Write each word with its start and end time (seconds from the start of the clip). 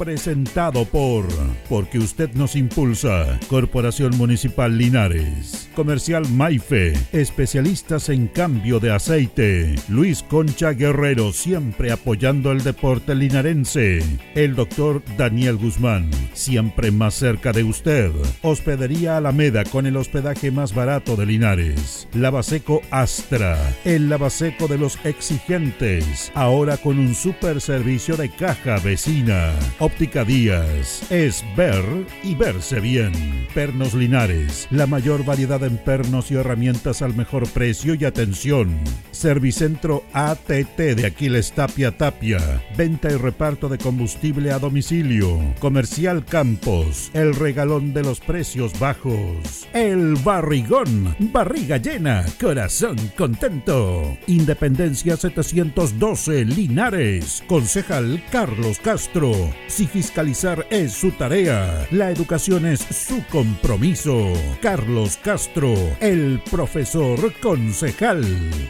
Presentado 0.00 0.86
por 0.86 1.26
Porque 1.68 1.98
usted 1.98 2.32
nos 2.32 2.56
impulsa. 2.56 3.38
Corporación 3.50 4.16
Municipal 4.16 4.78
Linares. 4.78 5.68
Comercial 5.76 6.26
Maife. 6.30 6.94
Especialistas 7.12 8.08
en 8.08 8.26
cambio 8.26 8.80
de 8.80 8.92
aceite. 8.94 9.74
Luis 9.90 10.22
Concha 10.22 10.70
Guerrero 10.70 11.34
siempre 11.34 11.92
apoyando 11.92 12.50
el 12.50 12.64
deporte 12.64 13.14
linarense. 13.14 14.02
El 14.34 14.54
doctor 14.54 15.02
Daniel 15.18 15.58
Guzmán, 15.58 16.10
siempre 16.32 16.90
más 16.90 17.12
cerca 17.12 17.52
de 17.52 17.64
usted. 17.64 18.10
Hospedería 18.40 19.18
Alameda 19.18 19.64
con 19.64 19.84
el 19.84 19.98
hospedaje 19.98 20.50
más 20.50 20.74
barato 20.74 21.14
de 21.14 21.26
Linares. 21.26 22.08
Lavaseco 22.14 22.80
Astra, 22.90 23.58
el 23.84 24.08
lavaseco 24.08 24.66
de 24.66 24.78
los 24.78 24.98
exigentes. 25.04 26.32
Ahora 26.34 26.78
con 26.78 26.98
un 26.98 27.14
super 27.14 27.60
servicio 27.60 28.16
de 28.16 28.30
caja 28.30 28.78
vecina. 28.78 29.52
Díaz, 29.98 31.10
es 31.10 31.44
ver 31.56 31.84
y 32.22 32.34
verse 32.34 32.80
bien. 32.80 33.12
Pernos 33.54 33.94
Linares, 33.94 34.68
la 34.70 34.86
mayor 34.86 35.24
variedad 35.24 35.62
en 35.64 35.76
pernos 35.76 36.30
y 36.30 36.36
herramientas 36.36 37.02
al 37.02 37.14
mejor 37.14 37.48
precio 37.48 37.94
y 37.94 38.04
atención. 38.04 38.78
Servicentro 39.10 40.04
ATT 40.12 40.78
de 40.78 41.06
Aquiles 41.06 41.52
Tapia 41.52 41.96
Tapia. 41.96 42.38
Venta 42.76 43.10
y 43.10 43.16
reparto 43.16 43.68
de 43.68 43.78
combustible 43.78 44.52
a 44.52 44.58
domicilio. 44.58 45.38
Comercial 45.58 46.24
Campos. 46.24 47.10
El 47.12 47.34
regalón 47.34 47.92
de 47.92 48.02
los 48.02 48.20
precios 48.20 48.78
bajos. 48.78 49.68
El 49.72 50.14
barrigón. 50.16 51.14
Barriga 51.18 51.76
llena. 51.76 52.24
Corazón 52.40 52.96
contento. 53.16 54.16
Independencia 54.26 55.16
712 55.16 56.44
Linares. 56.44 57.42
Concejal 57.46 58.22
Carlos 58.30 58.78
Castro. 58.78 59.32
Si 59.80 59.86
fiscalizar 59.86 60.66
es 60.68 60.92
su 60.92 61.10
tarea, 61.12 61.86
la 61.90 62.10
educación 62.10 62.66
es 62.66 62.80
su 62.80 63.24
compromiso. 63.28 64.30
Carlos 64.60 65.16
Castro, 65.16 65.72
el 66.00 66.38
profesor 66.50 67.32
concejal. 67.40 68.22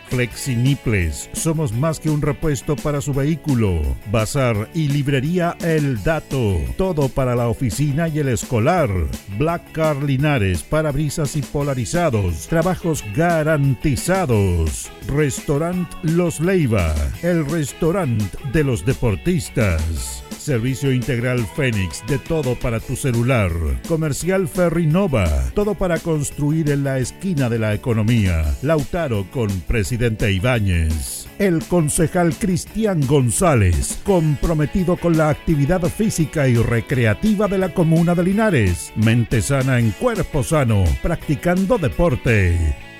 Flexiniples. 0.09 1.29
Somos 1.33 1.73
más 1.73 1.99
que 1.99 2.11
un 2.11 2.23
repuesto 2.23 2.77
para 2.77 3.01
su 3.01 3.13
vehículo. 3.13 3.83
Bazar 4.13 4.69
y 4.73 4.87
librería 4.87 5.57
El 5.63 6.01
Dato. 6.05 6.61
Todo 6.77 7.09
para 7.09 7.35
la 7.35 7.49
oficina 7.49 8.07
y 8.07 8.21
el 8.21 8.29
escolar. 8.29 8.89
Black 9.37 9.73
Car 9.73 10.01
Linares, 10.05 10.63
parabrisas 10.63 11.35
y 11.35 11.43
polarizados. 11.43 12.47
Trabajos 12.47 13.05
garantizados. 13.17 14.93
Restaurant 15.09 15.93
Los 16.05 16.39
Leiva. 16.39 16.95
El 17.23 17.47
restaurante 17.47 18.39
de 18.53 18.63
los 18.63 18.87
deportistas. 18.87 20.20
Servicio 20.41 20.91
integral 20.91 21.47
Fénix, 21.55 22.03
de 22.07 22.19
todo 22.19 22.55
para 22.55 22.81
tu 22.81 22.97
celular. 22.97 23.53
Comercial 23.87 24.49
Ferrinova, 24.49 25.29
todo 25.55 25.75
para 25.75 25.99
construir 25.99 26.71
en 26.71 26.83
la 26.83 26.99
esquina 26.99 27.51
de 27.51 27.59
la 27.59 27.75
economía. 27.75 28.57
Lautaro 28.63 29.27
con 29.31 29.49
Presidente 29.69 30.33
Ibáñez. 30.33 31.29
El 31.39 31.63
concejal 31.65 32.35
Cristian 32.35 33.07
González, 33.07 34.01
comprometido 34.03 34.97
con 34.97 35.19
la 35.19 35.29
actividad 35.29 35.83
física 35.83 36.49
y 36.49 36.57
recreativa 36.57 37.47
de 37.47 37.59
la 37.59 37.75
comuna 37.75 38.15
de 38.15 38.25
Linares. 38.25 38.95
Mente 38.97 39.43
sana 39.43 39.79
en 39.79 39.91
cuerpo 39.91 40.43
sano, 40.43 40.85
practicando 41.03 41.77
deporte. 41.77 42.57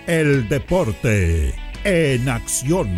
El 0.07 0.47
deporte 0.47 1.55
en 1.85 2.29
acción. 2.29 2.89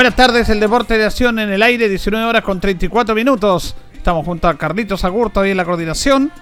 Buenas 0.00 0.16
tardes, 0.16 0.48
el 0.48 0.60
deporte 0.60 0.96
de 0.96 1.04
acción 1.04 1.38
en 1.38 1.50
el 1.50 1.62
aire, 1.62 1.86
19 1.86 2.24
horas 2.24 2.42
con 2.42 2.58
34 2.58 3.14
minutos. 3.14 3.76
Estamos 3.92 4.24
junto 4.24 4.48
a 4.48 4.56
Carlitos 4.56 5.04
Agurto 5.04 5.40
ahí 5.40 5.50
en 5.50 5.58
la 5.58 5.66
coordinación. 5.66 6.32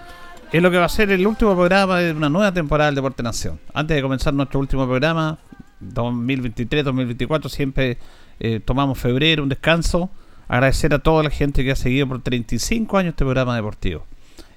Es 0.53 0.63
lo 0.63 0.71
que 0.71 0.77
va 0.77 0.85
a 0.85 0.89
ser 0.89 1.11
el 1.11 1.27
último 1.27 1.57
programa 1.57 1.99
de 1.99 2.13
una 2.13 2.29
nueva 2.29 2.55
temporada 2.55 2.87
del 2.87 2.95
Deporte 2.95 3.25
Nación. 3.25 3.59
Antes 3.75 3.97
de 3.97 4.03
comenzar 4.03 4.33
nuestro 4.33 4.61
último 4.61 4.87
programa, 4.87 5.39
2023-2024, 5.83 7.49
siempre 7.49 7.99
eh, 8.39 8.61
tomamos 8.65 8.97
febrero, 8.97 9.43
un 9.43 9.49
descanso. 9.49 10.09
Agradecer 10.47 10.95
a 10.95 11.01
toda 11.01 11.25
la 11.25 11.31
gente 11.31 11.65
que 11.65 11.73
ha 11.73 11.77
seguido 11.77 12.07
por 12.07 12.23
35 12.23 12.97
años 12.97 13.11
este 13.11 13.25
programa 13.25 13.57
deportivo. 13.57 14.07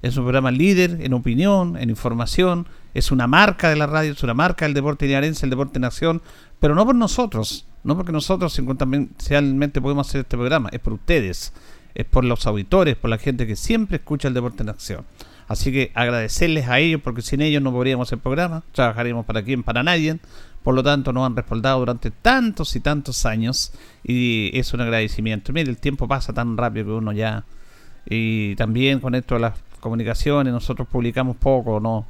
Es 0.03 0.15
un 0.15 0.25
programa 0.25 0.51
líder 0.51 0.99
en 1.01 1.13
opinión, 1.13 1.75
en 1.75 1.89
información, 1.89 2.67
es 2.93 3.11
una 3.11 3.25
marca 3.25 3.67
de 3.67 3.77
la 3.77 3.87
radio, 3.87 4.11
es 4.11 4.21
una 4.21 4.35
marca 4.35 4.65
del 4.65 4.75
deporte 4.75 5.07
linarense, 5.07 5.47
el 5.47 5.49
deporte 5.49 5.79
nación, 5.79 6.21
pero 6.59 6.75
no 6.75 6.85
por 6.85 6.93
nosotros, 6.93 7.65
no 7.83 7.95
porque 7.95 8.11
nosotros 8.11 8.53
circunstancialmente 8.53 9.81
podemos 9.81 10.07
hacer 10.07 10.21
este 10.21 10.37
programa, 10.37 10.69
es 10.71 10.79
por 10.79 10.93
ustedes, 10.93 11.53
es 11.93 12.05
por 12.05 12.23
los 12.23 12.45
auditores, 12.47 12.95
por 12.95 13.09
la 13.09 13.17
gente 13.17 13.47
que 13.47 13.55
siempre 13.55 13.97
escucha 13.97 14.27
el 14.27 14.33
deporte 14.33 14.63
en 14.63 14.69
acción. 14.69 15.05
Así 15.47 15.71
que 15.71 15.91
agradecerles 15.95 16.69
a 16.69 16.79
ellos, 16.79 17.01
porque 17.03 17.21
sin 17.21 17.41
ellos 17.41 17.61
no 17.61 17.71
podríamos 17.73 18.07
hacer 18.07 18.19
programa, 18.19 18.63
trabajaríamos 18.71 19.25
para 19.25 19.43
quién, 19.43 19.63
para 19.63 19.83
nadie. 19.83 20.17
Por 20.63 20.75
lo 20.75 20.83
tanto, 20.83 21.11
nos 21.11 21.25
han 21.25 21.35
respaldado 21.35 21.79
durante 21.79 22.11
tantos 22.11 22.75
y 22.75 22.79
tantos 22.79 23.25
años 23.25 23.73
y 24.03 24.51
es 24.53 24.73
un 24.73 24.81
agradecimiento. 24.81 25.51
Mire, 25.51 25.69
el 25.69 25.77
tiempo 25.77 26.07
pasa 26.07 26.33
tan 26.33 26.55
rápido 26.55 26.85
que 26.85 26.91
uno 26.91 27.11
ya... 27.11 27.43
Y 28.05 28.55
también 28.55 28.99
con 28.99 29.13
esto 29.13 29.35
de 29.35 29.41
las 29.41 29.53
comunicaciones, 29.79 30.53
nosotros 30.53 30.87
publicamos 30.87 31.35
poco, 31.35 31.79
no 31.79 32.07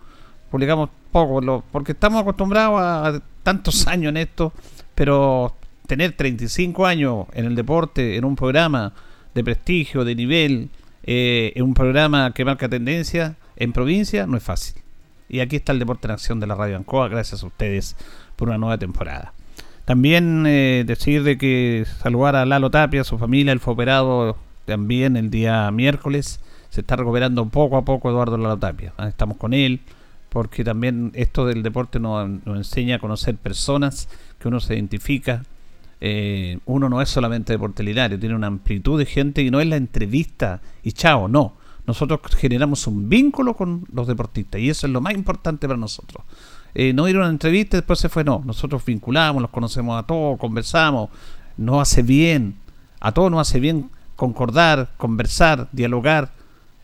publicamos 0.52 0.90
poco, 1.12 1.64
porque 1.72 1.94
estamos 1.94 2.22
acostumbrados 2.22 2.80
a 2.80 3.22
tantos 3.42 3.88
años 3.88 4.10
en 4.10 4.18
esto, 4.18 4.54
pero 5.02 5.56
tener 5.88 6.12
35 6.12 6.86
años 6.86 7.26
en 7.34 7.46
el 7.46 7.56
deporte, 7.56 8.18
en 8.18 8.24
un 8.24 8.36
programa 8.36 8.94
de 9.34 9.44
prestigio, 9.44 10.06
de 10.06 10.14
nivel, 10.14 10.70
eh, 11.02 11.54
en 11.56 11.64
un 11.64 11.74
programa 11.74 12.36
que 12.36 12.46
marca 12.46 12.70
tendencia 12.70 13.36
en 13.56 13.74
provincia, 13.74 14.28
no 14.28 14.38
es 14.38 14.44
fácil. 14.44 14.80
Y 15.28 15.40
aquí 15.40 15.56
está 15.56 15.72
el 15.72 15.80
Deporte 15.80 16.06
en 16.06 16.12
Acción 16.12 16.40
de 16.40 16.46
la 16.46 16.54
Radio 16.54 16.78
Ancoa, 16.78 17.08
gracias 17.08 17.42
a 17.42 17.48
ustedes 17.48 17.96
por 18.36 18.50
una 18.50 18.60
nueva 18.60 18.78
temporada. 18.78 19.34
También 19.86 20.46
eh, 20.46 20.84
decir 20.86 21.24
de 21.24 21.36
que 21.40 21.84
saludar 22.04 22.36
a 22.36 22.46
Lalo 22.46 22.70
Tapia, 22.70 23.04
su 23.04 23.18
familia, 23.18 23.54
él 23.54 23.60
fue 23.60 23.74
operado 23.74 24.38
también 24.66 25.18
el 25.18 25.32
día 25.32 25.72
miércoles. 25.72 26.42
Se 26.70 26.82
está 26.82 26.96
recuperando 26.96 27.44
poco 27.48 27.76
a 27.76 27.86
poco 27.86 28.12
Eduardo 28.12 28.38
Lalo 28.38 28.60
Tapia. 28.60 28.94
Ah, 28.98 29.08
estamos 29.08 29.38
con 29.38 29.56
él, 29.56 29.80
porque 30.30 30.64
también 30.64 31.12
esto 31.16 31.48
del 31.48 31.64
deporte 31.64 32.00
nos 32.00 32.30
enseña 32.46 32.98
a 32.98 33.00
conocer 33.00 33.36
personas 33.36 34.08
que 34.42 34.48
uno 34.48 34.60
se 34.60 34.74
identifica, 34.74 35.44
eh, 36.04 36.58
uno 36.66 36.90
no 36.90 37.00
es 37.00 37.10
solamente 37.10 37.54
deporte 37.54 37.84
tiene 37.84 38.36
una 38.36 38.48
amplitud 38.48 38.98
de 38.98 39.06
gente 39.06 39.44
y 39.44 39.52
no 39.52 39.62
es 39.62 39.68
la 39.68 39.76
entrevista 39.76 40.62
y 40.84 40.94
chao, 40.94 41.28
no. 41.28 41.54
Nosotros 41.86 42.20
generamos 42.38 42.88
un 42.88 43.10
vínculo 43.10 43.56
con 43.56 43.86
los 43.92 44.08
deportistas 44.08 44.62
y 44.62 44.70
eso 44.70 44.88
es 44.88 44.94
lo 44.94 45.02
más 45.02 45.14
importante 45.14 45.68
para 45.68 45.78
nosotros. 45.78 46.24
Eh, 46.74 46.94
no 46.94 47.08
ir 47.08 47.18
a 47.18 47.20
una 47.20 47.30
entrevista 47.30 47.78
y 47.78 47.80
después 47.80 48.00
se 48.00 48.10
fue, 48.10 48.24
no. 48.24 48.42
Nosotros 48.46 48.84
vinculamos, 48.84 49.42
los 49.42 49.52
conocemos 49.52 50.00
a 50.00 50.06
todos, 50.08 50.40
conversamos, 50.40 51.10
nos 51.58 51.82
hace 51.82 52.02
bien, 52.02 52.56
a 53.00 53.12
todos 53.12 53.30
nos 53.30 53.48
hace 53.48 53.60
bien 53.60 53.90
concordar, 54.16 54.90
conversar, 54.98 55.68
dialogar 55.72 56.32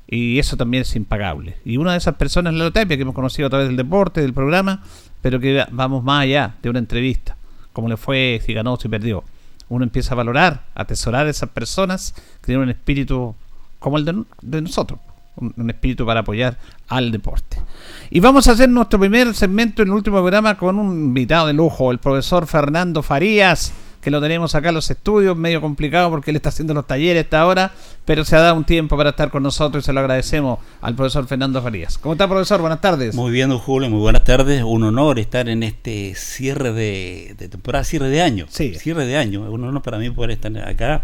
y 0.07 0.37
eso 0.39 0.57
también 0.57 0.81
es 0.81 0.95
impagable. 0.95 1.57
Y 1.65 1.77
una 1.77 1.93
de 1.93 1.97
esas 1.97 2.15
personas 2.15 2.53
es 2.53 2.59
la 2.59 2.65
Lotepia 2.65 2.97
que 2.97 3.03
hemos 3.03 3.15
conocido 3.15 3.47
a 3.47 3.49
través 3.49 3.67
del 3.67 3.77
deporte, 3.77 4.21
del 4.21 4.33
programa, 4.33 4.83
pero 5.21 5.39
que 5.39 5.65
vamos 5.71 6.03
más 6.03 6.23
allá 6.23 6.55
de 6.61 6.69
una 6.69 6.79
entrevista 6.79 7.36
como 7.77 7.89
le 7.89 7.95
fue, 7.95 8.41
si 8.43 8.55
ganó, 8.55 8.75
si 8.77 8.89
perdió. 8.89 9.23
Uno 9.69 9.83
empieza 9.83 10.15
a 10.15 10.17
valorar, 10.17 10.63
a 10.73 10.81
atesorar 10.81 11.27
a 11.27 11.29
esas 11.29 11.49
personas 11.49 12.15
que 12.41 12.47
tienen 12.47 12.63
un 12.63 12.69
espíritu 12.71 13.35
como 13.77 13.99
el 13.99 14.25
de, 14.41 14.61
nosotros, 14.63 14.99
un, 15.35 15.69
espíritu 15.69 16.03
para 16.03 16.21
apoyar 16.21 16.57
al 16.87 17.11
deporte. 17.11 17.61
Y 18.09 18.19
vamos 18.19 18.47
a 18.47 18.53
hacer 18.53 18.67
nuestro 18.67 18.97
primer 18.97 19.31
segmento 19.35 19.83
en 19.83 19.89
el 19.89 19.93
último 19.93 20.17
programa 20.17 20.57
con 20.57 20.79
un 20.79 20.91
invitado 20.91 21.45
de 21.45 21.53
lujo, 21.53 21.91
el 21.91 21.99
profesor 21.99 22.47
Fernando 22.47 23.03
Farías, 23.03 23.71
que 24.01 24.11
lo 24.11 24.21
tenemos 24.21 24.55
acá 24.55 24.69
en 24.69 24.75
los 24.75 24.89
estudios, 24.89 25.35
medio 25.35 25.61
complicado 25.61 26.09
porque 26.09 26.31
él 26.31 26.37
está 26.37 26.49
haciendo 26.49 26.73
los 26.73 26.87
talleres 26.87 27.17
a 27.17 27.21
esta 27.21 27.45
hora, 27.45 27.73
pero 28.05 28.23
se 28.23 28.35
ha 28.35 28.39
dado 28.39 28.55
un 28.55 28.63
tiempo 28.63 28.95
para 28.97 29.11
estar 29.11 29.29
con 29.29 29.43
nosotros 29.43 29.83
y 29.83 29.85
se 29.85 29.93
lo 29.93 29.99
agradecemos 29.99 30.59
al 30.81 30.95
profesor 30.95 31.27
Fernando 31.27 31.61
Farías. 31.61 31.97
¿Cómo 31.97 32.13
está, 32.13 32.27
profesor? 32.27 32.61
Buenas 32.61 32.81
tardes. 32.81 33.15
Muy 33.15 33.31
bien, 33.31 33.49
don 33.49 33.59
Julio, 33.59 33.89
muy 33.89 33.99
buenas 33.99 34.23
tardes. 34.23 34.63
Un 34.63 34.83
honor 34.83 35.19
estar 35.19 35.49
en 35.49 35.63
este 35.63 36.13
cierre 36.15 36.73
de, 36.73 37.35
de 37.37 37.49
temporada, 37.49 37.83
cierre 37.83 38.09
de 38.09 38.21
año. 38.21 38.45
Sí. 38.49 38.75
Cierre 38.75 39.05
de 39.05 39.17
año. 39.17 39.41
Un 39.51 39.63
honor 39.63 39.81
para 39.81 39.97
mí 39.97 40.09
poder 40.09 40.31
estar 40.31 40.55
acá. 40.59 41.03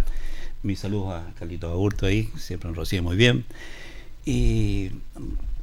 Mis 0.62 0.80
saludos 0.80 1.14
a 1.14 1.34
Carlito 1.38 1.70
Agurto 1.70 2.06
ahí, 2.06 2.30
siempre 2.38 2.70
nos 2.70 2.78
recibe 2.78 3.02
muy 3.02 3.18
bien. 3.18 3.44
Y 4.26 4.92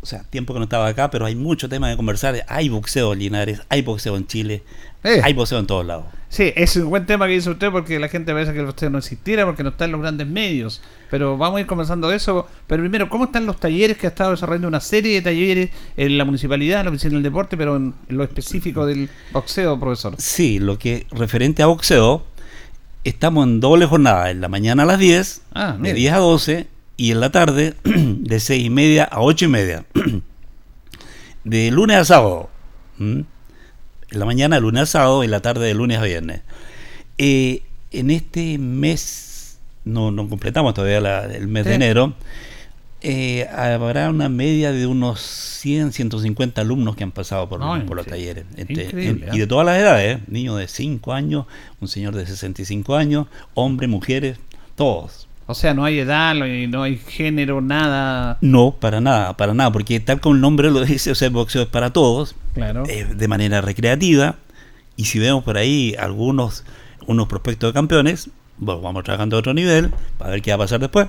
o 0.02 0.06
sea, 0.06 0.22
tiempo 0.24 0.54
que 0.54 0.58
no 0.58 0.64
estaba 0.64 0.86
acá, 0.88 1.10
pero 1.10 1.26
hay 1.26 1.34
mucho 1.34 1.68
tema 1.68 1.88
de 1.88 1.96
conversar. 1.96 2.44
Hay 2.48 2.68
boxeo 2.68 3.12
en 3.12 3.18
Linares, 3.18 3.60
hay 3.68 3.82
boxeo 3.82 4.16
en 4.16 4.26
Chile, 4.26 4.62
Eh. 5.02 5.20
hay 5.22 5.32
boxeo 5.32 5.58
en 5.58 5.66
todos 5.66 5.86
lados. 5.86 6.06
Sí, 6.28 6.52
es 6.54 6.76
un 6.76 6.90
buen 6.90 7.06
tema 7.06 7.26
que 7.26 7.32
dice 7.32 7.50
usted 7.50 7.70
porque 7.72 7.98
la 7.98 8.08
gente 8.08 8.32
piensa 8.32 8.52
que 8.52 8.60
el 8.60 8.66
boxeo 8.66 8.88
no 8.88 8.98
existiera 8.98 9.44
porque 9.46 9.64
no 9.64 9.70
está 9.70 9.86
en 9.86 9.92
los 9.92 10.00
grandes 10.00 10.28
medios. 10.28 10.80
Pero 11.10 11.36
vamos 11.36 11.58
a 11.58 11.60
ir 11.62 11.66
conversando 11.66 12.08
de 12.08 12.16
eso. 12.16 12.46
Pero 12.68 12.82
primero, 12.82 13.08
¿cómo 13.08 13.24
están 13.24 13.46
los 13.46 13.58
talleres 13.58 13.96
que 13.98 14.06
ha 14.06 14.10
estado 14.10 14.30
desarrollando 14.30 14.68
una 14.68 14.78
serie 14.80 15.14
de 15.14 15.22
talleres 15.22 15.70
en 15.96 16.16
la 16.16 16.24
municipalidad, 16.24 16.80
en 16.80 16.86
la 16.86 16.90
oficina 16.90 17.14
del 17.14 17.24
deporte, 17.24 17.56
pero 17.56 17.76
en, 17.76 17.94
lo 18.08 18.22
específico 18.22 18.86
del 18.86 19.10
boxeo, 19.32 19.80
profesor? 19.80 20.14
Sí, 20.18 20.60
lo 20.60 20.78
que 20.78 21.06
referente 21.10 21.64
a 21.64 21.66
boxeo, 21.66 22.24
estamos 23.02 23.46
en 23.46 23.58
doble 23.58 23.86
jornada, 23.86 24.30
en 24.30 24.40
la 24.40 24.48
mañana 24.48 24.84
a 24.84 24.86
las 24.86 25.00
10, 25.00 25.42
Ah, 25.54 25.72
de 25.72 25.78
mire. 25.78 25.94
10 25.94 26.12
a 26.12 26.18
12, 26.18 26.66
y 26.96 27.10
en 27.10 27.20
la 27.20 27.30
tarde 27.30 27.74
de 27.84 28.38
6 28.38 28.66
y 28.66 28.70
media 28.70 29.04
a 29.04 29.20
8 29.20 29.46
y 29.46 29.48
media. 29.48 29.84
de 31.44 31.70
lunes 31.72 31.96
a 31.96 32.04
sábado. 32.04 32.50
En 34.10 34.18
la 34.18 34.24
mañana 34.26 34.56
de 34.56 34.62
lunes 34.62 34.82
a 34.82 34.86
sábado 34.86 35.22
y 35.22 35.26
en 35.26 35.30
la 35.30 35.40
tarde 35.40 35.66
de 35.66 35.74
lunes 35.74 35.98
a 35.98 36.02
viernes. 36.02 36.40
Eh, 37.18 37.62
en 37.92 38.10
este 38.10 38.58
mes, 38.58 39.58
no, 39.84 40.10
no 40.10 40.28
completamos 40.28 40.74
todavía 40.74 41.00
la- 41.00 41.24
el 41.26 41.46
mes 41.48 41.64
de 41.64 41.74
enero, 41.74 42.14
eh, 43.02 43.48
habrá 43.54 44.10
una 44.10 44.28
media 44.28 44.72
de 44.72 44.86
unos 44.86 45.20
100, 45.20 45.92
150 45.92 46.60
alumnos 46.60 46.96
que 46.96 47.04
han 47.04 47.12
pasado 47.12 47.48
por, 47.48 47.60
los 47.60 48.06
talleres. 48.06 48.44
Increíble, 48.56 49.08
en- 49.08 49.22
¿eh? 49.24 49.30
y 49.32 49.38
de 49.38 49.46
todas 49.46 49.64
las 49.66 49.78
edades, 49.78 50.18
¿eh? 50.18 50.22
niños 50.28 50.58
de 50.58 50.68
5 50.68 51.12
años, 51.12 51.46
un 51.80 51.88
señor 51.88 52.14
de 52.14 52.26
65 52.26 52.96
años, 52.96 53.26
hombres, 53.54 53.88
mujeres, 53.88 54.38
todos. 54.76 55.28
O 55.50 55.54
sea, 55.54 55.74
no 55.74 55.84
hay 55.84 55.98
edad, 55.98 56.34
no 56.34 56.82
hay, 56.82 56.96
género, 56.96 57.60
nada. 57.60 58.38
No, 58.40 58.70
para 58.78 59.00
nada, 59.00 59.36
para 59.36 59.52
nada, 59.52 59.72
porque 59.72 59.98
tal 60.00 60.20
como 60.20 60.36
el 60.36 60.40
nombre 60.40 60.70
lo 60.70 60.84
dice, 60.84 61.10
o 61.10 61.14
sea, 61.14 61.26
el 61.28 61.34
boxeo 61.34 61.62
es 61.62 61.68
para 61.68 61.90
todos, 61.92 62.36
Claro. 62.54 62.84
eh, 62.88 63.04
de 63.04 63.28
manera 63.28 63.60
recreativa, 63.60 64.36
y 64.96 65.06
si 65.06 65.18
vemos 65.18 65.42
por 65.42 65.56
ahí 65.56 65.94
algunos 65.98 66.64
unos 67.06 67.26
prospectos 67.26 67.70
de 67.70 67.74
campeones, 67.74 68.30
bueno, 68.58 68.80
vamos 68.82 69.02
trabajando 69.02 69.36
a 69.36 69.40
otro 69.40 69.52
nivel, 69.54 69.92
para 70.18 70.30
ver 70.30 70.42
qué 70.42 70.50
va 70.52 70.54
a 70.56 70.58
pasar 70.58 70.78
después. 70.80 71.08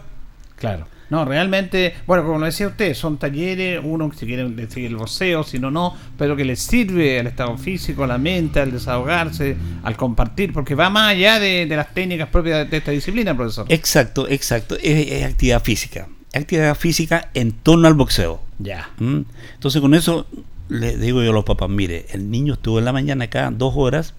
Claro. 0.56 0.88
No, 1.12 1.26
realmente, 1.26 1.94
bueno, 2.08 2.24
como 2.24 2.40
lo 2.40 2.46
decía 2.46 2.68
usted, 2.68 2.94
son 2.94 3.18
talleres, 3.18 3.82
uno 3.84 4.10
que 4.10 4.18
si 4.18 4.26
quiere 4.26 4.48
decir 4.50 4.86
el 4.86 4.96
boxeo, 4.96 5.44
si 5.44 5.60
no, 5.60 5.70
no, 5.70 5.94
pero 6.18 6.38
que 6.38 6.46
les 6.46 6.62
sirve 6.62 7.20
al 7.20 7.28
estado 7.28 7.58
físico, 7.58 8.06
a 8.06 8.08
la 8.08 8.18
mente, 8.18 8.62
al 8.62 8.72
desahogarse, 8.72 9.58
al 9.84 9.98
compartir, 9.98 10.54
porque 10.54 10.74
va 10.74 10.90
más 10.90 11.10
allá 11.10 11.38
de, 11.38 11.66
de 11.66 11.76
las 11.76 11.94
técnicas 11.94 12.30
propias 12.30 12.70
de 12.72 12.78
esta 12.78 12.92
disciplina, 12.92 13.36
profesor. 13.36 13.66
Exacto, 13.68 14.30
exacto, 14.30 14.78
es, 14.78 15.12
es 15.12 15.26
actividad 15.26 15.62
física, 15.62 16.08
actividad 16.34 16.76
física 16.76 17.30
en 17.34 17.52
torno 17.52 17.90
al 17.90 17.94
boxeo. 17.94 18.42
Ya. 18.60 18.90
¿Mm? 18.98 19.24
Entonces 19.56 19.82
con 19.82 19.94
eso 19.94 20.26
le 20.70 20.96
digo 20.96 21.22
yo 21.22 21.32
a 21.32 21.34
los 21.34 21.44
papás, 21.44 21.70
mire, 21.70 22.06
el 22.12 22.32
niño 22.32 22.54
estuvo 22.54 22.80
en 22.80 22.86
la 22.86 22.94
mañana 22.94 23.26
acá 23.26 23.52
dos 23.52 23.74
horas, 23.76 24.14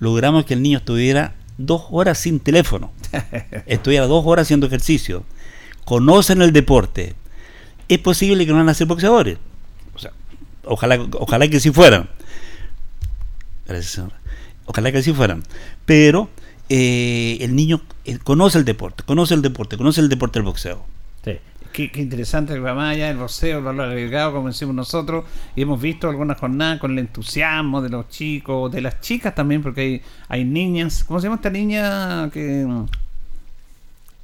logramos 0.00 0.46
que 0.46 0.54
el 0.54 0.62
niño 0.62 0.78
estuviera 0.78 1.34
dos 1.58 1.88
horas 1.90 2.16
sin 2.16 2.40
teléfono, 2.40 2.90
estuviera 3.66 4.06
dos 4.06 4.24
horas 4.24 4.46
haciendo 4.46 4.66
ejercicio, 4.66 5.24
conocen 5.88 6.42
el 6.42 6.52
deporte, 6.52 7.14
es 7.88 7.98
posible 8.00 8.44
que 8.44 8.52
no 8.52 8.58
van 8.58 8.68
a 8.68 8.74
ser 8.74 8.86
boxeadores, 8.86 9.38
o 9.94 9.98
sea, 9.98 10.12
ojalá, 10.66 11.00
ojalá 11.14 11.48
que 11.48 11.60
sí 11.60 11.70
fueran, 11.70 12.10
Gracias, 13.66 14.06
ojalá 14.66 14.92
que 14.92 15.02
sí 15.02 15.14
fueran, 15.14 15.42
pero 15.86 16.28
eh, 16.68 17.38
el 17.40 17.56
niño 17.56 17.80
eh, 18.04 18.18
conoce 18.18 18.58
el 18.58 18.66
deporte, 18.66 19.02
conoce 19.02 19.32
el 19.32 19.40
deporte, 19.40 19.78
conoce 19.78 20.02
el 20.02 20.10
deporte 20.10 20.38
del 20.38 20.44
boxeo. 20.44 20.84
Sí. 21.24 21.38
Qué, 21.72 21.90
qué 21.90 22.02
interesante 22.02 22.60
más 22.60 22.94
allá 22.94 23.06
del 23.06 23.16
boxeo, 23.16 23.56
el 23.58 23.64
valor 23.64 23.88
agregado, 23.88 24.34
como 24.34 24.48
decimos 24.48 24.74
nosotros, 24.74 25.24
y 25.56 25.62
hemos 25.62 25.80
visto 25.80 26.10
algunas 26.10 26.38
jornadas 26.38 26.80
con 26.80 26.92
el 26.92 26.98
entusiasmo 26.98 27.80
de 27.80 27.88
los 27.88 28.10
chicos, 28.10 28.70
de 28.70 28.82
las 28.82 29.00
chicas 29.00 29.34
también, 29.34 29.62
porque 29.62 29.80
hay, 29.80 30.02
hay 30.28 30.44
niñas, 30.44 31.02
¿cómo 31.04 31.18
se 31.18 31.28
llama 31.28 31.36
esta 31.36 31.48
niña 31.48 32.28
que, 32.30 32.66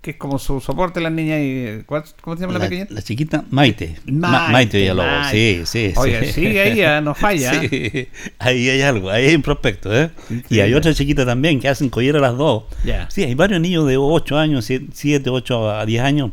que 0.04 0.12
es 0.12 0.16
como 0.18 0.38
su 0.38 0.60
soporte 0.60 1.00
las 1.00 1.10
niñas? 1.10 1.40
Y, 1.40 1.82
¿cuál- 1.86 2.04
¿Cómo 2.20 2.36
se 2.36 2.42
llama 2.42 2.52
la, 2.52 2.58
La, 2.60 2.64
pequeña? 2.68 2.86
la 2.90 3.02
chiquita 3.02 3.44
Maite. 3.50 3.96
Ma- 4.06 4.28
Maite, 4.30 4.52
Maite 4.52 4.78
Villalobos, 4.78 5.10
Maite. 5.10 5.66
sí, 5.66 5.90
sí. 5.92 5.94
Oiga, 5.96 6.20
sí. 6.24 6.32
sigue 6.32 6.60
ahí, 6.60 6.82
ah, 6.82 7.00
no 7.00 7.14
falla. 7.16 7.58
Sí, 7.60 8.08
ahí 8.38 8.68
hay 8.68 8.82
algo, 8.82 9.10
ahí 9.10 9.24
hay 9.26 9.34
un 9.34 9.42
prospecto, 9.42 9.92
¿eh? 9.96 10.10
Y 10.50 10.60
hay 10.60 10.74
otra 10.74 10.94
chiquita 10.94 11.24
también 11.26 11.58
que 11.58 11.68
hacen 11.68 11.88
collera 11.88 12.20
las 12.20 12.36
dos. 12.36 12.64
Ya. 12.84 13.08
Sí, 13.10 13.22
hay 13.24 13.34
varios 13.34 13.60
niños 13.60 13.86
de 13.88 13.96
8 13.96 14.38
años, 14.38 14.64
7, 14.92 15.30
8 15.30 15.70
a 15.70 15.86
10 15.86 16.02
años 16.04 16.30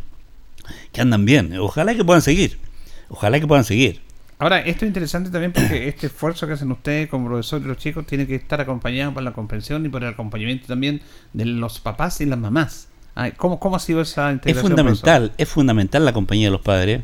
que 0.92 1.02
andan 1.02 1.26
bien. 1.26 1.58
Ojalá 1.58 1.96
que 1.96 2.04
puedan 2.04 2.22
seguir. 2.22 2.60
Ojalá 3.08 3.40
que 3.40 3.48
puedan 3.48 3.64
seguir. 3.64 4.02
Ahora, 4.40 4.60
esto 4.60 4.86
es 4.86 4.90
interesante 4.90 5.30
también 5.30 5.52
porque 5.54 5.88
este 5.88 6.08
esfuerzo 6.08 6.48
que 6.48 6.54
hacen 6.54 6.72
ustedes 6.72 7.08
como 7.10 7.28
profesor 7.28 7.62
y 7.62 7.66
los 7.66 7.78
chicos 7.78 8.08
tiene 8.08 8.26
que 8.26 8.34
estar 8.36 8.60
acompañado 8.60 9.14
por 9.14 9.22
la 9.22 9.34
comprensión 9.34 9.86
y 9.86 9.90
por 9.90 10.02
el 10.04 10.10
acompañamiento 10.10 10.66
también 10.66 11.02
de 11.34 11.46
los 11.46 11.80
papás 11.80 12.22
y 12.22 12.26
las 12.26 12.40
mamás. 12.40 12.88
Ay, 13.16 13.34
¿cómo, 13.34 13.60
¿Cómo 13.60 13.76
ha 13.76 13.80
sido 13.80 14.02
esa 14.02 14.30
Es 14.30 14.34
integración? 14.36 14.72
fundamental, 14.72 15.32
es 15.38 15.50
fundamental 15.50 16.06
la 16.06 16.14
compañía 16.14 16.48
de 16.48 16.52
los 16.52 16.62
padres. 16.62 17.02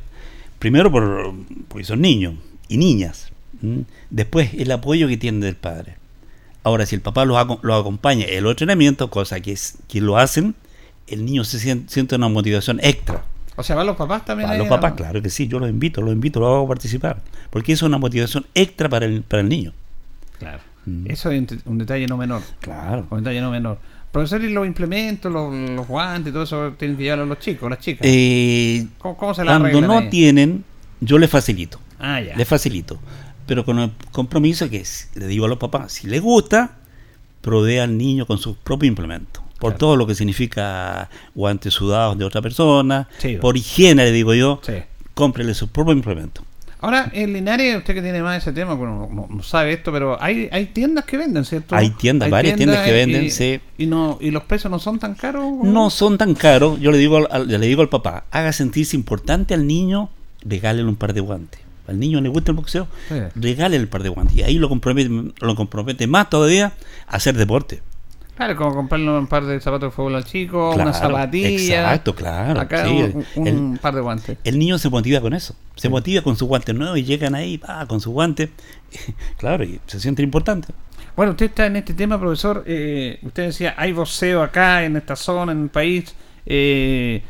Primero 0.59 0.91
por, 0.91 1.33
porque 1.67 1.83
son 1.83 2.01
niños 2.01 2.35
y 2.67 2.77
niñas. 2.77 3.31
Después 4.09 4.53
el 4.53 4.71
apoyo 4.71 5.07
que 5.07 5.17
tienen 5.17 5.41
del 5.41 5.55
padre. 5.55 5.95
Ahora, 6.63 6.85
si 6.85 6.95
el 6.95 7.01
papá 7.01 7.25
los, 7.25 7.37
aco- 7.37 7.59
los 7.61 7.79
acompaña 7.79 8.25
en 8.27 8.43
los 8.43 8.51
entrenamientos, 8.51 9.09
cosa 9.09 9.39
que, 9.39 9.51
es, 9.53 9.77
que 9.87 10.01
lo 10.01 10.17
hacen, 10.17 10.55
el 11.07 11.25
niño 11.25 11.43
se 11.43 11.59
siente, 11.59 11.91
siente 11.93 12.15
una 12.15 12.27
motivación 12.29 12.79
extra. 12.83 13.23
O 13.55 13.63
sea, 13.63 13.75
¿van 13.75 13.87
los 13.87 13.95
papás 13.95 14.25
también? 14.25 14.49
Ahí 14.49 14.57
los 14.59 14.67
papás, 14.67 14.93
claro 14.93 15.21
que 15.21 15.29
sí, 15.29 15.47
yo 15.47 15.59
los 15.59 15.69
invito, 15.69 16.01
los 16.01 16.13
invito, 16.13 16.39
los 16.39 16.47
hago 16.49 16.67
participar. 16.67 17.21
Porque 17.49 17.73
eso 17.73 17.85
es 17.85 17.87
una 17.89 17.97
motivación 17.97 18.45
extra 18.53 18.87
para 18.89 19.05
el, 19.05 19.23
para 19.23 19.41
el 19.41 19.49
niño. 19.49 19.73
Claro. 20.39 20.59
Mm. 20.87 21.11
Eso 21.11 21.29
es 21.31 21.43
un 21.65 21.77
detalle 21.77 22.07
no 22.07 22.17
menor. 22.17 22.41
Claro. 22.61 23.05
Un 23.09 23.19
detalle 23.19 23.41
no 23.41 23.51
menor. 23.51 23.77
Profesor, 24.11 24.41
y 24.43 24.49
los 24.51 24.65
implementos, 24.65 25.31
los, 25.31 25.53
los 25.53 25.85
guantes, 25.87 26.31
todo 26.33 26.43
eso 26.43 26.71
tienen 26.77 26.95
que 26.97 27.03
llevarlo 27.03 27.25
los 27.25 27.39
chicos, 27.39 27.69
las 27.69 27.79
chicas. 27.79 28.01
Eh, 28.09 28.87
¿Cómo, 28.99 29.17
cómo 29.17 29.33
se 29.33 29.43
la 29.43 29.59
cuando 29.59 29.81
no 29.81 29.97
ahí? 29.99 30.09
tienen, 30.09 30.63
yo 31.01 31.17
les 31.19 31.29
facilito. 31.29 31.79
Ah, 31.99 32.21
ya. 32.21 32.35
Les 32.35 32.47
facilito. 32.47 32.97
Pero 33.45 33.65
con 33.65 33.79
el 33.79 33.91
compromiso 34.11 34.69
que 34.69 34.85
si- 34.85 35.07
le 35.19 35.27
digo 35.27 35.45
a 35.45 35.49
los 35.49 35.57
papás, 35.57 35.91
si 35.91 36.07
les 36.07 36.21
gusta, 36.21 36.77
provee 37.41 37.77
al 37.79 37.97
niño 37.97 38.25
con 38.25 38.37
sus 38.37 38.55
propios 38.57 38.87
implementos. 38.87 39.43
Por 39.59 39.71
Claro. 39.71 39.77
todo 39.77 39.95
lo 39.97 40.07
que 40.07 40.15
significa 40.15 41.09
guantes 41.35 41.73
sudados 41.73 42.17
de 42.17 42.23
otra 42.25 42.41
persona, 42.41 43.09
Sí. 43.17 43.37
por 43.37 43.57
higiene, 43.57 44.05
le 44.05 44.11
digo 44.11 44.33
yo, 44.33 44.61
Sí. 44.63 44.73
cómprele 45.13 45.53
sus 45.53 45.69
propios 45.69 45.97
implementos. 45.97 46.45
Ahora, 46.79 47.09
en 47.13 47.33
Linares, 47.33 47.75
usted 47.77 47.95
que 47.95 48.01
tiene 48.03 48.21
más 48.21 48.37
ese 48.43 48.53
tema, 48.53 48.75
bueno, 48.75 49.09
no, 49.11 49.27
no 49.29 49.43
sabe 49.43 49.73
esto, 49.73 49.91
pero 49.91 50.21
hay, 50.21 50.47
hay 50.51 50.67
tiendas 50.67 51.05
que 51.05 51.17
venden, 51.17 51.43
¿cierto? 51.43 51.75
Hay 51.75 51.89
tiendas, 51.89 52.29
varias 52.29 52.55
tiendas 52.55 52.85
que 52.85 52.91
venden, 52.91 53.25
y, 53.25 53.29
sí. 53.31 53.59
Y, 53.79 53.87
no, 53.87 54.17
y 54.21 54.29
los 54.31 54.43
precios 54.43 54.69
no 54.69 54.77
son 54.77 54.99
tan 54.99 55.15
caros. 55.15 55.43
No 55.63 55.89
son 55.89 56.17
tan 56.19 56.35
caros, 56.35 56.79
yo 56.79 56.91
le 56.91 56.97
digo 56.99 57.17
al, 57.17 57.27
al- 57.31 57.47
le 57.47 57.65
digo 57.67 57.81
al 57.81 57.89
papá, 57.89 58.25
haga 58.29 58.53
sentirse 58.53 58.95
importante 58.95 59.53
al 59.55 59.65
niño, 59.65 60.09
regálele 60.43 60.87
un 60.87 60.95
par 60.95 61.13
de 61.13 61.21
guantes. 61.21 61.61
Al 61.87 61.99
niño 61.99 62.19
le 62.21 62.29
gusta 62.29 62.51
el 62.51 62.57
boxeo, 62.57 62.87
Sí. 63.07 63.15
regálele 63.35 63.81
el 63.81 63.87
par 63.87 64.03
de 64.03 64.09
guantes. 64.09 64.35
Y 64.35 64.43
ahí 64.43 64.59
lo 64.59 64.69
compromete, 64.69 65.09
lo 65.39 65.55
compromete 65.55 66.05
más 66.05 66.29
todavía 66.29 66.73
a 67.07 67.15
hacer 67.15 67.35
deporte. 67.37 67.81
Claro, 68.37 68.55
como 68.55 68.73
comprarle 68.75 69.09
un 69.09 69.25
par 69.27 69.45
de 69.45 69.59
zapatos 69.59 69.89
de 69.89 69.95
fútbol 69.95 70.15
al 70.15 70.23
chico, 70.23 70.71
Claro, 70.75 70.89
una 70.91 70.93
zapatilla. 70.97 71.79
exacto, 71.81 72.13
claro, 72.15 72.59
Acá 72.59 72.85
sí, 72.85 72.91
un, 72.91 73.25
un 73.35 73.47
el- 73.73 73.79
par 73.79 73.95
de 73.95 74.01
guantes. 74.01 74.37
El 74.43 74.59
niño 74.59 74.77
se 74.77 74.89
motiva 74.89 75.19
con 75.21 75.33
eso, 75.33 75.55
se 75.75 75.89
motiva 75.89 76.21
con 76.21 76.37
sus 76.37 76.47
guantes 76.47 76.75
nuevos 76.75 76.97
y 76.99 77.03
llegan 77.03 77.33
ahí 77.33 77.57
va, 77.57 77.85
con 77.87 77.99
sus 77.99 78.13
guantes. 78.13 78.49
claro, 79.37 79.63
y 79.63 79.79
se 79.87 79.99
siente 79.99 80.21
importante. 80.21 80.71
Bueno, 81.15 81.31
usted 81.31 81.47
está 81.47 81.65
en 81.65 81.77
este 81.77 81.95
tema, 81.95 82.19
profesor. 82.19 82.63
eh, 82.67 83.17
usted 83.23 83.47
decía, 83.47 83.73
hay 83.75 83.91
boxeo 83.91 84.43
acá, 84.43 84.85
en 84.85 84.97
esta 84.97 85.15
zona, 85.15 85.51
en 85.51 85.63
el 85.63 85.69
país. 85.69 86.13
Eh, 86.45 87.23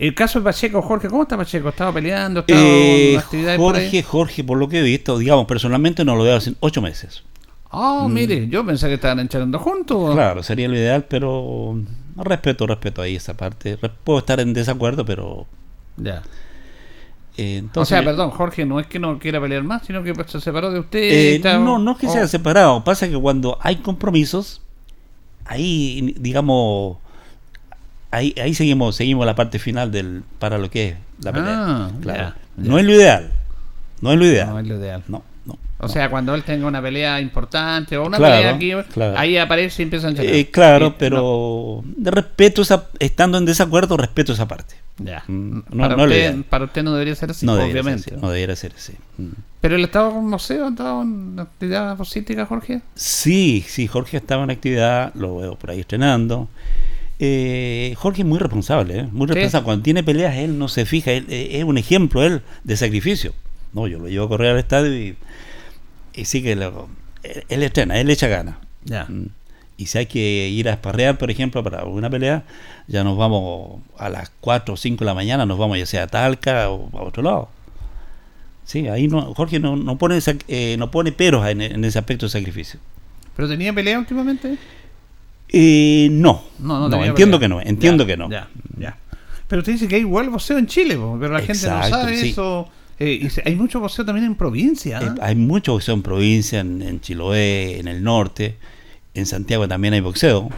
el 0.00 0.14
caso 0.16 0.40
de 0.40 0.44
Pacheco, 0.44 0.82
Jorge, 0.82 1.06
¿cómo 1.08 1.22
está 1.22 1.36
Pacheco? 1.36 1.68
¿Estaba 1.68 1.92
peleando? 1.92 2.40
¿Estaba 2.40 2.60
Eh, 2.60 3.20
por? 3.56 3.74
Jorge, 3.76 4.02
Jorge, 4.02 4.42
por 4.42 4.58
lo 4.58 4.68
que 4.68 4.80
he 4.80 4.82
visto, 4.82 5.16
digamos, 5.18 5.46
personalmente 5.46 6.04
no 6.04 6.16
lo 6.16 6.24
veo 6.24 6.36
hace 6.36 6.54
ocho 6.58 6.82
meses. 6.82 7.22
Ah, 7.72 8.06
mire, 8.08 8.48
yo 8.48 8.64
pensé 8.66 8.86
que 8.88 8.94
estaban 8.94 9.18
entrenando 9.20 9.58
juntos. 9.58 10.14
Claro, 10.14 10.42
sería 10.42 10.68
lo 10.68 10.76
ideal, 10.76 11.06
pero 11.08 11.74
respeto, 12.16 12.66
respeto 12.66 13.00
ahí 13.02 13.16
esa 13.16 13.34
parte. 13.34 13.78
Puedo 14.04 14.18
estar 14.18 14.38
en 14.40 14.52
desacuerdo, 14.52 15.04
pero 15.06 15.46
Ya. 15.96 16.22
eh, 17.38 17.64
o 17.74 17.84
sea, 17.86 18.04
perdón, 18.04 18.30
Jorge 18.30 18.66
no 18.66 18.78
es 18.78 18.86
que 18.86 18.98
no 18.98 19.18
quiera 19.18 19.40
pelear 19.40 19.62
más, 19.62 19.86
sino 19.86 20.02
que 20.02 20.14
se 20.26 20.40
separó 20.40 20.70
de 20.70 20.80
usted. 20.80 20.98
eh, 21.00 21.36
está- 21.36 21.58
no, 21.58 21.78
no 21.78 21.92
es 21.92 21.96
que 21.98 22.06
oh, 22.08 22.12
sea 22.12 22.28
separado. 22.28 22.84
Pasa 22.84 23.08
que 23.08 23.18
cuando 23.18 23.56
hay 23.62 23.76
compromisos, 23.76 24.60
ahí, 25.46 26.14
digamos, 26.18 26.98
ahí, 28.10 28.34
ahí 28.42 28.52
seguimos, 28.52 28.96
seguimos 28.96 29.24
la 29.24 29.34
parte 29.34 29.58
final 29.58 29.90
del 29.90 30.22
para 30.38 30.58
lo 30.58 30.68
que 30.70 30.88
es 30.88 30.96
la 31.24 31.32
pelea. 31.32 31.54
Ah, 31.56 31.90
claro. 32.02 32.18
ya, 32.18 32.36
No 32.58 32.78
es 32.78 32.84
lo 32.84 32.92
ideal. 32.92 33.30
No 34.02 34.12
es 34.12 34.18
lo 34.18 34.26
ideal. 34.26 34.48
No 34.50 34.58
es 34.58 34.66
lo 34.66 34.76
ideal. 34.76 35.02
No. 35.08 35.22
O 35.82 35.86
no. 35.88 35.92
sea, 35.92 36.08
cuando 36.10 36.34
él 36.34 36.42
tenga 36.44 36.66
una 36.66 36.80
pelea 36.80 37.20
importante 37.20 37.96
o 37.96 38.06
una 38.06 38.16
Claro, 38.16 38.36
pelea 38.36 38.54
aquí, 38.82 38.90
claro. 38.92 39.18
ahí 39.18 39.36
aparece 39.36 39.82
y 39.82 39.84
empieza 39.84 40.08
a. 40.08 40.12
Eh, 40.12 40.48
claro, 40.50 40.88
Sí, 40.90 40.94
pero 40.98 41.82
de 41.84 42.10
respeto 42.10 42.62
esa, 42.62 42.86
estando 42.98 43.36
en 43.38 43.44
desacuerdo, 43.44 43.96
respeto 43.96 44.32
esa 44.32 44.46
parte. 44.48 44.76
no, 44.98 45.06
ya. 45.10 45.24
Mm, 45.26 45.62
no- 45.70 45.82
para, 45.82 45.96
no 45.96 46.04
usted, 46.04 46.36
para 46.48 46.64
usted 46.66 46.82
no 46.84 46.92
debería 46.92 47.14
ser 47.16 47.30
así, 47.30 47.44
no 47.46 47.56
debería 47.56 47.82
obviamente. 47.82 48.04
ser 48.04 48.14
así. 48.14 48.22
No 48.22 48.30
debería 48.30 48.56
ser 48.56 48.72
así. 48.76 48.92
Mm. 49.18 49.28
Pero 49.60 49.76
él 49.76 49.84
estaba 49.84 50.10
con 50.10 50.28
museo, 50.28 50.68
estaba 50.68 51.02
en 51.02 51.36
actividad 51.38 51.96
posítica, 51.96 52.46
Jorge. 52.46 52.80
Sí, 52.94 53.64
sí, 53.66 53.86
Jorge 53.88 54.16
estaba 54.16 54.44
en 54.44 54.50
actividad, 54.50 55.12
lo 55.14 55.36
veo 55.38 55.56
por 55.56 55.70
ahí 55.70 55.80
estrenando. 55.80 56.48
Eh, 57.18 57.94
Jorge 57.98 58.22
es 58.22 58.26
muy 58.28 58.38
responsable, 58.38 58.98
¿eh? 59.00 59.08
muy 59.12 59.28
Sí. 59.28 59.34
responsable. 59.34 59.64
Cuando 59.64 59.82
tiene 59.84 60.02
peleas, 60.02 60.36
él 60.36 60.58
no 60.58 60.68
se 60.68 60.84
fija, 60.86 61.12
él, 61.12 61.26
eh, 61.28 61.50
es 61.58 61.64
un 61.64 61.78
ejemplo 61.78 62.22
él 62.24 62.42
de 62.64 62.76
sacrificio. 62.76 63.32
No, 63.72 63.86
yo 63.86 63.98
lo 63.98 64.08
llevo 64.08 64.26
a 64.26 64.28
correr 64.28 64.50
al 64.52 64.58
estadio 64.58 64.92
y, 64.94 65.16
y 66.14 66.24
sí 66.24 66.42
que 66.42 66.56
lo- 66.56 66.88
él, 67.22 67.44
él 67.48 67.62
estrena, 67.62 67.98
él 68.00 68.06
le 68.06 68.12
echa 68.14 68.28
ganas. 68.28 68.56
Ya. 68.84 69.04
Mm. 69.08 69.26
Y 69.78 69.86
si 69.86 69.98
hay 69.98 70.06
que 70.06 70.48
ir 70.48 70.68
a 70.68 70.72
esparrear, 70.72 71.18
por 71.18 71.30
ejemplo, 71.30 71.62
para 71.64 71.84
una 71.84 72.08
pelea, 72.10 72.44
ya 72.86 73.02
nos 73.04 73.16
vamos 73.16 73.80
a 73.98 74.08
las 74.10 74.30
4 74.40 74.74
o 74.74 74.76
5 74.76 75.00
de 75.00 75.06
la 75.06 75.14
mañana, 75.14 75.46
nos 75.46 75.58
vamos 75.58 75.78
ya 75.78 75.86
sea 75.86 76.04
a 76.04 76.06
Talca 76.06 76.70
o 76.70 76.90
a 76.96 77.02
otro 77.02 77.22
lado. 77.22 77.48
Sí, 78.64 78.86
ahí 78.88 79.08
no, 79.08 79.34
Jorge 79.34 79.58
no, 79.58 79.74
no 79.76 79.98
pone 79.98 80.18
eh, 80.48 80.76
no 80.78 80.90
pone 80.90 81.10
peros 81.10 81.46
en, 81.48 81.62
en 81.62 81.84
ese 81.84 81.98
aspecto 81.98 82.26
de 82.26 82.30
sacrificio. 82.30 82.78
¿Pero 83.34 83.48
tenía 83.48 83.72
pelea 83.72 83.98
últimamente? 83.98 84.56
Eh, 85.48 86.08
no, 86.12 86.42
No, 86.60 86.78
no, 86.80 86.88
no, 86.88 87.04
entiendo 87.04 87.38
pelea. 87.38 87.60
que 87.60 87.64
no, 87.66 87.70
entiendo 87.70 88.04
Ya, 88.04 88.06
que 88.06 88.16
no. 88.16 88.30
Ya, 88.30 88.48
ya. 88.78 88.96
Pero 89.48 89.60
usted 89.60 89.72
dice 89.72 89.88
que 89.88 89.96
hay 89.96 90.00
igual 90.02 90.30
boxeo 90.30 90.58
en 90.58 90.66
Chile, 90.66 90.98
pero 91.20 91.32
la 91.32 91.40
gente 91.40 91.66
no 91.68 91.82
sabe 91.88 92.16
sí. 92.16 92.30
eso. 92.30 92.68
Eh, 92.98 93.20
y 93.22 93.48
hay 93.48 93.56
mucho 93.56 93.80
boxeo 93.80 94.04
también 94.04 94.26
en 94.26 94.34
provincia. 94.36 95.00
Eh, 95.00 95.10
hay 95.20 95.34
mucho 95.34 95.72
boxeo 95.72 95.94
en 95.94 96.02
provincia, 96.02 96.60
en, 96.60 96.82
en 96.82 97.00
Chiloé, 97.00 97.80
en 97.80 97.88
el 97.88 98.02
norte, 98.02 98.56
en 99.14 99.26
Santiago 99.26 99.66
también 99.66 99.94
hay 99.94 100.00
boxeo, 100.00 100.48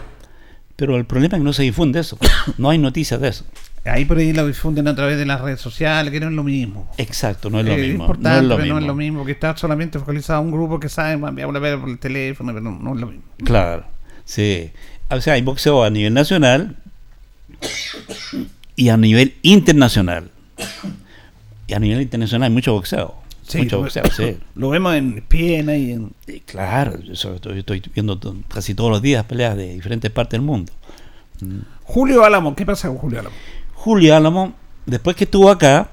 pero 0.76 0.96
el 0.96 1.04
problema 1.06 1.36
es 1.36 1.40
que 1.40 1.44
no 1.44 1.52
se 1.52 1.62
difunde 1.62 2.00
eso, 2.00 2.18
no 2.58 2.70
hay 2.70 2.78
noticias 2.78 3.20
de 3.20 3.28
eso. 3.28 3.44
Ahí 3.86 4.06
por 4.06 4.16
ahí 4.16 4.32
lo 4.32 4.46
difunden 4.46 4.88
a 4.88 4.94
través 4.94 5.18
de 5.18 5.26
las 5.26 5.42
redes 5.42 5.60
sociales, 5.60 6.10
que 6.10 6.18
no 6.18 6.28
es 6.28 6.32
lo 6.32 6.42
mismo. 6.42 6.90
Exacto, 6.96 7.50
no 7.50 7.60
es 7.60 7.66
lo 7.66 7.72
Eh, 7.72 7.88
mismo. 7.88 8.04
importante, 8.04 8.48
no 8.48 8.54
es 8.54 8.58
lo 8.58 8.58
mismo. 8.58 8.74
no 8.74 8.80
es 8.80 8.86
lo 8.86 8.94
mismo 8.94 9.24
que 9.26 9.32
está 9.32 9.54
solamente 9.58 9.98
focalizado 9.98 10.38
a 10.38 10.42
un 10.42 10.50
grupo 10.50 10.80
que 10.80 10.88
sabe 10.88 11.16
vez 11.16 11.76
por 11.78 11.88
el 11.90 11.98
teléfono, 11.98 12.52
pero 12.54 12.62
no, 12.62 12.78
no 12.78 12.94
es 12.94 13.00
lo 13.00 13.06
mismo. 13.08 13.24
Claro, 13.44 13.84
sí. 14.24 14.70
O 15.10 15.20
sea, 15.20 15.34
hay 15.34 15.42
boxeo 15.42 15.84
a 15.84 15.90
nivel 15.90 16.14
nacional 16.14 16.76
y 18.74 18.88
a 18.88 18.96
nivel 18.96 19.34
internacional. 19.42 20.30
Y 21.66 21.74
a 21.74 21.78
nivel 21.78 22.02
internacional 22.02 22.48
hay 22.48 22.54
mucho 22.54 22.72
boxeo. 22.72 23.14
mucho 23.54 23.76
lo- 23.76 23.82
boxeo, 23.82 24.04
sí. 24.10 24.38
Lo 24.54 24.68
vemos 24.70 24.94
en 24.94 25.22
Piena 25.26 25.76
y 25.76 25.92
en... 25.92 26.12
Y 26.26 26.40
claro, 26.40 26.98
yo 27.00 27.12
estoy, 27.34 27.58
estoy 27.58 27.82
viendo 27.94 28.18
casi 28.48 28.74
todos 28.74 28.90
los 28.90 29.02
días 29.02 29.24
peleas 29.24 29.56
de 29.56 29.74
diferentes 29.74 30.10
partes 30.10 30.32
del 30.32 30.42
mundo. 30.42 30.72
Mm. 31.40 31.58
Julio 31.84 32.24
Álamo, 32.24 32.54
¿qué 32.54 32.64
pasa 32.66 32.88
con 32.88 32.98
Julio 32.98 33.20
Álamo? 33.20 33.36
Julio 33.74 34.14
Álamo, 34.16 34.54
después 34.86 35.16
que 35.16 35.24
estuvo 35.24 35.50
acá, 35.50 35.90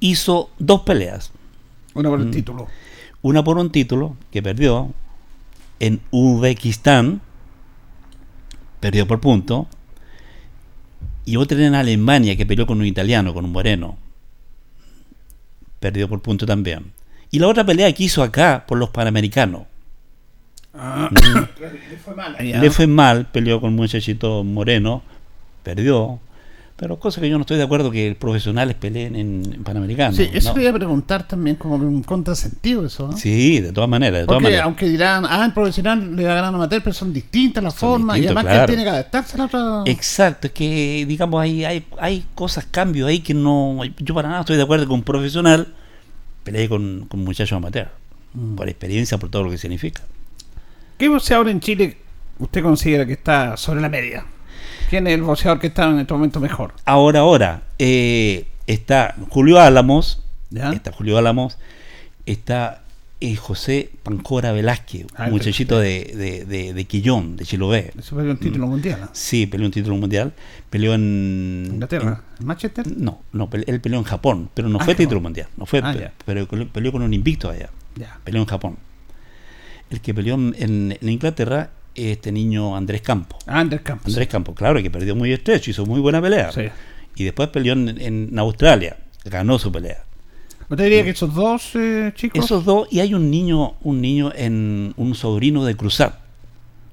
hizo 0.00 0.50
dos 0.58 0.82
peleas. 0.82 1.32
Uno 1.94 2.10
por 2.10 2.20
el 2.20 2.26
Mm. 2.26 2.30
título. 2.32 2.66
Una 3.22 3.42
por 3.42 3.58
un 3.58 3.70
título 3.70 4.16
que 4.30 4.42
perdió 4.42 4.92
en 5.80 6.00
Uzbekistán, 6.10 7.20
perdió 8.80 9.06
por 9.06 9.20
punto, 9.20 9.66
y 11.24 11.36
otra 11.36 11.64
en 11.66 11.74
Alemania 11.74 12.36
que 12.36 12.46
peleó 12.46 12.66
con 12.66 12.78
un 12.78 12.86
italiano, 12.86 13.34
con 13.34 13.44
un 13.44 13.52
moreno, 13.52 13.96
perdió 15.80 16.08
por 16.08 16.22
punto 16.22 16.46
también. 16.46 16.92
Y 17.30 17.38
la 17.38 17.48
otra 17.48 17.64
pelea 17.64 17.92
que 17.92 18.04
hizo 18.04 18.22
acá 18.22 18.64
por 18.66 18.78
los 18.78 18.90
panamericanos. 18.90 19.62
Ah, 20.74 21.08
le 21.10 21.96
fue 21.98 22.14
mal. 22.14 22.36
Le 22.38 22.70
fue 22.70 22.86
mal, 22.86 23.26
peleó 23.26 23.60
con 23.60 23.70
un 23.70 23.76
muchachito 23.76 24.44
moreno, 24.44 25.02
perdió. 25.62 26.20
Pero 26.76 26.98
cosa 26.98 27.22
que 27.22 27.28
yo 27.30 27.38
no 27.38 27.42
estoy 27.42 27.56
de 27.56 27.62
acuerdo 27.62 27.90
que 27.90 28.14
profesionales 28.20 28.76
peleen 28.76 29.16
en, 29.16 29.52
en 29.54 29.64
Panamericanos. 29.64 30.16
Sí, 30.16 30.28
eso 30.34 30.50
¿no? 30.50 30.56
le 30.56 30.62
iba 30.64 30.70
a 30.72 30.74
preguntar 30.74 31.26
también 31.26 31.56
como 31.56 31.76
un 31.76 32.02
contrasentido 32.02 32.84
eso, 32.84 33.08
¿no? 33.08 33.16
Sí, 33.16 33.60
de 33.60 33.72
todas 33.72 33.88
maneras, 33.88 34.20
de 34.20 34.26
todas 34.26 34.36
Porque 34.36 34.44
maneras. 34.48 34.64
aunque 34.66 34.86
dirán, 34.86 35.24
ah, 35.26 35.44
el 35.46 35.54
profesional 35.54 36.14
le 36.14 36.24
va 36.24 36.32
a 36.32 36.34
ganar 36.34 36.52
a 36.52 36.56
amateur, 36.56 36.82
pero 36.82 36.92
son 36.92 37.14
distintas 37.14 37.64
las 37.64 37.74
Son 37.74 37.92
formas 37.92 38.18
y 38.18 38.26
además 38.26 38.44
que 38.44 38.56
él 38.56 38.66
tiene 38.66 38.84
que 38.84 38.90
adaptarse 38.90 39.34
a 39.34 39.38
la 39.38 39.44
otra. 39.46 39.82
Exacto, 39.86 40.48
es 40.48 40.52
que 40.52 41.06
digamos 41.08 41.40
hay, 41.40 41.64
hay, 41.64 41.86
hay 41.98 42.26
cosas, 42.34 42.66
cambios 42.70 43.08
ahí 43.08 43.20
que 43.20 43.32
no. 43.32 43.80
Yo 43.98 44.14
para 44.14 44.28
nada 44.28 44.40
estoy 44.40 44.56
de 44.56 44.62
acuerdo 44.62 44.86
con 44.86 44.96
un 44.96 45.02
profesional 45.02 45.68
peleé 46.46 46.68
con, 46.68 47.06
con 47.08 47.20
muchachos 47.24 47.56
amateur. 47.56 47.88
Mm. 48.32 48.54
Por 48.54 48.68
experiencia, 48.68 49.18
por 49.18 49.28
todo 49.30 49.42
lo 49.42 49.50
que 49.50 49.58
significa. 49.58 50.02
¿Qué 50.96 51.08
boxeador 51.08 51.48
en 51.48 51.60
Chile 51.60 51.98
usted 52.38 52.62
considera 52.62 53.04
que 53.04 53.14
está 53.14 53.56
sobre 53.56 53.80
la 53.80 53.88
media? 53.88 54.24
¿Quién 54.90 55.06
es 55.06 55.14
el 55.14 55.22
boxeador 55.22 55.58
que 55.58 55.66
está 55.68 55.90
en 55.90 55.98
este 56.00 56.12
momento 56.14 56.40
mejor? 56.40 56.74
Ahora, 56.84 57.20
ahora, 57.20 57.62
eh, 57.78 58.46
está 58.66 59.14
Julio 59.30 59.60
Álamos, 59.60 60.22
¿Ya? 60.50 60.72
está 60.72 60.92
Julio 60.92 61.18
Álamos, 61.18 61.58
está 62.24 62.82
eh, 63.20 63.34
José 63.34 63.90
Pancora 64.02 64.52
Velázquez, 64.52 65.06
Ah, 65.16 65.24
un 65.26 65.30
muchachito 65.32 65.78
de, 65.80 66.12
de, 66.14 66.44
de, 66.44 66.72
de 66.74 66.84
Quillón, 66.84 67.36
de 67.36 67.44
Chiloé. 67.44 67.92
Ese 67.98 68.10
fue 68.10 68.30
un 68.30 68.36
título 68.38 68.66
mundial. 68.66 69.00
¿no? 69.00 69.08
Sí, 69.12 69.46
peleó 69.46 69.66
un 69.66 69.72
título 69.72 69.96
mundial, 69.96 70.32
peleó 70.70 70.94
en... 70.94 71.64
Inglaterra. 71.72 72.22
¿Manchester? 72.40 72.86
en- 72.86 73.02
no, 73.04 73.22
no, 73.32 73.48
pele- 73.50 73.64
él 73.66 73.80
peleó 73.80 73.98
en 73.98 74.04
Japón, 74.04 74.50
pero 74.54 74.68
no 74.68 74.78
Ah, 74.78 74.84
fue 74.84 74.94
Japón. 74.94 75.04
título 75.06 75.20
mundial, 75.20 75.48
no 75.56 75.66
fue, 75.66 75.80
Ah, 75.82 75.92
pe- 75.92 75.98
ya. 76.00 76.12
pero 76.24 76.46
peleó 76.46 76.92
con 76.92 77.02
un 77.02 77.12
invicto 77.14 77.50
allá. 77.50 77.70
Ya. 77.96 78.18
peleó 78.22 78.42
en 78.42 78.46
Japón. 78.48 78.76
El 79.88 80.00
que 80.00 80.12
peleó 80.14 80.34
en- 80.34 80.54
en 81.00 81.08
Inglaterra, 81.08 81.70
este 81.96 82.30
niño 82.32 82.76
Andrés 82.76 83.02
Campos. 83.02 83.38
Ah, 83.46 83.60
Andrés 83.60 83.80
Campos. 83.82 84.08
Andrés 84.08 84.28
Campos, 84.28 84.54
claro, 84.54 84.82
que 84.82 84.90
perdió 84.90 85.16
muy 85.16 85.32
estrecho, 85.32 85.70
hizo 85.70 85.86
muy 85.86 86.00
buena 86.00 86.20
pelea. 86.20 86.52
Sí. 86.52 86.62
Y 87.16 87.24
después 87.24 87.48
peleó 87.48 87.72
en, 87.72 88.00
en 88.00 88.38
Australia, 88.38 88.96
ganó 89.24 89.58
su 89.58 89.72
pelea. 89.72 90.04
¿Usted 90.68 90.84
diría 90.84 91.04
que 91.04 91.10
esos 91.10 91.32
dos 91.32 91.70
eh, 91.74 92.12
chicos? 92.14 92.44
Esos 92.44 92.64
dos, 92.64 92.88
y 92.90 93.00
hay 93.00 93.14
un 93.14 93.30
niño, 93.30 93.76
un 93.82 94.00
niño 94.00 94.32
en 94.34 94.94
un 94.96 95.14
sobrino 95.14 95.64
de 95.64 95.76
Cruzat. 95.76 96.18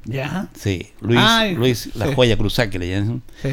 Ya. 0.06 0.50
Sí, 0.56 0.88
Luis, 1.02 1.20
Ay, 1.22 1.56
Luis 1.56 1.96
la 1.96 2.08
sí. 2.08 2.14
joya 2.14 2.38
Cruzat 2.38 2.70
que 2.70 2.78
le 2.78 2.90
llaman. 2.90 3.22
Sí. 3.42 3.50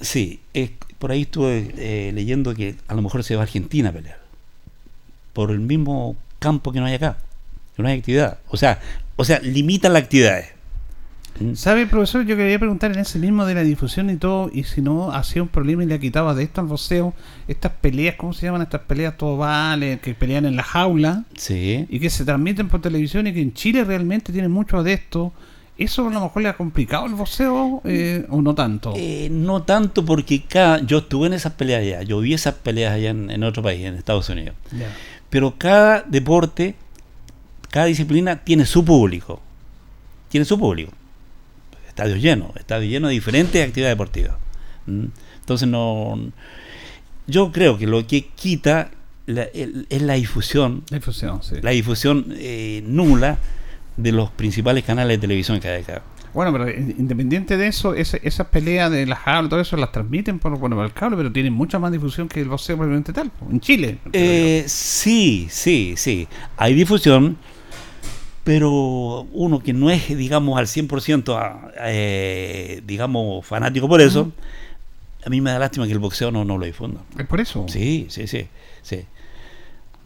Sí, 0.00 0.40
eh, 0.54 0.72
por 0.98 1.10
ahí 1.10 1.22
estuve 1.22 1.72
eh, 1.76 2.12
leyendo 2.14 2.54
que 2.54 2.76
a 2.86 2.94
lo 2.94 3.02
mejor 3.02 3.24
se 3.24 3.34
va 3.34 3.42
a 3.42 3.44
Argentina 3.44 3.88
a 3.88 3.92
pelear. 3.92 4.20
Por 5.32 5.50
el 5.50 5.60
mismo 5.60 6.16
campo 6.38 6.70
que 6.72 6.80
no 6.80 6.86
hay 6.86 6.94
acá. 6.94 7.18
Que 7.74 7.82
no 7.82 7.88
hay 7.88 7.98
actividad. 7.98 8.38
O 8.48 8.56
sea, 8.56 8.80
o 9.16 9.24
sea, 9.24 9.40
limitan 9.40 9.92
las 9.94 10.04
actividades. 10.04 10.50
Mm. 11.38 11.54
¿Sabe, 11.54 11.86
profesor? 11.86 12.24
Yo 12.26 12.36
quería 12.36 12.58
preguntar 12.58 12.92
en 12.92 12.98
ese 12.98 13.18
mismo 13.18 13.46
de 13.46 13.54
la 13.54 13.62
difusión 13.62 14.10
y 14.10 14.16
todo, 14.16 14.50
y 14.52 14.64
si 14.64 14.82
no 14.82 15.12
hacía 15.12 15.42
un 15.42 15.48
problema 15.48 15.82
y 15.84 15.86
le 15.86 15.98
quitaba 16.00 16.34
de 16.34 16.42
esto 16.42 16.60
al 16.60 16.66
boxeo, 16.66 17.14
estas 17.48 17.72
peleas, 17.80 18.16
¿cómo 18.16 18.32
se 18.32 18.46
llaman 18.46 18.62
estas 18.62 18.82
peleas? 18.82 19.16
Todo 19.16 19.36
vale, 19.36 20.00
que 20.00 20.14
pelean 20.14 20.44
en 20.46 20.56
la 20.56 20.62
jaula 20.62 21.24
Sí. 21.36 21.86
y 21.88 22.00
que 22.00 22.10
se 22.10 22.24
transmiten 22.24 22.68
por 22.68 22.80
televisión 22.80 23.26
y 23.26 23.32
que 23.32 23.40
en 23.40 23.52
Chile 23.54 23.84
realmente 23.84 24.32
tienen 24.32 24.50
mucho 24.50 24.82
de 24.82 24.92
esto. 24.92 25.32
¿Eso 25.78 26.06
a 26.06 26.10
lo 26.12 26.20
mejor 26.20 26.42
le 26.42 26.48
ha 26.50 26.56
complicado 26.58 27.06
el 27.06 27.14
boxeo 27.14 27.80
eh, 27.84 28.26
o 28.28 28.42
no 28.42 28.54
tanto? 28.54 28.92
Eh, 28.96 29.28
no 29.30 29.62
tanto 29.62 30.04
porque 30.04 30.42
cada, 30.42 30.82
yo 30.82 30.98
estuve 30.98 31.28
en 31.28 31.32
esas 31.32 31.54
peleas 31.54 31.80
allá, 31.80 32.02
yo 32.02 32.20
vi 32.20 32.34
esas 32.34 32.52
peleas 32.54 32.92
allá 32.92 33.08
en, 33.08 33.30
en 33.30 33.42
otro 33.44 33.62
país, 33.62 33.82
en 33.86 33.94
Estados 33.94 34.28
Unidos. 34.28 34.54
Pero 35.30 35.54
cada 35.56 36.02
deporte, 36.02 36.74
cada 37.70 37.86
disciplina 37.86 38.36
tiene 38.44 38.66
su 38.66 38.84
público. 38.84 39.40
Tiene 40.28 40.44
su 40.44 40.58
público. 40.58 40.92
Estadios 42.00 42.22
llenos, 42.22 42.56
estadios 42.56 42.90
llenos 42.90 43.08
de 43.10 43.14
diferentes 43.14 43.66
actividades 43.66 43.94
deportivas. 43.96 44.36
¿Mm? 44.86 45.04
Entonces 45.40 45.68
no. 45.68 46.18
Yo 47.26 47.52
creo 47.52 47.76
que 47.78 47.86
lo 47.86 48.06
que 48.06 48.26
quita 48.28 48.90
la- 49.26 49.44
el- 49.44 49.86
es 49.90 50.02
la 50.02 50.14
difusión, 50.14 50.82
La 50.90 50.96
difusión, 50.98 51.42
sí. 51.42 51.56
la 51.62 51.70
difusión 51.70 52.26
eh, 52.36 52.82
nula 52.86 53.38
de 53.96 54.12
los 54.12 54.30
principales 54.30 54.82
canales 54.84 55.18
de 55.18 55.20
televisión 55.20 55.60
que 55.60 55.68
hay 55.68 55.82
acá. 55.82 56.02
Bueno, 56.32 56.52
pero 56.52 56.70
in- 56.70 56.94
independiente 56.98 57.56
de 57.56 57.66
eso, 57.66 57.94
esas 57.94 58.46
peleas 58.46 58.90
de 58.90 59.04
la 59.04 59.16
jaula, 59.16 59.48
todo 59.48 59.60
eso 59.60 59.76
las 59.76 59.92
transmiten 59.92 60.38
por, 60.38 60.56
bueno, 60.58 60.76
por 60.76 60.84
el 60.86 60.92
cable, 60.92 61.16
pero 61.16 61.30
tienen 61.32 61.52
mucha 61.52 61.78
más 61.78 61.90
difusión 61.92 62.28
que 62.28 62.40
el 62.40 62.48
boxeo 62.48 62.76
propiamente 62.76 63.12
tal, 63.12 63.30
en 63.50 63.60
Chile. 63.60 63.98
Eh, 64.12 64.64
sí, 64.66 65.48
sí, 65.50 65.94
sí. 65.96 66.26
Hay 66.56 66.74
difusión, 66.74 67.36
pero 68.50 69.28
uno 69.32 69.60
que 69.60 69.72
no 69.72 69.90
es, 69.90 70.08
digamos, 70.08 70.58
al 70.58 70.66
100% 70.66 71.36
a- 71.38 71.70
eh, 71.82 72.82
digamos, 72.84 73.46
fanático 73.46 73.86
por 73.88 74.00
eso, 74.00 74.32
a 75.24 75.30
mí 75.30 75.40
me 75.40 75.52
da 75.52 75.60
lástima 75.60 75.86
que 75.86 75.92
el 75.92 76.00
boxeo 76.00 76.32
no, 76.32 76.44
no 76.44 76.58
lo 76.58 76.66
difunda. 76.66 77.00
Es 77.16 77.26
por 77.26 77.40
eso. 77.40 77.66
Sí, 77.68 78.06
sí, 78.08 78.26
sí, 78.26 78.48
sí. 78.82 79.04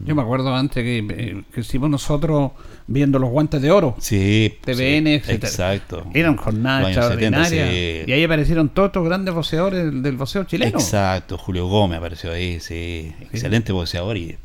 Yo 0.00 0.14
me 0.14 0.20
acuerdo 0.20 0.54
antes 0.54 0.84
que, 0.84 0.98
eh, 0.98 1.42
que 1.54 1.60
hicimos 1.62 1.88
nosotros 1.88 2.50
viendo 2.86 3.18
los 3.18 3.30
guantes 3.30 3.62
de 3.62 3.70
oro. 3.70 3.94
Sí, 3.98 4.58
TVN, 4.62 5.22
sí, 5.24 5.32
exacto. 5.32 6.04
Eran 6.12 6.36
jornadas 6.36 6.80
Los 6.82 6.88
años 6.98 7.12
70, 7.14 7.38
extraordinarias. 7.40 8.04
sí. 8.04 8.10
Y 8.10 8.12
ahí 8.12 8.24
aparecieron 8.24 8.68
todos 8.68 8.88
estos 8.88 9.06
grandes 9.06 9.32
boxeadores 9.34 9.84
del, 9.86 10.02
del 10.02 10.16
boxeo 10.18 10.44
chileno. 10.44 10.78
Exacto, 10.78 11.38
Julio 11.38 11.66
Gómez 11.66 11.96
apareció 11.96 12.30
ahí, 12.30 12.60
sí, 12.60 13.10
excelente 13.32 13.72
boxeador 13.72 14.18
y, 14.18 14.36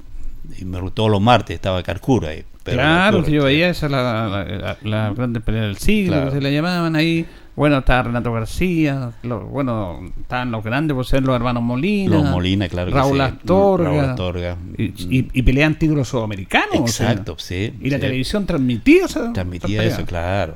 y 0.57 0.63
me 0.63 0.79
todos 0.91 1.11
los 1.11 1.19
martes 1.19 1.55
estaba 1.55 1.83
Carcura 1.83 2.29
ahí. 2.29 2.45
Claro, 2.73 3.23
si 3.25 3.31
yo 3.31 3.43
veía 3.43 3.69
esa 3.69 3.89
la, 3.89 4.27
la, 4.27 4.43
la- 4.45 4.77
la 4.83 5.13
grande 5.13 5.39
pelea 5.41 5.63
del 5.63 5.77
siglo, 5.77 6.13
Claro. 6.13 6.29
que 6.31 6.35
se 6.37 6.41
le 6.41 6.53
llamaban 6.53 6.95
ahí. 6.95 7.25
Bueno, 7.55 7.79
estaba 7.79 8.03
Renato 8.03 8.31
García, 8.31 9.11
lo- 9.23 9.41
bueno, 9.47 9.99
estaban 10.21 10.49
los 10.49 10.63
grandes 10.63 10.95
boxeadores, 10.95 11.27
los 11.27 11.35
hermanos 11.35 11.61
Molina. 11.61 12.15
Los 12.15 12.23
Molina, 12.29 12.69
claro 12.69 12.89
Raúl 12.91 13.17
sí. 13.17 13.21
Astorga. 13.21 13.89
Raúl 13.89 13.99
Astorga. 14.05 14.57
Y, 14.77 14.83
y- 15.17 15.27
y 15.33 15.41
peleaban 15.43 15.77
títulos 15.77 16.07
sudamericanos. 16.07 16.79
o 16.79 16.87
sea. 16.87 17.09
Exacto, 17.11 17.35
sí. 17.37 17.73
y 17.81 17.89
la 17.89 17.99
televisión 17.99 18.45
transmitía 18.45 19.05
esa 19.05 19.33
Transmitía 19.33 19.83
eso, 19.83 20.05
claro. 20.05 20.55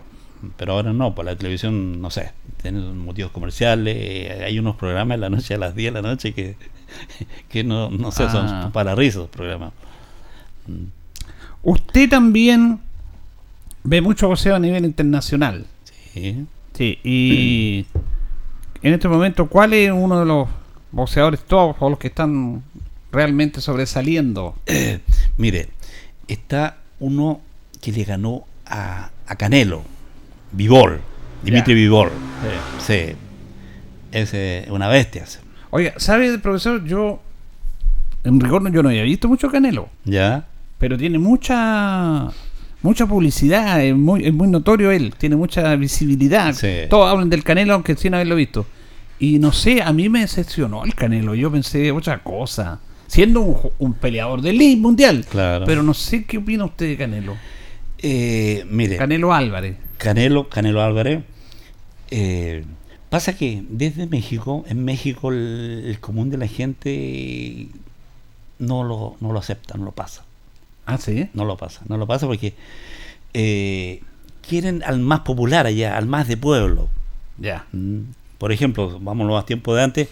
Pero 0.58 0.74
ahora 0.74 0.94
no, 0.94 1.14
pues 1.14 1.26
la 1.26 1.36
televisión, 1.36 2.02
no 2.02 2.10
sé, 2.10 2.32
tienen 2.62 2.98
motivos 3.00 3.32
comerciales. 3.32 3.96
eh, 3.98 4.44
Hay 4.46 4.58
unos 4.60 4.76
programas 4.78 5.16
en 5.16 5.22
la 5.22 5.30
noche, 5.30 5.56
a 5.56 5.58
las 5.58 5.76
10 5.76 5.94
de 5.94 6.02
la 6.02 6.08
noche, 6.08 6.34
que, 6.34 6.56
que 7.50 7.64
no, 7.66 7.90
no 7.90 8.12
sé, 8.14 8.24
Ah. 8.28 8.62
son 8.62 8.72
para 8.72 8.96
risas 8.96 9.18
los 9.24 9.30
programas. 9.30 9.74
Usted 11.64 12.10
también 12.10 12.80
ve 13.84 14.02
mucho 14.02 14.28
boxeo 14.28 14.56
a 14.56 14.60
nivel 14.60 14.86
internacional. 14.86 15.66
Sí. 16.14 16.46
Sí, 16.74 16.98
y 17.04 17.86
en 18.82 18.94
este 18.94 19.08
momento, 19.08 19.48
¿cuál 19.48 19.74
es 19.74 19.92
uno 19.92 20.20
de 20.20 20.26
los 20.26 20.48
boxeadores 20.92 21.42
top 21.42 21.76
o 21.82 21.90
los 21.90 22.00
que 22.00 22.08
están 22.08 22.64
realmente 23.12 23.62
sobresaliendo? 23.62 24.56
Mire, 25.38 25.70
está 26.28 26.78
uno 27.00 27.42
que 27.82 27.92
le 27.92 28.04
ganó 28.06 28.44
a, 28.66 29.12
a 29.28 29.36
Canelo, 29.36 29.84
Vivol, 30.52 31.00
Dimitri. 31.44 31.76
Vivol. 31.76 32.10
Sí. 32.80 33.14
Es 34.12 34.32
eh, 34.34 34.66
una 34.70 34.88
bestia. 34.88 35.26
Oiga, 35.70 35.94
¿sabe, 35.98 36.38
profesor? 36.40 36.84
Yo, 36.86 37.22
en 38.24 38.40
rigor, 38.40 38.62
no- 38.64 38.70
yo 38.70 38.82
no 38.84 38.90
había 38.90 39.04
visto 39.04 39.28
mucho 39.28 39.50
Canelo, 39.50 39.90
¿Ya? 40.06 40.48
Pero 40.78 40.98
tiene 40.98 41.20
mucha 41.20 42.30
mucha 42.82 43.06
publicidad, 43.08 43.82
es 43.84 43.96
muy, 43.96 44.26
es 44.26 44.34
muy 44.34 44.48
notorio 44.50 44.92
él, 44.92 45.14
tiene 45.18 45.36
mucha 45.38 45.76
visibilidad. 45.78 46.54
Sí. 46.54 46.88
Todos 46.90 47.10
hablan 47.10 47.30
del 47.30 47.44
Canelo, 47.44 47.74
aunque 47.74 47.96
sin 47.96 48.14
haberlo 48.14 48.36
visto. 48.36 48.66
Y 49.20 49.40
no 49.40 49.54
sé, 49.54 49.82
a 49.82 49.94
mí 49.94 50.10
me 50.10 50.20
decepcionó 50.22 50.84
el 50.84 50.94
Canelo, 50.94 51.34
yo 51.36 51.50
pensé 51.52 51.92
otra 51.92 52.22
cosa. 52.24 52.82
Siendo 53.08 53.42
un, 53.42 53.58
un 53.80 53.94
peleador 53.94 54.42
de 54.42 54.50
elite 54.50 54.82
mundial. 54.82 55.26
Claro. 55.30 55.66
Pero 55.66 55.84
no 55.84 55.94
sé 55.94 56.26
qué 56.26 56.40
opina 56.40 56.66
usted 56.66 56.88
de 56.88 56.98
Canelo. 56.98 57.36
Eh, 58.00 58.66
mire, 58.70 58.98
Canelo 58.98 59.34
Álvarez. 59.34 59.78
Canelo, 59.98 60.50
Canelo 60.50 60.82
Álvarez. 60.82 61.24
eh, 62.12 62.66
pasa 63.10 63.38
que 63.38 63.64
desde 63.70 64.08
México, 64.08 64.66
en 64.68 64.84
México 64.84 65.32
el, 65.32 65.84
el 65.86 66.00
común 66.00 66.30
de 66.32 66.38
la 66.38 66.48
gente 66.48 67.68
no 68.60 68.84
lo, 68.84 69.16
no 69.22 69.32
lo 69.32 69.40
acepta, 69.40 69.78
no 69.78 69.86
lo 69.86 69.92
pasa. 69.92 70.26
Ah, 70.86 70.98
sí. 70.98 71.30
No 71.34 71.46
lo 71.46 71.58
pasa, 71.58 71.82
no 71.88 71.98
lo 71.98 72.06
pasa 72.08 72.28
porque 72.28 72.54
eh, 73.34 74.02
quieren 74.48 74.84
al 74.84 75.00
más 75.00 75.22
popular 75.22 75.66
allá, 75.66 75.98
al 75.98 76.06
más 76.08 76.28
de 76.28 76.38
pueblo. 76.38 76.90
Ya. 77.38 77.66
Mm, 77.72 78.02
Por 78.38 78.52
ejemplo, 78.52 79.00
vámonos 79.00 79.42
a 79.42 79.46
tiempo 79.46 79.74
de 79.76 79.84
antes, 79.84 80.10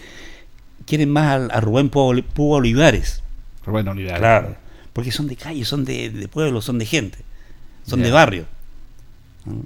quieren 0.86 1.10
más 1.10 1.28
al- 1.32 1.50
a, 1.50 1.60
Rubén 1.60 1.88
Puga 1.90 2.24
Olivares. 2.56 3.22
Rubén 3.66 3.86
Olivares. 3.88 4.18
Claro. 4.20 4.56
Porque 4.92 5.12
son 5.12 5.28
de 5.28 5.36
calle, 5.36 5.64
son 5.64 5.84
de, 5.84 6.10
de 6.10 6.28
pueblo, 6.28 6.60
son 6.62 6.78
de 6.78 6.86
gente, 6.86 7.18
son 7.86 8.02
de 8.02 8.10
barrio. 8.10 8.46
¿Mm? 9.44 9.60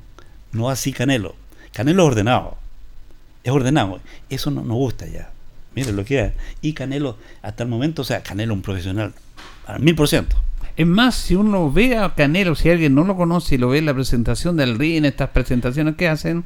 No 0.52 0.70
así 0.70 0.92
Canelo. 0.92 1.34
Canelo 1.72 2.02
es 2.04 2.08
ordenado. 2.08 2.56
Es 3.44 3.52
ordenado. 3.52 4.00
Eso 4.28 4.50
no 4.50 4.62
nos 4.62 4.76
gusta 4.76 5.06
ya. 5.06 5.30
Miren 5.74 5.94
lo 5.96 6.04
que 6.04 6.20
es. 6.20 6.32
Y 6.62 6.72
Canelo, 6.72 7.16
hasta 7.42 7.62
el 7.62 7.68
momento, 7.68 8.02
o 8.02 8.04
sea, 8.04 8.22
Canelo 8.22 8.54
es 8.54 8.56
un 8.56 8.62
profesional 8.62 9.12
al 9.66 9.80
mil 9.80 9.94
por 9.94 10.08
ciento. 10.08 10.36
Es 10.76 10.86
más, 10.86 11.14
si 11.14 11.34
uno 11.34 11.70
ve 11.72 11.96
a 11.96 12.14
Canelo, 12.14 12.54
si 12.54 12.68
alguien 12.68 12.94
no 12.94 13.04
lo 13.04 13.16
conoce 13.16 13.54
y 13.54 13.58
lo 13.58 13.68
ve 13.70 13.78
en 13.78 13.86
la 13.86 13.94
presentación 13.94 14.56
del 14.56 14.78
ring, 14.78 15.04
estas 15.04 15.30
presentaciones 15.30 15.96
que 15.96 16.08
hacen, 16.08 16.44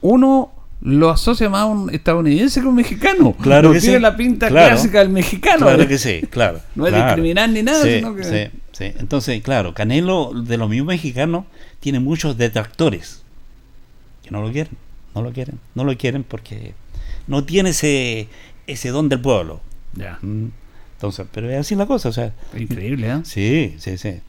uno 0.00 0.52
lo 0.80 1.10
asocia 1.10 1.50
más 1.50 1.62
a 1.62 1.66
un 1.66 1.90
estadounidense 1.94 2.60
que 2.62 2.66
un 2.66 2.74
mexicano. 2.76 3.34
Claro 3.34 3.68
no 3.68 3.74
que 3.74 3.80
tiene 3.80 3.96
sí. 3.96 4.02
la 4.02 4.16
pinta 4.16 4.48
Claro. 4.48 4.68
clásica 4.70 5.00
del 5.00 5.10
mexicano. 5.10 5.66
Claro 5.66 5.86
que 5.86 5.98
sí, 5.98 6.22
claro. 6.30 6.60
No 6.74 6.86
es 6.86 6.92
claro. 6.92 7.06
discriminar 7.08 7.50
ni 7.50 7.62
nada, 7.62 7.84
Sí, 7.84 7.96
sino 7.96 8.14
que- 8.14 8.24
sí, 8.24 8.58
sí. 8.72 8.84
Entonces, 8.98 9.42
claro, 9.42 9.74
Canelo, 9.74 10.32
de 10.34 10.56
los 10.56 10.70
mismos 10.70 10.88
mexicanos, 10.88 11.44
tiene 11.80 12.00
muchos 12.00 12.38
detractores 12.38 13.22
que 14.22 14.30
no 14.30 14.40
lo 14.40 14.50
quieren, 14.52 14.72
no 15.14 15.20
lo 15.20 15.32
quieren, 15.32 15.58
no 15.74 15.84
lo 15.84 15.94
quieren 15.98 16.24
porque 16.24 16.72
no 17.26 17.44
tiene 17.44 17.70
ese, 17.70 18.28
ese 18.66 18.88
don 18.88 19.10
del 19.10 19.20
pueblo. 19.20 19.60
Ya. 19.94 20.18
Mm. 20.22 20.46
Entonces, 21.00 21.26
pero 21.32 21.48
es 21.48 21.56
así 21.60 21.74
la 21.76 21.86
cosa, 21.86 22.10
o 22.10 22.12
sea, 22.12 22.34
Increíble, 22.54 23.08
¿eh? 23.10 23.20
sí, 23.24 23.74
sí, 23.78 23.96
sí. 23.96 24.20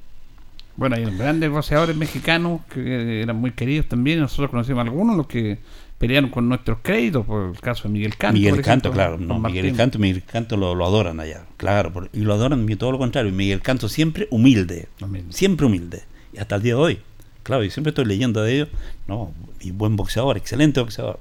Bueno, 0.78 0.96
hay 0.96 1.04
grandes 1.18 1.50
boxeadores 1.50 1.98
mexicanos 1.98 2.62
que 2.74 3.22
eran 3.24 3.36
muy 3.36 3.52
queridos 3.52 3.88
también. 3.88 4.22
Nosotros 4.22 4.50
conocimos 4.52 4.80
algunos, 4.82 5.18
los 5.18 5.28
que 5.28 5.58
pelearon 5.98 6.30
con 6.30 6.48
nuestros 6.48 6.78
créditos, 6.82 7.26
por 7.26 7.50
el 7.54 7.60
caso 7.60 7.90
de 7.90 7.94
Miguel 7.94 8.16
Canto. 8.16 8.36
Miguel 8.36 8.56
por 8.56 8.64
Canto, 8.64 8.88
ejemplo, 8.88 8.94
claro, 8.94 9.18
no, 9.18 9.38
Miguel. 9.38 9.76
Canto, 9.76 10.00
Miguel 10.00 10.24
Canto 10.24 10.56
lo, 10.56 10.74
lo 10.74 10.86
adoran 10.86 11.20
allá, 11.20 11.44
claro, 11.58 11.92
por- 11.92 12.10
y 12.14 12.22
lo 12.22 12.34
adoran 12.34 12.66
todo 12.78 12.94
lo 12.94 12.98
contrario, 12.98 13.34
Miguel 13.34 13.62
Canto 13.62 13.90
siempre 13.90 14.30
humilde, 14.32 14.88
siempre 15.30 15.66
humilde, 15.66 16.04
y 16.32 16.38
hasta 16.40 16.56
el 16.56 16.62
día 16.64 16.76
de 16.76 16.80
hoy, 16.80 17.00
claro, 17.44 17.66
y 17.66 17.70
siempre 17.70 17.90
estoy 17.90 18.06
leyendo 18.06 18.42
de 18.42 18.54
ellos, 18.56 18.70
no, 19.10 19.34
y 19.60 19.72
buen 19.72 19.98
boxeador, 19.98 20.38
excelente 20.38 20.80
boxeador. 20.80 21.20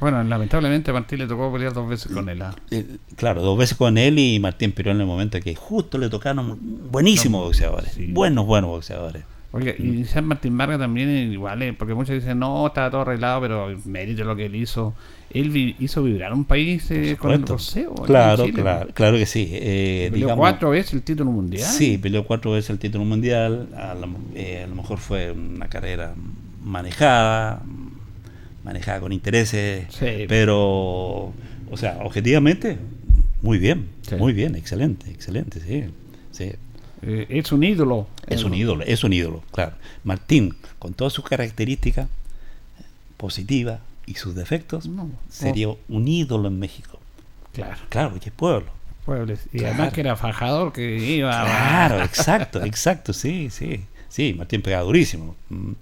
Bueno, 0.00 0.22
lamentablemente 0.22 0.90
a 0.90 0.94
Martín 0.94 1.18
le 1.18 1.26
tocó 1.26 1.52
pelear 1.52 1.72
dos 1.72 1.88
veces 1.88 2.12
con 2.12 2.28
él. 2.28 2.40
¿ah? 2.42 2.54
Eh, 2.70 2.86
Claro, 3.16 3.42
dos 3.42 3.58
veces 3.58 3.76
con 3.76 3.98
él 3.98 4.18
y 4.18 4.38
Martín 4.38 4.72
Pirón 4.72 4.96
en 4.96 5.00
el 5.02 5.06
momento 5.06 5.40
que 5.40 5.54
justo 5.54 5.98
le 5.98 6.08
tocaron 6.08 6.58
buenísimos 6.90 7.44
boxeadores, 7.44 7.92
sí. 7.92 8.06
buenos, 8.12 8.46
buenos 8.46 8.70
boxeadores. 8.70 9.24
Oiga, 9.50 9.72
y 9.78 10.04
San 10.04 10.26
Martín 10.26 10.56
Vargas 10.58 10.78
también 10.78 11.08
igual, 11.32 11.62
eh, 11.62 11.72
porque 11.72 11.94
muchos 11.94 12.14
dicen, 12.14 12.38
no, 12.38 12.66
estaba 12.66 12.90
todo 12.90 13.00
arreglado, 13.00 13.40
pero 13.40 13.68
mérito 13.86 14.22
lo 14.24 14.36
que 14.36 14.44
él 14.46 14.54
hizo. 14.54 14.92
Él 15.30 15.48
vi- 15.50 15.74
hizo 15.78 16.02
vibrar 16.02 16.34
un 16.34 16.44
país 16.44 16.90
eh, 16.90 17.16
con 17.18 17.32
el 17.32 17.38
boxeo. 17.40 17.94
Claro, 17.94 18.44
claro, 18.54 18.88
claro 18.92 19.16
que 19.16 19.24
sí. 19.26 19.48
Eh, 19.52 20.08
Peleó 20.10 20.26
digamos, 20.26 20.42
cuatro 20.42 20.70
veces 20.70 20.92
el 20.92 21.02
título 21.02 21.30
mundial. 21.32 21.64
Sí, 21.66 21.96
peleó 21.96 22.24
cuatro 22.24 22.52
veces 22.52 22.68
el 22.70 22.78
título 22.78 23.04
mundial. 23.06 23.68
A, 23.74 23.94
la- 23.94 24.08
eh, 24.34 24.62
a 24.64 24.66
lo 24.66 24.74
mejor 24.74 24.98
fue 24.98 25.32
una 25.32 25.66
carrera 25.68 26.12
manejada, 26.62 27.62
manejada 28.68 29.00
con 29.00 29.12
intereses, 29.12 29.86
Sí. 29.90 30.26
pero, 30.28 30.58
o 31.70 31.76
sea, 31.76 31.98
objetivamente, 32.02 32.76
muy 33.42 33.58
bien, 33.58 33.88
Sí. 34.02 34.14
muy 34.16 34.32
bien, 34.34 34.54
excelente, 34.56 35.10
excelente, 35.10 35.60
sí. 35.60 35.84
sí. 36.32 36.52
Eh, 37.02 37.26
es 37.30 37.50
un 37.52 37.62
ídolo. 37.64 38.06
Es 38.26 38.42
Eh, 38.42 38.44
un 38.44 38.54
ídolo, 38.54 38.84
es 38.84 39.02
un 39.04 39.12
ídolo, 39.14 39.42
claro. 39.52 39.72
Martín, 40.04 40.54
con 40.78 40.92
todas 40.92 41.12
sus 41.14 41.24
características 41.24 42.08
positivas 43.16 43.80
y 44.06 44.14
sus 44.14 44.34
defectos, 44.34 44.86
No, 44.86 45.10
sería 45.28 45.68
un 45.88 46.08
ídolo 46.08 46.48
en 46.48 46.58
México. 46.58 46.98
Claro, 47.52 47.76
Claro, 47.88 48.10
porque 48.10 48.28
es 48.28 48.34
pueblo. 48.34 48.70
pueblos. 49.04 49.40
Y 49.52 49.58
Claro. 49.58 49.74
además 49.74 49.92
que 49.94 50.00
era 50.02 50.16
fajador, 50.16 50.72
que 50.72 50.98
iba 50.98 51.40
a- 51.40 51.44
Claro, 51.88 52.04
exacto, 52.04 52.62
exacto, 52.64 53.12
sí, 53.14 53.48
sí. 53.50 53.80
Sí, 54.10 54.34
Martín 54.36 54.60
pegaba 54.62 54.82
durísimo. 54.84 55.34
Mm. 55.48 55.72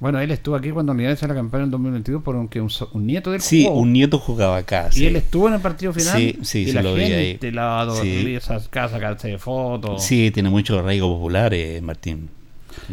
Bueno, 0.00 0.20
él 0.20 0.30
estuvo 0.30 0.54
aquí 0.54 0.70
cuando 0.70 0.92
Unidad 0.92 1.12
hizo 1.12 1.26
la 1.26 1.34
campaña 1.34 1.64
en 1.64 1.70
2022 1.72 2.22
por 2.22 2.36
un, 2.36 2.48
un, 2.92 3.06
nieto 3.06 3.32
del 3.32 3.40
Sí, 3.40 3.66
un 3.68 3.92
nieto 3.92 4.18
jugaba 4.18 4.58
acá. 4.58 4.90
Y 4.94 5.06
él 5.06 5.16
estuvo 5.16 5.48
en 5.48 5.54
el 5.54 5.60
partido 5.60 5.92
final. 5.92 6.16
Sí, 6.16 6.38
sí, 6.42 6.60
y 6.60 6.66
sí 6.66 6.72
la 6.72 6.82
lo 6.82 6.94
vi 6.94 7.02
ahí. 7.02 7.30
gente 7.32 7.50
la 7.50 7.88
Sí. 8.00 8.34
esas 8.34 8.68
casas, 8.68 8.92
sacarse 8.92 9.28
de 9.28 9.38
fotos. 9.38 10.04
Sí, 10.04 10.30
tiene 10.30 10.50
mucho 10.50 10.78
arraigo 10.78 11.08
popular, 11.08 11.52
eh, 11.52 11.80
Martín. 11.80 12.30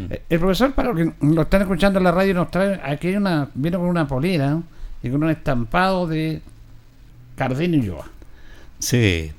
Eh, 0.09 0.23
El 0.29 0.39
profesor, 0.39 0.73
para 0.73 0.93
los 0.93 0.97
que 0.97 1.25
lo 1.25 1.43
están 1.43 1.61
escuchando 1.61 1.99
en 1.99 2.05
la 2.05 2.11
radio, 2.11 2.33
nos 2.33 2.49
trae. 2.49 2.79
Aquí 2.83 3.09
hay 3.09 3.15
una. 3.17 3.49
Viene 3.53 3.77
con 3.77 3.85
una 3.85 4.07
polera 4.07 4.59
y 5.03 5.09
con 5.09 5.23
un 5.23 5.29
estampado 5.29 6.07
de 6.07 6.41
Cardenio 7.35 7.77
y 7.79 7.83
Ulloa. 7.83 8.09
Sí. 8.79 9.31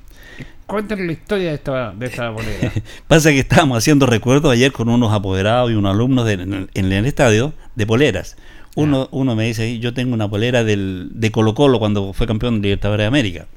Cuéntanos 0.67 1.05
la 1.05 1.11
historia 1.13 1.49
de 1.49 1.55
esta, 1.55 1.91
de 1.93 2.05
esta. 2.07 2.33
Pasa 3.07 3.29
que 3.31 3.39
estábamos 3.39 3.77
haciendo 3.77 4.05
recuerdos 4.05 4.51
ayer 4.51 4.71
con 4.73 4.89
unos 4.89 5.13
apoderados 5.13 5.71
y 5.71 5.75
unos 5.75 5.93
alumnos 5.95 6.25
de- 6.25 6.33
en, 6.33 6.53
el, 6.53 6.69
en 6.73 6.91
el 6.91 7.05
estadio 7.05 7.53
de 7.75 7.87
poleras. 7.87 8.35
Uno, 8.75 9.07
uno 9.11 9.35
me 9.35 9.45
dice, 9.47 9.79
yo 9.79 9.93
tengo 9.93 10.13
una 10.13 10.29
polera 10.29 10.63
del, 10.63 11.09
de 11.13 11.31
Colo 11.31 11.55
Colo 11.55 11.79
cuando 11.79 12.13
fue 12.13 12.27
campeón 12.27 12.55
de 12.61 12.67
Libertadores 12.67 13.03
de 13.03 13.07
América. 13.07 13.47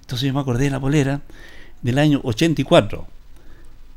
Entonces 0.00 0.26
yo 0.26 0.34
me 0.34 0.40
acordé 0.40 0.64
de 0.64 0.70
la 0.70 0.80
polera 0.80 1.20
del 1.82 1.98
año 1.98 2.20
84, 2.24 3.06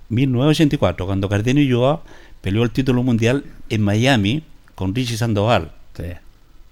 1984, 0.09 1.05
cuando 1.05 1.29
Cardenio 1.29 1.63
Ulloa 1.63 2.03
peleó 2.41 2.63
el 2.63 2.71
título 2.71 3.03
mundial 3.03 3.45
en 3.69 3.81
Miami 3.81 4.43
con 4.75 4.93
Richie 4.93 5.17
Sandoval, 5.17 5.71
Sí, 5.95 6.03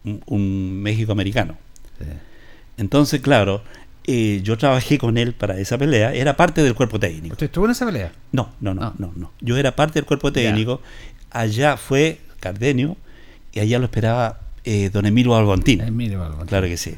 un, 0.04 0.22
un 0.26 0.82
México 0.82 1.12
americano. 1.12 1.56
sí. 1.98 2.06
Entonces, 2.78 3.22
claro, 3.22 3.62
eh, 4.08 4.42
yo 4.44 4.58
trabajé 4.58 4.98
con 4.98 5.18
él 5.18 5.34
para 5.34 5.58
esa 5.60 5.78
pelea, 5.78 6.14
era 6.14 6.36
parte 6.36 6.64
del 6.64 6.74
cuerpo 6.76 7.00
técnico. 7.00 7.34
¿Usted 7.34 7.46
estuvo 7.48 7.66
en 7.66 7.72
esa 7.72 7.86
pelea? 7.86 8.12
No, 8.32 8.52
no, 8.60 8.74
no, 8.74 8.82
Ah. 8.84 8.94
no, 8.98 9.14
no. 9.16 9.32
Yo 9.42 9.58
era 9.58 9.76
parte 9.76 9.96
del 10.00 10.06
cuerpo 10.06 10.32
técnico. 10.32 10.82
Allá 11.30 11.78
fue 11.78 12.20
Cardenio 12.40 12.98
y 13.54 13.60
allá 13.60 13.78
lo 13.80 13.86
esperaba 13.86 14.40
eh, 14.64 14.90
don 14.92 15.06
Emilio 15.06 15.36
Albontino. 15.36 15.84
Emilio. 15.84 16.38
Claro 16.48 16.68
que 16.68 16.78
sí. 16.78 16.96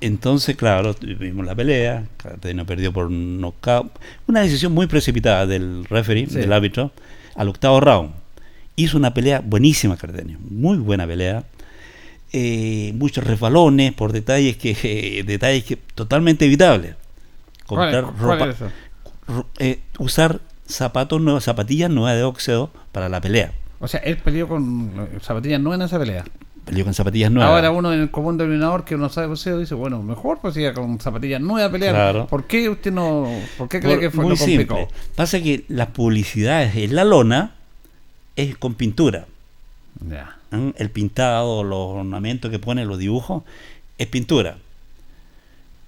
Entonces, 0.00 0.56
claro, 0.56 0.94
tuvimos 0.94 1.46
la 1.46 1.54
pelea, 1.54 2.06
Cardenio 2.16 2.66
perdió 2.66 2.92
por 2.92 3.10
knockout. 3.10 3.92
Una 4.26 4.40
decisión 4.40 4.72
muy 4.72 4.86
precipitada 4.88 5.46
del 5.46 5.84
referee, 5.84 6.26
Sí. 6.26 6.34
del 6.38 6.52
árbitro, 6.52 6.90
al 7.36 7.48
octavo 7.48 7.80
round. 7.80 8.10
Hizo 8.74 8.96
una 8.96 9.14
pelea 9.14 9.40
buenísima 9.44 9.96
Cardenio, 9.96 10.38
muy 10.50 10.78
buena 10.78 11.06
pelea. 11.06 11.44
Eh, 12.32 12.92
muchos 12.96 13.24
resbalones 13.24 13.92
por 13.92 14.12
detalles 14.12 14.56
que 14.56 14.76
eh, 14.82 15.22
detalles 15.26 15.64
que 15.64 15.76
totalmente 15.76 16.46
evitables. 16.46 16.94
¿Cuál, 17.66 17.92
Comprar 17.92 18.14
cuál 18.14 18.38
ropa, 18.38 18.48
es 18.50 18.56
eso? 18.56 18.70
ro- 19.28 19.46
eh, 19.58 19.80
usar 19.98 20.40
zapatos 20.66 21.20
nuevos, 21.20 21.44
zapatillas 21.44 21.90
nuevas 21.90 22.16
de 22.16 22.24
boxeo 22.24 22.70
para 22.92 23.08
la 23.08 23.20
pelea. 23.20 23.52
O 23.80 23.88
sea, 23.88 24.00
él 24.00 24.16
peleó 24.18 24.48
con 24.48 24.92
eh, 25.12 25.18
zapatillas 25.20 25.60
nuevas 25.60 25.80
en 25.80 25.86
esa 25.86 25.98
pelea. 25.98 26.24
Peleó 26.64 26.84
con 26.84 26.94
zapatillas 26.94 27.30
nuevas. 27.30 27.50
Ahora 27.52 27.70
uno 27.72 27.92
en 27.92 28.00
el 28.00 28.10
común 28.10 28.38
denominador 28.38 28.84
que 28.84 28.94
uno 28.94 29.08
sabe 29.08 29.26
boxeo 29.26 29.58
dice, 29.58 29.74
bueno, 29.74 30.00
mejor 30.02 30.38
pues 30.40 30.54
siga 30.54 30.72
con 30.72 31.00
zapatillas 31.00 31.40
nuevas 31.40 31.68
a 31.68 31.72
pelear. 31.72 31.92
Claro. 31.94 32.26
¿Por 32.28 32.44
qué 32.46 32.68
usted 32.68 32.92
no, 32.92 33.28
por 33.58 33.68
qué 33.68 33.80
cree 33.80 33.94
Por- 33.94 34.00
que 34.00 34.10
fue 34.10 34.22
muy 34.24 34.30
lo 34.30 34.36
simple. 34.36 34.88
Pasa 35.16 35.40
que 35.42 35.64
las 35.68 35.88
publicidades 35.88 36.74
en 36.76 36.94
la 36.94 37.04
lona 37.04 37.52
es 38.36 38.56
con 38.56 38.74
pintura. 38.74 39.26
Ya. 40.08 40.36
El 40.52 40.90
pintado, 40.90 41.64
los 41.64 41.78
ornamentos 41.78 42.50
que 42.50 42.58
pone, 42.58 42.84
los 42.84 42.98
dibujos, 42.98 43.42
es 43.98 44.06
pintura. 44.06 44.58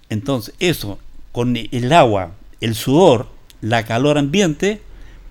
Entonces, 0.09 0.55
eso, 0.59 0.98
con 1.33 1.57
el 1.57 1.92
agua, 1.92 2.33
el 2.61 2.74
sudor, 2.74 3.29
la 3.61 3.85
calor 3.85 4.18
ambiente, 4.18 4.81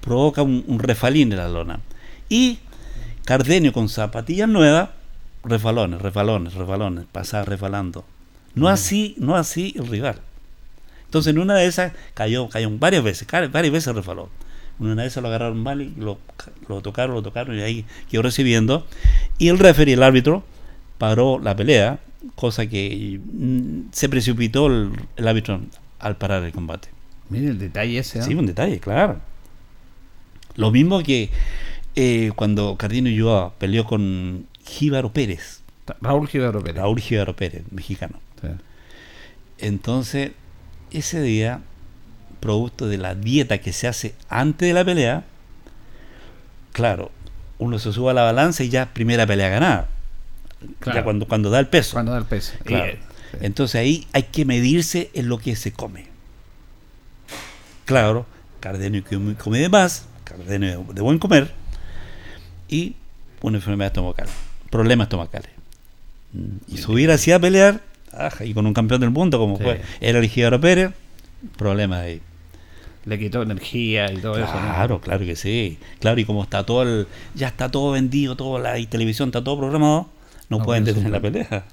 provoca 0.02 0.44
un, 0.44 0.64
un 0.68 0.80
refalín 0.80 1.32
en 1.32 1.38
la 1.38 1.50
lona. 1.50 1.80
Y 2.30 2.60
Cardenio 3.26 3.72
con 3.72 3.90
zapatillas 3.90 4.50
nuevas, 4.50 4.90
refalones, 5.44 6.02
refalones, 6.02 6.54
refalones, 6.54 7.06
pasaba 7.12 7.46
refalando. 7.46 8.06
No 8.54 8.68
así, 8.68 9.16
no 9.18 9.36
así 9.36 9.74
el 9.78 9.88
rival. 9.88 10.20
Entonces 11.06 11.34
en 11.34 11.40
una 11.40 11.56
de 11.56 11.66
esas 11.66 11.94
cayó, 12.14 12.50
cayó 12.50 12.70
varias 12.72 13.04
veces, 13.04 13.28
varias 13.52 13.72
veces 13.72 13.96
refaló. 13.96 14.30
Una 14.80 15.02
de 15.02 15.08
esas 15.08 15.22
lo 15.22 15.30
agarraron 15.30 15.62
mal 15.62 15.82
y 15.82 15.94
lo, 15.98 16.18
lo 16.68 16.82
tocaron, 16.82 17.16
lo 17.16 17.22
tocaron 17.22 17.58
y 17.58 17.62
ahí 17.62 17.86
quedó 18.10 18.22
recibiendo. 18.22 18.86
Y 19.38 19.50
el 19.50 19.60
referee, 19.60 19.94
el 19.94 20.04
árbitro, 20.04 20.44
paró 20.98 21.40
la 21.40 21.56
pelea, 21.56 22.00
cosa 22.36 22.66
que 22.68 23.20
mm, 23.24 23.92
se 23.92 24.10
precipitó 24.10 24.68
el, 24.68 24.92
el 25.16 25.28
árbitro 25.28 25.62
al 26.00 26.18
parar 26.18 26.44
el 26.44 26.52
combate. 26.52 26.90
Mire 27.30 27.48
el 27.48 27.60
detalle 27.60 28.00
ese. 28.00 28.20
¿no? 28.20 28.26
Sí, 28.26 28.36
un 28.36 28.46
detalle, 28.46 28.80
claro. 28.80 29.20
Lo 30.56 30.72
mismo 30.72 31.02
que 31.02 31.30
eh, 31.96 32.32
cuando 32.36 32.76
Cardino 32.78 33.10
Ulloa 33.10 33.54
peleó 33.58 33.86
con 33.86 34.48
Jíbaro 34.66 35.12
Pérez, 35.12 35.62
Raúl 36.02 36.28
Gibaro 36.28 36.64
Pérez. 36.64 36.78
Raúl 36.78 37.00
Jíbaro 37.00 37.36
Pérez, 37.36 37.64
mexicano. 37.72 38.20
Sí. 38.42 38.48
Entonces, 39.60 40.32
ese 40.92 41.22
día, 41.22 41.62
producto 42.44 42.88
de 42.88 42.98
la 42.98 43.16
dieta 43.16 43.60
que 43.60 43.72
se 43.72 43.88
hace 43.88 44.14
antes 44.28 44.68
de 44.68 44.74
la 44.74 44.84
pelea, 44.84 45.24
claro, 46.74 47.10
uno 47.58 47.80
se 47.80 47.94
sube 47.94 48.12
a 48.12 48.14
la 48.14 48.24
balanza 48.24 48.64
y 48.66 48.70
ya 48.70 48.88
primera 48.94 49.26
pelea 49.26 49.48
ganada. 49.50 49.88
Claro. 50.80 51.00
Ya 51.00 51.04
cuando, 51.06 51.26
cuando 51.28 51.50
da 51.50 51.60
el 51.60 51.68
peso. 51.68 51.94
Cuando 51.94 52.12
da 52.12 52.18
el 52.18 52.26
peso. 52.26 52.54
Claro. 52.66 52.86
eh, 52.86 53.00
sí. 53.32 53.38
Entonces 53.42 53.76
ahí 53.80 54.08
hay 54.12 54.24
que 54.24 54.44
medirse 54.46 55.10
en 55.14 55.30
lo 55.30 55.38
que 55.38 55.56
se 55.56 55.72
come. 55.72 56.08
Claro, 57.86 58.26
Cardenio 58.60 59.04
come, 59.08 59.36
come 59.36 59.60
de 59.60 59.70
más, 59.70 60.06
Cardenio 60.24 60.86
de 60.94 61.02
buen 61.02 61.20
comer 61.20 61.52
y 62.70 62.96
una 63.42 63.58
enfermedad 63.58 63.88
estomacal, 63.88 64.28
problemas 64.70 65.06
estomacales. 65.06 65.50
Mm, 66.34 66.74
Y 66.74 66.78
subir 66.78 67.12
así 67.12 67.32
a 67.32 67.40
pelear, 67.40 67.82
ajá, 68.12 68.46
y 68.46 68.54
con 68.54 68.66
un 68.66 68.74
campeón 68.74 69.02
del 69.02 69.10
mundo 69.12 69.38
como 69.38 69.58
Sí. 69.58 69.64
fue 69.64 69.82
era 70.00 70.20
el 70.20 70.30
Gigaro 70.30 70.60
Pérez, 70.62 70.92
problemas 71.58 72.00
ahí. 72.02 72.22
Le 73.06 73.20
quitó 73.20 73.42
energía 73.42 74.12
y 74.12 74.18
todo 74.18 74.36
eso. 74.38 74.54
¿no? 74.54 74.60
Claro, 74.62 75.02
claro 75.02 75.26
que 75.26 75.36
sí. 75.36 75.78
Claro, 76.00 76.20
y 76.22 76.26
como 76.26 76.42
está 76.44 76.66
todo 76.66 76.84
el, 76.84 77.08
ya 77.36 77.48
está 77.50 77.70
todo 77.70 77.92
vendido, 77.92 78.36
toda 78.38 78.60
la 78.60 78.80
y 78.80 78.86
televisión 78.88 79.30
está 79.30 79.44
todo 79.44 79.58
programado, 79.58 80.10
no, 80.50 80.60
No 80.60 80.64
pueden 80.64 80.84
puede 80.84 80.94
detener 80.96 81.12
la 81.12 81.20
pelea. 81.20 81.66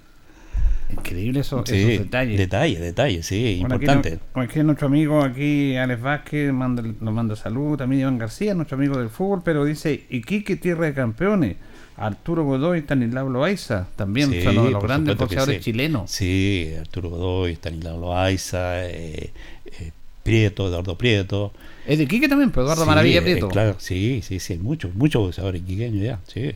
Increíble 0.92 1.40
eso, 1.40 1.62
Sí, 1.66 1.76
esos 1.76 2.04
detalles. 2.06 2.36
Detalles, 2.36 2.80
detalles, 2.80 3.24
sí, 3.26 3.58
Bueno, 3.60 3.76
aquí 3.76 3.84
importante. 3.84 4.18
no- 4.34 4.42
Aquí, 4.42 4.60
nuestro 4.64 4.88
amigo 4.88 5.22
aquí, 5.22 5.76
Alex 5.76 6.02
Vázquez, 6.02 6.52
manda, 6.52 6.82
nos 6.82 7.14
manda 7.14 7.36
salud. 7.36 7.78
También 7.78 8.00
Iván 8.02 8.18
García, 8.18 8.54
nuestro 8.54 8.76
amigo 8.76 8.98
del 8.98 9.08
fútbol, 9.08 9.42
pero 9.44 9.64
dice 9.64 10.04
Iquique, 10.10 10.56
tierra 10.56 10.86
de 10.86 10.94
campeones. 10.94 11.56
Arturo 11.96 12.44
Godoy, 12.44 12.78
Stanislao 12.80 13.28
Loaiza, 13.28 13.86
también 13.94 14.30
Sí, 14.30 14.42
son 14.42 14.56
uno 14.56 14.64
de 14.64 14.70
los 14.72 14.82
grandes 14.82 15.16
boxeadores 15.16 15.58
sí. 15.58 15.70
chilenos. 15.70 16.10
Sí, 16.10 16.72
Arturo 16.80 17.10
Godoy, 17.10 17.52
Stanislao 17.52 18.00
Loaiza, 18.00 18.86
eh, 18.88 19.30
eh, 19.66 19.92
Prieto, 20.22 20.68
Eduardo 20.68 20.96
Prieto. 20.98 21.52
Es 21.87 21.98
de 21.98 22.04
Iquique 22.04 22.28
también, 22.28 22.50
pero 22.50 22.62
Eduardo 22.64 22.83
Sí, 22.85 22.88
Maravilla 22.88 23.18
eh, 23.18 23.22
Prieto. 23.22 23.48
claro, 23.48 23.76
sí, 23.78 24.20
sí, 24.22 24.38
sí, 24.40 24.59
muchos, 24.59 24.94
muchos 24.94 25.22
boxeadores 25.22 25.62
quiqueños 25.62 26.02
ya, 26.04 26.20
sí. 26.26 26.54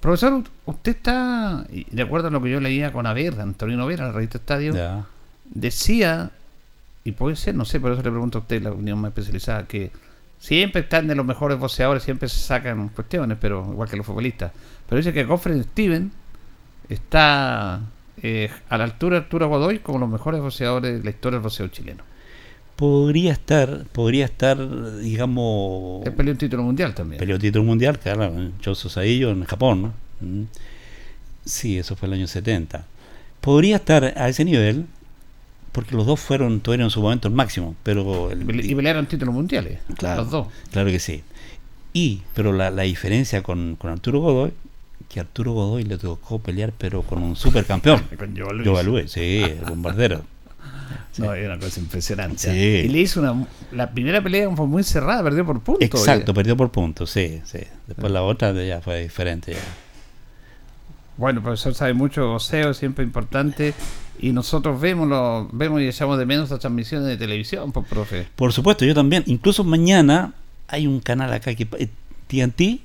Profesor, 0.00 0.42
usted 0.66 0.92
está, 0.96 1.66
y 1.72 1.84
de 1.90 2.02
acuerdo 2.02 2.28
a 2.28 2.30
lo 2.30 2.42
que 2.42 2.50
yo 2.50 2.60
leía 2.60 2.92
con 2.92 3.06
Aver, 3.06 3.40
Antonino 3.40 3.86
Vera, 3.86 4.06
la 4.06 4.12
revista 4.12 4.38
Estadio, 4.38 4.74
Ya. 4.74 5.06
decía, 5.46 6.30
y 7.02 7.12
puede 7.12 7.34
ser, 7.36 7.54
no 7.54 7.64
sé, 7.64 7.80
por 7.80 7.92
eso 7.92 8.02
le 8.02 8.10
pregunto 8.10 8.38
a 8.38 8.40
usted, 8.42 8.62
la 8.62 8.72
opinión 8.72 8.98
más 9.00 9.08
especializada, 9.08 9.66
que 9.66 9.90
siempre 10.38 10.82
están 10.82 11.08
de 11.08 11.14
los 11.14 11.24
mejores 11.24 11.58
boxeadores, 11.58 12.02
siempre 12.02 12.28
se 12.28 12.38
sacan 12.38 12.88
cuestiones, 12.90 13.38
pero 13.40 13.66
igual 13.72 13.88
que 13.88 13.96
los 13.96 14.04
futbolistas. 14.06 14.52
Pero 14.88 14.98
dice 14.98 15.12
que 15.12 15.24
Goffrey 15.24 15.62
Steven 15.62 16.12
está 16.88 17.80
eh, 18.22 18.50
a 18.68 18.78
la 18.78 18.84
altura 18.84 19.16
de 19.18 19.24
Arturo 19.24 19.48
Godoy 19.48 19.78
como 19.80 19.98
los 19.98 20.08
mejores 20.08 20.40
boxeadores 20.40 20.98
de 20.98 21.04
la 21.04 21.10
historia 21.10 21.38
del 21.38 21.42
boxeo 21.42 21.68
chileno. 21.68 22.04
Podría 22.76 23.32
estar, 23.32 23.84
podría 23.92 24.26
estar, 24.26 24.58
digamos, 25.00 26.04
Él 26.06 26.12
peleó 26.12 26.32
un 26.32 26.38
título 26.38 26.62
mundial 26.62 26.94
también. 26.94 27.18
peleó 27.18 27.38
título 27.38 27.64
mundial, 27.64 27.98
claro, 27.98 28.32
Saillo 28.74 29.30
en 29.30 29.44
Japón, 29.44 29.82
¿no? 29.82 29.92
Mm. 30.20 30.44
Sí, 31.44 31.78
eso 31.78 31.96
fue 31.96 32.08
el 32.08 32.14
año 32.14 32.26
70. 32.26 32.84
Podría 33.40 33.76
estar 33.76 34.04
a 34.04 34.28
ese 34.28 34.44
nivel, 34.44 34.86
porque 35.72 35.94
los 35.94 36.04
dos 36.06 36.20
fueron, 36.20 36.60
tuvieron 36.60 36.86
en 36.86 36.90
su 36.90 37.00
momento 37.00 37.28
el 37.28 37.34
máximo, 37.34 37.74
pero 37.82 38.30
el, 38.30 38.42
Y 38.68 38.74
pelearon 38.74 39.06
títulos 39.06 39.34
mundiales, 39.34 39.78
Claro. 39.96 40.22
los 40.22 40.30
dos. 40.30 40.46
Claro 40.70 40.90
que 40.90 40.98
sí. 40.98 41.22
Y, 41.94 42.22
pero 42.34 42.52
la, 42.52 42.70
la 42.70 42.82
diferencia 42.82 43.42
con, 43.42 43.76
con 43.76 43.90
Arturo 43.90 44.20
Godoy, 44.20 44.52
que 45.08 45.20
Arturo 45.20 45.52
Godoy 45.52 45.84
le 45.84 45.96
tocó 45.96 46.40
pelear, 46.40 46.72
pero 46.76 47.02
con 47.02 47.22
un 47.22 47.36
supercampeón. 47.36 48.02
Con 48.18 48.36
Joe 48.36 48.84
Louis, 48.84 49.10
sí, 49.10 49.40
el 49.42 49.64
bombardero. 49.66 50.22
No, 51.18 51.34
es 51.34 51.46
una 51.46 51.58
cosa 51.58 51.80
impresionante. 51.80 52.52
Sí. 52.52 52.86
Y 52.86 52.88
le 52.88 52.98
hizo 52.98 53.20
una. 53.20 53.46
La 53.72 53.90
primera 53.90 54.22
pelea 54.22 54.50
fue 54.54 54.66
muy 54.66 54.82
cerrada, 54.82 55.22
perdió 55.22 55.44
por 55.44 55.60
puntos. 55.60 55.84
Exacto, 55.84 56.34
perdió 56.34 56.56
por 56.56 56.70
puntos, 56.70 57.10
sí, 57.10 57.40
sí. 57.44 57.60
Después 57.86 58.12
la 58.12 58.22
otra 58.22 58.52
ya 58.52 58.80
fue 58.80 59.02
diferente. 59.02 59.52
Ya. 59.52 59.58
Bueno, 61.16 61.38
el 61.38 61.42
profesor 61.44 61.74
sabe 61.74 61.94
mucho 61.94 62.28
boxeo, 62.28 62.74
siempre 62.74 63.04
importante. 63.04 63.74
Y 64.18 64.32
nosotros 64.32 64.80
vemos, 64.80 65.08
lo, 65.08 65.48
vemos 65.52 65.80
y 65.80 65.88
echamos 65.88 66.18
de 66.18 66.26
menos 66.26 66.50
las 66.50 66.60
transmisiones 66.60 67.06
de 67.08 67.16
televisión, 67.16 67.72
pues, 67.72 67.86
profe. 67.86 68.26
Por 68.34 68.52
supuesto, 68.52 68.84
yo 68.84 68.94
también. 68.94 69.22
Incluso 69.26 69.64
mañana 69.64 70.32
hay 70.68 70.86
un 70.86 71.00
canal 71.00 71.32
acá 71.32 71.54
que 71.54 71.68
eh, 71.78 71.88
TNT 72.26 72.80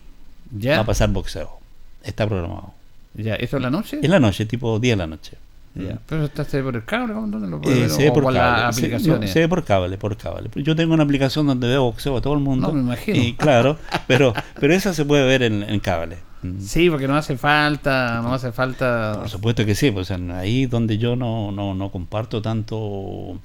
¿Ya? 0.51 0.75
va 0.75 0.81
a 0.81 0.85
pasar 0.85 1.09
boxeo. 1.09 1.59
Está 2.03 2.27
programado. 2.27 2.73
¿Ya? 3.13 3.35
¿Esto 3.35 3.57
es 3.57 3.63
la 3.63 3.69
noche? 3.69 3.99
En 4.01 4.11
la 4.11 4.19
noche, 4.19 4.45
tipo 4.45 4.79
10 4.79 4.93
de 4.93 4.97
la 4.97 5.07
noche. 5.07 5.37
Ya. 5.73 5.99
¿Pero 6.05 6.25
está 6.25 6.43
se 6.43 6.57
ve 6.57 6.63
por 6.63 6.75
el 6.75 6.83
cable? 6.83 7.13
¿Dónde 7.13 7.47
lo 7.47 7.61
puede 7.61 7.77
Eh, 7.77 7.81
ver? 7.81 7.89
se 7.89 8.03
ve 8.03 8.09
¿O 8.09 8.13
por 8.13 8.23
cable. 8.23 8.39
las 8.39 8.75
Se- 8.75 8.81
no, 8.81 8.87
aplicaciones? 8.87 9.31
Se, 9.31 9.39
ve 9.39 9.47
por 9.47 9.63
cable, 9.63 9.97
por 9.97 10.17
cable. 10.17 10.49
Yo 10.55 10.75
tengo 10.75 10.93
una 10.93 11.03
aplicación 11.03 11.47
donde 11.47 11.67
veo 11.67 11.83
boxeo 11.83 12.17
a 12.17 12.21
todo 12.21 12.33
el 12.33 12.41
mundo. 12.41 12.67
No, 12.67 12.73
me 12.73 12.81
imagino. 12.81 13.17
Y 13.17 13.33
claro, 13.35 13.77
pero, 14.07 14.33
pero 14.59 14.73
esa 14.73 14.93
se 14.93 15.05
puede 15.05 15.25
ver 15.25 15.43
en, 15.43 15.63
en 15.63 15.79
cable. 15.79 16.17
Mm. 16.43 16.59
Sí, 16.59 16.89
porque 16.89 17.07
no 17.07 17.15
hace 17.15 17.37
falta, 17.37 18.19
no 18.21 18.33
hace 18.33 18.51
falta... 18.51 19.13
Por 19.19 19.29
supuesto 19.29 19.65
que 19.65 19.75
sí, 19.75 19.91
pues 19.91 20.11
ahí 20.11 20.65
donde 20.65 20.97
yo 20.97 21.15
no, 21.15 21.51
no, 21.53 21.73
no 21.73 21.89
comparto 21.91 22.41
tanto, 22.41 23.39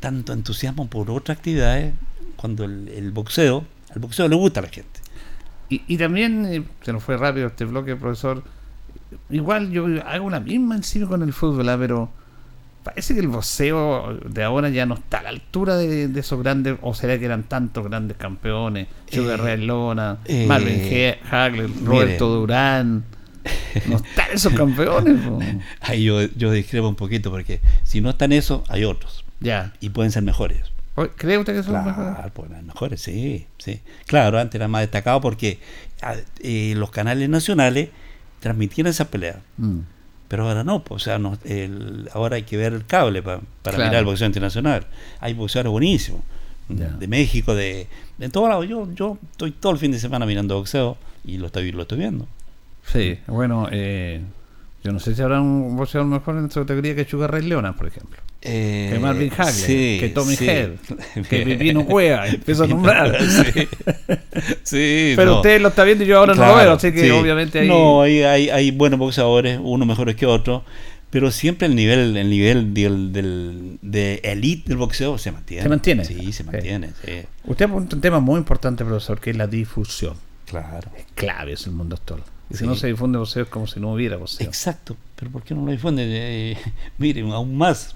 tanto 0.00 0.32
entusiasmo 0.34 0.88
por 0.88 1.10
otras 1.10 1.38
actividades, 1.38 1.94
cuando 2.36 2.64
el, 2.64 2.88
el 2.88 3.12
boxeo, 3.12 3.64
al 3.94 4.00
boxeo 4.00 4.28
le 4.28 4.36
gusta 4.36 4.60
a 4.60 4.64
la 4.64 4.68
gente. 4.68 5.00
Y, 5.70 5.82
y 5.86 5.96
también, 5.96 6.44
eh, 6.46 6.64
se 6.82 6.92
nos 6.92 7.02
fue 7.02 7.16
rápido 7.16 7.46
este 7.46 7.64
bloque, 7.64 7.96
profesor. 7.96 8.42
Igual 9.30 9.70
yo 9.70 9.86
hago 10.06 10.30
la 10.30 10.40
misma 10.40 10.76
encima 10.76 11.06
con 11.08 11.22
el 11.22 11.32
fútbol, 11.32 11.68
¿ah? 11.68 11.76
pero 11.78 12.10
parece 12.82 13.14
que 13.14 13.20
el 13.20 13.28
boxeo 13.28 14.14
de 14.28 14.42
ahora 14.42 14.68
ya 14.68 14.86
no 14.86 14.94
está 14.94 15.20
a 15.20 15.22
la 15.22 15.28
altura 15.28 15.76
de, 15.76 16.08
de 16.08 16.20
esos 16.20 16.42
grandes, 16.42 16.76
o 16.82 16.94
será 16.94 17.18
que 17.18 17.24
eran 17.24 17.44
tantos 17.44 17.84
grandes 17.84 18.16
campeones, 18.16 18.88
Sugar 19.10 19.38
Eh, 19.40 19.42
Ray 19.42 19.64
Lona, 19.64 20.18
eh, 20.24 20.46
Marvin 20.46 21.14
Hagler, 21.30 21.70
Roberto. 21.84 22.28
Durán. 22.28 23.04
No 23.86 23.96
están 23.96 24.30
esos 24.32 24.52
campeones. 24.52 25.18
Ahí 25.80 26.04
yo, 26.04 26.22
yo 26.36 26.50
discrepo 26.52 26.88
un 26.88 26.94
poquito 26.94 27.30
porque 27.30 27.60
si 27.82 28.00
no 28.00 28.10
están 28.10 28.32
esos, 28.32 28.62
hay 28.68 28.84
otros. 28.84 29.24
Ya. 29.40 29.72
Y 29.80 29.90
pueden 29.90 30.12
ser 30.12 30.22
mejores. 30.22 30.70
¿Cree 31.16 31.38
usted 31.38 31.54
que 31.56 31.62
son 31.62 31.72
los 31.72 31.82
Claro, 31.82 32.02
mejores? 32.04 32.32
pues 32.34 32.50
mejores, 32.64 33.00
sí, 33.00 33.46
sí. 33.58 33.80
Claro, 34.06 34.38
antes 34.38 34.56
era 34.56 34.68
más 34.68 34.82
destacado 34.82 35.20
porque 35.20 35.58
ah, 36.02 36.14
eh, 36.40 36.74
los 36.76 36.90
canales 36.90 37.28
nacionales 37.30 37.88
transmitían 38.42 38.88
esas 38.88 39.06
peleas. 39.08 39.36
Mm. 39.56 39.78
Pero 40.28 40.48
ahora 40.48 40.64
no, 40.64 40.82
pues, 40.82 41.02
o 41.02 41.04
sea, 41.04 41.18
no, 41.18 41.38
el- 41.44 42.08
ahora 42.12 42.36
hay 42.36 42.42
que 42.42 42.56
ver 42.56 42.72
el 42.72 42.84
cable 42.86 43.22
pa- 43.22 43.40
para 43.62 43.76
Claro. 43.76 43.90
mirar 43.90 44.00
el 44.00 44.04
boxeo 44.06 44.26
internacional. 44.26 44.86
Hay 45.20 45.34
boxeadores 45.34 45.70
buenísimos, 45.70 46.20
Ya. 46.68 46.88
de 46.88 47.06
México, 47.06 47.54
de, 47.54 47.86
de 48.18 48.28
todos 48.30 48.48
lados. 48.48 48.66
Yo, 48.68 48.90
yo 48.94 49.18
estoy 49.30 49.50
todo 49.52 49.72
el 49.72 49.78
fin 49.78 49.92
de 49.92 49.98
semana 49.98 50.24
mirando 50.26 50.56
boxeo 50.56 50.96
y 51.24 51.36
lo 51.38 51.46
estoy, 51.46 51.70
lo 51.72 51.82
estoy 51.82 51.98
viendo. 51.98 52.26
Sí, 52.86 53.18
bueno, 53.26 53.68
eh, 53.70 54.22
yo 54.82 54.90
no 54.92 54.98
sé 55.00 55.14
si 55.14 55.22
habrá 55.22 55.40
un 55.40 55.76
boxeador 55.76 56.08
mejor 56.08 56.36
en 56.38 56.46
esa 56.46 56.60
categoría 56.60 56.94
que 56.96 57.04
Sugar 57.04 57.30
Ray 57.30 57.42
Leonard, 57.46 57.76
por 57.76 57.86
ejemplo. 57.86 58.18
Eh, 58.44 58.90
Que 58.92 58.98
Marvin 58.98 59.30
Hagler, 59.30 59.52
sí, 59.52 59.98
que 60.00 60.08
Tommy 60.08 60.34
sí. 60.34 60.48
Head, 60.48 60.70
que 61.30 61.42
Pipino 61.44 61.86
Cueva, 61.86 62.26
empiezo 62.26 62.64
a 62.64 62.66
nombrar. 62.66 63.16
sí, 64.64 65.12
Pero 65.14 65.30
no. 65.30 65.36
usted 65.36 65.60
lo 65.60 65.68
está 65.68 65.84
viendo 65.84 66.02
y 66.02 66.08
yo 66.08 66.18
ahora 66.18 66.34
no 66.34 66.44
lo 66.44 66.56
veo, 66.56 66.72
así 66.72 66.92
que 66.92 67.12
obviamente 67.12 67.60
ahí... 67.60 67.68
No, 67.68 68.02
hay, 68.02 68.22
hay, 68.22 68.50
hay 68.50 68.70
buenos 68.72 68.98
boxeadores, 68.98 69.60
unos 69.62 69.86
mejores 69.86 70.16
que 70.16 70.26
otros, 70.26 70.62
pero 71.10 71.30
siempre 71.30 71.68
el 71.68 71.76
nivel, 71.76 72.16
el 72.16 72.30
nivel 72.30 72.74
del, 72.74 73.12
del, 73.12 73.78
de 73.80 74.20
elite 74.24 74.70
del 74.70 74.78
boxeo 74.78 75.18
se 75.18 75.30
mantiene. 75.30 75.62
¿Se 75.62 75.68
mantiene? 75.68 76.04
Sí, 76.04 76.32
se 76.32 76.42
mantiene. 76.42 76.90
Usted 77.44 77.66
apunta 77.66 77.94
un 77.94 78.02
tema 78.02 78.18
muy 78.18 78.38
importante, 78.38 78.84
profesor, 78.84 79.20
que 79.20 79.30
es 79.30 79.36
la 79.36 79.46
difusión. 79.46 80.14
Claro. 80.46 80.90
Es 80.96 81.04
clave 81.14 81.52
es 81.52 81.66
el 81.66 81.72
mundo 81.72 81.94
actual. 81.94 82.22
Y 82.50 82.56
si 82.56 82.66
no 82.66 82.74
se 82.74 82.88
difunde 82.88 83.18
boxeo 83.18 83.44
es 83.44 83.48
como 83.48 83.66
si 83.66 83.78
no 83.78 83.92
hubiera 83.92 84.16
boxeo. 84.16 84.46
Exacto, 84.46 84.96
pero 85.16 85.30
¿por 85.30 85.42
qué 85.42 85.54
no 85.54 85.64
lo 85.64 85.70
difunde? 85.70 86.04
Eh, 86.06 86.56
miren, 86.98 87.30
aún 87.30 87.56
más, 87.56 87.94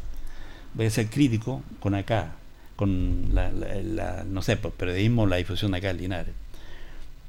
voy 0.76 0.86
a 0.86 0.90
ser 0.90 1.08
crítico 1.08 1.62
con 1.80 1.94
acá, 1.94 2.32
con 2.76 3.30
la, 3.34 3.50
la- 3.50 3.74
la- 3.82 4.24
no 4.24 4.42
sé, 4.42 4.56
por 4.56 4.72
periodismo, 4.72 5.26
la 5.26 5.36
difusión 5.36 5.72
de 5.72 5.78
acá 5.78 5.90
en 5.90 5.96
Linares. 5.98 6.34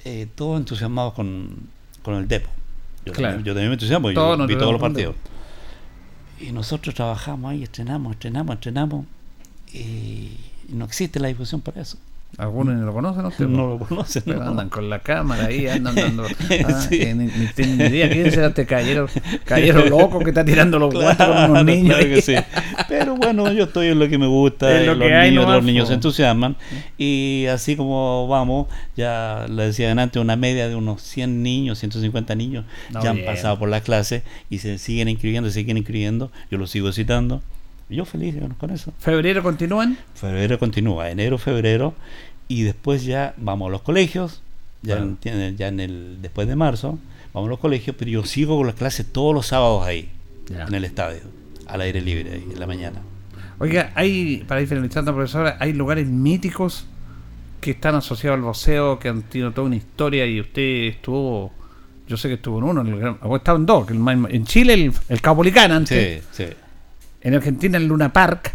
Eh, 0.06 0.28
todos 0.36 0.60
entusiasmados 0.60 1.14
con, 1.14 1.56
con 2.04 2.16
el 2.16 2.28
Depo. 2.28 2.50
Yo, 3.06 3.14
Claro. 3.14 3.36
también, 3.36 3.46
yo 3.46 3.54
también 3.54 3.70
me 3.70 3.74
entusiasmo, 3.76 4.12
yo 4.12 4.48
vi 4.48 4.56
todos 4.58 4.72
los 4.74 4.82
partidos. 4.82 5.16
Y 6.40 6.52
nosotros 6.52 6.94
trabajamos 6.94 7.50
ahí, 7.52 7.64
estrenamos, 7.64 8.12
estrenamos, 8.14 8.56
estrenamos, 8.56 9.06
y 9.74 10.32
no 10.70 10.86
existe 10.86 11.20
la 11.20 11.30
difusión 11.30 11.62
para 11.62 11.82
eso. 11.82 11.98
Algunos 12.38 12.76
ni 12.76 12.86
lo 12.86 12.94
conocen, 12.94 13.24
¿no? 13.24 13.28
Usted, 13.30 13.48
No 13.48 13.68
lo 13.68 13.80
conocen. 13.80 14.22
Pero 14.26 14.44
no. 14.44 14.52
andan 14.52 14.70
con 14.70 14.90
la 14.90 15.00
cámara 15.00 15.46
ahí, 15.46 15.68
andan 15.68 15.96
dando. 15.96 16.24
Ah, 16.68 16.82
Sí. 16.88 17.00
que 17.00 17.14
ni, 17.16 17.26
ni 17.26 17.48
tienen 17.56 17.78
ni 17.78 17.86
idea 17.86 18.10
quién 18.10 18.32
será 18.32 18.48
este 18.48 18.66
caballero, 18.66 19.08
caballero 19.46 19.86
loco 19.90 20.20
que 20.20 20.30
está 20.30 20.46
tirando 20.46 20.78
los 20.78 20.94
guantes 20.94 21.26
con 21.26 21.36
unos 21.36 21.48
Claro, 21.50 21.64
niños. 21.64 21.96
claro 21.98 22.14
que 22.14 22.22
sí. 22.22 22.36
Pero 22.90 23.16
bueno, 23.16 23.52
yo 23.54 23.64
estoy 23.64 23.88
en 23.88 24.00
lo 24.00 24.08
que 24.08 24.18
me 24.18 24.28
gusta, 24.28 24.80
Es 24.82 24.86
lo 24.86 24.94
que 24.94 25.00
los, 25.10 25.12
hay 25.12 25.32
niños, 25.32 25.50
los 25.50 25.64
niños 25.64 25.88
se 25.88 25.96
entusiasman 25.96 26.56
y 26.98 27.46
así 27.50 27.76
como 27.76 28.28
vamos, 28.28 28.68
ya 28.96 29.46
le 29.50 29.64
decía 29.68 29.92
antes, 29.92 30.22
una 30.22 30.36
media 30.36 30.68
de 30.70 30.76
unos 30.76 31.02
100 31.02 31.42
niños, 31.42 31.80
150 31.80 32.36
niños 32.36 32.66
No, 32.92 33.02
ya 33.04 33.10
han 33.12 33.24
pasado 33.26 33.58
por 33.58 33.70
las 33.70 33.82
clases 33.82 34.22
y 34.50 34.60
se 34.60 34.78
siguen 34.78 35.10
inscribiendo, 35.10 35.50
se 35.50 35.56
siguen 35.60 35.78
inscribiendo, 35.78 36.32
yo 36.52 36.58
los 36.58 36.70
sigo 36.70 36.92
citando. 36.92 37.42
Yo 37.90 38.06
feliz 38.06 38.36
con 38.60 38.70
eso. 38.72 38.92
¿Febrero 39.00 39.42
continúan? 39.44 39.98
Febrero 40.14 40.60
continúa, 40.60 41.10
enero, 41.10 41.38
febrero 41.38 41.94
y 42.50 42.64
después 42.64 43.04
ya 43.06 43.34
vamos 43.38 43.68
a 43.70 43.72
los 43.72 43.82
colegios, 43.82 44.42
ya, 44.82 44.96
Claro. 44.98 45.16
en, 45.24 45.58
ya 45.58 45.68
en 45.70 45.80
el 45.80 46.18
después 46.22 46.48
de 46.48 46.56
marzo, 46.56 47.00
vamos 47.34 47.48
a 47.48 47.52
los 47.52 47.60
colegios, 47.60 47.96
pero 47.98 48.12
yo 48.12 48.26
sigo 48.26 48.58
con 48.58 48.68
las 48.68 48.76
clases 48.76 49.06
todos 49.12 49.34
los 49.34 49.48
sábados 49.48 49.86
ahí, 49.86 50.10
Ya. 50.50 50.66
en 50.66 50.74
el 50.74 50.84
estadio, 50.86 51.22
al 51.66 51.82
aire 51.82 52.02
libre, 52.02 52.32
ahí, 52.34 52.46
en 52.54 52.60
la 52.60 52.68
mañana. 52.68 53.00
Oiga, 53.60 53.92
hay, 53.96 54.44
para 54.48 54.62
ir 54.62 54.68
finalizando, 54.68 55.14
profesora, 55.16 55.58
hay 55.60 55.74
lugares 55.74 56.08
míticos 56.08 56.86
que 57.62 57.72
están 57.72 57.96
asociados 57.96 58.38
al 58.38 58.44
boxeo, 58.44 59.00
que 59.00 59.08
han 59.10 59.24
tenido 59.24 59.52
toda 59.52 59.66
una 59.66 59.78
historia 59.78 60.26
y 60.28 60.40
usted 60.40 60.62
estuvo, 60.90 61.52
yo 62.08 62.18
sé 62.18 62.28
que 62.28 62.36
estuvo 62.36 62.60
en 62.60 62.66
uno, 62.66 62.82
en 62.82 62.88
el 62.88 63.16
o 63.22 63.36
estaba 63.36 63.58
en 63.58 63.66
dos, 63.66 63.88
en 63.90 64.46
Chile 64.46 64.74
el, 64.74 64.92
el 65.10 65.22
Caupolicán 65.22 65.72
antes, 65.72 66.24
Sí, 66.34 66.44
sí. 66.46 66.50
En 67.22 67.34
Argentina 67.34 67.78
el 67.78 67.88
Luna 67.88 68.14
Park, 68.14 68.54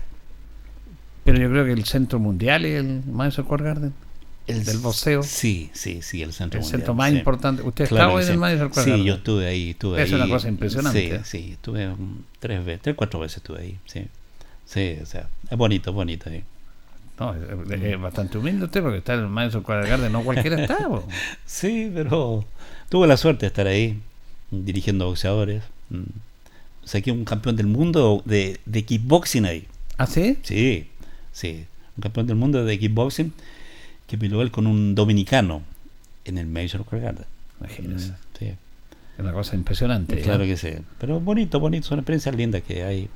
pero 1.25 1.39
yo 1.39 1.49
creo 1.51 1.65
que 1.65 1.73
el 1.73 1.85
centro 1.85 2.19
mundial 2.19 2.65
es 2.65 2.81
el 2.81 3.03
Madison 3.07 3.45
Square 3.45 3.65
Garden, 3.65 3.95
El 4.47 4.65
del 4.65 4.79
boxeo. 4.79 5.23
Sí, 5.23 5.71
sí, 5.73 6.03
sí, 6.03 6.23
el 6.23 6.33
centro 6.33 6.59
el 6.59 6.65
mundial, 6.65 6.81
centro 6.81 6.95
más 6.95 7.11
sí. 7.11 7.19
importante. 7.19 7.63
¿Usted 7.63 7.87
Claro 7.89 8.19
estaba 8.19 8.21
en 8.21 8.27
sí. 8.27 8.33
el 8.33 8.39
Madison 8.39 8.69
Square 8.71 8.85
Sí, 8.85 8.91
Garden? 8.91 9.07
yo 9.07 9.15
estuve 9.15 9.47
ahí, 9.47 9.71
estuve 9.71 10.03
Es 10.03 10.09
ahí. 10.11 10.15
una 10.17 10.29
cosa 10.29 10.49
impresionante. 10.49 11.19
Sí, 11.25 11.25
sí, 11.25 11.53
estuve 11.53 11.89
mm, 11.89 12.25
tres 12.41 12.65
veces, 12.65 12.83
tres, 12.83 12.97
cuatro 12.97 13.21
veces 13.21 13.37
estuve 13.39 13.61
ahí, 13.61 13.79
sí. 13.87 14.07
Sí, 14.67 14.97
o 15.03 15.07
sea, 15.07 15.29
es 15.51 15.57
bonito, 15.59 15.91
es 15.91 15.95
bonito 15.95 16.31
ahí. 16.31 16.43
No, 17.21 17.35
es, 17.35 17.43
es- 17.71 17.83
es 17.83 18.01
bastante 18.01 18.39
humilde 18.39 18.65
usted 18.65 18.83
porque 18.83 18.99
está 18.99 19.15
en 19.15 19.21
el 19.21 19.29
Madison 19.29 19.63
Square 19.63 19.89
Garden, 19.89 20.11
no 20.13 20.23
cualquiera 20.25 20.61
está. 20.61 20.79
Sí, 21.47 21.91
pero 21.95 22.45
tuve 22.89 23.07
la 23.07 23.17
suerte 23.17 23.41
de 23.43 23.47
estar 23.49 23.67
ahí, 23.67 24.01
dirigiendo 24.51 25.07
boxeadores. 25.07 25.63
Mm. 25.91 26.03
Saqué 26.85 27.13
un 27.13 27.25
campeón 27.25 27.57
del 27.57 27.67
mundo 27.67 28.23
de, 28.25 28.61
de 28.67 28.83
kickboxing 28.85 29.45
ahí. 29.47 29.67
¿Ah, 29.99 30.07
sí? 30.07 30.39
Sí, 30.43 30.89
sí. 31.33 31.65
Un 31.97 32.03
campeón 32.03 32.27
del 32.27 32.37
mundo 32.37 32.65
de 32.65 32.79
kickboxing 32.79 33.33
que 34.07 34.19
peleó 34.19 34.43
él 34.43 34.51
con 34.51 34.67
un 34.67 34.95
dominicano 34.95 35.63
en 36.25 36.39
el 36.39 36.47
Major 36.47 36.85
Garden. 36.91 37.25
Imagínese. 37.61 38.13
Sí, 38.39 38.47
Es 38.47 38.57
una 39.19 39.33
cosa 39.33 39.55
impresionante. 39.55 40.19
¿eh? 40.19 40.23
claro 40.23 40.45
que 40.45 40.57
sí. 40.57 40.71
Pero 40.99 41.21
bonito, 41.21 41.61
bonito, 41.61 41.87
son 41.87 42.01
experiencias 42.01 42.35
lindas 42.35 42.63
que 42.63 42.83
hay. 42.83 43.09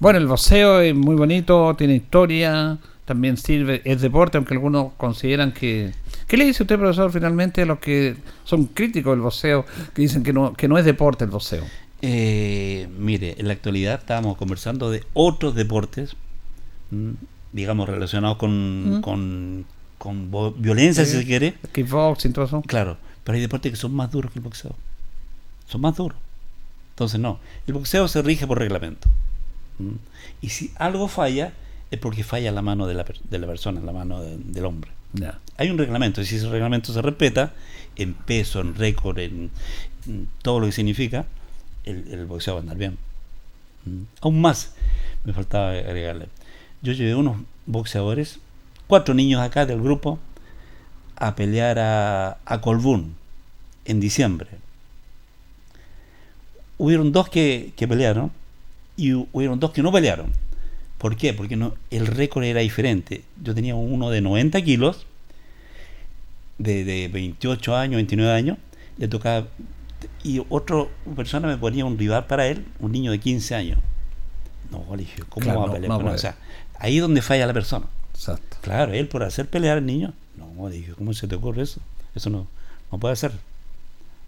Bueno, 0.00 0.18
el 0.18 0.26
boxeo 0.26 0.80
es 0.80 0.94
muy 0.94 1.14
bonito, 1.14 1.74
tiene 1.76 1.96
historia, 1.96 2.78
también 3.04 3.36
sirve, 3.36 3.82
es 3.84 4.00
deporte, 4.00 4.38
aunque 4.38 4.54
algunos 4.54 4.92
consideran 4.96 5.52
que... 5.52 5.92
¿Qué 6.26 6.38
le 6.38 6.46
dice 6.46 6.62
usted, 6.62 6.78
profesor, 6.78 7.12
finalmente 7.12 7.62
a 7.62 7.66
los 7.66 7.78
que 7.78 8.16
son 8.44 8.66
críticos 8.66 9.12
del 9.12 9.20
boxeo, 9.20 9.66
que 9.92 10.02
dicen 10.02 10.22
que 10.22 10.32
no, 10.32 10.54
que 10.54 10.68
no 10.68 10.78
es 10.78 10.84
deporte 10.84 11.24
el 11.24 11.30
boxeo? 11.30 11.64
Eh, 12.06 12.86
mire, 12.98 13.36
en 13.38 13.46
la 13.48 13.54
actualidad 13.54 13.98
estábamos 14.00 14.36
conversando 14.36 14.90
de 14.90 15.04
otros 15.14 15.54
deportes, 15.54 16.16
mm, 16.90 17.12
digamos, 17.52 17.88
relacionados 17.88 18.36
con, 18.36 18.98
Mm. 18.98 19.00
con, 19.00 19.64
violencia, 20.58 21.06
Sí. 21.06 21.12
si 21.12 21.16
se 21.20 21.24
quiere. 21.24 21.54
Kickboxing, 21.72 22.34
todo 22.34 22.44
eso. 22.44 22.60
Claro, 22.66 22.98
pero 23.24 23.36
hay 23.36 23.40
deportes 23.40 23.72
que 23.72 23.76
son 23.76 23.94
más 23.94 24.10
duros 24.10 24.30
que 24.32 24.38
el 24.38 24.44
boxeo. 24.44 24.74
Son 25.66 25.80
más 25.80 25.96
duros. 25.96 26.18
Entonces, 26.90 27.18
no. 27.18 27.38
El 27.66 27.72
boxeo 27.72 28.06
se 28.06 28.20
rige 28.20 28.46
por 28.46 28.58
reglamento. 28.58 29.08
¿Mm? 29.78 29.94
Y 30.42 30.50
si 30.50 30.72
algo 30.76 31.08
falla, 31.08 31.54
es 31.90 31.98
porque 32.00 32.22
falla 32.22 32.52
la 32.52 32.60
mano 32.60 32.86
de 32.86 32.92
la, 32.94 33.06
de 33.30 33.38
la 33.38 33.46
persona, 33.46 33.80
la 33.80 33.92
mano 33.92 34.20
de- 34.20 34.36
del 34.36 34.66
hombre. 34.66 34.90
Hay 35.56 35.70
un 35.70 35.78
reglamento, 35.78 36.20
y 36.20 36.26
si 36.26 36.36
ese 36.36 36.48
reglamento 36.50 36.92
se 36.92 37.00
respeta, 37.00 37.54
en 37.96 38.12
peso, 38.14 38.60
en 38.60 38.74
récord, 38.74 39.18
en, 39.20 39.50
en 40.06 40.28
todo 40.42 40.60
lo 40.60 40.66
que 40.66 40.72
significa, 40.72 41.24
el, 41.84 42.26
boxeo 42.26 42.54
va 42.54 42.60
a 42.60 42.62
andar 42.62 42.76
bien. 42.76 42.98
¿Mm? 43.84 44.02
Aún 44.20 44.40
más, 44.40 44.74
me 45.24 45.32
faltaba 45.32 45.70
agregarle. 45.70 46.28
Yo 46.82 46.92
llevé 46.92 47.14
unos 47.14 47.36
boxeadores, 47.66 48.38
cuatro 48.86 49.14
niños 49.14 49.40
acá 49.40 49.66
del 49.66 49.80
grupo, 49.80 50.18
a 51.16 51.36
pelear 51.36 51.78
a, 51.78 52.60
Colbún 52.60 53.14
en 53.84 54.00
diciembre. 54.00 54.48
Hubieron 56.76 57.12
dos 57.12 57.28
que, 57.28 57.72
que 57.76 57.86
pelearon 57.86 58.32
y 58.96 59.10
hu- 59.12 59.28
hubieron 59.32 59.60
dos 59.60 59.70
que 59.72 59.82
no 59.82 59.92
pelearon. 59.92 60.32
¿Por 60.98 61.16
qué? 61.16 61.32
Porque 61.32 61.56
no, 61.56 61.74
el 61.90 62.06
récord 62.06 62.44
era 62.44 62.60
diferente. 62.60 63.22
Yo 63.42 63.54
tenía 63.54 63.74
uno 63.74 64.10
de 64.10 64.20
90 64.20 64.60
kilos, 64.62 65.06
de, 66.58 66.84
de 66.84 67.08
28 67.08 67.76
años, 67.76 67.96
29 67.96 68.32
años, 68.32 68.58
le 68.98 69.08
tocaba. 69.08 69.46
Y 70.22 70.42
otra 70.48 70.84
persona 71.16 71.48
me 71.48 71.56
ponía 71.56 71.84
un 71.84 71.98
rival 71.98 72.26
para 72.26 72.46
él, 72.46 72.64
un 72.80 72.92
niño 72.92 73.10
de 73.12 73.18
15 73.20 73.54
años. 73.54 73.78
No, 74.70 74.84
le 74.96 75.02
dije, 75.02 75.22
¿cómo 75.28 75.44
Claro, 75.44 75.58
va 75.60 75.64
a 75.64 75.68
no, 75.68 75.72
pelear? 75.74 75.90
no 75.90 76.00
puede. 76.00 76.14
o 76.14 76.18
sea, 76.18 76.36
ahí 76.78 76.96
es 76.96 77.02
donde 77.02 77.22
falla 77.22 77.46
la 77.46 77.52
persona. 77.52 77.86
Exacto. 78.14 78.56
Claro, 78.62 78.92
él 78.92 79.08
por 79.08 79.22
hacer 79.22 79.48
pelear 79.48 79.78
al 79.78 79.86
niño. 79.86 80.12
No, 80.36 80.68
le 80.68 80.76
dije, 80.76 80.92
¿cómo 80.92 81.12
se 81.14 81.28
te 81.28 81.34
ocurre 81.36 81.62
eso? 81.62 81.80
Eso 82.14 82.30
no, 82.30 82.46
no 82.90 82.98
puede 82.98 83.16
ser. 83.16 83.32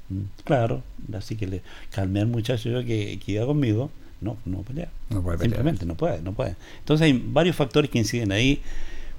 Mm, 0.09 0.21
Claro, 0.45 0.83
así 1.17 1.37
que 1.37 1.47
le 1.47 1.63
calmé 1.91 2.21
al 2.21 2.27
muchacho 2.29 2.69
yo 2.69 2.81
que, 2.85 3.19
que 3.25 3.33
iba 3.33 3.47
conmigo. 3.47 3.91
No, 4.21 4.37
no 4.45 4.59
pelea. 4.63 4.89
No 5.11 5.23
puede 5.23 5.39
pelear. 5.39 5.57
Simplemente 5.59 5.87
no 5.87 5.95
puede, 5.95 6.23
no 6.23 6.33
puede. 6.33 6.57
Entonces 6.79 7.05
hay 7.05 7.13
varios 7.13 7.55
factores 7.57 7.91
que 7.91 7.99
inciden 7.99 8.33
ahí 8.33 8.63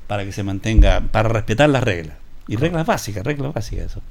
para 0.07 0.23
que 0.25 0.31
se 0.31 0.43
mantenga, 0.43 1.01
para 1.01 1.29
respetar 1.29 1.69
las 1.69 1.83
reglas. 1.83 2.15
Y 2.47 2.55
reglas 2.55 2.85
básicas, 2.85 3.25
reglas 3.25 3.53
básicas, 3.53 3.87
eso. 3.91 4.01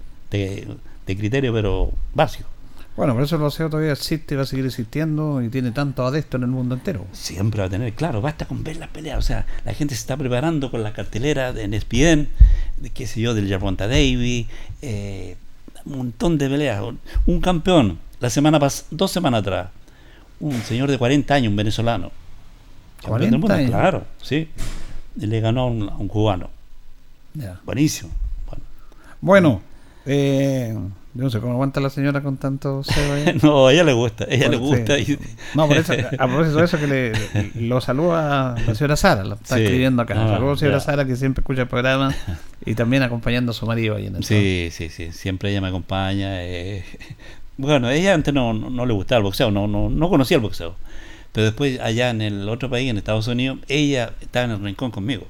De 1.06 1.16
criterio, 1.16 1.52
pero 1.52 1.90
básico. 2.14 2.48
Bueno, 2.96 3.12
por 3.12 3.22
eso 3.22 3.36
el 3.36 3.42
boxeo 3.42 3.68
todavía 3.68 3.92
existe, 3.92 4.36
va 4.36 4.42
a 4.42 4.46
seguir 4.46 4.64
existiendo 4.64 5.42
y 5.42 5.50
tiene 5.50 5.70
tanto 5.70 6.06
adepto 6.06 6.38
en 6.38 6.44
el 6.44 6.48
mundo 6.48 6.74
entero. 6.74 7.06
Siempre 7.12 7.60
va 7.60 7.66
a 7.66 7.70
tener, 7.70 7.92
claro, 7.92 8.22
basta 8.22 8.46
con 8.46 8.64
ver 8.64 8.76
las 8.78 8.88
peleas. 8.88 9.18
O 9.18 9.22
sea, 9.22 9.44
la 9.66 9.74
gente 9.74 9.94
se 9.94 10.00
está 10.00 10.16
preparando 10.16 10.70
con 10.70 10.82
la 10.82 10.94
cartelera 10.94 11.52
de- 11.52 11.64
en 11.64 11.74
ESPN, 11.74 12.28
de 12.78 12.90
qué 12.90 13.06
sé 13.06 13.20
yo, 13.20 13.34
del 13.34 13.50
Jarmonta 13.50 13.86
Davy. 13.86 14.48
Eh, 14.80 15.36
un 15.84 15.98
montón 15.98 16.38
de 16.38 16.48
peleas. 16.48 16.82
Un 17.26 17.40
campeón, 17.42 17.98
la 18.18 18.30
semana 18.30 18.58
pas 18.58 18.86
dos 18.90 19.12
semanas 19.12 19.40
atrás, 19.42 19.68
un 20.40 20.54
señor 20.62 20.90
de 20.90 20.96
40 20.96 21.34
años, 21.34 21.50
un 21.50 21.56
venezolano. 21.56 22.10
Campeón 23.02 23.30
del 23.30 23.30
40 23.30 23.38
mundo, 23.38 23.54
años. 23.54 23.70
Claro, 23.70 24.06
sí. 24.22 24.48
Y 25.20 25.26
le 25.26 25.40
ganó 25.40 25.60
a 25.62 25.66
un, 25.66 25.88
a 25.90 25.96
un 25.96 26.08
cubano. 26.08 26.48
Buenísimo. 27.66 28.10
Bueno. 28.48 28.64
Bueno, 29.20 29.62
eh, 30.06 30.74
yo 31.14 31.22
no 31.24 31.30
sé 31.30 31.40
cómo 31.40 31.52
aguanta 31.54 31.80
la 31.80 31.90
señora 31.90 32.22
con 32.22 32.36
tanto 32.36 32.82
ahí. 33.12 33.38
No, 33.42 33.66
a 33.66 33.72
ella 33.72 33.84
le 33.84 33.92
gusta, 33.92 34.24
a 34.24 34.28
ella 34.28 34.48
le 34.48 34.56
gusta. 34.56 34.96
sí. 34.96 35.12
y- 35.20 35.56
No, 35.56 35.66
por 35.66 35.76
eso, 35.76 35.92
a 36.18 36.26
propósito 36.26 36.58
de 36.58 36.64
eso 36.64 36.78
que 36.78 36.86
le, 36.86 37.12
lo 37.68 37.80
saluda 37.80 38.54
la 38.66 38.74
señora 38.74 38.96
Sara, 38.96 39.24
lo 39.24 39.34
está 39.36 39.56
Sí. 39.56 39.62
escribiendo 39.62 40.02
acá. 40.02 40.14
Ah, 40.18 40.28
Saludos 40.28 40.58
señora 40.60 40.78
ya. 40.78 40.84
Sara 40.84 41.04
que 41.06 41.16
siempre 41.16 41.40
escucha 41.40 41.62
el 41.62 41.68
programa 41.68 42.14
y 42.64 42.74
también 42.74 43.02
acompañando 43.02 43.50
a 43.52 43.54
su 43.54 43.66
marido 43.66 43.96
ahí 43.96 44.06
en 44.06 44.16
el 44.16 44.24
Sí, 44.24 44.68
sí, 44.72 44.88
sí, 44.90 45.12
siempre 45.12 45.50
ella 45.50 45.60
me 45.60 45.68
acompaña. 45.68 46.42
eh. 46.44 46.84
Bueno, 47.58 47.88
ella 47.88 48.12
antes 48.12 48.34
no, 48.34 48.52
no, 48.52 48.68
no 48.68 48.84
le 48.84 48.92
gustaba 48.92 49.16
el 49.16 49.22
boxeo, 49.22 49.50
no, 49.50 49.66
no, 49.66 49.88
no 49.88 50.08
conocía 50.10 50.36
el 50.36 50.42
boxeo. 50.42 50.76
Pero 51.32 51.46
después 51.46 51.80
allá 51.80 52.10
en 52.10 52.20
el 52.20 52.46
otro 52.50 52.68
país, 52.68 52.90
en 52.90 52.98
Estados 52.98 53.26
Unidos, 53.28 53.58
ella 53.68 54.12
estaba 54.20 54.44
en 54.44 54.50
el 54.50 54.62
rincón 54.62 54.90
conmigo. 54.90 55.26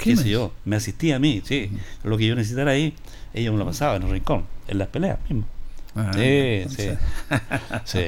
¿Qué 0.00 0.10
¿Qué 0.10 0.16
me 0.16 0.22
sé 0.22 0.30
yo? 0.30 0.52
Me 0.64 0.76
asistía 0.76 1.16
a 1.16 1.18
mí, 1.18 1.42
sí. 1.44 1.70
Lo 2.02 2.16
que 2.16 2.26
yo 2.26 2.34
necesitara 2.34 2.72
ahí, 2.72 2.94
ella 3.34 3.52
me 3.52 3.58
lo 3.58 3.66
pasaba 3.66 3.96
en 3.96 4.02
el 4.04 4.10
rincón, 4.10 4.44
en 4.66 4.78
las 4.78 4.88
peleas 4.88 5.18
mismo. 5.28 5.46
Ah, 5.94 6.12
sí, 6.14 6.64
sí, 6.68 6.88
sí. 7.84 8.06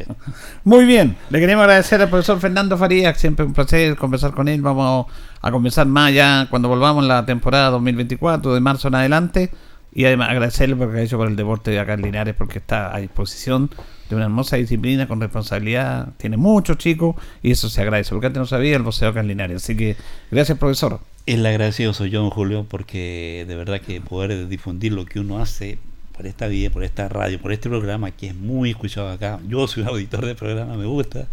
Muy 0.64 0.84
bien, 0.84 1.16
le 1.30 1.40
queremos 1.40 1.64
agradecer 1.64 2.00
al 2.00 2.08
profesor 2.08 2.38
Fernando 2.38 2.78
Farías, 2.78 3.18
siempre 3.18 3.44
un 3.44 3.52
placer 3.52 3.96
conversar 3.96 4.32
con 4.32 4.48
él. 4.48 4.62
Vamos 4.62 5.06
a 5.40 5.50
conversar 5.50 5.86
más 5.86 6.14
ya 6.14 6.46
cuando 6.48 6.68
volvamos 6.68 7.04
la 7.04 7.26
temporada 7.26 7.70
2024, 7.70 8.54
de 8.54 8.60
marzo 8.60 8.88
en 8.88 8.94
adelante. 8.94 9.50
Y 9.94 10.06
además 10.06 10.30
agradecerle 10.30 10.74
porque 10.74 11.00
ha 11.00 11.02
hecho 11.02 11.18
por 11.18 11.28
el 11.28 11.36
deporte 11.36 11.70
de 11.70 11.78
acá 11.78 11.92
en 11.92 12.02
Linares, 12.02 12.34
porque 12.34 12.58
está 12.58 12.94
a 12.94 12.98
disposición 12.98 13.68
de 14.08 14.16
una 14.16 14.24
hermosa 14.24 14.56
disciplina 14.56 15.06
con 15.06 15.20
responsabilidad. 15.20 16.14
Tiene 16.16 16.38
muchos 16.38 16.78
chicos 16.78 17.16
y 17.42 17.50
eso 17.50 17.68
se 17.68 17.82
agradece, 17.82 18.10
porque 18.10 18.28
antes 18.28 18.40
no 18.40 18.46
sabía 18.46 18.76
el 18.76 18.82
boxeo 18.82 19.10
acá 19.10 19.20
en 19.20 19.28
Linares. 19.28 19.62
Así 19.62 19.76
que 19.76 19.96
gracias, 20.30 20.56
profesor. 20.56 21.00
El 21.24 21.46
agradecido 21.46 21.94
soy 21.94 22.10
yo, 22.10 22.20
don 22.20 22.30
Julio, 22.30 22.66
porque 22.68 23.44
de 23.46 23.54
verdad 23.54 23.80
que 23.80 24.00
poder 24.00 24.48
difundir 24.48 24.92
lo 24.92 25.06
que 25.06 25.20
uno 25.20 25.38
hace 25.38 25.78
por 26.16 26.26
esta 26.26 26.48
vía, 26.48 26.68
por 26.70 26.82
esta 26.82 27.08
radio, 27.08 27.40
por 27.40 27.52
este 27.52 27.68
programa 27.68 28.10
que 28.10 28.28
es 28.28 28.34
muy 28.34 28.70
escuchado 28.70 29.08
acá. 29.08 29.38
Yo 29.46 29.68
soy 29.68 29.84
un 29.84 29.90
auditor 29.90 30.26
del 30.26 30.34
programa, 30.34 30.76
me 30.76 30.84
gusta. 30.84 31.28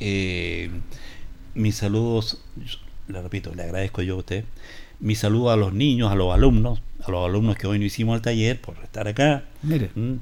Eh, 0.00 0.70
mis 1.54 1.76
saludos, 1.76 2.40
le 3.08 3.20
repito, 3.20 3.54
le 3.54 3.64
agradezco 3.64 4.00
yo 4.00 4.14
a 4.14 4.18
usted. 4.18 4.44
Mis 5.00 5.18
saludos 5.18 5.52
a 5.52 5.56
los 5.56 5.74
niños, 5.74 6.10
a 6.10 6.14
los 6.14 6.32
alumnos, 6.32 6.80
a 7.04 7.10
los 7.10 7.28
alumnos 7.28 7.56
que 7.56 7.66
hoy 7.66 7.78
no 7.78 7.84
hicimos 7.84 8.16
el 8.16 8.22
taller 8.22 8.58
por 8.58 8.78
estar 8.82 9.06
acá. 9.06 9.44
Mire, 9.62 9.90
¿Mm? 9.94 10.14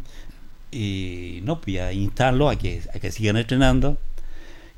Y 0.73 1.39
no, 1.45 1.61
pues 1.61 1.79
a 1.79 1.93
instarlos 1.93 2.53
a 2.53 2.59
que, 2.59 2.83
a 2.93 2.99
que 2.99 3.13
sigan 3.13 3.37
entrenando. 3.37 3.97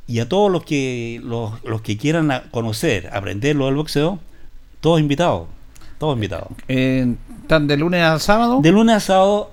Y 0.07 0.21
a 0.21 0.29
todos 0.29 0.51
los 0.51 0.65
que 0.65 1.21
los, 1.25 1.63
los 1.65 1.81
que 1.83 1.97
quieran 1.97 2.31
conocer, 2.51 3.11
aprender 3.13 3.57
lo 3.57 3.67
del 3.67 3.75
boxeo, 3.75 4.21
todos 4.81 5.01
invitados. 5.01 5.49
Todos 5.99 6.15
invitados. 6.15 6.49
eh, 6.69 7.15
¿están 7.43 7.67
de 7.67 7.77
lunes 7.77 8.03
a 8.03 8.19
sábado? 8.19 8.61
De 8.61 8.71
lunes 8.71 8.97
a 8.97 9.01
sábado 9.01 9.51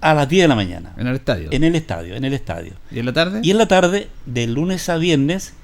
a 0.00 0.14
las 0.14 0.28
10 0.28 0.44
de 0.44 0.48
la 0.48 0.54
mañana. 0.54 0.92
En 0.96 1.06
el 1.06 1.16
estadio. 1.16 1.48
En 1.50 1.64
el 1.64 1.74
estadio, 1.74 2.14
en 2.14 2.24
el 2.24 2.34
estadio. 2.34 2.74
¿Y 2.90 2.98
en 2.98 3.06
la 3.06 3.12
tarde? 3.12 3.40
Y 3.42 3.50
en 3.50 3.58
la 3.58 3.66
tarde, 3.66 4.08
de 4.26 4.46
lunes 4.46 4.88
a 4.88 4.96
viernes, 4.98 5.54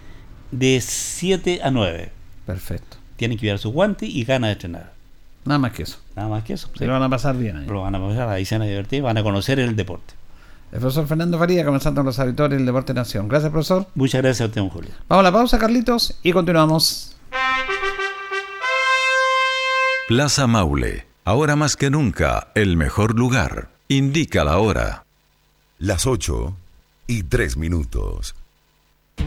de 0.50 0.80
7 0.80 1.60
a 1.62 1.70
9. 1.70 2.10
Perfecto. 2.46 2.96
Tienen 3.16 3.38
que 3.38 3.46
llevar 3.46 3.58
sus 3.58 3.72
guantes 3.72 4.08
y 4.08 4.24
ganas 4.24 4.48
de 4.48 4.52
entrenar. 4.54 4.92
Nada 5.44 5.58
más 5.58 5.72
que 5.72 5.82
eso. 5.82 5.98
Nada 6.16 6.28
más 6.28 6.44
que 6.44 6.54
eso. 6.54 6.68
Se 6.76 6.86
lo 6.86 6.92
van 6.92 7.02
a 7.02 7.08
pasar 7.08 7.36
bien 7.36 7.56
ahí. 7.58 7.66
Lo 7.66 7.82
van 7.82 7.94
a 7.94 8.00
pasar, 8.00 8.28
ahí 8.28 8.44
se 8.44 8.54
van 8.56 8.62
a 8.62 8.66
divertir, 8.66 9.02
van 9.02 9.18
a 9.18 9.22
conocer 9.22 9.60
el 9.60 9.76
deporte. 9.76 10.14
El 10.72 10.80
profesor 10.80 11.06
Fernando 11.06 11.38
Faría, 11.38 11.66
comenzando 11.66 12.00
con 12.00 12.06
los 12.06 12.18
auditores 12.18 12.56
del 12.56 12.64
Deporte 12.64 12.94
Nación. 12.94 13.28
Gracias, 13.28 13.52
profesor. 13.52 13.86
Muchas 13.94 14.22
gracias 14.22 14.40
a 14.40 14.46
usted, 14.46 14.60
don 14.62 14.70
Julio. 14.70 14.90
Vamos 15.06 15.20
a 15.20 15.30
la 15.30 15.32
pausa, 15.32 15.58
Carlitos, 15.58 16.18
y 16.22 16.32
continuamos. 16.32 17.14
Plaza 20.08 20.46
Maule, 20.46 21.06
ahora 21.24 21.56
más 21.56 21.76
que 21.76 21.90
nunca, 21.90 22.48
el 22.54 22.78
mejor 22.78 23.18
lugar. 23.18 23.68
Indica 23.88 24.44
la 24.44 24.58
hora. 24.58 25.04
Las 25.78 26.06
8 26.06 26.56
y 27.06 27.24
3 27.24 27.58
minutos. 27.58 28.34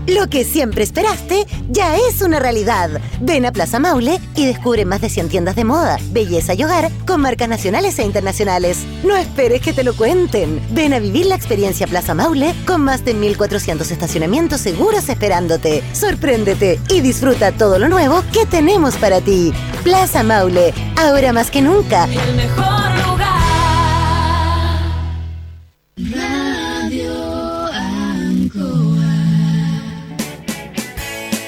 Lo 0.07 0.27
que 0.27 0.43
siempre 0.43 0.83
esperaste 0.83 1.47
ya 1.69 1.97
es 1.97 2.21
una 2.21 2.39
realidad. 2.39 2.89
Ven 3.21 3.45
a 3.45 3.51
Plaza 3.51 3.79
Maule 3.79 4.19
y 4.35 4.45
descubre 4.45 4.85
más 4.85 5.01
de 5.01 5.09
100 5.09 5.29
tiendas 5.29 5.55
de 5.55 5.63
moda, 5.63 5.97
belleza 6.11 6.53
y 6.53 6.63
hogar 6.63 6.91
con 7.07 7.21
marcas 7.21 7.49
nacionales 7.49 7.97
e 7.97 8.03
internacionales. 8.03 8.85
No 9.03 9.15
esperes 9.15 9.61
que 9.61 9.73
te 9.73 9.83
lo 9.83 9.95
cuenten. 9.95 10.61
Ven 10.71 10.93
a 10.93 10.99
vivir 10.99 11.25
la 11.25 11.35
experiencia 11.35 11.87
Plaza 11.87 12.13
Maule 12.13 12.53
con 12.67 12.81
más 12.81 13.03
de 13.03 13.15
1400 13.15 13.89
estacionamientos 13.89 14.61
seguros 14.61 15.09
esperándote. 15.09 15.83
Sorpréndete 15.93 16.79
y 16.89 17.01
disfruta 17.01 17.51
todo 17.51 17.79
lo 17.79 17.89
nuevo 17.89 18.23
que 18.31 18.45
tenemos 18.45 18.97
para 18.97 19.21
ti. 19.21 19.53
Plaza 19.83 20.21
Maule, 20.21 20.73
ahora 20.97 21.33
más 21.33 21.49
que 21.49 21.63
nunca. 21.63 22.05
El 22.05 22.35
mejor 22.35 23.07
lugar. 23.07 23.35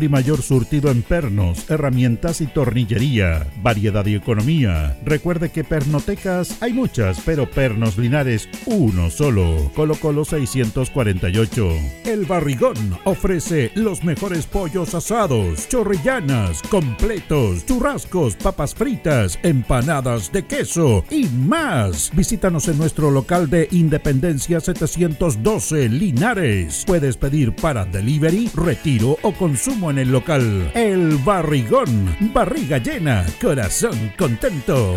y 0.00 0.08
mayor 0.08 0.40
surtido 0.40 0.90
en 0.90 1.02
pernos, 1.02 1.68
herramientas 1.70 2.40
y 2.40 2.46
tornillería. 2.46 3.46
Variedad 3.62 4.06
y 4.06 4.14
economía. 4.14 4.96
Recuerde 5.04 5.50
que 5.50 5.64
pernotecas 5.64 6.62
hay 6.62 6.72
muchas, 6.72 7.20
pero 7.26 7.50
Pernos 7.50 7.98
Linares 7.98 8.48
uno 8.64 9.10
solo. 9.10 9.70
Colo 9.74 9.96
Colo 9.96 10.24
648. 10.24 11.68
El 12.04 12.24
Barrigón 12.24 12.76
ofrece 13.04 13.70
los 13.74 14.02
mejores 14.04 14.46
pollos 14.46 14.94
asados, 14.94 15.68
chorrillanas, 15.68 16.62
completos, 16.62 17.66
churrascos, 17.66 18.36
papas 18.36 18.74
fritas, 18.74 19.38
empanadas 19.42 20.32
de 20.32 20.44
queso 20.44 21.04
y 21.10 21.26
más. 21.26 22.10
Visítanos 22.14 22.68
en 22.68 22.78
nuestro 22.78 23.10
local 23.10 23.50
de 23.50 23.68
Independencia 23.72 24.60
712 24.60 25.88
Linares. 25.88 26.84
Puedes 26.86 27.16
pedir 27.16 27.54
para 27.54 27.84
delivery, 27.84 28.50
retiro 28.54 29.18
o 29.22 29.32
consumo 29.32 29.81
en 29.90 29.98
el 29.98 30.10
local. 30.10 30.70
El 30.74 31.16
Barrigón, 31.18 32.16
barriga 32.32 32.78
llena, 32.78 33.24
corazón 33.40 34.12
contento. 34.16 34.96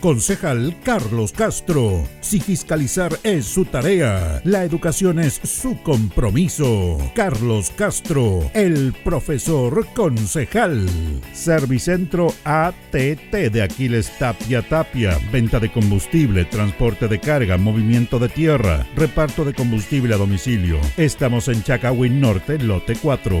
Concejal 0.00 0.74
Carlos 0.82 1.32
Castro. 1.32 2.08
Si 2.20 2.40
fiscalizar 2.40 3.12
es 3.22 3.44
su 3.44 3.66
tarea, 3.66 4.40
la 4.44 4.64
educación 4.64 5.18
es 5.18 5.34
su 5.34 5.82
compromiso. 5.82 6.98
Carlos 7.14 7.70
Castro, 7.76 8.50
el 8.54 8.94
profesor 9.04 9.86
concejal. 9.94 10.88
Servicentro 11.34 12.32
ATT 12.44 13.32
de 13.52 13.62
Aquiles 13.62 14.10
Tapia 14.18 14.62
Tapia. 14.62 15.18
Venta 15.30 15.60
de 15.60 15.70
combustible, 15.70 16.46
transporte 16.46 17.06
de 17.06 17.20
carga, 17.20 17.58
movimiento 17.58 18.18
de 18.18 18.30
tierra, 18.30 18.86
reparto 18.96 19.44
de 19.44 19.52
combustible 19.52 20.14
a 20.14 20.18
domicilio. 20.18 20.80
Estamos 20.96 21.48
en 21.48 21.62
Chacawin 21.62 22.20
Norte, 22.20 22.58
lote 22.58 22.96
4. 22.96 23.40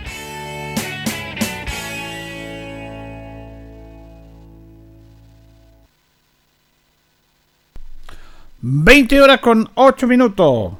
20 8.61 9.21
horas 9.21 9.39
con 9.39 9.69
8 9.73 10.07
minutos. 10.07 10.73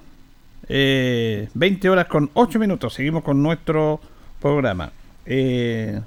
Eh, 0.68 1.50
20 1.54 1.90
horas 1.90 2.06
con 2.08 2.30
8 2.34 2.60
minutos. 2.60 2.94
Seguimos 2.94 3.24
con 3.24 3.42
nuestro 3.42 4.00
programa. 4.40 4.92
Eh, 5.26 6.00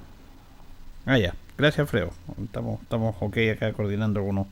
ah, 1.05 1.17
ya. 1.17 1.35
Gracias, 1.57 1.89
Freo. 1.89 2.11
Estamos, 2.43 2.81
estamos 2.81 3.15
ok 3.19 3.37
acá 3.53 3.71
coordinando 3.73 4.19
algunos, 4.19 4.47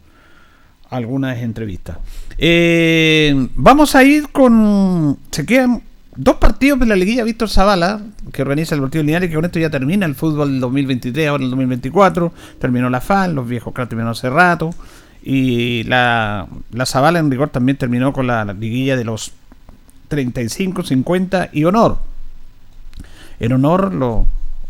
algunas 0.90 1.38
entrevistas. 1.40 1.98
Eh, 2.38 3.48
vamos 3.56 3.96
a 3.96 4.04
ir 4.04 4.30
con. 4.30 5.18
Se 5.32 5.46
quedan 5.46 5.82
dos 6.16 6.38
partidos 6.38 6.80
de 6.80 6.86
la 6.86 6.96
liguilla 6.96 7.24
Víctor 7.24 7.50
Zavala, 7.50 8.02
que 8.32 8.42
organiza 8.42 8.76
el 8.76 8.82
partido 8.82 9.04
lineal 9.04 9.24
y 9.24 9.30
que 9.30 9.36
con 9.36 9.46
esto 9.46 9.60
ya 9.60 9.70
termina 9.70 10.06
el 10.06 10.16
fútbol 10.16 10.52
del 10.52 10.60
2023, 10.62 11.28
ahora 11.28 11.44
el 11.44 11.50
2024. 11.50 12.32
Terminó 12.60 12.90
la 12.90 13.02
FAL, 13.02 13.36
los 13.36 13.48
viejos 13.48 13.74
claro 13.74 13.90
terminó 13.90 14.12
hace 14.12 14.30
rato. 14.30 14.74
Y 15.26 15.84
la, 15.84 16.48
la 16.72 16.86
Zavala 16.86 17.20
en 17.20 17.32
rigor 17.32 17.50
también 17.50 17.78
terminó 17.78 18.12
con 18.12 18.28
la, 18.28 18.44
liguilla 18.44 18.98
de 18.98 19.06
los 19.06 19.32
35, 20.10 20.84
50 20.84 21.50
y 21.54 21.64
honor. 21.64 22.00
En 23.40 23.54
honor, 23.54 23.94
los 23.94 24.26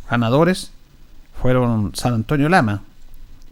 ganadores 0.09 0.71
fueron 1.41 1.95
San 1.95 2.13
Antonio 2.13 2.49
Lama 2.49 2.83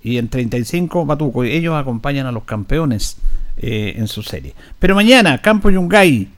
y 0.04 0.18
en 0.20 0.30
35 0.30 1.08
Batuco. 1.08 1.44
Ellos 1.44 1.76
acompañan 1.76 2.28
a 2.28 2.32
los 2.32 2.44
campeones 2.44 3.18
eh, 3.58 3.96
en 3.98 4.08
su 4.08 4.22
serie. 4.22 4.54
Pero 4.78 4.94
mañana, 4.94 5.42
Campo 5.42 5.72
Yungay, 5.72 6.30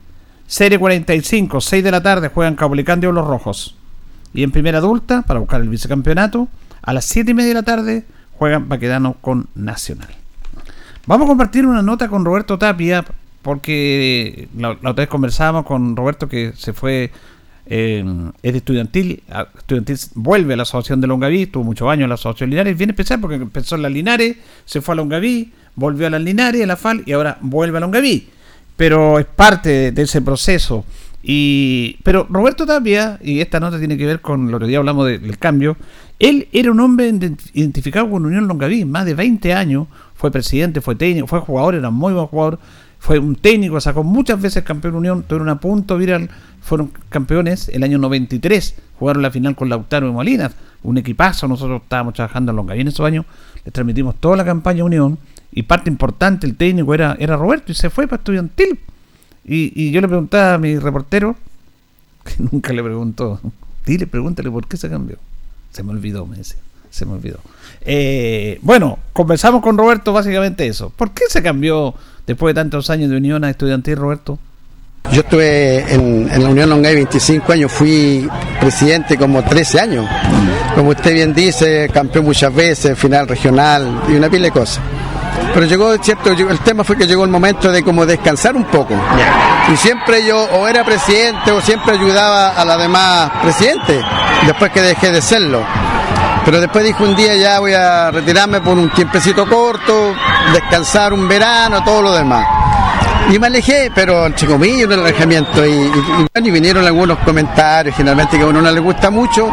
serie 0.46 0.78
45, 0.78 1.60
6 1.60 1.84
de 1.84 1.90
la 1.90 2.02
tarde, 2.02 2.28
juegan 2.28 2.56
Caupolicán 2.56 3.04
o 3.04 3.12
los 3.12 3.26
Rojos. 3.26 3.76
Y 4.32 4.42
en 4.42 4.50
primera 4.50 4.78
adulta, 4.78 5.22
para 5.22 5.40
buscar 5.40 5.60
el 5.60 5.68
vicecampeonato, 5.68 6.48
a 6.80 6.94
las 6.94 7.04
7 7.04 7.30
y 7.30 7.34
media 7.34 7.48
de 7.48 7.54
la 7.54 7.62
tarde 7.62 8.04
juegan 8.38 8.68
Baquedano 8.68 9.16
con 9.20 9.48
Nacional. 9.54 10.23
Vamos 11.06 11.26
a 11.26 11.28
compartir 11.28 11.66
una 11.66 11.82
nota 11.82 12.08
con 12.08 12.24
Roberto 12.24 12.58
Tapia, 12.58 13.04
porque 13.42 14.48
la, 14.56 14.70
otra 14.70 14.92
vez 14.92 15.08
conversábamos 15.08 15.66
con 15.66 15.94
Roberto 15.96 16.28
que 16.28 16.54
se 16.56 16.72
fue, 16.72 17.10
eh, 17.66 18.02
es 18.42 18.52
de 18.52 18.58
estudiantil, 18.58 19.22
estudiantil, 19.58 19.98
vuelve 20.14 20.54
a 20.54 20.56
la 20.56 20.62
Asociación 20.62 21.02
de 21.02 21.06
Longaví, 21.06 21.46
tuvo 21.46 21.62
muchos 21.62 21.90
años 21.90 22.04
en 22.04 22.08
la 22.08 22.14
Asociación 22.14 22.48
Linares, 22.48 22.78
viene 22.78 22.92
especial 22.92 23.20
porque 23.20 23.36
empezó 23.36 23.74
en 23.74 23.82
la 23.82 23.90
Linares, 23.90 24.38
se 24.64 24.80
fue 24.80 24.94
a 24.94 24.96
Longaví, 24.96 25.52
volvió 25.74 26.06
a 26.06 26.10
la 26.10 26.18
Linares, 26.18 26.62
a 26.62 26.66
la 26.66 26.76
FAL 26.76 27.02
y 27.04 27.12
ahora 27.12 27.36
vuelve 27.42 27.76
a 27.76 27.80
Longaví. 27.82 28.30
Pero 28.78 29.18
es 29.18 29.26
parte 29.26 29.92
de, 29.92 30.02
ese 30.02 30.22
proceso. 30.22 30.86
Y, 31.22 31.98
pero 32.02 32.26
Roberto 32.30 32.64
Tapia, 32.64 33.18
y 33.22 33.40
esta 33.40 33.60
nota 33.60 33.78
tiene 33.78 33.98
que 33.98 34.06
ver 34.06 34.20
con 34.20 34.50
lo 34.50 34.58
que 34.58 34.70
ya 34.70 34.78
hablamos 34.78 35.06
del 35.06 35.38
cambio, 35.38 35.76
él 36.18 36.48
era 36.52 36.70
un 36.70 36.80
hombre 36.80 37.12
identificado 37.52 38.08
con 38.08 38.24
Unión 38.24 38.48
Longaví, 38.48 38.84
más 38.84 39.04
de 39.04 39.14
20 39.14 39.52
años, 39.52 39.86
fue 40.14 40.30
presidente, 40.30 40.80
fue 40.80 40.94
técnico, 40.94 41.26
fue 41.26 41.40
jugador, 41.40 41.74
era 41.74 41.90
muy 41.90 42.12
buen 42.12 42.26
jugador, 42.26 42.58
fue 42.98 43.18
un 43.18 43.36
técnico, 43.36 43.80
sacó 43.80 44.02
muchas 44.02 44.40
veces 44.40 44.64
campeón 44.64 44.94
Unión, 44.94 45.24
tuvieron 45.24 45.48
a 45.48 45.60
punto 45.60 45.98
viral, 45.98 46.30
fueron 46.62 46.90
campeones 47.08 47.68
el 47.68 47.82
año 47.82 47.98
93, 47.98 48.76
jugaron 48.98 49.22
la 49.22 49.30
final 49.30 49.54
con 49.56 49.68
Lautaro 49.68 50.08
y 50.08 50.12
Molinas, 50.12 50.52
un 50.82 50.96
equipazo, 50.98 51.48
nosotros 51.48 51.82
estábamos 51.82 52.14
trabajando 52.14 52.52
en 52.52 52.56
Longaví 52.56 52.80
en 52.80 52.88
esos 52.88 53.04
años, 53.04 53.26
le 53.64 53.70
transmitimos 53.70 54.14
toda 54.16 54.36
la 54.36 54.44
campaña 54.44 54.84
Unión 54.84 55.18
y 55.52 55.64
parte 55.64 55.90
importante, 55.90 56.46
el 56.46 56.56
técnico 56.56 56.94
era, 56.94 57.16
era 57.18 57.36
Roberto 57.36 57.72
y 57.72 57.74
se 57.74 57.90
fue 57.90 58.06
para 58.06 58.20
estudiantil. 58.20 58.78
Y, 59.44 59.72
y 59.74 59.90
yo 59.90 60.00
le 60.00 60.08
preguntaba 60.08 60.54
a 60.54 60.58
mi 60.58 60.78
reportero, 60.78 61.36
que 62.24 62.42
nunca 62.50 62.72
le 62.72 62.82
preguntó, 62.82 63.40
dile, 63.84 64.06
pregúntale 64.06 64.50
por 64.50 64.66
qué 64.66 64.76
se 64.76 64.88
cambió. 64.88 65.18
Se 65.70 65.82
me 65.82 65.90
olvidó, 65.90 66.26
me 66.26 66.38
decía 66.38 66.58
se 66.94 67.04
me 67.04 67.14
olvidó. 67.14 67.38
Eh, 67.80 68.58
bueno, 68.62 68.98
conversamos 69.12 69.60
con 69.62 69.76
Roberto 69.76 70.12
básicamente 70.12 70.64
eso. 70.66 70.90
¿Por 70.90 71.10
qué 71.10 71.24
se 71.28 71.42
cambió 71.42 71.92
después 72.24 72.54
de 72.54 72.60
tantos 72.60 72.88
años 72.88 73.10
de 73.10 73.16
unión 73.16 73.42
a 73.42 73.50
estudiantil, 73.50 73.96
Roberto? 73.96 74.38
Yo 75.10 75.20
estuve 75.20 75.92
en, 75.92 76.28
la 76.28 76.48
Unión 76.48 76.70
Longay 76.70 76.94
25 76.94 77.52
años, 77.52 77.72
fui 77.72 78.28
presidente 78.60 79.18
como 79.18 79.42
13 79.42 79.80
años. 79.80 80.06
Como 80.76 80.90
usted 80.90 81.12
bien 81.12 81.34
dice, 81.34 81.90
campeón 81.92 82.26
muchas 82.26 82.54
veces, 82.54 82.96
final 82.96 83.26
regional 83.26 84.02
y 84.08 84.12
una 84.12 84.30
pila 84.30 84.44
de 84.44 84.52
cosas. 84.52 84.80
Pero 85.52 85.66
llegó, 85.66 85.96
cierto, 85.98 86.30
el 86.30 86.58
tema 86.60 86.84
fue 86.84 86.96
que 86.96 87.06
llegó 87.06 87.24
el 87.24 87.30
momento 87.30 87.70
de 87.72 87.82
como 87.82 88.06
descansar 88.06 88.56
un 88.56 88.64
poco. 88.64 88.94
Y 89.72 89.76
siempre 89.76 90.24
yo 90.24 90.44
o 90.44 90.68
era 90.68 90.84
presidente 90.84 91.50
o 91.50 91.60
siempre 91.60 91.94
ayudaba 91.94 92.50
a 92.50 92.64
la 92.64 92.76
demás 92.76 93.32
presidente, 93.42 94.00
después 94.46 94.70
que 94.70 94.80
dejé 94.80 95.10
de 95.10 95.20
serlo. 95.20 95.60
Pero 96.44 96.60
después 96.60 96.84
dije 96.84 97.02
un 97.02 97.16
día 97.16 97.34
ya 97.36 97.58
voy 97.60 97.72
a 97.72 98.10
retirarme 98.10 98.60
por 98.60 98.76
un 98.76 98.90
tiempecito 98.90 99.48
corto, 99.48 100.14
descansar 100.52 101.12
un 101.12 101.26
verano, 101.26 101.82
todo 101.82 102.02
lo 102.02 102.12
demás. 102.14 102.46
Y 103.30 103.38
me 103.38 103.46
alejé, 103.46 103.90
pero 103.94 104.28
chico 104.30 104.58
mío, 104.58 104.86
el 104.92 105.00
alejamiento. 105.00 105.64
Y, 105.64 105.90
y, 106.42 106.50
vinieron 106.50 106.84
algunos 106.84 107.18
comentarios, 107.20 107.96
generalmente 107.96 108.36
que 108.36 108.42
a 108.42 108.46
uno 108.48 108.60
no 108.60 108.70
le 108.70 108.80
gusta 108.80 109.08
mucho, 109.10 109.50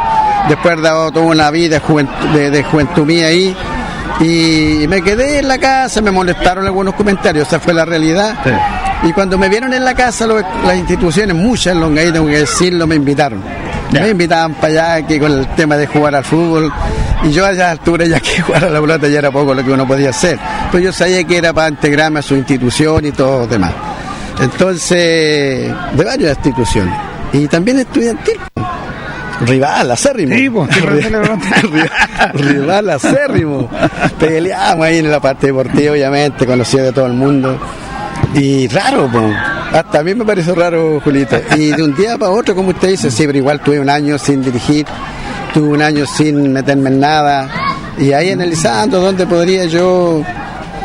después 0.50 0.76
de 0.76 0.82
dado 0.82 1.12
toda 1.12 1.26
una 1.28 1.50
vida 1.50 1.76
de 1.76 1.80
juventud, 1.80 2.28
de, 2.34 2.52
de 2.52 2.64
juventud 2.64 3.06
mía 3.06 3.28
ahí. 3.28 3.56
Y 4.20 4.86
me 4.90 5.02
quedé 5.02 5.40
en 5.40 5.48
la 5.48 5.58
casa, 5.58 6.02
me 6.02 6.12
molestaron 6.12 6.66
algunos 6.66 6.94
comentarios, 6.96 7.48
esa 7.48 7.60
fue 7.62 7.74
la 7.74 7.86
realidad. 7.86 8.36
Y 9.04 9.14
cuando 9.14 9.38
me 9.38 9.48
vieron 9.48 9.74
en 9.74 9.86
la 9.86 9.96
casa, 9.96 10.28
lo- 10.28 10.42
las 10.42 10.76
instituciones, 10.76 11.34
muchas, 11.36 11.74
en 11.74 11.80
Longaí, 11.80 12.12
tengo 12.12 12.28
que 12.28 12.40
decirlo, 12.40 12.86
me 12.86 12.96
invitaron. 12.96 13.42
Me 13.92 14.10
invitaban 14.10 14.54
para 14.54 14.96
allá 14.96 15.08
que 15.08 15.20
con 15.20 15.32
el 15.32 15.48
tema 15.50 15.78
de 15.78 15.88
jugar 15.88 16.16
al 16.16 16.24
fútbol. 16.24 16.72
Y 17.24 17.32
yo 17.32 17.46
a 17.46 17.52
esa 17.52 17.72
altura 17.72 18.06
ya 18.06 18.20
que 18.20 18.42
jugar 18.42 18.66
a 18.66 18.70
la 18.70 18.82
pelota 18.82 19.08
ya 19.08 19.20
era 19.20 19.32
poco 19.32 19.54
lo 19.54 19.64
que 19.64 19.72
uno 19.72 19.88
podía 19.88 20.10
hacer. 20.10 20.40
Pero 20.72 20.84
yo 20.84 20.92
sabía 20.94 21.24
que 21.24 21.38
era 21.38 21.54
para 21.54 21.70
integrarme 21.70 22.20
a 22.20 22.22
su 22.22 22.36
institución 22.36 23.06
y 23.06 23.12
todo 23.12 23.40
lo 23.40 23.48
demás. 23.48 23.74
Entonces, 24.40 25.72
de 25.94 26.04
varias 26.04 26.38
instituciones. 26.38 26.94
Y 27.34 27.48
también 27.48 27.80
estudiantil. 27.80 28.40
Rival, 29.42 29.92
acérrimo. 29.92 30.36
Sí, 30.36 30.50
pues, 30.50 30.70
rival, 32.34 32.90
acérrimo. 32.92 33.70
Peleamos 34.20 34.86
ahí 34.86 35.00
en 35.00 35.10
la 35.10 35.20
parte 35.20 35.48
deportiva, 35.48 35.94
obviamente, 35.94 36.46
conocido 36.46 36.86
de 36.86 36.92
todo 36.92 37.08
el 37.08 37.14
mundo. 37.14 37.60
Y 38.36 38.68
raro, 38.68 39.08
po. 39.12 39.32
Hasta 39.74 40.00
a 40.00 40.04
mí 40.04 40.14
me 40.14 40.26
pareció 40.26 40.54
raro, 40.56 41.00
Julito. 41.02 41.38
Y 41.56 41.72
de 41.72 41.84
un 41.84 41.96
día 41.96 42.18
para 42.18 42.32
otro, 42.32 42.56
como 42.56 42.70
usted 42.70 42.90
dice, 42.90 43.10
sí, 43.10 43.26
pero 43.26 43.38
igual 43.38 43.62
tuve 43.62 43.80
un 43.80 43.90
año 43.90 44.18
sin 44.18 44.42
dirigir, 44.44 44.86
tuve 45.54 45.70
un 45.70 45.82
año 45.82 46.06
sin 46.06 46.52
meterme 46.52 46.90
en 46.90 47.00
nada. 47.00 47.50
Y 47.98 48.12
ahí 48.14 48.32
analizando 48.32 49.00
dónde 49.00 49.26
podría 49.26 49.66
yo 49.66 50.24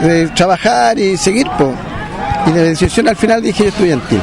eh, 0.02 0.28
trabajar 0.34 0.98
y 0.98 1.16
seguir, 1.16 1.46
po. 1.58 1.74
Y 2.46 2.50
la 2.50 2.62
decisión 2.62 3.08
al 3.08 3.16
final 3.16 3.42
dije 3.42 3.68
estudiantil. 3.68 4.20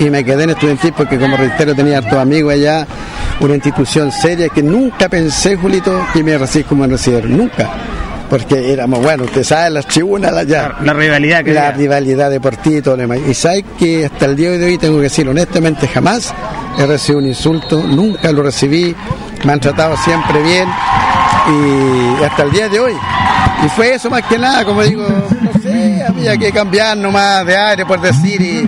Y 0.00 0.10
me 0.10 0.24
quedé 0.24 0.44
en 0.44 0.50
estudiantil 0.50 0.92
porque, 0.96 1.18
como 1.18 1.36
reitero, 1.36 1.74
tenía 1.74 1.98
hartos 1.98 2.18
amigos 2.18 2.54
allá, 2.54 2.86
una 3.40 3.54
institución 3.54 4.10
seria 4.10 4.48
que 4.48 4.62
nunca 4.62 5.08
pensé, 5.08 5.56
Julito, 5.56 6.04
que 6.12 6.24
me 6.24 6.36
recibir 6.36 6.66
como 6.66 6.82
me 6.82 6.88
recibieron. 6.88 7.36
Nunca. 7.36 7.70
Porque 8.32 8.72
éramos, 8.72 9.02
bueno, 9.02 9.24
usted 9.24 9.44
sabe, 9.44 9.68
las 9.68 9.86
tribunas 9.86 10.32
allá. 10.32 10.76
La 10.80 10.94
rivalidad 10.94 11.44
que 11.44 11.52
La 11.52 11.70
rivalidad 11.70 12.30
deportiva 12.30 12.78
y 12.78 12.80
todo 12.80 12.96
lo 12.96 13.02
demás. 13.02 13.18
Y 13.28 13.34
sabes 13.34 13.62
que 13.78 14.06
hasta 14.06 14.24
el 14.24 14.36
día 14.36 14.52
de 14.52 14.64
hoy 14.64 14.78
tengo 14.78 14.96
que 14.96 15.02
decir 15.02 15.28
honestamente, 15.28 15.86
jamás 15.86 16.32
he 16.78 16.86
recibido 16.86 17.18
un 17.18 17.26
insulto, 17.26 17.82
nunca 17.82 18.32
lo 18.32 18.42
recibí, 18.42 18.96
me 19.44 19.52
han 19.52 19.60
tratado 19.60 19.98
siempre 19.98 20.42
bien 20.42 20.66
y 20.66 22.24
hasta 22.24 22.44
el 22.44 22.52
día 22.52 22.70
de 22.70 22.80
hoy. 22.80 22.94
Y 23.66 23.68
fue 23.68 23.92
eso 23.96 24.08
más 24.08 24.22
que 24.22 24.38
nada, 24.38 24.64
como 24.64 24.82
digo, 24.82 25.06
no 25.42 25.52
sé, 25.60 26.02
había 26.02 26.34
que 26.38 26.52
cambiar 26.52 26.96
nomás 26.96 27.44
de 27.44 27.54
aire 27.54 27.84
por 27.84 28.00
decir 28.00 28.40
y, 28.40 28.66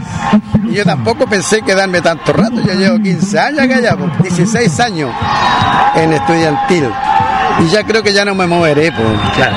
y 0.68 0.74
yo 0.74 0.84
tampoco 0.84 1.26
pensé 1.26 1.62
quedarme 1.62 2.02
tanto 2.02 2.34
rato, 2.34 2.60
yo 2.60 2.74
llevo 2.74 2.98
15 2.98 3.38
años 3.38 3.60
acá 3.60 3.80
ya, 3.80 3.96
pues, 3.96 4.36
16 4.36 4.80
años 4.80 5.10
en 5.96 6.12
estudiantil. 6.12 6.84
Y 7.60 7.68
ya 7.68 7.84
creo 7.84 8.02
que 8.02 8.12
ya 8.12 8.24
no 8.24 8.34
me 8.34 8.46
moveré, 8.46 8.90
pues. 8.92 9.08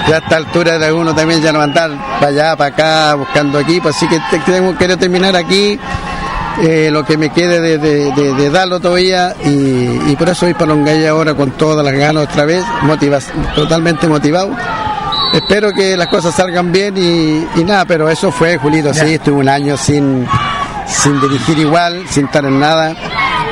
Ya 0.07 0.15
a 0.15 0.19
esta 0.19 0.37
altura 0.37 0.77
de 0.77 0.91
uno 0.93 1.13
también 1.15 1.41
ya 1.41 1.51
no 1.51 1.61
andar 1.61 1.91
para 2.19 2.27
allá, 2.27 2.55
para 2.55 2.69
acá, 2.73 3.15
buscando 3.15 3.59
equipo, 3.59 3.89
así 3.89 4.07
que 4.07 4.19
te- 4.29 4.39
tengo, 4.39 4.75
quiero 4.75 4.97
terminar 4.97 5.35
aquí 5.35 5.79
eh, 6.61 6.89
lo 6.91 7.03
que 7.03 7.17
me 7.17 7.29
quede 7.31 7.59
de, 7.59 7.77
de, 7.79 8.11
de- 8.13 8.33
de 8.33 8.49
darlo 8.49 8.79
todavía 8.79 9.35
y, 9.45 9.49
y 10.11 10.15
por 10.17 10.29
eso 10.29 10.45
voy 10.45 10.53
para 10.53 10.67
Longaí 10.67 11.05
ahora 11.05 11.33
con 11.33 11.51
todas 11.51 11.83
las 11.83 11.93
ganas 11.95 12.23
otra 12.25 12.45
vez, 12.45 12.63
motivas, 12.83 13.27
totalmente 13.55 14.07
motivado. 14.07 14.51
Espero 15.33 15.71
que 15.73 15.97
las 15.97 16.07
cosas 16.07 16.33
salgan 16.35 16.71
bien 16.71 16.95
y, 16.97 17.59
y 17.59 17.63
nada, 17.63 17.85
pero 17.85 18.09
eso 18.09 18.31
fue, 18.31 18.57
Julito, 18.57 18.93
sí, 18.93 19.15
estuve 19.15 19.39
un 19.41 19.49
año 19.49 19.75
sin, 19.75 20.25
sin 20.87 21.19
dirigir 21.19 21.57
igual, 21.59 22.05
sin 22.09 22.25
estar 22.25 22.45
en 22.45 22.59
nada. 22.59 22.95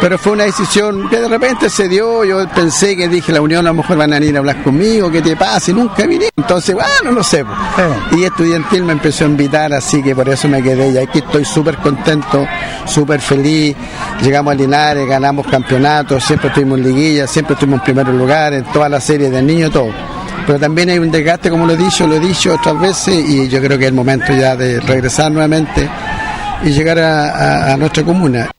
Pero 0.02 0.20
fue 0.20 0.34
una 0.34 0.44
decisión 0.44 1.10
que 1.10 1.20
de 1.20 1.28
repente 1.28 1.68
se 1.70 1.88
dio, 1.88 2.24
yo 2.24 2.48
pensé 2.50 2.96
que 2.96 3.08
dije 3.08 3.32
la 3.32 3.42
Unión 3.42 3.66
a 3.66 3.70
lo 3.70 3.76
mejor 3.76 3.98
van 3.98 4.14
a 4.14 4.20
venir 4.20 4.36
a 4.36 4.40
hablar 4.40 4.62
conmigo, 4.62 5.10
¿qué 5.10 5.22
te 5.22 5.36
pasa? 5.36 5.72
Y 5.72 5.74
nunca 5.74 6.06
vine. 6.06 6.30
Entonces, 6.36 6.76
bueno, 6.76 7.12
no 7.12 7.24
sé. 7.24 7.44
Y 8.12 8.24
estudiantil 8.24 8.84
me 8.84 8.92
empezó 8.94 9.24
a 9.26 9.28
invitar, 9.28 9.74
así 9.74 10.04
que 10.04 10.14
por 10.14 10.30
eso 10.30 10.48
me 10.48 10.62
quedé. 10.62 10.90
Y 10.92 10.98
aquí 11.00 11.20
estoy 11.20 11.44
súper 11.44 11.78
contento, 11.78 12.46
súper 12.86 13.20
feliz. 13.20 13.76
Llegamos 14.22 14.52
a 14.52 14.56
Linares, 14.56 15.08
ganamos 15.08 15.48
campeonatos, 15.48 16.24
siempre 16.24 16.50
estuvimos 16.50 16.78
en 16.80 16.86
liguilla, 16.86 17.26
siempre 17.26 17.54
estuvimos 17.54 17.80
en 17.80 17.86
primer 17.86 18.08
lugar, 18.10 18.54
en 18.54 18.64
toda 18.66 18.88
la 18.90 19.02
serie 19.02 19.32
del 19.32 19.48
niño, 19.48 19.72
todo. 19.72 19.90
Pero 20.46 20.60
también 20.60 20.90
hay 20.90 21.00
un 21.00 21.10
desgaste, 21.10 21.50
como 21.50 21.66
lo 21.66 21.74
he 21.74 21.78
dicho, 21.78 22.06
lo 22.06 22.16
he 22.16 22.20
dicho 22.20 22.54
otras 22.54 22.80
veces, 22.80 23.28
y 23.28 23.48
yo 23.48 23.60
creo 23.60 23.78
que 23.80 23.86
es 23.86 23.90
el 23.90 23.96
momento 23.96 24.32
ya 24.34 24.56
de 24.56 24.80
regresar 24.82 25.32
nuevamente 25.32 25.90
y 26.64 26.70
llegar 26.70 27.00
a, 27.00 27.30
a- 27.70 27.74
a 27.74 27.78
nuestra 27.78 28.04
comuna. 28.04 28.52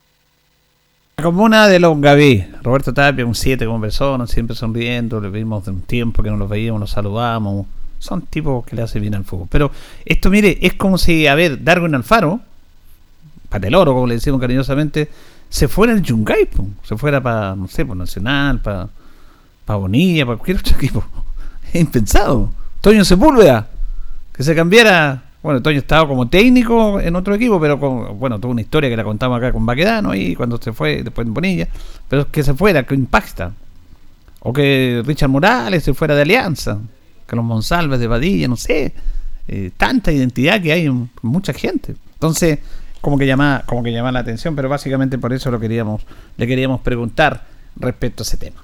La 1.19 1.23
comuna 1.23 1.67
de 1.67 1.79
Longaví, 1.79 2.45
Roberto 2.61 2.93
Tapia, 2.93 3.25
un 3.25 3.33
7 3.33 3.65
como 3.65 3.81
persona, 3.81 4.27
siempre 4.27 4.55
sonriendo, 4.55 5.19
le 5.19 5.31
vimos 5.31 5.65
de 5.65 5.71
un 5.71 5.81
tiempo 5.81 6.21
que 6.21 6.29
no 6.29 6.37
los 6.37 6.47
veíamos, 6.47 6.79
nos 6.79 6.91
saludamos. 6.91 7.65
Son 7.97 8.21
tipos 8.21 8.63
que 8.63 8.75
le 8.75 8.83
hacen 8.83 9.01
bien 9.01 9.15
al 9.15 9.25
fútbol. 9.25 9.47
Pero 9.49 9.71
esto, 10.05 10.29
mire, 10.29 10.59
es 10.61 10.75
como 10.75 10.99
si, 10.99 11.25
a 11.25 11.33
ver, 11.33 11.63
Darwin 11.63 11.95
Alfaro, 11.95 12.39
para 13.49 13.67
el 13.67 13.73
oro, 13.73 13.93
como 13.93 14.05
le 14.05 14.13
decimos 14.13 14.39
cariñosamente, 14.39 15.09
se 15.49 15.67
fuera 15.67 15.93
al 15.93 16.03
Yungay, 16.03 16.45
po. 16.45 16.67
se 16.83 16.95
fuera 16.95 17.19
para, 17.19 17.55
no 17.55 17.67
sé, 17.67 17.83
por 17.83 17.97
Nacional, 17.97 18.61
para 18.61 18.87
para 19.65 19.77
Bonilla, 19.77 20.23
para 20.25 20.37
cualquier 20.37 20.57
otro 20.57 20.75
equipo. 20.77 21.03
Es 21.73 21.81
impensado. 21.81 22.51
Toño 22.79 23.03
Sepúlveda, 23.03 23.67
que 24.33 24.43
se 24.43 24.55
cambiara. 24.55 25.23
Bueno, 25.47 25.61
Toño 25.61 25.77
estaba 25.77 26.05
como 26.05 26.27
técnico 26.27 26.99
en 26.99 27.15
otro 27.15 27.33
equipo, 27.33 27.57
pero 27.57 27.79
con, 27.79 28.19
bueno, 28.19 28.37
tuvo 28.37 28.51
una 28.51 28.59
historia 28.59 28.89
que 28.89 28.97
la 28.97 29.05
contamos 29.05 29.37
acá 29.37 29.53
con 29.53 29.65
Baquedano 29.65 30.13
y 30.13 30.35
cuando 30.35 30.57
se 30.57 30.73
fue 30.73 31.03
después 31.03 31.25
en 31.25 31.33
Bonilla, 31.33 31.69
pero 32.09 32.29
que 32.29 32.43
se 32.43 32.53
fuera, 32.53 32.83
que 32.83 32.93
impacta. 32.95 33.53
O 34.41 34.51
que 34.51 35.01
Richard 35.05 35.29
Morales 35.29 35.85
se 35.85 35.93
fuera 35.93 36.15
de 36.15 36.23
Alianza, 36.23 36.79
que 37.25 37.33
los 37.37 37.45
Monsalves 37.45 37.97
de 37.97 38.07
Badilla, 38.07 38.49
no 38.49 38.57
sé. 38.57 38.93
Eh, 39.47 39.71
tanta 39.77 40.11
identidad 40.11 40.61
que 40.61 40.73
hay 40.73 40.85
en 40.85 41.09
mucha 41.21 41.53
gente. 41.53 41.95
Entonces, 42.15 42.59
como 42.99 43.17
que 43.17 43.25
llama, 43.25 43.63
como 43.65 43.83
que 43.83 43.93
llama 43.93 44.11
la 44.11 44.19
atención, 44.19 44.53
pero 44.53 44.67
básicamente 44.67 45.17
por 45.17 45.31
eso 45.31 45.49
lo 45.49 45.61
queríamos, 45.61 46.05
le 46.35 46.45
queríamos 46.45 46.81
preguntar 46.81 47.45
respecto 47.77 48.23
a 48.23 48.25
ese 48.25 48.35
tema. 48.35 48.61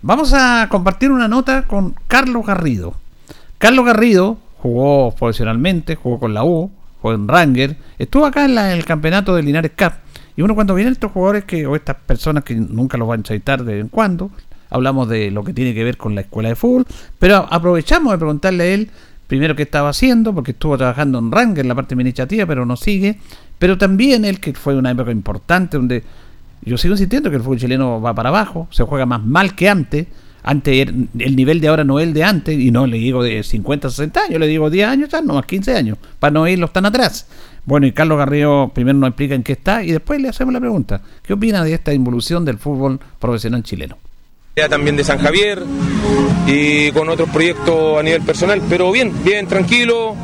Vamos 0.00 0.32
a 0.32 0.66
compartir 0.70 1.10
una 1.10 1.28
nota 1.28 1.64
con 1.64 1.94
Carlos 2.08 2.46
Garrido. 2.46 2.94
Carlos 3.58 3.84
Garrido 3.84 4.38
jugó 4.62 5.12
profesionalmente, 5.14 5.96
jugó 5.96 6.18
con 6.20 6.32
la 6.34 6.44
U, 6.44 6.70
jugó 7.00 7.14
en 7.14 7.26
Ranger, 7.28 7.76
estuvo 7.98 8.24
acá 8.24 8.44
en, 8.44 8.54
la- 8.54 8.72
el 8.72 8.84
campeonato 8.84 9.34
de 9.34 9.42
Linares 9.42 9.72
Cup. 9.76 9.92
Y 10.36 10.42
uno 10.42 10.54
cuando 10.54 10.74
vienen 10.74 10.92
estos 10.92 11.10
jugadores 11.12 11.44
que, 11.44 11.66
o 11.66 11.76
estas 11.76 11.96
personas 11.96 12.44
que 12.44 12.54
nunca 12.54 12.96
los 12.96 13.06
van 13.08 13.18
a 13.18 13.20
entrevistar 13.20 13.64
de 13.64 13.74
vez 13.74 13.82
en 13.82 13.88
cuando, 13.88 14.30
hablamos 14.70 15.08
de 15.08 15.30
lo 15.30 15.44
que 15.44 15.52
tiene 15.52 15.74
que 15.74 15.84
ver 15.84 15.96
con 15.98 16.14
la 16.14 16.22
escuela 16.22 16.48
de 16.48 16.54
fútbol, 16.54 16.86
pero 17.18 17.46
aprovechamos 17.50 18.12
de 18.12 18.18
preguntarle 18.18 18.64
a 18.64 18.66
él 18.68 18.90
primero 19.26 19.54
qué 19.56 19.62
estaba 19.64 19.88
haciendo, 19.90 20.32
porque 20.34 20.52
estuvo 20.52 20.78
trabajando 20.78 21.18
en 21.18 21.30
Ranger 21.32 21.60
en 21.60 21.68
la 21.68 21.74
parte 21.74 21.94
administrativa, 21.94 22.46
pero 22.46 22.64
no 22.64 22.76
sigue, 22.76 23.18
pero 23.58 23.76
también 23.76 24.24
él 24.24 24.40
que 24.40 24.54
fue 24.54 24.74
una 24.76 24.90
época 24.90 25.10
importante 25.10 25.76
donde 25.76 26.02
yo 26.64 26.78
sigo 26.78 26.94
insistiendo 26.94 27.28
que 27.30 27.36
el 27.36 27.42
fútbol 27.42 27.58
chileno 27.58 28.00
va 28.00 28.14
para 28.14 28.28
abajo, 28.28 28.68
se 28.70 28.84
juega 28.84 29.04
más 29.06 29.22
mal 29.24 29.54
que 29.54 29.68
antes. 29.68 30.06
Antes 30.44 30.74
er- 30.88 30.94
el 31.18 31.36
nivel 31.36 31.60
de 31.60 31.68
ahora 31.68 31.84
no 31.84 32.00
es 32.00 32.06
el 32.08 32.14
de 32.14 32.24
antes, 32.24 32.58
y 32.58 32.70
no 32.70 32.86
le 32.86 32.98
digo 32.98 33.22
de 33.22 33.42
50, 33.42 33.90
60 33.90 34.20
años, 34.24 34.40
le 34.40 34.46
digo 34.48 34.70
10 34.70 34.88
años, 34.88 35.10
no 35.24 35.34
más 35.34 35.46
15 35.46 35.76
años, 35.76 35.98
para 36.18 36.32
no 36.32 36.48
irlos 36.48 36.72
tan 36.72 36.84
atrás. 36.86 37.26
Bueno, 37.64 37.86
y 37.86 37.92
Carlos 37.92 38.18
Garrido 38.18 38.72
primero 38.74 38.98
nos 38.98 39.08
explica 39.10 39.34
en 39.36 39.44
qué 39.44 39.52
está 39.52 39.84
y 39.84 39.92
después 39.92 40.20
le 40.20 40.28
hacemos 40.28 40.52
la 40.52 40.58
pregunta: 40.60 41.00
¿qué 41.22 41.32
opina 41.32 41.62
de 41.62 41.74
esta 41.74 41.92
involución 41.94 42.44
del 42.44 42.58
fútbol 42.58 42.98
profesional 43.20 43.62
chileno? 43.62 43.96
También 44.68 44.96
de 44.96 45.04
San 45.04 45.18
Javier 45.18 45.62
y 46.46 46.90
con 46.90 47.08
otros 47.08 47.28
proyectos 47.30 47.98
a 47.98 48.02
nivel 48.02 48.20
personal, 48.22 48.60
pero 48.68 48.90
bien, 48.92 49.12
bien, 49.24 49.46
tranquilo 49.46 50.14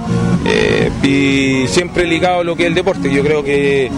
eh, 0.45 0.91
y 1.03 1.66
siempre 1.69 2.07
ligado 2.07 2.41
a 2.41 2.45
lo 2.45 2.55
que 2.57 2.64
es 2.64 2.69
el 2.69 2.75
deporte. 2.75 3.11
Yo 3.11 3.23
creo 3.23 3.43
que, 3.43 3.89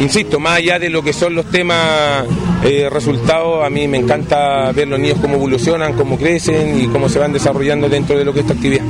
insisto, 0.00 0.40
más 0.40 0.58
allá 0.58 0.78
de 0.78 0.90
lo 0.90 1.02
que 1.02 1.12
son 1.12 1.34
los 1.34 1.46
temas 1.46 2.24
eh, 2.64 2.88
resultados, 2.90 3.64
a 3.64 3.70
mí 3.70 3.86
me 3.88 3.98
encanta 3.98 4.72
ver 4.72 4.88
los 4.88 4.98
niños 4.98 5.18
cómo 5.20 5.34
evolucionan, 5.34 5.94
cómo 5.94 6.18
crecen 6.18 6.80
y 6.80 6.86
cómo 6.88 7.08
se 7.08 7.18
van 7.18 7.32
desarrollando 7.32 7.88
dentro 7.88 8.18
de 8.18 8.24
lo 8.24 8.32
que 8.32 8.40
es 8.40 8.46
esta 8.46 8.54
actividad. 8.54 8.84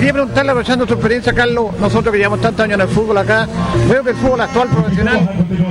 Quería 0.00 0.14
preguntarle, 0.14 0.50
aprovechando 0.52 0.86
tu 0.86 0.94
experiencia, 0.94 1.34
Carlos, 1.34 1.78
nosotros 1.78 2.10
que 2.10 2.16
llevamos 2.16 2.40
tantos 2.40 2.64
años 2.64 2.76
en 2.76 2.80
el 2.80 2.88
fútbol 2.88 3.18
acá, 3.18 3.46
veo 3.86 4.02
que 4.02 4.10
el 4.10 4.16
fútbol 4.16 4.40
actual 4.40 4.68
profesional 4.68 5.28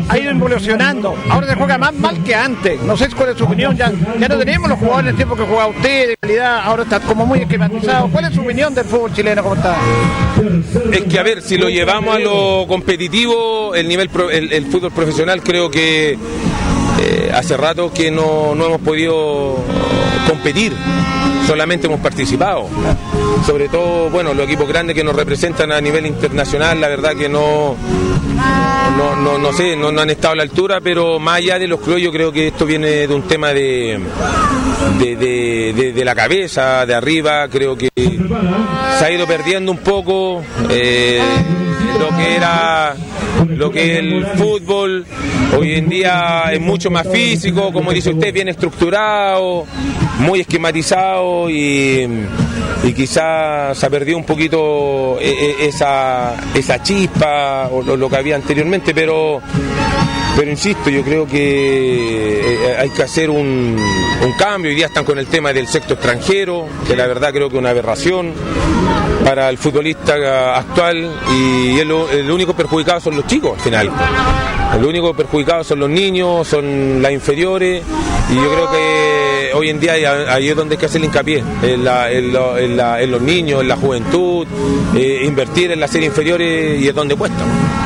ha 0.07 0.17
ido 0.19 0.30
evolucionando. 0.30 1.15
Ahora 1.32 1.47
se 1.47 1.55
juega 1.55 1.80
más 1.80 1.93
mal 1.95 2.23
que 2.23 2.36
antes. 2.36 2.80
No 2.84 2.95
sé 2.95 3.09
cuál 3.09 3.30
es 3.30 3.38
su 3.39 3.45
opinión. 3.45 3.75
Ya, 3.75 3.89
no 3.89 4.38
tenemos 4.38 4.69
los 4.69 4.77
jugadores 4.77 5.05
en 5.05 5.09
el 5.09 5.15
tiempo 5.15 5.36
que 5.36 5.41
jugaba 5.41 5.67
usted, 5.67 6.09
de 6.09 6.17
calidad, 6.17 6.59
ahora 6.63 6.84
está 6.84 6.99
como 6.99 7.25
muy 7.25 7.39
esquematizado. 7.39 8.07
¿Cuál 8.09 8.25
es 8.25 8.36
su 8.36 8.41
opinión 8.41 8.75
del 8.75 8.86
fútbol 8.86 9.11
chileno? 9.13 9.41
¿Cómo 9.41 9.55
está? 9.55 9.75
Es 10.91 11.01
que, 11.05 11.19
a 11.19 11.23
ver, 11.23 11.41
si 11.41 11.57
lo 11.57 11.67
llevamos 11.67 12.15
a 12.15 12.19
lo 12.19 12.65
competitivo, 12.67 13.73
el 13.73 13.88
nivel, 13.88 14.09
pro- 14.09 14.30
el, 14.30 14.63
fútbol 14.67 14.91
profesional 14.91 15.41
creo 15.41 15.71
que 15.71 16.11
eh, 17.01 17.32
hace 17.34 17.57
rato 17.57 17.91
que 17.91 18.11
no 18.11 18.53
hemos 18.53 18.82
podido 18.82 19.55
competir. 20.27 20.73
Solamente 21.50 21.88
hemos 21.88 22.00
participado. 22.00 22.68
Sobre 23.43 23.70
todo, 23.70 24.10
bueno, 24.12 24.36
los 24.36 24.45
equipos 24.45 24.68
grandes 24.68 24.95
que 24.95 25.04
nos 25.04 25.16
representan 25.16 25.72
a 25.72 25.82
nivel 25.82 26.06
internacional, 26.06 26.80
la 26.80 26.88
verdad 26.89 27.16
que 27.16 27.28
no, 27.28 27.76
no, 29.24 29.38
no, 29.39 29.54
sé, 29.54 29.76
no, 29.76 29.88
han 29.88 30.10
estado 30.12 30.34
a 30.34 30.36
la 30.38 30.43
altura, 30.43 30.80
pero 30.80 31.20
más 31.20 31.38
allá 31.38 31.58
de 31.58 31.68
los 31.68 31.80
clubes, 31.80 32.04
yo 32.04 32.12
creo 32.12 32.32
que 32.32 32.47
esto 32.50 32.66
viene 32.68 33.08
de 33.08 33.14
un 33.16 33.24
tema 33.24 33.50
de- 33.52 34.00
de- 35.76 35.93
de 35.95 36.06
la 36.06 36.14
cabeza, 36.14 36.86
de 36.86 36.93
arriba, 36.93 37.47
creo 37.50 37.76
que 37.76 37.89
se 37.95 39.06
ha 39.06 39.12
ido 39.12 39.26
perdiendo 39.26 39.72
un 39.72 39.80
poco 39.80 40.43
eh, 40.70 41.20
lo 42.00 42.16
que 42.16 42.36
era 42.36 42.95
lo 43.47 43.71
que 43.71 43.97
el 43.97 44.25
fútbol 44.25 45.05
hoy 45.57 45.73
en 45.73 45.89
día 45.89 46.43
es 46.51 46.61
mucho 46.61 46.89
más 46.89 47.07
físico, 47.07 47.71
como 47.71 47.91
dice 47.91 48.11
usted, 48.11 48.34
bien 48.34 48.47
estructurado, 48.47 49.65
muy 50.19 50.41
esquematizado 50.41 51.49
y, 51.49 52.07
y 52.84 52.93
quizás 52.93 53.78
se 53.78 53.86
ha 53.86 53.89
perdido 53.89 54.18
un 54.18 54.24
poquito 54.24 55.18
eh, 55.20 55.30
eh, 55.30 55.55
esa, 55.68 56.36
esa 56.53 56.82
chispa 56.82 57.68
o 57.72 57.82
lo, 57.84 58.10
que 58.10 58.16
había 58.16 58.36
anteriormente, 58.36 58.93
pero 58.93 59.41
pero 60.36 60.51
insisto, 60.51 60.89
yo 60.89 61.03
creo 61.03 61.28
que 61.28 62.39
eh, 62.39 62.78
hay 62.80 62.89
que 62.91 63.03
hacer 63.03 63.30
un, 63.30 63.78
cambio. 64.38 64.70
Hoy 64.70 64.76
día 64.76 64.86
están 64.86 65.03
con 65.03 65.20
el 65.20 65.28
tema 65.28 65.51
del 65.51 65.68
sexto 65.68 65.95
extranjero, 65.95 66.66
que 66.88 66.95
la 66.95 67.07
verdad 67.07 67.34
creo 67.34 67.49
que 67.49 67.55
es 67.55 67.60
una 67.60 67.72
aberración 67.72 68.34
para 69.26 69.49
el 69.49 69.57
futbolista 69.57 70.55
actual 70.55 71.12
y 71.34 71.78
el 71.80 72.32
único 72.32 72.53
perjudicado 72.53 73.01
son 73.01 73.18
los 73.18 73.28
chicos 73.28 73.57
al 73.57 73.60
final. 73.60 73.91
El 74.76 74.86
único 74.86 75.14
perjudicado 75.14 75.64
son 75.64 75.80
los 75.80 75.89
niños, 75.89 76.47
son 76.47 77.01
las 77.01 77.12
inferiores 77.12 77.84
y 78.30 78.36
yo 78.36 78.49
creo 78.49 78.72
que 78.72 79.28
hoy 79.60 79.70
en 79.70 79.80
día 79.80 79.93
ahí- 79.93 80.49
es 80.49 80.55
donde 80.55 80.76
hay 80.76 80.80
que 80.80 80.86
hacer 80.88 80.99
el 81.01 81.05
hincapié, 81.05 81.43
en, 81.64 81.84
la- 81.84 82.12
en 82.12 82.34
lo- 82.34 82.57
en 82.57 82.76
la- 82.78 83.01
en 83.01 83.12
los 83.12 83.22
niños, 83.22 83.62
en 83.62 83.68
la 83.68 83.76
juventud, 83.78 84.47
eh, 84.95 85.22
invertir 85.26 85.72
en 85.72 85.80
las 85.80 85.91
series 85.91 86.10
inferiores 86.10 86.82
y 86.82 86.88
es 86.88 86.95
donde 86.95 87.16
cuesta. 87.16 87.38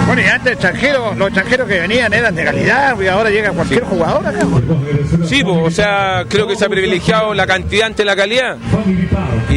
Bueno, 0.08 0.22
y 0.22 0.26
antes 0.26 0.54
extranjeros, 0.54 1.16
los 1.18 1.28
extranjeros 1.30 1.68
que 1.68 1.80
venían 1.80 2.14
eran 2.14 2.36
de 2.36 2.44
calidad, 2.44 3.00
y 3.00 3.08
ahora 3.08 3.30
llega 3.30 3.52
cualquier 3.52 3.84
jugador 3.84 4.26
acá. 4.28 4.40
Sí, 5.26 5.44
pues, 5.44 5.58
o 5.64 5.72
sea, 5.72 6.26
creo 6.28 6.46
que 6.48 6.56
se 6.56 6.66
ha 6.66 6.70
privilegiado 6.70 7.34
la 7.34 7.48
cantidad 7.48 7.88
ante 7.88 8.04
la 8.04 8.16
calidad 8.16 8.58
y, 9.50 9.56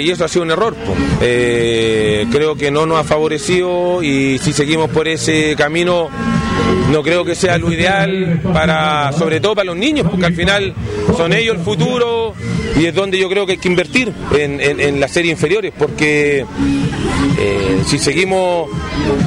y 0.00 0.10
eso 0.10 0.24
ha 0.24 0.28
sido 0.28 0.42
un 0.42 0.50
error. 0.50 0.74
pues. 0.84 0.98
Eh, 1.20 2.26
creo 2.32 2.56
que 2.56 2.70
no 2.70 2.86
nos 2.86 2.98
ha 2.98 3.04
favorecido 3.04 4.02
y 4.02 4.38
si 4.38 4.52
seguimos 4.52 4.90
por 4.90 5.06
ese 5.08 5.54
camino 5.56 6.08
no 6.90 7.02
creo 7.02 7.24
que 7.24 7.34
sea 7.34 7.58
lo 7.58 7.72
ideal 7.72 8.40
para, 8.52 9.12
sobre 9.12 9.40
todo 9.40 9.54
para 9.54 9.66
los 9.66 9.76
niños, 9.76 10.06
porque 10.08 10.26
al 10.26 10.34
final 10.34 10.74
son 11.16 11.32
ellos 11.32 11.56
el 11.56 11.62
futuro 11.62 12.34
y 12.76 12.86
es 12.86 12.94
donde 12.94 13.18
yo 13.18 13.28
creo 13.28 13.46
que 13.46 13.52
hay 13.52 13.58
que 13.58 13.68
invertir 13.68 14.12
en, 14.32 15.00
las 15.00 15.10
series 15.10 15.32
inferiores, 15.32 15.72
porque 15.76 16.44
eh, 17.38 17.82
si 17.86 17.98
seguimos 17.98 18.68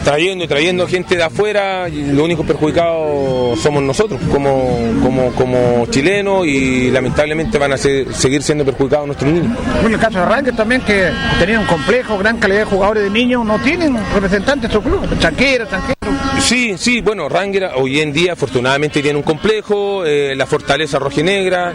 trayendo 0.03 0.43
y 0.43 0.47
trayendo 0.47 0.87
gente 0.87 1.15
de 1.15 1.23
afuera, 1.23 1.87
los 1.89 2.23
únicos 2.23 2.45
perjudicados 2.45 3.59
somos 3.59 3.83
nosotros 3.83 4.19
como, 4.31 4.77
como, 5.03 5.31
como 5.33 5.85
chilenos 5.89 6.45
y 6.45 6.91
lamentablemente 6.91 7.57
van 7.57 7.73
a 7.73 7.77
seguir 7.77 8.43
siendo 8.43 8.63
perjudicados 8.65 9.07
nuestros 9.07 9.31
niños. 9.31 9.57
Bueno, 9.81 9.95
el 9.95 10.01
caso 10.01 10.19
de 10.19 10.25
Rangers 10.25 10.57
también, 10.57 10.81
que 10.81 11.09
tenía 11.39 11.59
un 11.59 11.65
complejo, 11.65 12.17
gran 12.17 12.37
calidad 12.37 12.59
de 12.59 12.65
jugadores 12.65 13.03
de 13.03 13.09
niños, 13.09 13.45
no 13.45 13.59
tienen 13.59 13.97
representantes 14.13 14.69
en 14.69 14.73
su 14.73 14.81
club, 14.81 15.03
extranjeros, 15.05 15.63
extranjeros. 15.63 15.96
Sí, 16.39 16.75
sí, 16.77 17.01
bueno, 17.01 17.27
Ranger 17.27 17.71
hoy 17.75 17.99
en 17.99 18.13
día 18.13 18.33
afortunadamente 18.33 19.01
tiene 19.01 19.17
un 19.17 19.23
complejo, 19.23 20.05
eh, 20.05 20.33
la 20.35 20.45
fortaleza 20.45 20.97
rojinegra, 20.97 21.73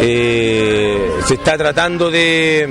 eh, 0.00 1.10
se 1.26 1.34
está 1.34 1.58
tratando 1.58 2.08
de, 2.10 2.68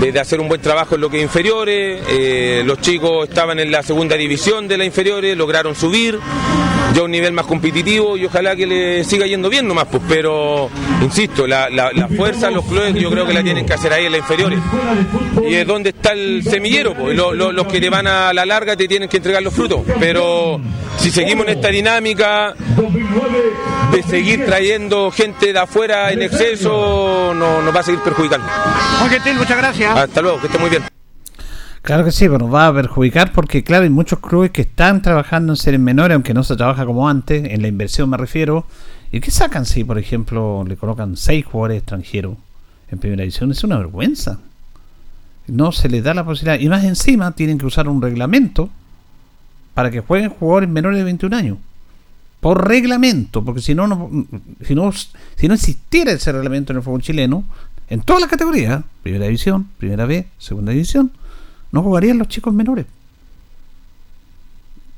de- 0.00 0.18
hacer 0.18 0.40
un 0.40 0.48
buen 0.48 0.62
trabajo 0.62 0.94
en 0.94 1.02
lo 1.02 1.10
que 1.10 1.18
es 1.18 1.22
inferiores, 1.24 2.02
eh, 2.08 2.62
los 2.64 2.80
chicos 2.80 3.28
estaban 3.28 3.58
en 3.58 3.70
la 3.70 3.82
segunda 3.82 4.16
división 4.16 4.66
de 4.68 4.78
las 4.78 4.86
inferiores, 4.86 5.36
lograron 5.36 5.74
subir 5.74 6.18
ya 6.94 7.00
a 7.00 7.04
un 7.04 7.10
nivel 7.10 7.32
más 7.32 7.46
competitivo 7.46 8.16
y 8.16 8.24
ojalá 8.26 8.56
que 8.56 8.66
le 8.66 9.04
siga 9.04 9.26
yendo 9.26 9.48
bien 9.50 9.66
nomás, 9.68 9.86
pues, 9.90 10.02
pero 10.08 10.70
insisto, 11.02 11.46
la, 11.46 11.68
la- 11.70 11.92
la 11.92 12.08
fuerza, 12.08 12.50
los 12.50 12.64
clubes 12.64 12.94
yo 12.94 13.10
creo 13.10 13.26
que 13.26 13.34
la 13.34 13.42
tienen 13.42 13.66
que 13.66 13.74
hacer 13.74 13.92
ahí 13.92 14.06
en 14.06 14.12
las 14.12 14.20
inferiores. 14.20 14.58
Y 15.48 15.54
es 15.54 15.66
donde 15.66 15.90
está 15.90 16.12
el 16.12 16.42
semillero, 16.44 16.94
pues, 16.94 17.16
lo- 17.16 17.34
lo- 17.34 17.52
los 17.52 17.66
que 17.66 17.80
te 17.80 17.90
van 17.90 18.06
a 18.06 18.32
la 18.32 18.44
larga 18.46 18.76
te 18.76 18.88
tienen 18.88 19.08
que 19.08 19.18
entregar 19.18 19.42
los 19.42 19.52
frutos, 19.54 19.80
pero 20.00 20.60
si 20.98 21.10
seguimos 21.10 21.46
en 21.46 21.54
esta 21.54 21.68
dinámica 21.68 22.54
de 23.92 24.02
seguir 24.02 24.44
trayendo 24.46 25.10
gente 25.10 25.52
de 25.52 25.58
afuera 25.58 26.10
en 26.12 26.22
exceso, 26.22 27.32
no, 27.34 27.62
nos 27.62 27.74
va 27.74 27.80
a 27.80 27.82
seguir 27.82 28.00
perjudicando. 28.00 28.46
Muy 29.00 29.10
gentil, 29.10 29.34
muchas 29.36 29.56
gracias. 29.58 29.96
Hasta 29.96 30.20
luego, 30.22 30.40
que 30.40 30.46
esté 30.46 30.58
muy 30.58 30.70
bien. 30.70 30.82
Claro 31.82 32.04
que 32.04 32.12
sí, 32.12 32.28
pero 32.28 32.48
va 32.48 32.66
a 32.66 32.74
perjudicar 32.74 33.32
porque, 33.32 33.62
claro, 33.62 33.84
hay 33.84 33.90
muchos 33.90 34.18
clubes 34.18 34.50
que 34.50 34.62
están 34.62 35.00
trabajando 35.00 35.52
en 35.52 35.56
series 35.56 35.80
menores, 35.80 36.14
aunque 36.14 36.34
no 36.34 36.42
se 36.42 36.56
trabaja 36.56 36.84
como 36.84 37.08
antes, 37.08 37.44
en 37.44 37.62
la 37.62 37.68
inversión 37.68 38.10
me 38.10 38.16
refiero. 38.16 38.66
¿Y 39.10 39.20
qué 39.20 39.30
sacan 39.30 39.64
si, 39.64 39.84
por 39.84 39.98
ejemplo, 39.98 40.64
le 40.66 40.76
colocan 40.76 41.16
seis 41.16 41.44
jugadores 41.46 41.78
extranjeros 41.78 42.36
en 42.90 42.98
primera 42.98 43.22
división? 43.22 43.50
Es 43.50 43.64
una 43.64 43.78
vergüenza. 43.78 44.38
No 45.46 45.72
se 45.72 45.88
les 45.88 46.04
da 46.04 46.12
la 46.12 46.24
posibilidad. 46.24 46.60
Y 46.60 46.68
más 46.68 46.84
encima 46.84 47.32
tienen 47.32 47.58
que 47.58 47.64
usar 47.64 47.88
un 47.88 48.02
reglamento 48.02 48.68
para 49.72 49.90
que 49.90 50.00
jueguen 50.00 50.30
jugadores 50.30 50.68
menores 50.68 50.98
de 50.98 51.04
21 51.04 51.36
años. 51.36 51.58
Por 52.40 52.68
reglamento, 52.68 53.44
porque 53.44 53.60
si 53.60 53.74
no, 53.74 53.86
no 53.86 54.10
si 54.62 54.74
no, 54.74 54.92
si 54.92 55.48
no 55.48 55.54
existiera 55.54 56.12
ese 56.12 56.32
reglamento 56.32 56.72
en 56.72 56.78
el 56.78 56.82
fútbol 56.82 57.02
chileno, 57.02 57.44
en 57.88 58.00
todas 58.02 58.20
las 58.20 58.30
categorías, 58.30 58.84
primera 59.02 59.24
división, 59.24 59.68
primera 59.78 60.04
B, 60.04 60.28
segunda 60.38 60.72
división, 60.72 61.10
no 61.72 61.82
jugarían 61.82 62.18
los 62.18 62.28
chicos 62.28 62.52
menores. 62.54 62.86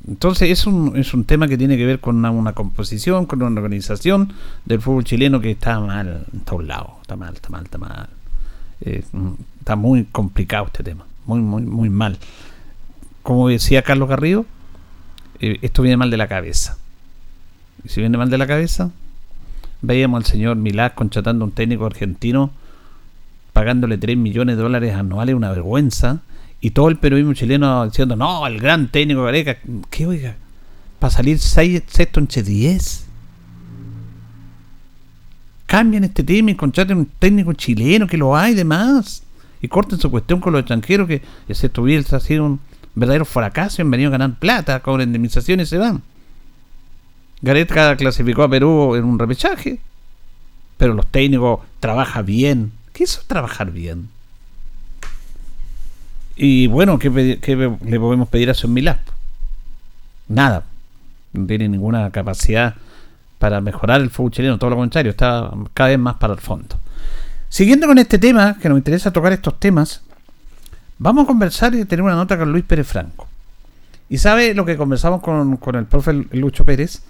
Entonces 0.08 0.50
es 0.50 0.66
un, 0.66 0.96
es 0.96 1.12
un 1.12 1.24
tema 1.24 1.46
que 1.46 1.58
tiene 1.58 1.76
que 1.76 1.84
ver 1.84 2.00
con 2.00 2.24
una, 2.24 2.52
composición, 2.52 3.26
con 3.26 3.42
una 3.42 3.60
organización 3.60 4.32
del 4.64 4.80
fútbol 4.80 5.04
chileno 5.04 5.40
que 5.40 5.50
está 5.50 5.78
mal 5.78 6.26
en 6.32 6.40
todos 6.40 6.64
lados. 6.64 6.92
Está 7.02 7.16
mal, 7.16 7.34
está 7.34 7.50
mal, 7.50 7.64
está 7.64 7.78
mal. 7.78 8.08
Eh, 8.80 9.04
mm, 9.12 9.30
está 9.60 9.76
muy 9.76 10.04
complicado 10.04 10.66
este 10.66 10.82
tema. 10.82 11.04
Muy, 11.26 11.40
muy, 11.40 11.62
muy 11.62 11.90
mal. 11.90 12.18
Como 13.22 13.48
decía 13.48 13.82
Carlos 13.82 14.08
Garrido, 14.08 14.46
eh, 15.40 15.58
esto 15.62 15.82
viene 15.82 15.98
mal 15.98 16.10
de 16.10 16.16
la 16.16 16.28
cabeza. 16.28 16.78
Y 17.84 17.88
si 17.90 18.00
viene 18.00 18.16
mal 18.16 18.30
de 18.30 18.38
la 18.38 18.46
cabeza, 18.46 18.90
veíamos 19.82 20.18
al 20.18 20.24
señor 20.24 20.56
Milás 20.56 20.92
contratando 20.92 21.44
a 21.44 21.48
un 21.48 21.52
técnico 21.52 21.86
argentino 21.86 22.50
pagándole 23.52 23.98
3 23.98 24.16
millones 24.16 24.56
de 24.56 24.62
dólares 24.62 24.94
anuales, 24.94 25.34
una 25.34 25.50
vergüenza, 25.50 26.20
y 26.60 26.70
todo 26.70 26.88
el 26.88 26.98
periodismo 26.98 27.32
chileno 27.34 27.86
diciendo, 27.86 28.16
no, 28.16 28.46
el 28.46 28.60
gran 28.60 28.88
técnico 28.88 29.22
Gareca, 29.24 29.56
¿qué 29.88 30.06
oiga? 30.06 30.36
Para 30.98 31.10
salir 31.10 31.38
seis- 31.38 31.82
sexto 31.86 32.20
entre 32.20 32.42
10. 32.42 33.06
Cambien 35.66 36.04
este 36.04 36.24
tema 36.24 36.50
y 36.50 36.54
contraten 36.56 36.98
un 36.98 37.06
técnico 37.18 37.52
chileno 37.52 38.06
que 38.06 38.16
lo 38.16 38.36
hay 38.36 38.54
demás. 38.54 39.22
Y 39.62 39.68
corten 39.68 39.98
su 40.00 40.10
cuestión 40.10 40.40
con 40.40 40.52
los 40.52 40.60
extranjeros 40.60 41.06
que, 41.06 41.22
excepto 41.48 41.82
Bielsa, 41.82 42.16
ha 42.16 42.20
sido 42.20 42.44
un 42.46 42.60
verdadero 42.94 43.24
fracaso 43.24 43.80
han 43.82 43.90
venido 43.90 44.08
a 44.08 44.12
ganar 44.12 44.38
plata, 44.38 44.80
con 44.80 45.00
indemnizaciones 45.00 45.68
y 45.68 45.70
se 45.70 45.78
van. 45.78 46.02
Gareca 47.42 47.96
clasificó 47.96 48.42
a 48.42 48.50
Perú 48.50 48.96
en 48.96 49.04
un 49.04 49.18
repechaje, 49.18 49.78
pero 50.76 50.94
los 50.94 51.06
técnicos 51.06 51.60
trabajan 51.78 52.26
bien. 52.26 52.72
¿Qué 52.92 53.04
es 53.04 53.12
eso 53.12 53.22
trabajar 53.26 53.70
bien? 53.70 54.08
Y 56.42 56.68
bueno, 56.68 56.98
¿qué, 56.98 57.10
le 57.10 58.00
podemos 58.00 58.26
pedir 58.30 58.48
a 58.48 58.54
Son 58.54 58.72
Milán? 58.72 58.98
Nada. 60.26 60.64
No 61.34 61.46
tiene 61.46 61.68
ninguna 61.68 62.10
capacidad 62.12 62.76
para 63.38 63.60
mejorar 63.60 64.00
el 64.00 64.08
fútbol 64.08 64.30
chileno, 64.30 64.58
todo 64.58 64.70
lo 64.70 64.76
contrario, 64.76 65.10
está 65.10 65.50
cada 65.74 65.90
vez 65.90 65.98
más 65.98 66.16
para 66.16 66.32
el 66.32 66.40
fondo. 66.40 66.80
Siguiendo 67.50 67.86
con 67.86 67.98
este 67.98 68.18
tema, 68.18 68.56
que 68.56 68.70
nos 68.70 68.78
interesa 68.78 69.12
tocar 69.12 69.34
estos 69.34 69.60
temas, 69.60 70.00
vamos 70.98 71.24
a 71.24 71.26
conversar 71.26 71.74
y 71.74 71.84
tener 71.84 72.02
una 72.02 72.14
nota 72.14 72.38
con 72.38 72.50
Luis 72.50 72.64
Pérez 72.64 72.86
Franco. 72.86 73.28
Y 74.08 74.16
sabe 74.16 74.54
lo 74.54 74.64
que 74.64 74.78
conversamos 74.78 75.20
con, 75.20 75.58
con 75.58 75.74
el 75.74 75.84
profe 75.84 76.14
Lucho 76.32 76.64
Pérez, 76.64 77.02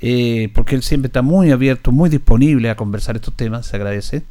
eh, 0.00 0.48
porque 0.54 0.76
él 0.76 0.84
siempre 0.84 1.08
está 1.08 1.22
muy 1.22 1.50
abierto, 1.50 1.90
muy 1.90 2.08
disponible 2.08 2.70
a 2.70 2.76
conversar 2.76 3.16
estos 3.16 3.34
temas, 3.34 3.66
se 3.66 3.74
agradece. 3.74 4.22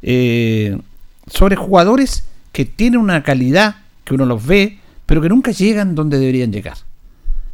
Eh, 0.00 0.78
sobre 1.26 1.56
jugadores 1.56 2.29
que 2.60 2.66
tienen 2.66 3.00
una 3.00 3.22
calidad 3.22 3.76
que 4.04 4.12
uno 4.12 4.26
los 4.26 4.44
ve, 4.44 4.78
pero 5.06 5.22
que 5.22 5.30
nunca 5.30 5.50
llegan 5.50 5.94
donde 5.94 6.18
deberían 6.18 6.52
llegar. 6.52 6.76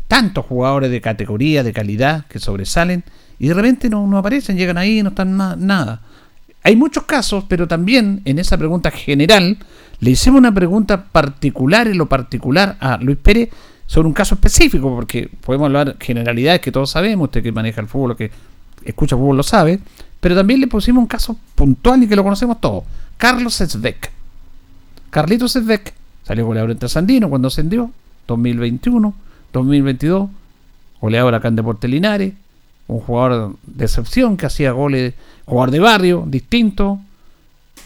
Tantos 0.08 0.44
jugadores 0.46 0.90
de 0.90 1.00
categoría, 1.00 1.62
de 1.62 1.72
calidad, 1.72 2.26
que 2.26 2.40
sobresalen 2.40 3.04
y 3.38 3.46
de 3.46 3.54
repente 3.54 3.88
no, 3.88 4.04
no 4.04 4.18
aparecen, 4.18 4.56
llegan 4.56 4.78
ahí 4.78 5.04
no 5.04 5.10
están 5.10 5.36
na- 5.36 5.54
nada. 5.54 6.00
Hay 6.64 6.74
muchos 6.74 7.04
casos, 7.04 7.44
pero 7.48 7.68
también 7.68 8.20
en 8.24 8.40
esa 8.40 8.58
pregunta 8.58 8.90
general 8.90 9.58
le 10.00 10.10
hicimos 10.10 10.38
una 10.38 10.52
pregunta 10.52 11.04
particular 11.04 11.86
en 11.86 11.98
lo 11.98 12.06
particular 12.06 12.76
a 12.80 12.96
Luis 12.96 13.18
Pérez 13.18 13.50
sobre 13.86 14.08
un 14.08 14.14
caso 14.14 14.34
específico, 14.34 14.92
porque 14.92 15.30
podemos 15.40 15.66
hablar 15.66 15.96
generalidades 16.00 16.60
que 16.62 16.72
todos 16.72 16.90
sabemos, 16.90 17.26
usted 17.26 17.44
que 17.44 17.52
maneja 17.52 17.80
el 17.80 17.86
fútbol, 17.86 18.16
que 18.16 18.32
escucha 18.84 19.14
fútbol 19.16 19.36
lo 19.36 19.44
sabe, 19.44 19.78
pero 20.18 20.34
también 20.34 20.58
le 20.60 20.66
pusimos 20.66 21.00
un 21.00 21.06
caso 21.06 21.38
puntual 21.54 22.02
y 22.02 22.08
que 22.08 22.16
lo 22.16 22.24
conocemos 22.24 22.60
todos. 22.60 22.82
Carlos 23.16 23.54
Sesbeck. 23.54 24.15
Carlitos 25.10 25.52
Sesbeck 25.52 25.94
salió 26.24 26.46
goleador 26.46 26.70
en 26.70 26.78
Trasandino 26.78 27.28
cuando 27.28 27.48
ascendió, 27.48 27.90
2021, 28.26 29.14
2022, 29.52 30.28
goleador 31.00 31.34
acá 31.34 31.48
en 31.48 31.56
Deporte 31.56 31.88
Linares, 31.88 32.34
un 32.88 33.00
jugador 33.00 33.56
de 33.66 33.84
excepción 33.84 34.36
que 34.36 34.46
hacía 34.46 34.72
goles, 34.72 35.14
jugador 35.44 35.70
de 35.70 35.80
barrio, 35.80 36.24
distinto. 36.26 37.00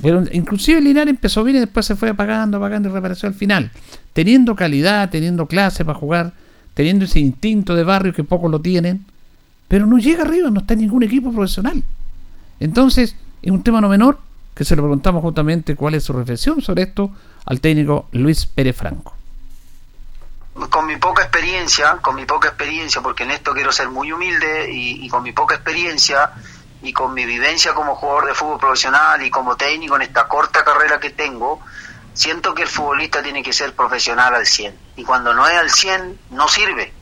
Pero 0.02 0.24
inclusive 0.32 0.80
Linares 0.80 1.10
empezó 1.10 1.44
bien 1.44 1.58
y 1.58 1.60
después 1.60 1.86
se 1.86 1.96
fue 1.96 2.10
apagando, 2.10 2.58
apagando 2.58 2.88
y 2.88 2.92
reapareció 2.92 3.28
al 3.28 3.34
final. 3.34 3.70
Teniendo 4.12 4.54
calidad, 4.54 5.10
teniendo 5.10 5.46
clase 5.46 5.84
para 5.84 5.98
jugar, 5.98 6.32
teniendo 6.74 7.04
ese 7.04 7.20
instinto 7.20 7.74
de 7.74 7.84
barrio 7.84 8.12
que 8.12 8.24
pocos 8.24 8.50
lo 8.50 8.60
tienen, 8.60 9.04
pero 9.68 9.86
no 9.86 9.98
llega 9.98 10.22
arriba, 10.22 10.50
no 10.50 10.60
está 10.60 10.74
en 10.74 10.80
ningún 10.80 11.02
equipo 11.02 11.32
profesional. 11.32 11.82
Entonces, 12.58 13.16
es 13.42 13.50
un 13.50 13.62
tema 13.62 13.80
no 13.80 13.88
menor 13.88 14.18
que 14.54 14.64
se 14.64 14.76
lo 14.76 14.82
preguntamos 14.82 15.22
justamente 15.22 15.76
cuál 15.76 15.94
es 15.94 16.04
su 16.04 16.12
reflexión 16.12 16.60
sobre 16.60 16.82
esto 16.82 17.10
al 17.46 17.60
técnico 17.60 18.08
Luis 18.12 18.46
Pérez 18.46 18.76
Franco 18.76 19.14
con 20.68 20.86
mi 20.86 20.96
poca 20.96 21.22
experiencia, 21.22 21.98
con 22.02 22.16
mi 22.16 22.26
poca 22.26 22.48
experiencia, 22.48 23.00
porque 23.00 23.22
en 23.22 23.30
esto 23.30 23.54
quiero 23.54 23.72
ser 23.72 23.88
muy 23.88 24.12
humilde 24.12 24.68
y, 24.70 25.08
con 25.08 25.22
mi 25.22 25.32
poca 25.32 25.54
experiencia 25.54 26.32
y 26.82 26.92
con 26.92 27.14
mi 27.14 27.24
vivencia 27.24 27.72
como 27.72 27.94
jugador 27.94 28.26
de 28.26 28.34
fútbol 28.34 28.58
profesional 28.58 29.22
y 29.22 29.30
como 29.30 29.56
técnico 29.56 29.96
en 29.96 30.02
esta 30.02 30.28
corta 30.28 30.64
carrera 30.64 30.98
que 30.98 31.10
tengo, 31.10 31.60
siento 32.14 32.54
que 32.54 32.62
el 32.62 32.68
futbolista 32.68 33.22
tiene 33.22 33.42
que 33.42 33.52
ser 33.52 33.74
profesional 33.74 34.34
al 34.34 34.46
100. 34.46 34.76
Y 34.96 35.04
cuando 35.04 35.32
no 35.34 35.46
es 35.46 35.54
al 35.54 35.70
100, 35.70 36.18
no 36.30 36.48
sirve. 36.48 36.92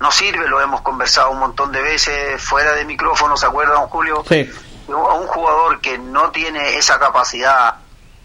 No 0.00 0.10
sirve, 0.10 0.46
lo 0.48 0.60
hemos 0.60 0.82
conversado 0.82 1.30
un 1.30 1.38
montón 1.38 1.72
de 1.72 1.80
veces 1.80 2.40
fuera 2.42 2.72
de 2.72 2.84
micrófono, 2.84 3.36
¿se 3.36 3.46
acuerda, 3.46 3.74
don 3.74 3.88
Julio? 3.88 4.24
Sí. 4.28 4.50
A 4.88 5.14
un 5.14 5.26
jugador 5.26 5.80
que 5.80 5.98
no 5.98 6.30
tiene 6.30 6.76
esa 6.76 6.98
capacidad 6.98 7.76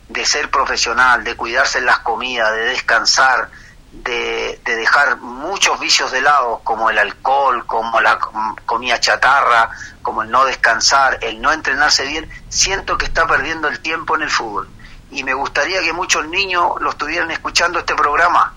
de 0.09 0.26
ser 0.26 0.51
profesional, 0.51 1.24
de 1.24 1.36
cuidarse 1.36 1.80
en 1.80 1.86
las 1.86 1.99
comidas, 1.99 2.51
de 2.51 2.66
descansar, 2.66 3.49
de, 3.91 4.59
dejar 4.64 5.18
muchos 5.18 5.80
vicios 5.80 6.12
de 6.12 6.22
lado, 6.22 6.62
como 6.64 6.89
el 6.89 6.97
alcohol, 6.97 7.66
como 7.66 7.99
la 7.99 8.20
comida 8.66 8.99
chatarra, 8.99 9.70
como 10.01 10.24
el 10.24 10.32
no 10.32 10.45
descansar, 10.45 11.20
el 11.22 11.41
no 11.41 11.51
entrenarse 11.51 12.05
bien, 12.05 12.30
siento 12.49 12.97
que 12.97 13.05
está 13.05 13.28
perdiendo 13.28 13.68
el 13.68 13.80
tiempo 13.80 14.16
en 14.16 14.24
el 14.24 14.30
fútbol. 14.30 14.70
Y 15.12 15.24
me 15.24 15.34
gustaría 15.34 15.82
que 15.82 15.93
muchos 15.93 16.26
niños 16.28 16.80
lo 16.80 16.91
estuvieran 16.91 17.32
escuchando 17.32 17.80
este 17.80 17.95
programa, 17.95 18.53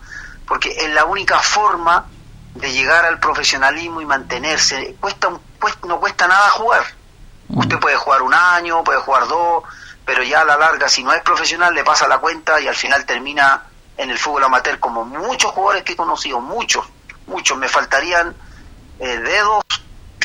porque 0.47 0.71
es 0.71 0.91
la 0.91 1.05
única 1.05 1.41
forma 1.41 2.07
de 2.55 2.73
llegar 2.73 3.05
al 3.05 3.19
profesionalismo 3.19 4.01
y 4.01 4.07
mantenerse. 4.07 4.97
Cuesta, 5.01 5.31
no 5.87 6.01
cuesta 6.01 6.29
nada 6.29 6.49
jugar. 6.51 6.85
Usted 7.49 7.79
puede 7.79 7.97
jugar 7.97 8.23
un 8.23 8.35
año, 8.35 8.83
puede 8.85 9.01
jugar 9.01 9.29
dos, 9.29 9.65
pero 10.05 10.23
ya 10.23 10.43
a 10.43 10.45
la 10.45 10.57
larga, 10.57 10.89
si 10.89 11.03
no 11.03 11.13
es 11.13 11.23
profesional, 11.23 11.75
le 11.75 11.85
pasa 11.85 12.09
la 12.09 12.19
cuenta 12.19 12.61
y 12.61 12.69
al 12.69 12.75
final 12.75 13.05
termina 13.05 13.65
en 13.97 14.11
el 14.11 14.19
fútbol 14.19 14.45
amateur 14.45 14.79
como 14.79 15.05
muchos 15.05 15.53
jugadores 15.53 15.85
que 15.85 15.93
he 15.93 15.97
conocido, 15.97 16.41
muchos, 16.41 16.85
muchos. 17.27 17.57
Me 17.57 17.69
faltarían 17.69 18.35
eh, 18.99 19.19
dedos 19.19 19.65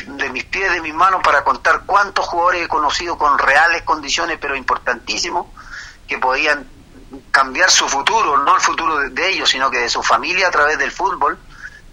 de 0.06 0.30
mis 0.30 0.44
pies, 0.44 0.72
de 0.72 0.80
mis 0.80 0.94
manos 0.94 1.20
para 1.22 1.44
contar 1.44 1.82
cuántos 1.86 2.26
jugadores 2.26 2.64
he 2.64 2.68
conocido 2.68 3.16
con 3.16 3.38
reales 3.38 3.82
condiciones, 3.82 4.38
pero 4.40 4.56
importantísimos, 4.56 5.46
que 6.06 6.18
podían 6.18 6.68
cambiar 7.30 7.70
su 7.70 7.88
futuro, 7.88 8.38
no 8.38 8.54
el 8.54 8.60
futuro 8.60 8.98
de, 9.10 9.28
ellos, 9.28 9.50
sino 9.50 9.70
que 9.70 9.78
de 9.78 9.88
su 9.88 10.02
familia 10.02 10.48
a 10.48 10.50
través 10.50 10.78
del 10.78 10.90
fútbol. 10.90 11.38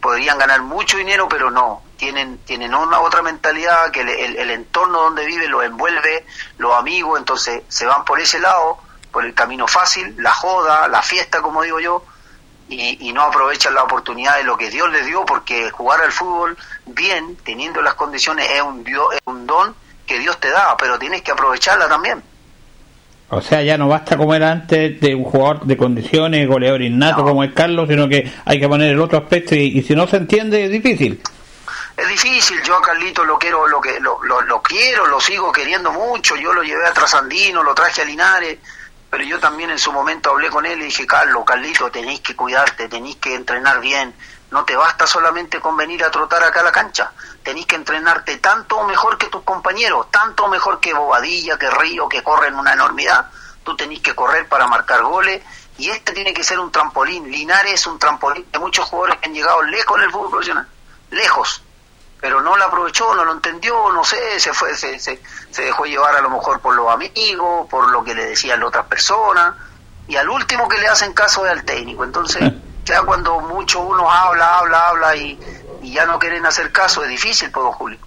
Podrían 0.08 0.38
ganar 0.38 0.62
mucho 0.62 0.96
dinero, 0.96 1.28
pero 1.28 1.52
no. 1.52 1.82
Tienen, 1.98 2.38
tienen 2.46 2.74
una 2.74 3.02
otra 3.02 3.22
mentalidad 3.22 3.92
que 3.92 4.00
el, 4.00 4.50
entorno 4.52 5.02
donde 5.02 5.26
viven 5.26 5.52
los 5.52 5.66
envuelve, 5.66 6.26
los 6.60 6.74
amigos, 6.76 7.20
entonces 7.20 7.64
se 7.68 7.86
van 7.86 8.06
por 8.06 8.18
ese 8.18 8.40
lado 8.40 8.78
por 9.12 9.26
el 9.26 9.34
camino 9.34 9.68
fácil, 9.68 10.16
la 10.20 10.32
joda, 10.32 10.88
la 10.88 11.02
fiesta, 11.02 11.42
como 11.42 11.62
digo 11.62 11.82
yo, 11.82 12.06
y, 12.70 13.12
no 13.12 13.24
aprovechan 13.24 13.74
la 13.74 13.84
oportunidad 13.84 14.38
de 14.38 14.46
lo 14.46 14.58
que 14.58 14.70
Dios 14.70 14.90
les 14.92 15.06
dio, 15.06 15.26
porque 15.26 15.72
jugar 15.72 16.00
al 16.00 16.14
fútbol 16.14 16.58
bien, 16.86 17.36
teniendo 17.44 17.82
las 17.82 17.96
condiciones, 17.96 18.50
es 18.50 18.62
un, 18.62 18.88
es 18.88 19.20
un 19.26 19.46
don 19.46 19.76
que 20.06 20.20
Dios 20.20 20.40
te 20.40 20.50
da, 20.50 20.78
pero 20.78 20.98
tienes 20.98 21.22
que 21.22 21.32
aprovecharla 21.34 21.90
también. 21.90 22.24
O 23.30 23.42
sea, 23.42 23.62
ya 23.62 23.78
no 23.78 23.90
basta 23.90 24.16
como 24.16 24.34
era 24.34 24.52
antes 24.52 25.02
de 25.02 25.14
un 25.14 25.26
jugador 25.26 25.66
de 25.66 25.76
condiciones, 25.76 26.48
goleador 26.48 26.82
innato 26.82 27.24
como 27.24 27.44
es 27.44 27.52
Carlos, 27.54 27.90
sino 27.90 28.08
que 28.08 28.32
hay 28.46 28.60
que 28.60 28.70
poner 28.70 28.92
el 28.92 29.00
otro 29.00 29.18
aspecto 29.18 29.54
y, 29.54 29.82
si 29.82 29.96
no 29.96 30.08
se 30.08 30.18
entiende 30.18 30.64
es 30.64 30.72
difícil. 30.72 31.22
Es 31.98 32.08
difícil, 32.08 32.62
yo 32.64 32.78
a 32.78 32.82
Carlito 32.82 33.26
lo 33.26 33.38
quiero, 33.38 33.68
lo 33.68 33.82
que 33.82 34.00
lo, 34.00 34.24
lo, 34.24 34.42
lo 34.42 34.62
quiero, 34.62 35.08
lo 35.08 35.20
sigo 35.20 35.52
queriendo 35.52 35.92
mucho, 35.92 36.38
yo 36.38 36.54
lo 36.54 36.62
llevé 36.62 36.86
a 36.86 36.94
Trasandino, 36.94 37.64
lo 37.64 37.74
traje 37.74 38.04
a 38.04 38.06
Linares, 38.06 38.60
pero 39.10 39.24
yo 39.24 39.40
también 39.40 39.72
en 39.72 39.80
su 39.80 39.92
momento 39.92 40.30
hablé 40.30 40.50
con 40.50 40.66
él 40.66 40.80
y 40.80 40.86
dije, 40.86 41.06
Carlos, 41.06 41.44
Carlito, 41.46 41.90
tenéis 41.90 42.22
que 42.22 42.36
cuidarte, 42.36 42.88
tenéis 42.88 43.18
que 43.18 43.36
entrenar 43.36 43.82
bien, 43.82 44.14
no 44.52 44.64
te 44.64 44.76
basta 44.76 45.06
solamente 45.06 45.60
con 45.60 45.76
venir 45.76 46.04
a 46.04 46.12
trotar 46.12 46.44
acá 46.44 46.62
a 46.62 46.64
la 46.64 46.72
cancha, 46.72 47.12
tenéis 47.44 47.66
que 47.66 47.76
entrenarte 47.76 48.38
tanto 48.38 48.84
mejor 48.84 49.18
que 49.18 49.28
tus 49.28 49.44
compañeros, 49.44 50.10
tanto 50.10 50.48
mejor 50.48 50.80
que 50.80 50.94
Bobadilla, 50.94 51.58
que 51.58 51.70
Río, 51.70 52.08
que 52.08 52.24
corren 52.24 52.56
una 52.56 52.74
enormidad, 52.74 53.30
tú 53.64 53.76
tenéis 53.76 54.02
que 54.02 54.16
correr 54.16 54.48
para 54.48 54.68
marcar 54.68 55.04
goles 55.04 55.44
y 55.78 55.90
este 55.90 56.14
tiene 56.14 56.34
que 56.34 56.44
ser 56.44 56.60
un 56.60 56.72
trampolín, 56.72 57.30
Linares 57.30 57.74
es 57.74 57.88
un 57.88 58.00
trampolín 58.00 58.46
de 58.52 58.60
muchos 58.60 58.86
jugadores 58.86 59.20
que 59.20 59.28
han 59.28 59.34
llegado 59.34 59.62
lejos 59.64 59.98
en 59.98 60.04
el 60.04 60.12
fútbol 60.12 60.30
profesional, 60.30 60.68
lejos, 61.12 61.62
pero 62.20 62.42
no 62.42 62.58
lo 62.58 62.64
aprovechó, 62.64 63.14
no 63.16 63.26
lo 63.26 63.34
entendió, 63.34 63.92
no 63.92 64.04
sé, 64.04 64.40
se 64.40 64.54
fue, 64.54 64.76
se, 64.76 64.98
se, 65.00 65.20
dejó 65.56 65.86
llevar 65.86 66.16
a 66.16 66.22
lo 66.22 66.30
mejor 66.30 66.60
por 66.62 66.76
los 66.76 66.90
amigos, 66.90 67.68
por 67.70 67.90
lo 67.92 68.04
que 68.04 68.16
le 68.16 68.26
decían 68.26 68.64
otras 68.64 68.86
personas, 68.88 69.56
y 70.08 70.16
al 70.16 70.30
último 70.30 70.68
que 70.68 70.80
le 70.80 70.88
hacen 70.88 71.14
caso 71.14 71.46
es 71.46 71.52
al 71.52 71.64
técnico. 71.64 72.04
Entonces, 72.04 72.42
ya 72.88 73.02
cuando 73.04 73.40
mucho 73.42 73.82
uno 73.82 74.10
habla, 74.10 74.60
habla, 74.60 74.88
habla 74.88 75.16
y, 75.16 75.38
y 75.82 75.94
ya 75.94 76.06
no 76.06 76.18
quieren 76.18 76.46
hacer 76.46 76.72
caso, 76.72 77.04
es 77.04 77.10
difícil, 77.10 77.52
pues, 77.52 77.76
Julio. 77.76 78.00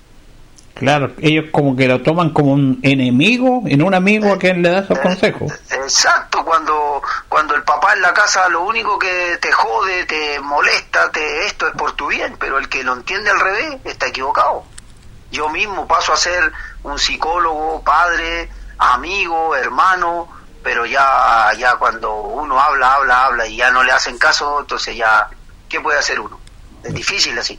Claro, 0.74 1.12
ellos 1.20 1.46
como 1.52 1.76
que 1.76 1.86
lo 1.86 2.00
toman 2.00 2.30
como 2.30 2.52
un 2.52 2.80
enemigo, 2.82 3.64
en 3.66 3.82
un 3.82 3.92
amigo 3.92 4.32
a 4.32 4.38
quien 4.38 4.62
le 4.62 4.70
da 4.70 4.78
esos 4.78 4.98
consejos. 4.98 5.52
Exacto, 5.70 6.42
cuando 6.42 7.02
cuando 7.28 7.54
el 7.54 7.62
papá 7.64 7.92
en 7.92 8.00
la 8.00 8.14
casa 8.14 8.48
lo 8.48 8.62
único 8.62 8.98
que 8.98 9.36
te 9.42 9.52
jode, 9.52 10.06
te 10.06 10.40
molesta, 10.40 11.10
te 11.10 11.44
esto 11.44 11.66
es 11.66 11.74
por 11.74 11.92
tu 11.92 12.06
bien, 12.06 12.34
pero 12.38 12.56
el 12.56 12.70
que 12.70 12.82
lo 12.82 12.94
entiende 12.94 13.28
al 13.28 13.40
revés 13.40 13.76
está 13.84 14.06
equivocado. 14.06 14.64
Yo 15.30 15.50
mismo 15.50 15.86
paso 15.86 16.14
a 16.14 16.16
ser 16.16 16.50
un 16.82 16.98
psicólogo, 16.98 17.82
padre, 17.82 18.48
amigo, 18.78 19.54
hermano, 19.54 20.28
pero 20.62 20.86
ya 20.86 21.52
ya 21.58 21.76
cuando 21.76 22.22
uno 22.22 22.58
habla, 22.60 22.94
habla, 22.94 23.26
habla 23.26 23.46
y 23.46 23.56
ya 23.56 23.70
no 23.70 23.82
le 23.82 23.92
hacen 23.92 24.18
caso, 24.18 24.60
entonces 24.60 24.96
ya 24.96 25.28
¿qué 25.68 25.80
puede 25.80 25.98
hacer 25.98 26.20
uno? 26.20 26.38
Es 26.82 26.94
difícil 26.94 27.38
así. 27.38 27.58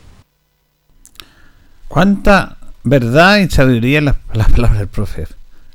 ¿Cuánta 1.87 2.57
verdad 2.83 3.37
y 3.39 3.49
sabiduría 3.49 4.01
las, 4.01 4.17
las 4.33 4.51
palabras 4.51 4.79
del 4.79 4.87
profe 4.87 5.27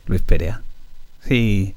Luis 0.07 0.23
Perea. 0.23 0.63
Sí, 1.23 1.75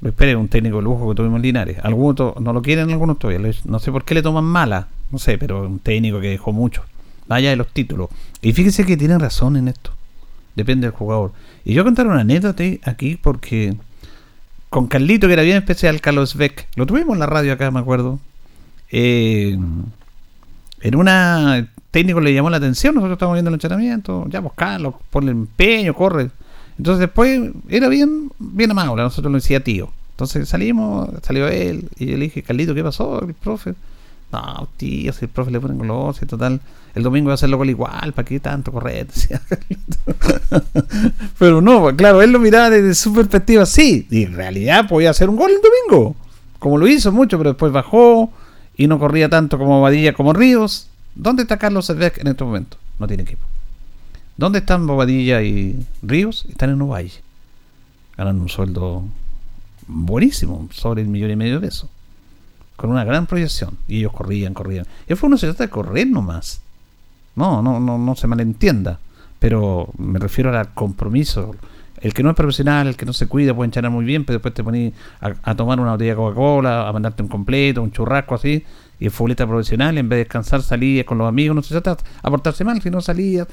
Luis 0.00 0.14
es 0.18 0.36
un 0.36 0.48
técnico 0.48 0.76
de 0.76 0.82
lujo 0.82 1.08
que 1.08 1.16
tuvimos 1.16 1.36
en 1.36 1.42
Linares. 1.42 1.78
Algunos 1.82 2.36
no 2.40 2.52
lo 2.52 2.62
quieren, 2.62 2.90
algunos 2.90 3.18
todavía. 3.18 3.52
No 3.64 3.78
sé 3.78 3.90
por 3.90 4.04
qué 4.04 4.14
le 4.14 4.22
toman 4.22 4.44
mala, 4.44 4.88
no 5.10 5.18
sé, 5.18 5.38
pero 5.38 5.62
un 5.62 5.80
técnico 5.80 6.20
que 6.20 6.28
dejó 6.28 6.52
mucho. 6.52 6.84
Vaya 7.26 7.50
de 7.50 7.56
los 7.56 7.68
títulos. 7.68 8.10
Y 8.42 8.52
fíjese 8.52 8.84
que 8.84 8.96
tienen 8.96 9.18
razón 9.18 9.56
en 9.56 9.68
esto. 9.68 9.92
Depende 10.54 10.86
del 10.86 10.96
jugador. 10.96 11.32
Y 11.64 11.74
yo 11.74 11.82
contar 11.82 12.06
una 12.06 12.20
anécdota 12.20 12.62
aquí 12.84 13.16
porque 13.16 13.74
con 14.74 14.88
Carlito, 14.88 15.28
que 15.28 15.34
era 15.34 15.44
bien 15.44 15.56
especial, 15.56 16.00
Carlos 16.00 16.34
Beck, 16.34 16.66
lo 16.74 16.84
tuvimos 16.84 17.14
en 17.14 17.20
la 17.20 17.26
radio 17.26 17.52
acá, 17.52 17.70
me 17.70 17.78
acuerdo. 17.78 18.18
Eh, 18.90 19.56
en 20.80 20.96
una 20.96 21.68
técnico 21.92 22.20
le 22.20 22.34
llamó 22.34 22.50
la 22.50 22.56
atención, 22.56 22.96
nosotros 22.96 23.14
estamos 23.14 23.34
viendo 23.34 23.50
el 23.50 23.54
entrenamiento, 23.54 24.26
ya 24.28 24.42
pues, 24.42 24.52
ponle 25.10 25.30
empeño, 25.30 25.94
corre. 25.94 26.30
Entonces 26.76 26.98
después 26.98 27.52
era 27.68 27.86
bien, 27.86 28.32
bien 28.40 28.72
amable, 28.72 29.00
nosotros 29.04 29.30
lo 29.30 29.38
decía 29.38 29.62
tío. 29.62 29.90
Entonces 30.10 30.48
salimos, 30.48 31.08
salió 31.22 31.46
él, 31.46 31.88
y 31.96 32.06
yo 32.06 32.16
le 32.16 32.24
dije, 32.24 32.42
Carlito, 32.42 32.74
¿qué 32.74 32.82
pasó, 32.82 33.24
el 33.24 33.32
profe? 33.32 33.74
No, 34.34 34.68
tío, 34.76 35.12
si 35.12 35.24
el 35.24 35.30
profe 35.30 35.50
le 35.50 35.60
pone 35.60 35.78
glosa 35.78 36.24
y 36.24 36.28
total, 36.28 36.60
el 36.94 37.02
domingo 37.02 37.28
va 37.28 37.32
a 37.32 37.34
hacerlo 37.34 37.62
igual, 37.64 38.12
¿para 38.12 38.26
qué 38.26 38.40
tanto 38.40 38.72
correr? 38.72 39.06
Pero 41.38 41.60
no, 41.60 41.80
pues, 41.82 41.96
claro, 41.96 42.22
él 42.22 42.32
lo 42.32 42.38
miraba 42.38 42.70
desde 42.70 42.94
su 42.94 43.12
perspectiva, 43.12 43.66
sí, 43.66 44.06
y 44.10 44.24
en 44.24 44.34
realidad 44.34 44.88
podía 44.88 45.10
hacer 45.10 45.28
un 45.28 45.36
gol 45.36 45.50
el 45.50 45.60
domingo, 45.60 46.16
como 46.58 46.78
lo 46.78 46.86
hizo 46.86 47.12
mucho, 47.12 47.36
pero 47.38 47.50
después 47.50 47.72
bajó 47.72 48.32
y 48.76 48.86
no 48.86 48.98
corría 48.98 49.28
tanto 49.28 49.58
como 49.58 49.82
Badilla 49.82 50.14
como 50.14 50.32
Ríos, 50.32 50.88
¿Dónde 51.14 51.42
está 51.42 51.58
Carlos 51.58 51.86
Cervec 51.86 52.18
en 52.18 52.26
este 52.26 52.44
momento? 52.44 52.76
No 52.98 53.06
tiene 53.06 53.22
equipo. 53.22 53.44
¿Dónde 54.36 54.58
están 54.58 54.86
Bobadilla 54.86 55.42
y 55.42 55.86
Ríos? 56.02 56.44
Están 56.48 56.70
en 56.70 56.76
Uruguay. 56.76 57.12
Ganan 58.16 58.40
un 58.40 58.48
sueldo 58.48 59.04
buenísimo, 59.86 60.68
sobre 60.72 61.02
el 61.02 61.08
millón 61.08 61.30
y 61.30 61.36
medio 61.36 61.60
de 61.60 61.68
pesos. 61.68 61.88
Con 62.76 62.90
una 62.90 63.04
gran 63.04 63.26
proyección. 63.26 63.78
Y 63.88 63.98
ellos 63.98 64.12
corrían, 64.12 64.54
corrían. 64.54 64.86
Y 65.08 65.14
fue 65.14 65.28
uno 65.28 65.38
se 65.38 65.46
trata 65.46 65.64
de 65.64 65.70
correr 65.70 66.06
nomás. 66.06 66.60
No, 67.36 67.62
no, 67.62 67.80
no, 67.80 67.98
no 67.98 68.14
se 68.14 68.26
malentienda. 68.26 68.98
Pero 69.38 69.88
me 69.98 70.18
refiero 70.18 70.56
al 70.56 70.72
compromiso, 70.72 71.54
el 72.00 72.14
que 72.14 72.22
no 72.22 72.30
es 72.30 72.36
profesional, 72.36 72.86
el 72.86 72.96
que 72.96 73.06
no 73.06 73.12
se 73.12 73.26
cuida, 73.26 73.54
puede 73.54 73.66
entrenar 73.66 73.90
muy 73.90 74.04
bien, 74.04 74.24
pero 74.24 74.38
después 74.38 74.54
te 74.54 74.64
pones 74.64 74.92
a, 75.20 75.54
tomar 75.54 75.80
una 75.80 75.92
botella 75.92 76.10
de 76.10 76.16
Coca-Cola, 76.16 76.88
a 76.88 76.92
mandarte 76.92 77.22
un 77.22 77.28
completo, 77.28 77.82
un 77.82 77.92
churrasco 77.92 78.34
así, 78.34 78.64
y 79.00 79.06
el 79.06 79.10
futbolista 79.10 79.46
profesional, 79.46 79.96
en 79.98 80.08
vez 80.08 80.16
de 80.18 80.24
descansar, 80.24 80.62
salía 80.62 81.04
con 81.04 81.18
los 81.18 81.28
amigos, 81.28 81.56
no 81.56 81.62
se 81.62 81.80
trata 81.80 82.02
de 82.22 82.30
portarse 82.30 82.64
mal, 82.64 82.80
si 82.80 82.90
no 82.90 83.00
salía. 83.00 83.46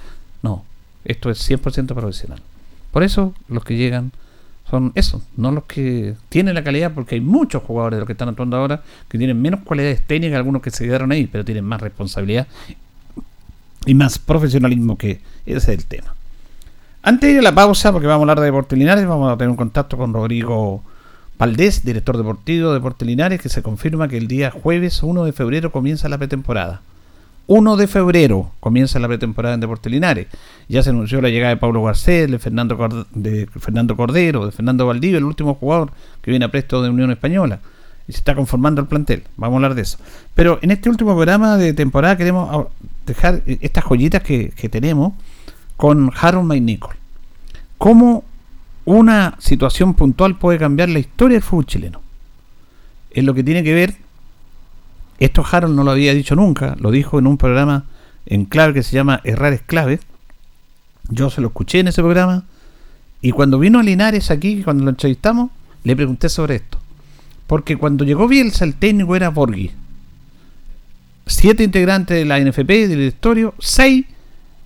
No, 0.44 0.66
esto 1.06 1.30
es 1.30 1.50
100% 1.50 1.94
profesional. 1.94 2.42
Por 2.92 3.04
eso 3.04 3.34
los 3.48 3.64
que 3.64 3.78
llegan 3.78 4.12
son 4.72 4.94
esos, 4.96 5.22
no 5.36 5.52
los 5.52 5.66
que 5.66 6.16
tienen 6.30 6.56
la 6.56 6.64
calidad, 6.64 6.94
porque 6.94 7.16
hay 7.16 7.22
muchos 7.22 7.62
jugadores 7.62 7.98
de 7.98 8.00
los 8.00 8.08
que 8.08 8.14
están 8.14 8.30
actuando 8.30 8.56
ahora 8.56 8.82
que 9.10 9.18
tienen 9.18 9.40
menos 9.40 9.60
cualidades 9.66 10.02
técnicas, 10.08 10.38
algunos 10.38 10.62
que 10.62 10.72
se 10.72 10.86
quedaron 10.86 11.12
ahí, 11.12 11.28
pero 11.28 11.44
tienen 11.44 11.66
más 11.66 11.82
responsabilidad 11.82 12.48
y 13.86 13.94
más 13.94 14.18
profesionalismo 14.18 14.98
que 14.98 15.20
ese 15.46 15.58
es 15.58 15.68
el 15.68 15.86
tema. 15.86 16.16
Antes 17.04 17.28
de 17.28 17.34
ir 17.34 17.40
a 17.40 17.42
la 17.42 17.54
pausa, 17.54 17.92
porque 17.92 18.08
vamos 18.08 18.22
a 18.22 18.24
hablar 18.24 18.40
de 18.40 18.46
Deportes 18.46 18.80
Linares, 18.80 19.06
vamos 19.06 19.30
a 19.30 19.36
tener 19.36 19.50
un 19.50 19.58
contacto 19.58 19.98
con 19.98 20.14
Rodrigo 20.14 20.82
Valdés, 21.38 21.84
director 21.84 22.16
deportivo 22.16 22.70
de 22.70 22.76
Deportes 22.76 23.06
Linares, 23.06 23.42
que 23.42 23.50
se 23.50 23.62
confirma 23.62 24.08
que 24.08 24.18
el 24.18 24.30
día 24.30 24.52
jueves 24.52 25.04
1 25.04 25.26
de 25.26 25.34
febrero 25.34 25.74
comienza 25.74 26.08
la 26.08 26.18
pretemporada. 26.18 26.82
1 27.48 27.78
de 27.78 27.88
febrero 27.88 28.52
comienza 28.60 29.00
la 29.00 29.08
pretemporada 29.08 29.56
en 29.56 29.62
Deportes 29.62 29.92
Linares. 29.92 30.28
Ya 30.70 30.84
se 30.84 30.92
anunció 30.92 31.22
la 31.22 31.30
llegada 31.30 31.54
de 31.54 31.58
Pablo 31.58 31.84
Garcés, 31.84 32.30
de 32.30 32.40
Fernando, 32.40 33.06
de 33.14 33.48
Fernando 33.48 33.96
Cordero, 33.98 34.46
de 34.46 34.52
Fernando 34.52 34.86
Valdivia, 34.86 35.18
el 35.18 35.26
último 35.26 35.56
jugador 35.56 35.92
que 36.22 36.32
viene 36.32 36.46
a 36.46 36.52
presto 36.52 36.82
de 36.82 36.90
Unión 36.90 37.12
Española. 37.12 37.60
Y 38.08 38.14
se 38.14 38.20
está 38.20 38.36
conformando 38.36 38.82
el 38.82 38.88
plantel. 38.88 39.24
Vamos 39.38 39.56
a 39.56 39.58
hablar 39.58 39.76
de 39.76 39.82
eso. 39.82 39.98
Pero 40.34 40.60
en 40.62 40.72
este 40.72 40.90
último 40.90 41.14
programa 41.14 41.58
de 41.58 41.74
temporada 41.74 42.18
queremos 42.18 42.68
dejar 43.06 43.42
estas 43.46 43.84
joyitas 43.84 44.24
que, 44.24 44.50
que 44.50 44.70
tenemos 44.70 45.14
con 45.78 46.12
Harold 46.20 46.48
McNichol. 46.48 46.96
¿Cómo 47.78 48.24
una 48.86 49.36
situación 49.40 49.94
puntual 49.94 50.38
puede 50.38 50.60
cambiar 50.60 50.90
la 50.90 51.00
historia 51.00 51.36
del 51.36 51.44
fútbol 51.44 51.66
chileno? 51.66 52.02
Es 53.12 53.24
lo 53.24 53.34
que 53.34 53.44
tiene 53.44 53.64
que 53.64 53.74
ver, 53.74 53.96
esto 55.26 55.46
Harold 55.50 55.76
no 55.76 55.84
lo 55.84 55.92
había 55.92 56.16
dicho 56.16 56.36
nunca, 56.36 56.76
lo 56.80 56.90
dijo 56.90 57.20
en 57.20 57.28
un 57.28 57.38
programa 57.38 57.86
en 58.26 58.46
clave 58.46 58.74
que 58.74 58.82
se 58.82 58.96
llama 58.96 59.22
Errar 59.24 59.54
es 59.54 59.62
clave. 59.62 60.00
Yo 61.10 61.30
se 61.30 61.42
lo 61.42 61.50
escuché 61.50 61.80
en 61.80 61.90
ese 61.90 62.02
programa 62.02 62.46
y 63.22 63.30
cuando 63.30 63.60
vino 63.60 63.78
a 63.78 63.84
Linares 63.84 64.32
aquí, 64.32 64.64
cuando 64.64 64.84
lo 64.84 64.90
entrevistamos, 64.90 65.52
le 65.84 65.96
pregunté 65.96 66.28
sobre 66.28 66.56
esto. 66.56 66.80
Porque 67.46 67.78
cuando 67.78 68.04
llegó 68.04 68.28
Bielsa, 68.28 68.66
el 68.66 68.74
técnico 68.74 69.16
era 69.16 69.30
Borghi. 69.30 69.70
Siete 71.28 71.64
integrantes 71.64 72.18
de 72.18 72.26
la 72.26 72.40
NFP, 72.40 72.68
del 72.68 72.90
directorio, 72.90 73.54
seis 73.60 74.06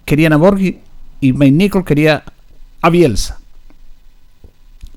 querían 0.06 0.32
a 0.32 0.38
Borghi 0.38 0.80
y 1.20 1.34
Mike 1.34 1.52
Nichols 1.52 1.86
quería 1.86 2.24
a 2.80 2.90
Bielsa. 2.90 3.40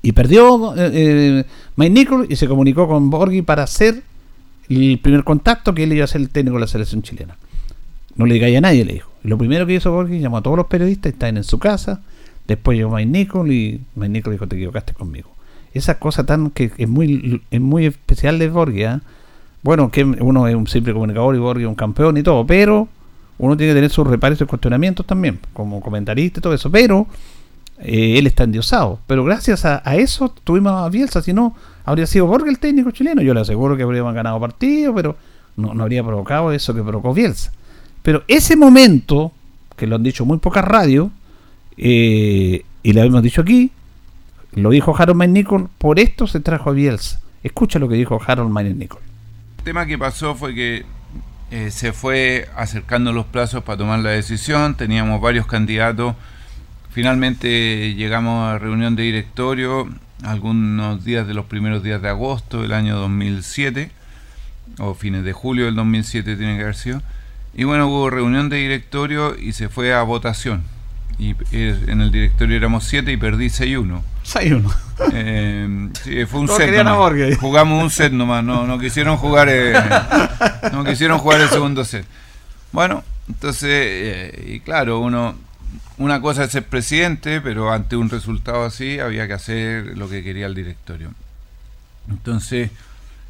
Y 0.01 0.13
perdió 0.13 0.73
eh, 0.77 0.91
eh, 0.93 1.45
Mike 1.75 1.89
Nichols 1.89 2.27
y 2.29 2.37
se 2.37 2.47
comunicó 2.47 2.87
con 2.87 3.09
Borghi 3.09 3.41
para 3.41 3.63
hacer 3.63 4.03
el 4.69 4.99
primer 4.99 5.23
contacto 5.23 5.73
que 5.73 5.83
él 5.83 5.93
iba 5.93 6.03
a 6.03 6.07
ser 6.07 6.21
el 6.21 6.29
técnico 6.29 6.55
de 6.55 6.61
la 6.61 6.67
selección 6.67 7.01
chilena. 7.01 7.37
No 8.15 8.25
le 8.25 8.35
digáis 8.35 8.57
a 8.57 8.61
nadie, 8.61 8.85
le 8.85 8.93
dijo. 8.93 9.09
Lo 9.23 9.37
primero 9.37 9.65
que 9.65 9.75
hizo 9.75 9.91
Borghi, 9.91 10.19
llamó 10.19 10.37
a 10.37 10.41
todos 10.41 10.57
los 10.57 10.67
periodistas, 10.67 11.13
están 11.13 11.37
en 11.37 11.43
su 11.43 11.59
casa. 11.59 12.01
Después 12.47 12.77
llegó 12.77 12.95
Mike 12.95 13.09
Nichols 13.09 13.51
y 13.51 13.81
Mike 13.95 14.09
Nichols 14.09 14.33
dijo, 14.33 14.47
te 14.47 14.55
equivocaste 14.55 14.93
conmigo. 14.93 15.29
Esa 15.73 15.99
cosa 15.99 16.25
tan 16.25 16.51
que 16.51 16.71
es 16.77 16.89
muy, 16.89 17.41
es 17.51 17.61
muy 17.61 17.85
especial 17.85 18.39
de 18.39 18.49
Borghi. 18.49 18.83
¿ah? 18.83 19.01
Bueno, 19.61 19.91
que 19.91 20.03
uno 20.03 20.47
es 20.47 20.55
un 20.55 20.67
simple 20.67 20.93
comunicador 20.93 21.35
y 21.35 21.39
Borghi 21.39 21.63
es 21.63 21.69
un 21.69 21.75
campeón 21.75 22.17
y 22.17 22.23
todo, 22.23 22.45
pero 22.45 22.87
uno 23.37 23.55
tiene 23.55 23.71
que 23.71 23.75
tener 23.75 23.89
sus 23.89 24.05
reparos 24.05 24.39
y 24.41 24.45
cuestionamientos 24.45 25.05
también, 25.05 25.39
como 25.53 25.81
comentarista 25.81 26.39
y 26.39 26.41
todo 26.41 26.53
eso, 26.53 26.69
pero 26.69 27.07
eh, 27.79 28.17
él 28.17 28.27
está 28.27 28.43
endiosado. 28.43 28.99
Pero 29.07 29.23
gracias 29.23 29.65
a, 29.65 29.81
eso 29.95 30.29
tuvimos 30.43 30.73
a 30.73 30.89
Bielsa, 30.89 31.21
si 31.21 31.33
no, 31.33 31.55
habría 31.85 32.05
sido 32.05 32.27
Borges 32.27 32.49
el 32.49 32.59
técnico 32.59 32.91
chileno. 32.91 33.21
Yo 33.21 33.33
le 33.33 33.41
aseguro 33.41 33.77
que 33.77 33.83
habríamos 33.83 34.13
ganado 34.13 34.39
partido, 34.39 34.93
pero 34.93 35.17
no, 35.55 35.71
habría 35.81 36.03
provocado 36.03 36.51
eso 36.51 36.73
que 36.73 36.81
provocó 36.81 37.13
Bielsa. 37.13 37.51
Pero 38.01 38.23
ese 38.27 38.55
momento, 38.55 39.31
que 39.75 39.87
lo 39.87 39.95
han 39.95 40.03
dicho 40.03 40.25
muy 40.25 40.37
pocas 40.37 40.63
radios, 40.63 41.09
eh, 41.77 42.63
y 42.83 42.93
lo 42.93 43.03
hemos 43.03 43.23
dicho 43.23 43.41
aquí, 43.41 43.71
lo 44.53 44.71
dijo 44.71 44.95
Harold 44.97 45.17
McNichol, 45.17 45.69
por 45.77 45.99
esto 45.99 46.27
se 46.27 46.39
trajo 46.39 46.71
a 46.71 46.73
Bielsa. 46.73 47.21
Escucha 47.43 47.79
lo 47.79 47.87
que 47.87 47.95
dijo 47.95 48.19
Harold 48.25 48.51
McNichol. 48.51 49.01
El 49.59 49.63
tema 49.63 49.85
que 49.85 49.97
pasó 49.97 50.35
fue 50.35 50.55
que 50.55 50.85
eh, 51.51 51.71
se 51.71 51.93
fue 51.93 52.47
acercando 52.55 53.11
los 53.11 53.25
plazos 53.25 53.63
para 53.63 53.77
tomar 53.77 53.99
la 53.99 54.11
decisión, 54.11 54.75
teníamos 54.75 55.19
varios 55.19 55.47
candidatos, 55.47 56.15
finalmente 56.91 57.93
llegamos 57.95 58.49
a 58.49 58.59
reunión 58.59 58.95
de 58.95 59.03
directorio 59.03 59.89
algunos 60.23 61.03
días 61.03 61.27
de 61.27 61.33
los 61.33 61.45
primeros 61.45 61.83
días 61.83 62.01
de 62.01 62.09
agosto 62.09 62.61
del 62.61 62.73
año 62.73 62.97
2007, 62.97 63.91
o 64.79 64.93
fines 64.93 65.23
de 65.23 65.33
julio 65.33 65.65
del 65.65 65.75
2007 65.75 66.35
tiene 66.35 66.57
que 66.57 66.63
haber 66.63 66.75
sido, 66.75 67.01
y 67.53 67.63
bueno, 67.63 67.87
hubo 67.87 68.09
reunión 68.09 68.49
de 68.49 68.57
directorio 68.57 69.37
y 69.37 69.53
se 69.53 69.69
fue 69.69 69.93
a 69.93 70.01
votación 70.03 70.63
y 71.19 71.35
eh, 71.51 71.77
en 71.87 72.01
el 72.01 72.11
directorio 72.11 72.55
éramos 72.55 72.85
7 72.85 73.11
y 73.11 73.17
perdí 73.17 73.47
6-1. 73.47 74.01
6-1. 74.25 74.75
Eh, 75.13 75.89
sí, 76.03 76.25
fue 76.25 76.41
un 76.41 76.47
set. 76.47 76.83
Nomás. 76.83 77.37
Jugamos 77.37 77.83
un 77.83 77.89
set 77.89 78.11
nomás, 78.11 78.43
no, 78.43 78.65
no 78.65 78.79
quisieron 78.79 79.17
jugar 79.17 79.47
eh, 79.49 79.73
no 80.71 80.83
quisieron 80.83 81.19
jugar 81.19 81.41
el 81.41 81.49
segundo 81.49 81.83
set. 81.83 82.05
Bueno, 82.71 83.03
entonces, 83.27 83.69
eh, 83.71 84.45
y 84.47 84.59
claro, 84.61 84.99
uno 84.99 85.35
una 85.97 86.21
cosa 86.21 86.45
es 86.45 86.51
ser 86.51 86.65
presidente, 86.65 87.41
pero 87.41 87.71
ante 87.71 87.95
un 87.95 88.09
resultado 88.09 88.63
así 88.65 88.99
había 88.99 89.27
que 89.27 89.33
hacer 89.33 89.97
lo 89.97 90.09
que 90.09 90.23
quería 90.23 90.45
el 90.45 90.55
directorio. 90.55 91.11
Entonces, 92.09 92.71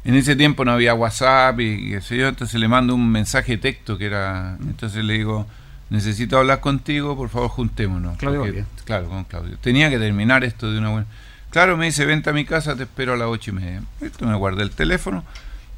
en 0.04 0.14
ese 0.14 0.36
tiempo 0.36 0.64
no 0.64 0.72
había 0.72 0.94
WhatsApp 0.94 1.60
y 1.60 1.90
qué 1.90 2.00
sé 2.00 2.16
yo, 2.16 2.28
entonces 2.28 2.58
le 2.58 2.68
mando 2.68 2.94
un 2.94 3.10
mensaje 3.10 3.52
de 3.52 3.58
texto 3.58 3.98
que 3.98 4.06
era, 4.06 4.56
entonces 4.60 5.04
le 5.04 5.14
digo, 5.14 5.46
necesito 5.90 6.38
hablar 6.38 6.60
contigo, 6.60 7.16
por 7.16 7.28
favor 7.28 7.50
juntémonos. 7.50 8.16
Claudio. 8.16 8.64
claro, 8.84 9.08
con 9.08 9.24
Claudio. 9.24 9.58
Tenía 9.60 9.90
que 9.90 9.98
terminar 9.98 10.44
esto 10.44 10.70
de 10.72 10.78
una 10.78 10.90
buena... 10.90 11.06
Claro, 11.50 11.76
me 11.76 11.86
dice, 11.86 12.06
vente 12.06 12.30
a 12.30 12.32
mi 12.32 12.44
casa, 12.44 12.76
te 12.76 12.84
espero 12.84 13.14
a 13.14 13.16
las 13.16 13.26
ocho 13.26 13.50
y 13.50 13.54
media. 13.54 13.82
Esto 14.00 14.24
me 14.24 14.36
guardé 14.36 14.62
el 14.62 14.70
teléfono, 14.70 15.24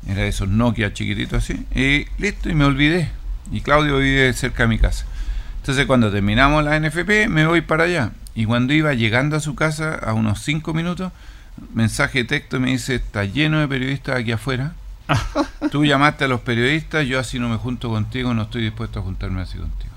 era 0.06 0.26
esos 0.26 0.48
Nokia 0.48 0.92
chiquititos 0.92 1.42
así, 1.42 1.66
y 1.74 2.06
listo, 2.18 2.50
y 2.50 2.54
me 2.54 2.66
olvidé. 2.66 3.10
Y 3.50 3.62
Claudio 3.62 3.98
vive 3.98 4.32
cerca 4.34 4.64
de 4.64 4.68
mi 4.68 4.78
casa. 4.78 5.06
Entonces 5.62 5.86
cuando 5.86 6.10
terminamos 6.10 6.64
la 6.64 6.76
NFP, 6.80 7.28
me 7.28 7.46
voy 7.46 7.60
para 7.60 7.84
allá. 7.84 8.10
Y 8.34 8.46
cuando 8.46 8.72
iba 8.72 8.94
llegando 8.94 9.36
a 9.36 9.40
su 9.40 9.54
casa, 9.54 9.94
a 9.94 10.12
unos 10.12 10.40
cinco 10.40 10.74
minutos, 10.74 11.12
mensaje 11.72 12.18
de 12.18 12.24
texto 12.24 12.58
me 12.58 12.72
dice, 12.72 12.96
está 12.96 13.24
lleno 13.24 13.60
de 13.60 13.68
periodistas 13.68 14.16
aquí 14.16 14.32
afuera. 14.32 14.72
Tú 15.70 15.84
llamaste 15.84 16.24
a 16.24 16.28
los 16.28 16.40
periodistas, 16.40 17.06
yo 17.06 17.20
así 17.20 17.38
no 17.38 17.48
me 17.48 17.58
junto 17.58 17.90
contigo, 17.90 18.34
no 18.34 18.42
estoy 18.42 18.62
dispuesto 18.62 18.98
a 18.98 19.02
juntarme 19.02 19.40
así 19.40 19.56
contigo. 19.56 19.92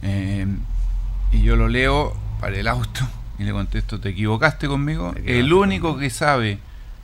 Eh, 0.00 0.46
y 1.32 1.42
yo 1.42 1.56
lo 1.56 1.68
leo 1.68 2.16
para 2.40 2.56
el 2.56 2.66
auto 2.66 3.06
y 3.38 3.44
le 3.44 3.52
contesto, 3.52 4.00
¿te 4.00 4.08
equivocaste 4.08 4.66
conmigo? 4.66 5.14
El 5.26 5.52
único 5.52 5.98
que 5.98 6.08
sabe 6.08 6.58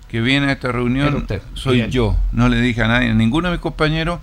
que 0.08 0.22
viene 0.22 0.46
a 0.46 0.52
esta 0.52 0.72
reunión 0.72 1.26
soy 1.52 1.90
yo. 1.90 2.16
No 2.32 2.48
le 2.48 2.58
dije 2.58 2.82
a 2.82 2.88
nadie, 2.88 3.10
a 3.10 3.14
ninguno 3.14 3.48
de 3.48 3.56
mis 3.56 3.60
compañeros 3.60 4.20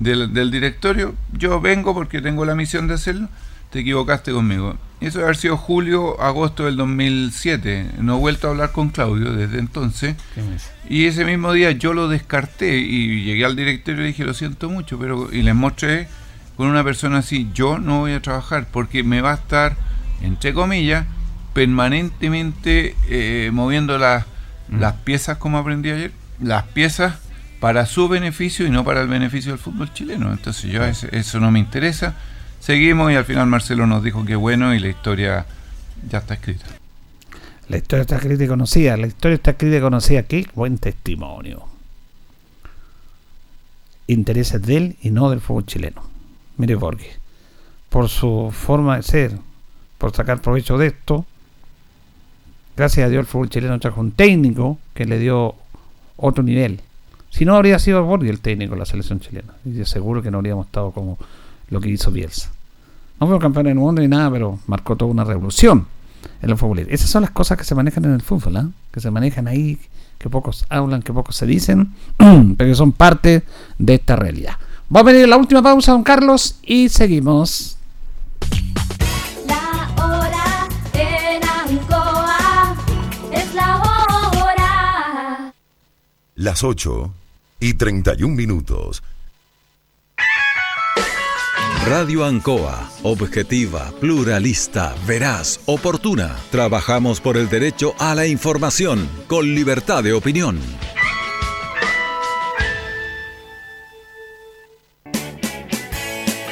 del, 0.00 0.50
directorio, 0.50 1.14
yo 1.32 1.60
vengo 1.60 1.94
porque 1.94 2.20
tengo 2.20 2.44
la 2.44 2.54
misión 2.54 2.88
de 2.88 2.94
hacerlo, 2.94 3.28
te 3.70 3.80
equivocaste 3.80 4.32
conmigo. 4.32 4.76
Eso 5.00 5.18
debe 5.18 5.28
haber 5.28 5.36
sido 5.36 5.56
julio, 5.56 6.20
agosto 6.20 6.64
del 6.64 6.76
2007. 6.76 7.92
No 8.00 8.16
he 8.16 8.18
vuelto 8.18 8.48
a 8.48 8.50
hablar 8.50 8.72
con 8.72 8.88
Claudio 8.88 9.32
desde 9.32 9.58
entonces. 9.58 10.16
Y 10.88 11.04
ese 11.04 11.24
mismo 11.24 11.52
día 11.52 11.70
yo 11.70 11.94
lo 11.94 12.08
descarté 12.08 12.78
y 12.78 13.24
llegué 13.24 13.44
al 13.44 13.56
directorio 13.56 14.00
y 14.00 14.02
le 14.04 14.08
dije, 14.08 14.24
lo 14.24 14.34
siento 14.34 14.68
mucho, 14.68 14.98
pero 14.98 15.32
y 15.32 15.42
les 15.42 15.54
mostré 15.54 16.08
con 16.56 16.68
una 16.68 16.82
persona 16.82 17.18
así, 17.18 17.48
yo 17.54 17.78
no 17.78 18.00
voy 18.00 18.12
a 18.12 18.20
trabajar 18.20 18.66
porque 18.70 19.02
me 19.02 19.20
va 19.20 19.32
a 19.32 19.36
estar, 19.36 19.76
entre 20.20 20.52
comillas, 20.52 21.06
permanentemente 21.54 22.94
eh, 23.08 23.50
moviendo 23.52 23.96
las, 23.96 24.26
mm. 24.68 24.78
las 24.78 24.94
piezas, 24.96 25.38
como 25.38 25.56
aprendí 25.56 25.90
ayer, 25.90 26.12
las 26.38 26.64
piezas 26.64 27.14
para 27.60 27.84
su 27.84 28.08
beneficio 28.08 28.66
y 28.66 28.70
no 28.70 28.84
para 28.84 29.02
el 29.02 29.08
beneficio 29.08 29.52
del 29.52 29.60
fútbol 29.60 29.92
chileno. 29.92 30.32
Entonces 30.32 30.72
yo 30.72 30.82
eso, 30.84 31.40
no 31.40 31.50
me 31.50 31.58
interesa. 31.58 32.16
Seguimos 32.58 33.12
y 33.12 33.16
al 33.16 33.26
final 33.26 33.46
Marcelo 33.46 33.86
nos 33.86 34.02
dijo 34.02 34.24
que 34.24 34.34
bueno 34.34 34.74
y 34.74 34.80
la 34.80 34.88
historia 34.88 35.46
ya 36.10 36.18
está 36.18 36.34
escrita. 36.34 36.66
La 37.68 37.76
historia 37.76 38.02
está 38.02 38.16
escrita 38.16 38.44
y 38.44 38.48
conocida. 38.48 38.96
La 38.96 39.06
historia 39.06 39.34
está 39.36 39.52
escrita 39.52 39.76
y 39.76 39.80
conocida. 39.80 40.22
Qué 40.22 40.46
buen 40.54 40.78
testimonio. 40.78 41.64
Intereses 44.06 44.60
de 44.62 44.76
él 44.76 44.96
y 45.02 45.10
no 45.10 45.30
del 45.30 45.40
fútbol 45.40 45.66
chileno. 45.66 46.02
Mire 46.56 46.74
Borges, 46.74 47.18
por 47.90 48.08
su 48.08 48.50
forma 48.52 48.96
de 48.96 49.02
ser, 49.02 49.38
por 49.98 50.14
sacar 50.14 50.40
provecho 50.42 50.78
de 50.78 50.88
esto, 50.88 51.24
gracias 52.76 53.06
a 53.06 53.08
Dios 53.08 53.20
el 53.20 53.26
fútbol 53.26 53.50
chileno 53.50 53.78
trajo 53.78 54.00
un 54.00 54.12
técnico 54.12 54.78
que 54.94 55.04
le 55.04 55.18
dio 55.18 55.54
otro 56.16 56.42
nivel. 56.42 56.80
Si 57.30 57.44
no, 57.44 57.54
habría 57.54 57.78
sido 57.78 58.04
Borges 58.04 58.30
el 58.30 58.40
técnico 58.40 58.74
de 58.74 58.80
la 58.80 58.86
selección 58.86 59.20
chilena. 59.20 59.54
Y 59.64 59.84
seguro 59.84 60.22
que 60.22 60.30
no 60.30 60.38
habríamos 60.38 60.66
estado 60.66 60.90
como 60.90 61.16
lo 61.70 61.80
que 61.80 61.88
hizo 61.88 62.10
Bielsa. 62.10 62.50
No 63.20 63.26
fue 63.26 63.38
campeón 63.38 63.66
en 63.66 63.72
el 63.72 63.78
mundo 63.78 64.02
ni 64.02 64.08
nada, 64.08 64.30
pero 64.30 64.58
marcó 64.66 64.96
toda 64.96 65.10
una 65.10 65.24
revolución. 65.24 65.86
en 66.42 66.50
los 66.50 66.58
futbolistas. 66.58 66.92
Esas 66.94 67.10
son 67.10 67.22
las 67.22 67.30
cosas 67.30 67.56
que 67.56 67.64
se 67.64 67.74
manejan 67.74 68.04
en 68.04 68.12
el 68.12 68.22
fútbol, 68.22 68.56
¿ah? 68.56 68.68
que 68.92 69.00
se 69.00 69.10
manejan 69.10 69.48
ahí, 69.48 69.78
que 70.18 70.28
pocos 70.28 70.66
hablan, 70.68 71.02
que 71.02 71.12
pocos 71.12 71.36
se 71.36 71.46
dicen, 71.46 71.94
pero 72.18 72.70
que 72.70 72.74
son 72.74 72.92
parte 72.92 73.42
de 73.78 73.94
esta 73.94 74.16
realidad. 74.16 74.54
Va 74.94 75.00
a 75.00 75.02
venir 75.02 75.28
la 75.28 75.36
última 75.36 75.62
pausa, 75.62 75.92
don 75.92 76.02
Carlos, 76.02 76.58
y 76.62 76.88
seguimos. 76.88 77.78
La 79.46 79.94
hora 79.96 80.68
en 80.94 81.42
Ancoa 81.42 82.76
es 83.32 83.54
la 83.54 83.76
hora. 83.76 85.52
Las 86.34 86.64
8 86.64 87.12
y 87.60 87.74
31 87.74 88.34
minutos. 88.34 89.02
Radio 91.86 92.24
Ancoa, 92.24 92.90
objetiva, 93.02 93.90
pluralista, 94.00 94.94
veraz, 95.06 95.60
oportuna. 95.66 96.36
Trabajamos 96.50 97.20
por 97.20 97.36
el 97.36 97.48
derecho 97.48 97.94
a 97.98 98.14
la 98.14 98.26
información, 98.26 99.08
con 99.26 99.54
libertad 99.54 100.02
de 100.04 100.12
opinión. 100.12 100.60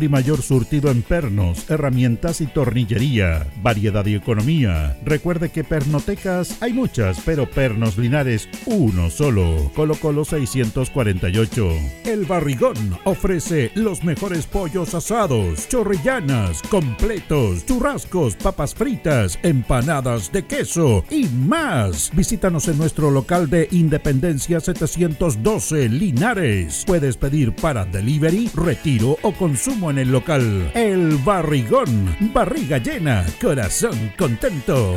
y 0.00 0.08
mayor 0.08 0.40
surtido 0.40 0.90
en 0.90 1.02
pernos, 1.02 1.68
herramientas 1.68 2.40
y 2.40 2.46
tornillería. 2.46 3.46
Variedad 3.62 4.06
y 4.06 4.14
economía. 4.14 4.96
Recuerde 5.04 5.50
que 5.50 5.64
pernotecas 5.64 6.62
hay 6.62 6.72
muchas, 6.72 7.20
pero 7.24 7.50
Pernos 7.50 7.98
Linares 7.98 8.48
uno 8.64 9.10
solo. 9.10 9.70
Colo 9.74 9.94
Colo 9.96 10.24
648. 10.24 11.68
El 12.04 12.24
Barrigón 12.24 12.76
ofrece 13.04 13.70
los 13.74 14.02
mejores 14.04 14.46
pollos 14.46 14.94
asados, 14.94 15.68
chorrillanas, 15.68 16.62
completos, 16.62 17.66
churrascos 17.66 18.36
papas 18.36 18.74
fritas, 18.74 19.38
empanadas 19.42 20.32
de 20.32 20.44
queso 20.44 21.04
y 21.10 21.26
más. 21.26 22.10
Visítanos 22.14 22.68
en 22.68 22.78
nuestro 22.78 23.10
local 23.10 23.50
de 23.50 23.68
Independencia 23.72 24.60
712 24.60 25.88
Linares. 25.88 26.84
Puedes 26.86 27.16
pedir 27.16 27.54
para 27.54 27.84
delivery, 27.84 28.50
retiro 28.54 29.18
o 29.22 29.32
consumo 29.32 29.81
en 29.90 29.98
el 29.98 30.10
local. 30.10 30.70
El 30.74 31.16
Barrigón, 31.18 32.16
barriga 32.32 32.78
llena, 32.78 33.24
corazón 33.40 34.12
contento. 34.16 34.96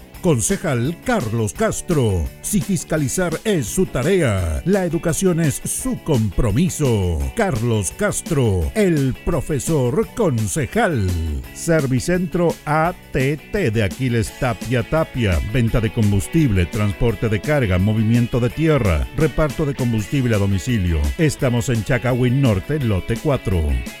Concejal 0.21 0.95
Carlos 1.03 1.53
Castro. 1.53 2.27
Si 2.41 2.61
fiscalizar 2.61 3.33
es 3.43 3.65
su 3.65 3.87
tarea, 3.87 4.61
la 4.65 4.85
educación 4.85 5.39
es 5.39 5.55
su 5.55 6.01
compromiso. 6.03 7.19
Carlos 7.35 7.91
Castro, 7.97 8.71
el 8.75 9.15
profesor 9.25 10.07
concejal. 10.15 11.09
Servicentro 11.53 12.53
ATT 12.65 13.53
de 13.73 13.83
Aquiles 13.83 14.31
Tapia 14.39 14.83
Tapia. 14.83 15.39
Venta 15.51 15.81
de 15.81 15.91
combustible, 15.91 16.67
transporte 16.67 17.27
de 17.27 17.41
carga, 17.41 17.79
movimiento 17.79 18.39
de 18.39 18.51
tierra, 18.51 19.07
reparto 19.17 19.65
de 19.65 19.73
combustible 19.73 20.35
a 20.35 20.39
domicilio. 20.39 21.01
Estamos 21.17 21.69
en 21.69 21.83
Chacawin 21.83 22.41
Norte, 22.41 22.79
lote 22.79 23.17
4. 23.17 24.00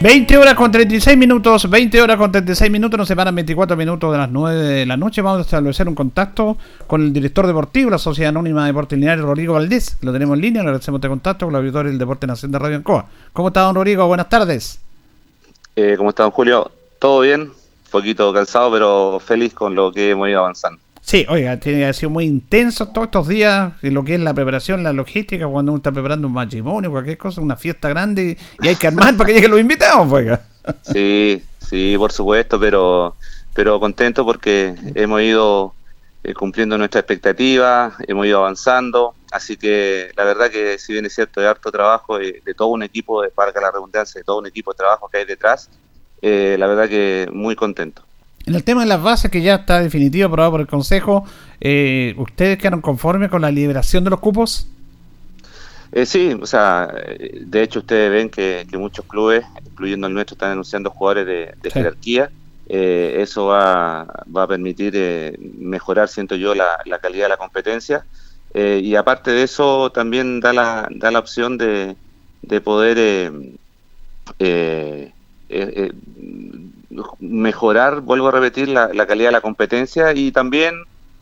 20 0.00 0.38
horas 0.38 0.54
con 0.54 0.70
36 0.70 1.18
minutos, 1.18 1.68
20 1.68 2.00
horas 2.00 2.16
con 2.16 2.30
36 2.30 2.70
minutos, 2.70 2.96
nos 2.96 3.08
separan 3.08 3.34
24 3.34 3.76
minutos 3.76 4.12
de 4.12 4.18
las 4.18 4.30
9 4.30 4.56
de 4.56 4.86
la 4.86 4.96
noche. 4.96 5.20
Vamos 5.22 5.40
a 5.40 5.42
establecer 5.42 5.88
un 5.88 5.96
contacto 5.96 6.56
con 6.86 7.02
el 7.02 7.12
director 7.12 7.48
deportivo, 7.48 7.90
la 7.90 7.98
Sociedad 7.98 8.28
Anónima 8.28 8.62
de 8.62 8.68
Deportes 8.68 8.96
Lineares, 8.96 9.24
Rodrigo 9.24 9.54
Valdés. 9.54 9.98
Lo 10.02 10.12
tenemos 10.12 10.36
en 10.36 10.42
línea, 10.42 10.62
le 10.62 10.68
agradecemos 10.68 11.00
este 11.00 11.08
contacto 11.08 11.46
con 11.46 11.52
la 11.52 11.58
auditoría 11.58 11.90
del 11.90 11.98
Deporte 11.98 12.28
Nación 12.28 12.52
de 12.52 12.60
Radio 12.60 12.76
Ancoa. 12.76 13.06
¿Cómo 13.32 13.48
está, 13.48 13.62
don 13.62 13.74
Rodrigo? 13.74 14.06
Buenas 14.06 14.28
tardes. 14.28 14.78
Eh, 15.74 15.94
¿Cómo 15.98 16.10
está, 16.10 16.22
don 16.22 16.30
Julio? 16.30 16.70
¿Todo 17.00 17.22
bien? 17.22 17.40
Un 17.40 17.90
poquito 17.90 18.32
cansado, 18.32 18.70
pero 18.70 19.18
feliz 19.18 19.52
con 19.52 19.74
lo 19.74 19.90
que 19.90 20.10
hemos 20.10 20.28
ido 20.28 20.38
avanzando. 20.38 20.80
Sí, 21.08 21.24
oiga, 21.30 21.58
tiene 21.58 21.86
ha 21.86 21.94
sido 21.94 22.10
muy 22.10 22.26
intenso 22.26 22.88
todos 22.88 23.06
estos 23.06 23.28
días 23.28 23.72
en 23.80 23.94
lo 23.94 24.04
que 24.04 24.16
es 24.16 24.20
la 24.20 24.34
preparación, 24.34 24.82
la 24.82 24.92
logística, 24.92 25.46
cuando 25.46 25.72
uno 25.72 25.78
está 25.78 25.90
preparando 25.90 26.26
un 26.26 26.34
matrimonio, 26.34 26.90
cualquier 26.90 27.16
cosa, 27.16 27.40
una 27.40 27.56
fiesta 27.56 27.88
grande 27.88 28.36
y 28.60 28.68
hay 28.68 28.76
que 28.76 28.88
armar 28.88 29.16
para 29.16 29.28
que 29.28 29.32
lleguen 29.32 29.52
los 29.52 29.60
invitados, 29.60 30.06
pues, 30.06 30.24
oiga. 30.24 30.42
Sí, 30.82 31.42
sí, 31.66 31.94
por 31.96 32.12
supuesto, 32.12 32.60
pero, 32.60 33.16
pero 33.54 33.80
contento 33.80 34.22
porque 34.26 34.74
hemos 34.94 35.22
ido 35.22 35.72
eh, 36.24 36.34
cumpliendo 36.34 36.76
nuestras 36.76 37.00
expectativas, 37.04 37.94
hemos 38.06 38.26
ido 38.26 38.40
avanzando, 38.40 39.14
así 39.32 39.56
que 39.56 40.10
la 40.14 40.24
verdad 40.24 40.50
que 40.50 40.78
si 40.78 40.92
bien 40.92 41.06
es 41.06 41.14
cierto, 41.14 41.40
de 41.40 41.48
harto 41.48 41.72
trabajo 41.72 42.18
de, 42.18 42.42
todo 42.54 42.68
un 42.68 42.82
equipo, 42.82 43.22
de 43.22 43.30
para 43.30 43.58
la 43.58 43.70
redundancia, 43.70 44.18
de 44.18 44.26
todo 44.26 44.40
un 44.40 44.46
equipo 44.46 44.72
de 44.72 44.76
trabajo 44.76 45.08
que 45.08 45.16
hay 45.16 45.24
detrás, 45.24 45.70
eh, 46.20 46.56
la 46.58 46.66
verdad 46.66 46.86
que 46.86 47.30
muy 47.32 47.56
contento. 47.56 48.02
En 48.48 48.54
el 48.54 48.64
tema 48.64 48.80
de 48.80 48.88
las 48.88 49.02
bases, 49.02 49.30
que 49.30 49.42
ya 49.42 49.56
está 49.56 49.80
definitivo, 49.80 50.26
aprobado 50.26 50.52
por 50.52 50.60
el 50.62 50.66
Consejo, 50.66 51.24
eh, 51.60 52.14
¿ustedes 52.16 52.56
quedaron 52.56 52.80
conformes 52.80 53.30
con 53.30 53.42
la 53.42 53.50
liberación 53.50 54.04
de 54.04 54.10
los 54.10 54.20
cupos? 54.20 54.66
Eh, 55.92 56.06
sí, 56.06 56.34
o 56.40 56.46
sea, 56.46 56.90
eh, 57.06 57.42
de 57.44 57.62
hecho 57.62 57.80
ustedes 57.80 58.10
ven 58.10 58.30
que, 58.30 58.66
que 58.70 58.78
muchos 58.78 59.04
clubes, 59.04 59.44
incluyendo 59.70 60.06
el 60.06 60.14
nuestro, 60.14 60.32
están 60.34 60.52
anunciando 60.52 60.90
jugadores 60.90 61.26
de, 61.26 61.54
de 61.62 61.70
Sí. 61.70 61.78
jerarquía. 61.78 62.30
Eh, 62.70 63.16
eso 63.20 63.46
va, 63.46 64.04
va 64.34 64.42
a 64.44 64.46
permitir 64.46 64.92
eh, 64.96 65.38
mejorar, 65.58 66.08
siento 66.08 66.34
yo, 66.34 66.54
la, 66.54 66.78
la 66.86 66.98
calidad 66.98 67.24
de 67.26 67.28
la 67.30 67.36
competencia. 67.36 68.04
Y 68.54 68.94
aparte 68.96 69.30
de 69.30 69.42
eso, 69.44 69.90
también 69.92 70.40
da 70.40 70.52
la, 70.52 70.88
da 70.90 71.10
la 71.12 71.18
opción 71.20 71.58
de, 71.58 71.94
de 72.42 72.60
poder 72.60 73.30
mejorar, 77.18 78.00
vuelvo 78.00 78.28
a 78.28 78.32
repetir, 78.32 78.68
la, 78.68 78.92
la 78.92 79.06
calidad 79.06 79.28
de 79.28 79.32
la 79.32 79.40
competencia 79.40 80.14
y 80.14 80.32
también 80.32 80.74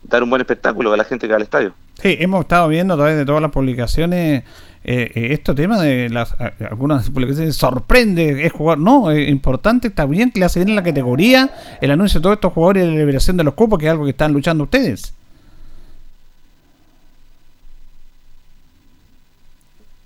dar 0.03 0.23
un 0.23 0.29
buen 0.29 0.41
espectáculo 0.41 0.93
a 0.93 0.97
la 0.97 1.03
gente 1.03 1.27
que 1.27 1.31
va 1.31 1.37
al 1.37 1.43
estadio. 1.43 1.73
Sí, 2.01 2.15
hemos 2.19 2.41
estado 2.41 2.67
viendo 2.67 2.93
a 2.93 2.97
través 2.97 3.17
de 3.17 3.25
todas 3.25 3.41
las 3.41 3.51
publicaciones 3.51 4.43
eh, 4.89 5.11
eh, 5.15 5.33
este 5.33 5.53
tema 5.53 5.81
de 5.81 6.09
las 6.09 6.33
algunas 6.69 7.09
publicaciones 7.09 7.57
sorprende, 7.57 8.45
es 8.45 8.53
jugar, 8.53 8.77
no, 8.77 9.11
es 9.11 9.27
importante, 9.27 9.89
está 9.89 10.05
bien 10.05 10.31
que 10.31 10.39
le 10.39 10.45
hace 10.45 10.59
bien 10.59 10.69
en 10.69 10.75
la 10.77 10.83
categoría 10.83 11.53
el 11.81 11.91
anuncio 11.91 12.21
de 12.21 12.23
todos 12.23 12.35
estos 12.35 12.53
jugadores 12.53 12.83
de 12.83 12.91
la 12.91 12.97
liberación 12.97 13.35
de 13.35 13.43
los 13.43 13.53
cupos, 13.53 13.79
que 13.79 13.85
es 13.87 13.91
algo 13.91 14.05
que 14.05 14.11
están 14.11 14.31
luchando 14.31 14.63
ustedes. 14.63 15.13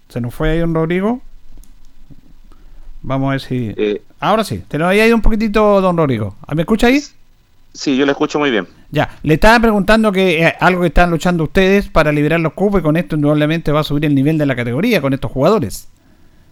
Se 0.09 0.19
nos 0.19 0.33
fue 0.33 0.49
ahí 0.49 0.61
un 0.61 0.73
Rodrigo. 0.73 1.21
Vamos 3.03 3.27
a 3.27 3.31
ver 3.31 3.41
si. 3.41 3.73
Eh, 3.77 4.01
Ahora 4.21 4.43
sí, 4.43 4.63
te 4.67 4.77
lo 4.77 4.87
había 4.87 5.07
ido 5.07 5.15
un 5.15 5.21
poquitito, 5.23 5.81
don 5.81 5.97
Rodrigo. 5.97 6.35
¿Me 6.55 6.61
escucha 6.61 6.87
ahí? 6.87 7.01
Sí, 7.73 7.97
yo 7.97 8.05
le 8.05 8.11
escucho 8.11 8.37
muy 8.37 8.51
bien. 8.51 8.67
Ya, 8.91 9.17
le 9.23 9.33
estaba 9.33 9.59
preguntando 9.59 10.11
que 10.11 10.43
eh, 10.43 10.55
algo 10.59 10.81
que 10.81 10.87
están 10.87 11.09
luchando 11.09 11.43
ustedes 11.43 11.89
para 11.89 12.11
liberar 12.11 12.39
los 12.39 12.53
cupos 12.53 12.81
y 12.81 12.83
con 12.83 12.97
esto 12.97 13.15
indudablemente 13.15 13.71
va 13.71 13.79
a 13.79 13.83
subir 13.83 14.05
el 14.05 14.13
nivel 14.13 14.37
de 14.37 14.45
la 14.45 14.55
categoría 14.55 15.01
con 15.01 15.13
estos 15.13 15.31
jugadores. 15.31 15.87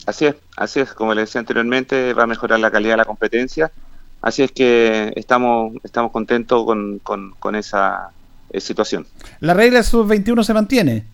Así 0.07 0.25
es, 0.25 0.35
así 0.57 0.79
es, 0.79 0.93
como 0.93 1.13
le 1.13 1.21
decía 1.21 1.39
anteriormente, 1.39 2.15
va 2.15 2.23
a 2.23 2.27
mejorar 2.27 2.59
la 2.59 2.71
calidad 2.71 2.93
de 2.93 2.97
la 2.97 3.05
competencia. 3.05 3.71
Así 4.19 4.41
es 4.41 4.51
que 4.51 5.13
estamos, 5.15 5.73
estamos 5.83 6.11
contentos 6.11 6.65
con, 6.65 6.97
con, 6.99 7.35
con 7.37 7.55
esa 7.55 8.09
eh, 8.49 8.61
situación. 8.61 9.05
¿La 9.41 9.53
regla 9.53 9.83
sub-21 9.83 10.43
se 10.43 10.53
mantiene? 10.55 11.05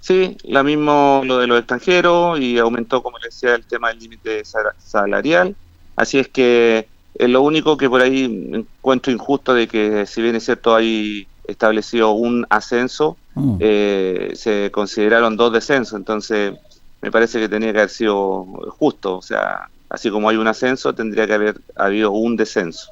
Sí, 0.00 0.36
la 0.44 0.62
mismo 0.62 1.22
lo 1.24 1.38
de 1.38 1.46
los 1.46 1.58
extranjeros 1.58 2.40
y 2.40 2.58
aumentó, 2.58 3.02
como 3.02 3.18
le 3.18 3.26
decía, 3.26 3.54
el 3.54 3.64
tema 3.66 3.88
del 3.88 3.98
límite 3.98 4.44
sal- 4.44 4.72
salarial. 4.78 5.54
Así 5.96 6.18
es 6.18 6.28
que 6.28 6.88
es 7.14 7.28
lo 7.28 7.42
único 7.42 7.76
que 7.76 7.88
por 7.90 8.00
ahí 8.00 8.24
encuentro 8.52 9.12
injusto 9.12 9.54
de 9.54 9.66
que, 9.68 10.06
si 10.06 10.22
bien 10.22 10.36
es 10.36 10.44
cierto, 10.44 10.74
hay 10.74 11.26
establecido 11.46 12.12
un 12.12 12.46
ascenso, 12.50 13.16
Mm. 13.34 13.56
eh, 13.60 14.32
se 14.34 14.70
consideraron 14.72 15.36
dos 15.36 15.52
descensos. 15.52 15.96
Entonces, 15.98 16.54
me 17.00 17.10
parece 17.10 17.38
que 17.40 17.48
tenía 17.48 17.72
que 17.72 17.78
haber 17.78 17.90
sido 17.90 18.44
justo. 18.78 19.16
O 19.18 19.22
sea, 19.22 19.68
así 19.88 20.10
como 20.10 20.28
hay 20.28 20.36
un 20.36 20.48
ascenso, 20.48 20.92
tendría 20.94 21.26
que 21.26 21.34
haber 21.34 21.60
habido 21.76 22.10
un 22.10 22.36
descenso. 22.36 22.90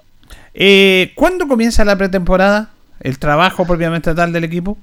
Eh, 0.54 1.12
¿Cuándo 1.14 1.46
comienza 1.48 1.84
la 1.84 1.96
pretemporada? 1.96 2.70
¿El 3.00 3.18
trabajo 3.18 3.66
propiamente 3.66 4.14
tal 4.14 4.32
del 4.32 4.44
equipo? 4.44 4.78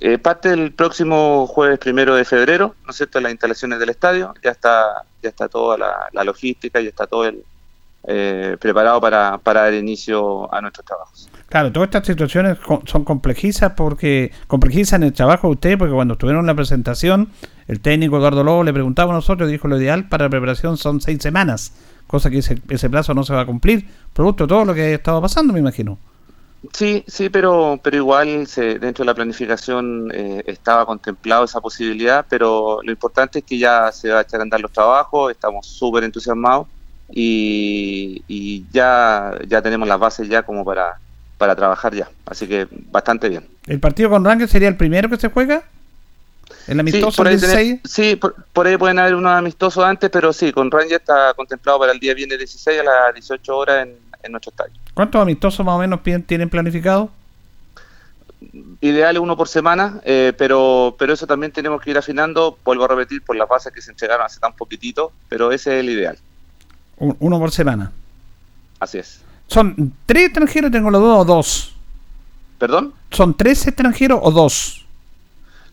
Eh, 0.00 0.18
parte 0.18 0.52
el 0.52 0.72
próximo 0.72 1.46
jueves 1.46 1.78
primero 1.78 2.14
de 2.14 2.24
febrero, 2.24 2.74
¿no 2.84 2.90
es 2.90 2.96
cierto?, 2.96 3.20
las 3.20 3.32
instalaciones 3.32 3.78
del 3.78 3.88
estadio. 3.88 4.34
Ya 4.42 4.50
está, 4.50 5.04
ya 5.22 5.28
está 5.28 5.48
toda 5.48 5.76
la, 5.76 6.24
logística, 6.24 6.80
ya 6.80 6.88
está 6.88 7.06
todo 7.06 7.26
el, 7.26 7.42
eh, 8.04 8.56
preparado 8.60 9.00
para, 9.00 9.40
dar 9.44 9.74
inicio 9.74 10.52
a 10.54 10.60
nuestros 10.60 10.86
trabajos. 10.86 11.28
Claro, 11.48 11.72
todas 11.72 11.88
estas 11.88 12.06
situaciones 12.06 12.58
son 12.84 13.04
complejizas 13.04 13.72
porque 13.76 14.32
complejizan 14.46 15.02
el 15.02 15.12
trabajo 15.12 15.48
de 15.48 15.54
usted, 15.54 15.78
porque 15.78 15.94
cuando 15.94 16.14
estuvieron 16.14 16.40
en 16.40 16.46
la 16.46 16.54
presentación, 16.54 17.30
el 17.66 17.80
técnico 17.80 18.18
Eduardo 18.18 18.44
Lobo 18.44 18.64
le 18.64 18.72
preguntaba 18.72 19.12
a 19.12 19.16
nosotros, 19.16 19.48
dijo 19.48 19.66
lo 19.66 19.78
ideal 19.78 20.08
para 20.08 20.24
la 20.24 20.30
preparación 20.30 20.76
son 20.76 21.00
seis 21.00 21.18
semanas, 21.20 21.72
cosa 22.06 22.30
que 22.30 22.38
ese, 22.38 22.60
ese 22.68 22.90
plazo 22.90 23.14
no 23.14 23.24
se 23.24 23.32
va 23.34 23.42
a 23.42 23.46
cumplir, 23.46 23.88
producto 24.12 24.44
de 24.44 24.48
todo 24.48 24.64
lo 24.64 24.74
que 24.74 24.82
ha 24.82 24.94
estado 24.94 25.20
pasando, 25.20 25.52
me 25.52 25.60
imagino. 25.60 25.98
Sí, 26.72 27.04
sí, 27.06 27.28
pero, 27.28 27.78
pero 27.82 27.96
igual 27.96 28.46
se, 28.48 28.78
dentro 28.78 29.04
de 29.04 29.06
la 29.06 29.14
planificación 29.14 30.10
eh, 30.12 30.42
estaba 30.46 30.84
contemplado 30.86 31.44
esa 31.44 31.60
posibilidad, 31.60 32.26
pero 32.28 32.80
lo 32.82 32.90
importante 32.90 33.38
es 33.38 33.44
que 33.44 33.58
ya 33.58 33.92
se 33.92 34.10
va 34.10 34.18
a 34.18 34.22
echar 34.22 34.40
a 34.40 34.42
andar 34.42 34.60
los 34.60 34.72
trabajos, 34.72 35.30
estamos 35.30 35.66
súper 35.66 36.02
entusiasmados 36.02 36.66
y, 37.10 38.22
y 38.26 38.64
ya, 38.72 39.38
ya 39.46 39.62
tenemos 39.62 39.86
las 39.86 40.00
bases 40.00 40.28
ya 40.28 40.42
como 40.42 40.64
para, 40.64 40.98
para 41.38 41.54
trabajar 41.54 41.94
ya, 41.94 42.10
así 42.26 42.48
que 42.48 42.66
bastante 42.90 43.28
bien. 43.28 43.46
¿El 43.66 43.78
partido 43.78 44.10
con 44.10 44.24
Rangers 44.24 44.50
sería 44.50 44.68
el 44.68 44.76
primero 44.76 45.08
que 45.08 45.16
se 45.16 45.28
juega? 45.28 45.62
¿El 46.66 46.74
Sí, 46.74 46.80
amistoso 46.80 47.16
por 47.18 47.28
ahí, 47.28 47.36
16? 47.36 47.80
sí, 47.84 48.16
por, 48.16 48.34
por 48.52 48.66
ahí 48.66 48.76
pueden 48.76 48.98
haber 48.98 49.14
unos 49.14 49.32
amistosos 49.32 49.84
antes, 49.84 50.10
pero 50.10 50.32
sí, 50.32 50.52
con 50.52 50.70
Ranger 50.70 51.00
está 51.00 51.34
contemplado 51.34 51.78
para 51.78 51.92
el 51.92 52.00
día 52.00 52.14
viernes 52.14 52.38
16 52.38 52.80
a 52.80 52.82
las 52.82 53.14
18 53.14 53.56
horas 53.56 53.86
en, 53.86 54.07
en 54.22 54.32
nuestro 54.32 54.50
estadio. 54.50 54.72
¿Cuántos 54.94 55.20
amistosos 55.20 55.64
más 55.64 55.74
o 55.74 55.78
menos 55.78 56.00
tienen 56.26 56.48
planificado? 56.50 57.10
Ideal 58.80 59.16
es 59.16 59.20
uno 59.22 59.36
por 59.36 59.48
semana, 59.48 60.00
eh, 60.04 60.32
pero, 60.38 60.94
pero 60.98 61.12
eso 61.12 61.26
también 61.26 61.50
tenemos 61.50 61.82
que 61.82 61.90
ir 61.90 61.98
afinando, 61.98 62.56
vuelvo 62.64 62.84
a 62.84 62.88
repetir, 62.88 63.22
por 63.22 63.34
las 63.36 63.48
bases 63.48 63.72
que 63.72 63.82
se 63.82 63.90
entregaron 63.90 64.24
hace 64.24 64.38
tan 64.38 64.52
poquitito, 64.52 65.10
pero 65.28 65.50
ese 65.50 65.74
es 65.74 65.80
el 65.80 65.90
ideal, 65.90 66.18
Un- 66.98 67.16
uno 67.18 67.38
por 67.40 67.50
semana. 67.50 67.90
así 68.78 68.98
es. 68.98 69.20
¿Son 69.48 69.92
tres 70.06 70.26
extranjeros, 70.26 70.70
tengo 70.70 70.90
los 70.90 71.00
dos 71.00 71.18
o 71.20 71.24
dos? 71.24 71.74
¿Perdón? 72.58 72.92
¿Son 73.10 73.34
tres 73.36 73.66
extranjeros 73.66 74.20
o 74.22 74.30
dos? 74.30 74.84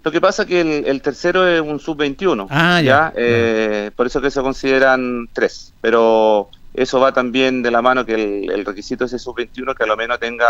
Lo 0.04 0.12
que 0.12 0.22
pasa 0.22 0.43
es 0.43 0.48
que 0.48 0.62
el, 0.62 0.86
el 0.88 1.02
tercero 1.02 1.48
es 1.48 1.62
un 1.62 1.80
sub-21, 1.80 2.48
Ah, 2.50 2.82
ya. 2.82 3.12
Eh, 3.16 3.91
por 3.96 4.08
eso 4.08 4.22
que 4.22 4.32
se 4.32 4.41
consideran 4.41 5.28
tres, 5.34 5.72
pero 5.82 6.50
eso 6.76 6.99
va 6.99 7.13
también 7.13 7.63
de 7.63 7.71
la 7.71 7.82
mano 7.82 8.05
que 8.05 8.13
el, 8.13 8.51
el 8.51 8.65
requisito 8.65 9.05
es 9.05 9.13
ese 9.13 9.23
sub-21 9.23 9.76
que 9.76 9.84
a 9.84 9.88
lo 9.88 9.97
menos 9.97 10.19
tenga 10.19 10.45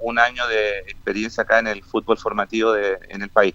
un 0.00 0.18
año 0.18 0.46
de 0.48 0.80
experiencia 0.80 1.42
acá 1.42 1.58
en 1.58 1.66
el 1.66 1.82
fútbol 1.82 2.18
formativo 2.18 2.72
de, 2.72 2.98
en 3.08 3.22
el 3.22 3.28
país. 3.28 3.54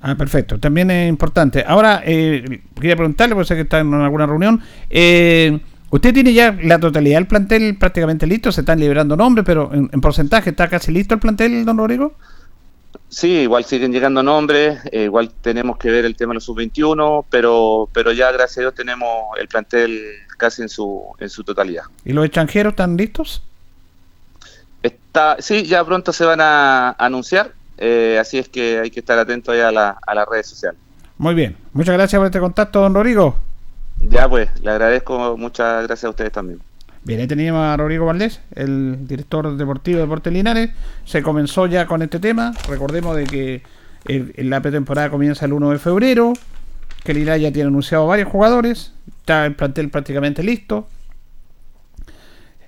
Ah, 0.00 0.14
perfecto. 0.14 0.58
También 0.58 0.90
es 0.90 1.08
importante. 1.08 1.64
Ahora, 1.66 2.02
eh, 2.04 2.62
quería 2.74 2.96
preguntarle, 2.96 3.34
porque 3.34 3.48
sé 3.48 3.54
que 3.54 3.62
está 3.62 3.80
en 3.80 3.92
alguna 3.94 4.26
reunión. 4.26 4.62
eh, 4.90 5.58
¿Usted 5.88 6.12
tiene 6.12 6.32
ya 6.32 6.56
la 6.62 6.80
totalidad 6.80 7.18
del 7.18 7.28
plantel 7.28 7.78
prácticamente 7.78 8.26
listo? 8.26 8.50
Se 8.50 8.62
están 8.62 8.80
liberando 8.80 9.16
nombres, 9.16 9.46
pero 9.46 9.72
en, 9.72 9.88
en 9.92 10.00
porcentaje 10.00 10.50
está 10.50 10.68
casi 10.68 10.92
listo 10.92 11.14
el 11.14 11.20
plantel, 11.20 11.64
don 11.64 11.78
Rodrigo. 11.78 12.14
Sí, 13.08 13.28
igual 13.28 13.64
siguen 13.64 13.92
llegando 13.92 14.22
nombres, 14.22 14.80
eh, 14.90 15.04
igual 15.04 15.30
tenemos 15.40 15.78
que 15.78 15.90
ver 15.90 16.04
el 16.04 16.16
tema 16.16 16.32
de 16.32 16.34
los 16.34 16.44
sub-21, 16.44 17.24
pero, 17.30 17.88
pero 17.92 18.10
ya 18.10 18.32
gracias 18.32 18.58
a 18.58 18.60
Dios 18.62 18.74
tenemos 18.74 19.08
el 19.38 19.46
plantel 19.46 20.02
casi 20.36 20.62
en 20.62 20.68
su, 20.68 21.02
en 21.18 21.28
su 21.28 21.42
totalidad. 21.44 21.84
¿Y 22.04 22.12
los 22.12 22.24
extranjeros 22.24 22.72
están 22.72 22.96
listos? 22.96 23.42
Está, 24.82 25.36
sí, 25.40 25.64
ya 25.64 25.84
pronto 25.84 26.12
se 26.12 26.24
van 26.24 26.40
a 26.40 26.90
anunciar, 26.98 27.52
eh, 27.78 28.18
así 28.20 28.38
es 28.38 28.48
que 28.48 28.78
hay 28.78 28.90
que 28.90 29.00
estar 29.00 29.18
atento 29.18 29.50
ahí 29.52 29.60
a, 29.60 29.72
la- 29.72 29.96
a 30.06 30.14
las 30.14 30.28
redes 30.28 30.46
sociales. 30.46 30.80
Muy 31.18 31.34
bien. 31.34 31.56
Muchas 31.72 31.94
gracias 31.94 32.18
por 32.18 32.26
este 32.26 32.40
contacto, 32.40 32.80
don 32.80 32.94
Rodrigo. 32.94 33.36
Ya 34.00 34.28
pues, 34.28 34.48
le 34.60 34.70
agradezco, 34.70 35.36
muchas 35.38 35.84
gracias 35.86 36.04
a 36.04 36.10
ustedes 36.10 36.30
también. 36.32 36.60
Bien, 37.02 37.20
ahí 37.20 37.26
teníamos 37.26 37.62
a 37.64 37.76
Rodrigo 37.76 38.04
Valdés, 38.06 38.40
el 38.54 39.06
director 39.06 39.56
deportivo 39.56 39.96
de 39.98 40.02
Deportes 40.04 40.32
Linares. 40.32 40.70
Se 41.04 41.22
comenzó 41.22 41.66
ya 41.66 41.86
con 41.86 42.02
este 42.02 42.18
tema. 42.18 42.52
Recordemos 42.68 43.16
de 43.16 43.24
que 43.24 43.62
el- 44.04 44.34
la 44.50 44.60
pretemporada 44.60 45.08
comienza 45.10 45.46
el 45.46 45.52
1 45.52 45.70
de 45.70 45.78
febrero. 45.78 46.32
Que 47.06 47.14
Lila 47.14 47.36
ya 47.36 47.52
tiene 47.52 47.68
anunciado 47.68 48.06
varios 48.06 48.28
jugadores, 48.28 48.92
está 49.20 49.46
el 49.46 49.54
plantel 49.54 49.90
prácticamente 49.90 50.42
listo. 50.42 50.88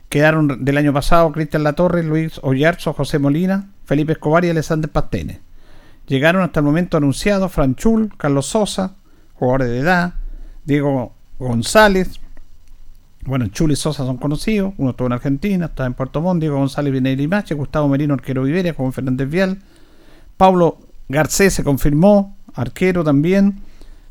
Quedaron 0.09 0.65
del 0.65 0.78
año 0.78 0.93
pasado 0.93 1.31
Cristian 1.32 1.65
Latorre, 1.65 2.02
Luis 2.02 2.40
Ollarzo, 2.43 2.94
José 2.94 3.19
Molina, 3.19 3.69
Felipe 3.85 4.12
Escobar 4.12 4.44
y 4.44 4.51
Alexander 4.51 4.90
Pastene. 4.90 5.40
Llegaron 6.06 6.43
hasta 6.43 6.60
el 6.60 6.65
momento 6.65 6.97
anunciados 6.97 7.52
Franchul, 7.52 8.16
Carlos 8.16 8.47
Sosa, 8.47 8.94
jugadores 9.35 9.69
de 9.69 9.78
edad, 9.81 10.15
Diego 10.65 11.12
González, 11.39 12.20
bueno, 13.27 13.48
Chul 13.48 13.73
y 13.73 13.77
Sosa 13.77 14.06
son 14.06 14.16
conocidos, 14.16 14.73
uno 14.78 14.90
estuvo 14.90 15.06
en 15.06 15.12
Argentina, 15.12 15.66
está 15.66 15.85
en 15.85 15.94
Puerto 15.94 16.23
Montt, 16.23 16.40
Diego 16.40 16.56
González 16.56 16.93
viene 16.93 17.10
de 17.10 17.16
Limache, 17.16 17.55
Gustavo 17.55 17.89
Merino, 17.89 18.15
arquero 18.15 18.47
Iberia, 18.47 18.73
Juan 18.73 18.93
Fernández 18.93 19.28
Vial, 19.28 19.59
Pablo 20.36 20.78
Garcés 21.09 21.52
se 21.52 21.65
confirmó, 21.65 22.36
arquero 22.55 23.05
también, 23.05 23.60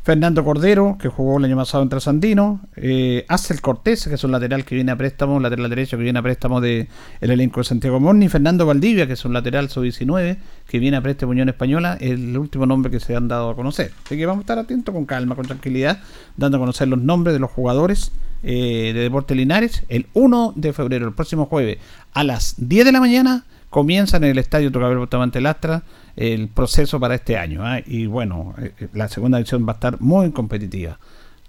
Fernando 0.08 0.42
Cordero, 0.46 0.98
que 0.98 1.10
jugó 1.10 1.38
el 1.38 1.44
año 1.44 1.58
pasado 1.58 1.84
en 1.84 1.90
Trasandino, 1.90 2.62
eh, 2.78 3.26
Cortés, 3.60 4.08
que 4.08 4.14
es 4.14 4.24
un 4.24 4.32
lateral 4.32 4.64
que 4.64 4.74
viene 4.74 4.94
a 4.94 4.96
préstamo, 4.96 5.36
un 5.36 5.44
lateral 5.44 5.70
derecho 5.70 5.98
que 5.98 6.04
viene 6.04 6.18
a 6.18 6.22
préstamo 6.22 6.62
del 6.62 6.88
el 7.20 7.32
elenco 7.32 7.60
de 7.60 7.66
Santiago 7.66 8.00
Morni, 8.00 8.30
Fernando 8.30 8.66
Valdivia, 8.66 9.06
que 9.06 9.12
es 9.12 9.26
un 9.26 9.34
lateral 9.34 9.70
sub-19, 9.70 10.38
que 10.66 10.80
viene 10.80 10.96
a 10.96 11.02
préstamo 11.02 11.32
Unión 11.34 11.50
Española, 11.50 11.98
el 12.00 12.38
último 12.38 12.66
nombre 12.66 12.90
que 12.90 13.02
se 13.02 13.18
han 13.18 13.28
dado 13.28 13.50
a 13.50 13.56
conocer. 13.58 13.92
Así 14.06 14.16
que 14.16 14.26
vamos 14.26 14.44
a 14.44 14.44
estar 14.44 14.60
atentos 14.60 14.96
con 14.96 15.06
calma, 15.06 15.36
con 15.36 15.46
tranquilidad, 15.46 16.00
dando 16.38 16.56
a 16.56 16.62
conocer 16.62 16.88
los 16.88 17.02
nombres 17.02 17.34
de 17.34 17.42
los 17.42 17.52
jugadores 17.52 18.14
eh, 18.44 18.94
de 18.94 19.02
Deporte 19.02 19.36
Linares 19.36 19.84
el 19.90 20.08
1 20.14 20.54
de 20.56 20.72
febrero, 20.72 21.06
el 21.06 21.16
próximo 21.16 21.48
jueves, 21.48 21.80
a 22.14 22.24
las 22.24 22.56
10 22.60 22.86
de 22.86 22.92
la 22.94 23.02
mañana, 23.02 23.44
comienzan 23.70 24.24
en 24.24 24.32
el 24.32 24.38
Estadio 24.38 24.72
Tocabel 24.72 25.00
Bustamante 25.00 25.42
Lastra 25.42 25.84
el 26.18 26.50
proceso 26.50 27.00
para 27.00 27.16
este 27.16 27.38
año. 27.38 27.66
¿ah? 27.66 27.80
Y 27.86 28.08
bueno, 28.08 28.56
eh, 28.58 28.74
eh, 28.80 28.88
la 28.94 29.08
segunda 29.08 29.38
edición 29.38 29.66
va 29.66 29.74
a 29.74 29.76
estar 29.76 30.02
muy 30.02 30.32
competitiva. 30.32 31.00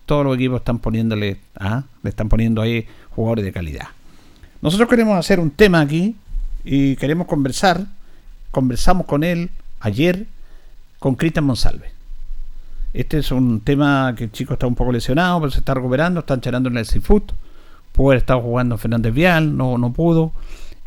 Todos 0.06 0.24
los 0.24 0.36
equipos 0.36 0.60
están 0.60 0.78
poniéndole, 0.78 1.38
¿ah? 1.56 1.82
le 2.02 2.10
están 2.10 2.28
poniendo 2.28 2.62
ahí 2.62 2.86
jugadores 3.10 3.44
de 3.44 3.52
calidad. 3.52 3.88
Nosotros 4.60 4.88
queremos 4.88 5.18
hacer 5.18 5.40
un 5.40 5.50
tema 5.50 5.80
aquí 5.80 6.14
y 6.64 6.96
queremos 6.96 7.26
conversar. 7.26 7.86
Conversamos 8.50 9.06
con 9.06 9.24
él 9.24 9.50
ayer 9.80 10.26
con 10.98 11.14
Cristian 11.14 11.44
Monsalve. 11.44 11.90
Este 12.92 13.18
es 13.18 13.30
un 13.30 13.60
tema 13.60 14.14
que 14.16 14.24
el 14.24 14.32
chico 14.32 14.54
está 14.54 14.66
un 14.66 14.74
poco 14.74 14.92
lesionado, 14.92 15.40
pero 15.40 15.50
se 15.50 15.60
está 15.60 15.74
recuperando, 15.74 16.20
está 16.20 16.40
charlando 16.40 16.68
en 16.68 16.78
el 16.78 16.86
Seafood. 16.86 17.22
Pudo 17.92 18.08
haber 18.08 18.18
estado 18.18 18.40
jugando 18.40 18.76
Fernández 18.78 19.12
Vial, 19.14 19.56
no, 19.56 19.78
no 19.78 19.92
pudo. 19.92 20.32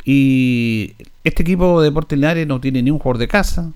Y 0.04 0.94
este 1.24 1.42
equipo 1.42 1.80
de 1.80 1.90
Deportes 1.90 2.18
Linares 2.18 2.46
no 2.46 2.60
tiene 2.60 2.82
ni 2.82 2.90
un 2.90 2.98
jugador 2.98 3.18
de 3.18 3.28
casa. 3.28 3.72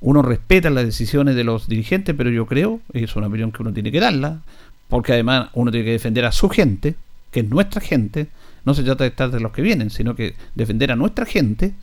Uno 0.00 0.22
respeta 0.22 0.70
las 0.70 0.84
decisiones 0.84 1.34
de 1.34 1.44
los 1.44 1.68
dirigentes, 1.68 2.14
pero 2.16 2.30
yo 2.30 2.46
creo, 2.46 2.80
es 2.92 3.16
una 3.16 3.26
opinión 3.26 3.52
que 3.52 3.62
uno 3.62 3.72
tiene 3.72 3.90
que 3.90 4.00
darla, 4.00 4.40
porque 4.88 5.12
además 5.12 5.50
uno 5.54 5.70
tiene 5.70 5.86
que 5.86 5.92
defender 5.92 6.24
a 6.24 6.32
su 6.32 6.48
gente, 6.48 6.94
que 7.30 7.40
es 7.40 7.48
nuestra 7.48 7.80
gente. 7.80 8.28
No 8.64 8.74
se 8.74 8.82
trata 8.82 9.04
de 9.04 9.10
estar 9.10 9.30
de 9.30 9.40
los 9.40 9.52
que 9.52 9.62
vienen, 9.62 9.90
sino 9.90 10.14
que 10.14 10.34
defender 10.54 10.92
a 10.92 10.96
nuestra 10.96 11.24
gente, 11.26 11.74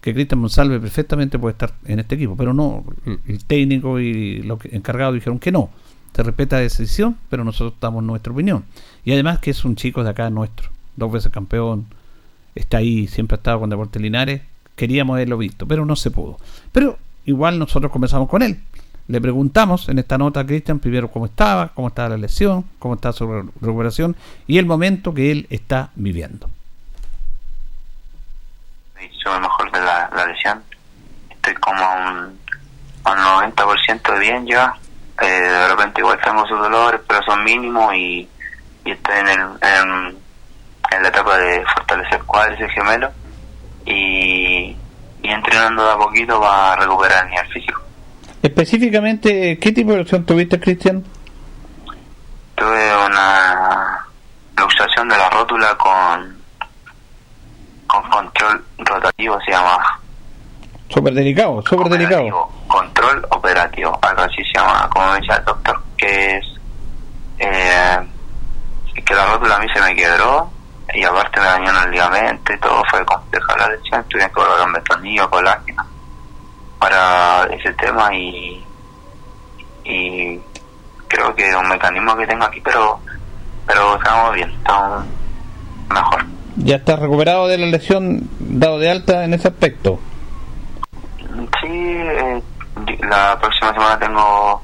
que 0.00 0.12
Cristian 0.12 0.40
Monsalve 0.40 0.80
perfectamente 0.80 1.38
puede 1.38 1.52
estar 1.52 1.74
en 1.86 1.98
este 1.98 2.16
equipo, 2.16 2.36
pero 2.36 2.52
no, 2.52 2.84
el 3.26 3.44
técnico 3.44 3.98
y 3.98 4.42
los 4.42 4.58
encargados 4.66 5.14
dijeron 5.14 5.38
que 5.38 5.50
no. 5.50 5.70
Se 6.14 6.22
respeta 6.22 6.56
la 6.56 6.62
decisión, 6.62 7.16
pero 7.28 7.42
nosotros 7.42 7.74
damos 7.80 8.04
nuestra 8.04 8.32
opinión. 8.32 8.64
Y 9.04 9.12
además 9.12 9.38
que 9.38 9.50
es 9.50 9.64
un 9.64 9.76
chico 9.76 10.04
de 10.04 10.10
acá 10.10 10.28
nuestro, 10.30 10.68
dos 10.96 11.10
veces 11.10 11.32
campeón, 11.32 11.86
está 12.54 12.78
ahí, 12.78 13.06
siempre 13.06 13.34
ha 13.36 13.38
estado 13.38 13.60
con 13.60 13.70
Deportes 13.70 14.00
Linares. 14.00 14.42
Queríamos 14.76 15.14
haberlo 15.14 15.38
visto, 15.38 15.66
pero 15.66 15.84
no 15.84 15.96
se 15.96 16.10
pudo. 16.10 16.38
Pero 16.72 16.98
igual 17.26 17.58
nosotros 17.58 17.90
comenzamos 17.92 18.28
con 18.28 18.42
él. 18.42 18.60
Le 19.06 19.20
preguntamos 19.20 19.88
en 19.88 19.98
esta 19.98 20.16
nota 20.18 20.40
a 20.40 20.46
Cristian 20.46 20.78
primero 20.78 21.08
cómo 21.10 21.26
estaba, 21.26 21.68
cómo 21.74 21.88
estaba 21.88 22.10
la 22.10 22.16
lesión, 22.16 22.64
cómo 22.78 22.94
está 22.94 23.12
su 23.12 23.26
re- 23.30 23.48
recuperación 23.60 24.16
y 24.46 24.56
el 24.58 24.64
momento 24.66 25.12
que 25.12 25.30
él 25.30 25.46
está 25.50 25.90
viviendo. 25.94 26.48
lo 29.24 29.40
mejor 29.40 29.70
de 29.72 29.80
la, 29.80 30.10
la 30.14 30.26
lesión. 30.26 30.62
Estoy 31.30 31.54
como 31.54 31.82
a 31.82 31.94
un, 31.94 32.38
a 33.04 33.12
un 33.12 33.52
90% 33.54 34.12
de 34.14 34.18
bien 34.20 34.46
ya. 34.46 34.74
Eh, 35.20 35.26
de 35.26 35.68
repente 35.68 36.00
igual 36.00 36.18
tengo 36.24 36.46
sus 36.46 36.58
dolores, 36.58 37.00
pero 37.06 37.22
son 37.22 37.42
mínimos 37.44 37.94
y, 37.94 38.28
y 38.84 38.90
estoy 38.90 39.14
en, 39.20 39.28
el, 39.28 39.40
en, 39.62 40.16
en 40.90 41.02
la 41.02 41.08
etapa 41.08 41.36
de 41.38 41.64
fortalecer 41.74 42.22
cuádriceps 42.24 42.72
gemelo 42.74 43.10
y, 43.86 44.76
y 45.22 45.28
entrenando 45.28 45.84
de 45.84 45.92
a 45.92 45.96
poquito 45.96 46.40
para 46.40 46.76
recuperar 46.76 47.24
el 47.24 47.30
nivel 47.30 47.48
físico. 47.48 47.82
Específicamente, 48.42 49.58
¿qué 49.58 49.72
tipo 49.72 49.92
de 49.92 49.98
lesión 49.98 50.24
tuviste, 50.24 50.60
Cristian? 50.60 51.02
Tuve 52.54 53.06
una 53.06 54.06
luxación 54.56 55.08
de 55.08 55.16
la 55.16 55.30
rótula 55.30 55.74
con, 55.76 56.38
con 57.86 58.02
control 58.10 58.64
rotativo, 58.78 59.38
se 59.44 59.50
llama 59.50 59.78
Súper 60.88 61.14
delicado, 61.14 61.62
súper 61.62 61.88
delicado. 61.88 62.48
control 62.68 63.26
operativo, 63.30 63.98
algo 64.02 64.22
así 64.22 64.44
se 64.44 64.58
llama, 64.58 64.88
como 64.90 65.08
me 65.12 65.20
decía 65.20 65.36
el 65.36 65.44
doctor, 65.44 65.82
que 65.96 66.36
es 66.36 66.46
eh, 67.38 67.98
que 69.04 69.14
la 69.14 69.26
rótula 69.26 69.56
a 69.56 69.58
mí 69.60 69.66
se 69.74 69.80
me 69.80 69.96
quebró 69.96 70.50
y 70.94 71.04
aparte 71.04 71.40
me 71.40 71.46
dañaron 71.46 71.84
el 71.84 71.90
ligamento 71.90 72.52
y 72.52 72.58
todo 72.58 72.82
fue 72.90 73.04
compleja 73.04 73.56
la 73.56 73.68
lesión, 73.68 74.04
tuve 74.08 74.20
que 74.22 74.30
colocar 74.30 74.66
un 74.66 74.84
tornillo, 74.84 75.30
colágeno 75.30 75.84
para 76.78 77.44
ese 77.54 77.72
tema 77.74 78.14
y 78.14 78.62
y 79.84 80.40
creo 81.08 81.34
que 81.34 81.48
es 81.48 81.54
un 81.54 81.68
mecanismo 81.68 82.16
que 82.16 82.26
tengo 82.26 82.44
aquí, 82.44 82.60
pero 82.60 83.00
pero 83.66 83.96
estamos 83.96 84.34
bien, 84.34 84.50
estamos 84.50 85.04
mejor. 85.88 86.24
¿Ya 86.56 86.76
estás 86.76 86.98
recuperado 86.98 87.48
de 87.48 87.58
la 87.58 87.66
lesión, 87.66 88.28
dado 88.38 88.78
de 88.78 88.90
alta 88.90 89.24
en 89.24 89.34
ese 89.34 89.48
aspecto? 89.48 89.98
Sí, 91.60 91.68
eh, 91.68 92.42
la 93.08 93.38
próxima 93.40 93.72
semana 93.72 93.98
tengo 93.98 94.62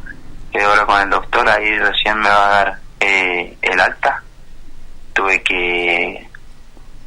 que 0.53 0.63
hablar 0.63 0.87
con 0.87 1.01
el 1.01 1.11
doctor, 1.11 1.49
ahí 1.49 1.79
recién 1.79 2.19
me 2.19 2.29
va 2.29 2.47
a 2.47 2.51
dar 2.51 2.79
eh, 3.01 3.57
el 3.63 3.81
alta. 3.81 4.23
Tuve 5.21 5.43
que 5.43 6.29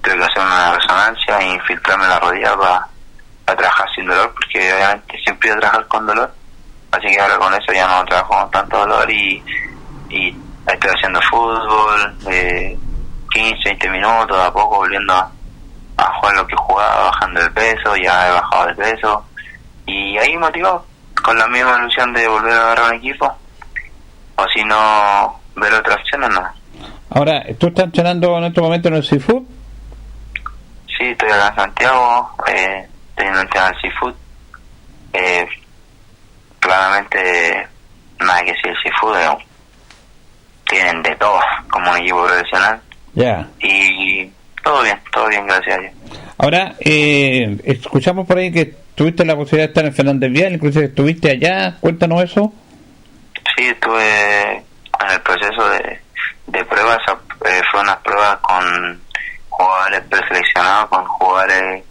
tuve 0.04 0.18
que 0.18 0.24
hacer 0.24 0.44
una 0.44 0.76
resonancia 0.76 1.40
e 1.40 1.56
infiltrarme 1.56 2.08
la 2.08 2.20
rodilla 2.20 2.56
para 2.56 3.58
trabajar 3.58 3.88
sin 3.96 4.06
dolor, 4.06 4.32
porque 4.36 4.72
obviamente 4.72 5.18
siempre 5.24 5.50
iba 5.50 5.58
a 5.58 5.60
trabajar 5.62 5.88
con 5.88 6.06
dolor. 6.06 6.32
Así 6.92 7.08
que 7.08 7.20
ahora 7.20 7.40
con 7.40 7.54
eso 7.56 7.74
ya 7.74 7.88
no 7.88 8.06
trabajo 8.06 8.36
con 8.40 8.52
tanto 8.52 8.78
dolor 8.78 9.10
y, 9.10 9.44
y 10.10 10.38
estoy 10.68 10.92
haciendo 10.92 11.20
fútbol, 11.32 12.20
de 12.20 12.78
15, 13.32 13.58
20 13.66 13.90
minutos, 13.90 14.38
a 14.38 14.54
poco 14.54 14.76
volviendo 14.76 15.12
a, 15.16 15.32
jugar 16.20 16.36
lo 16.36 16.46
que 16.46 16.56
jugaba, 16.56 17.06
bajando 17.06 17.42
el 17.42 17.52
peso, 17.52 17.96
ya 17.96 18.28
he 18.28 18.32
bajado 18.32 18.68
de 18.68 18.76
peso 18.76 19.26
y 19.88 20.20
ahí 20.20 20.38
motivado 20.38 20.86
con 21.24 21.36
la 21.36 21.48
misma 21.48 21.80
ilusión 21.80 22.14
de 22.14 22.28
volver 22.28 22.54
a 22.54 22.62
agarrar 22.62 22.92
un 22.92 22.98
equipo 22.98 23.36
o 24.36 24.46
si 24.50 24.64
no 24.66 25.40
ver 25.56 25.74
otras 25.74 25.98
opciones 25.98 26.30
no 26.30 26.63
Ahora, 27.14 27.44
¿tú 27.58 27.68
estás 27.68 27.86
entrenando 27.86 28.38
en 28.38 28.46
este 28.46 28.62
momento 28.62 28.88
en 28.90 28.96
el 28.96 29.04
Seafood? 29.04 29.44
sí 30.98 31.04
estoy 31.06 31.30
acá 31.30 31.48
en 31.50 31.56
Santiago 31.56 32.30
eh, 32.48 32.88
estoy 33.10 33.28
en 33.28 33.36
el 33.36 33.50
tema 33.50 33.66
del 33.66 33.82
seafood 33.82 34.14
eh, 35.14 35.48
claramente 36.60 37.68
nada 38.20 38.40
que 38.44 38.52
decir 38.52 38.68
el 38.68 38.78
seafood 38.84 39.18
eh, 39.18 39.46
tienen 40.68 41.02
de 41.04 41.16
todo 41.16 41.40
como 41.70 41.92
un 41.92 41.98
equipo 41.98 42.24
profesional 42.26 42.80
Ya. 43.16 43.48
y 43.60 44.30
todo 44.64 44.84
bien 44.84 45.00
todo 45.12 45.28
bien 45.30 45.46
gracias 45.48 45.78
a 45.78 45.82
Dios 45.82 45.94
Ahora, 46.38 46.74
eh, 46.80 47.58
escuchamos 47.64 48.28
por 48.28 48.38
ahí 48.38 48.52
que 48.52 48.76
tuviste 48.96 49.24
la 49.24 49.36
posibilidad 49.36 49.68
de 49.68 49.72
estar 49.72 49.86
en 49.86 49.94
Fernández 49.94 50.32
Vial, 50.32 50.54
inclusive 50.54 50.86
estuviste 50.86 51.30
allá. 51.30 51.78
Cuéntanos 51.80 52.22
eso. 52.24 52.52
Sí, 53.56 53.66
estuve 53.68 54.52
en 54.58 55.12
el 55.12 55.22
proceso 55.22 55.70
de, 55.70 56.00
de 56.48 56.66
pruebas, 56.66 57.00
eh, 57.46 57.62
fue 57.72 57.82
unas 57.82 57.98
pruebas 57.98 58.38
con 58.38 59.02
jugadores 59.50 60.02
preseleccionados, 60.10 60.90
con 60.90 61.06
jugadores 61.06 61.84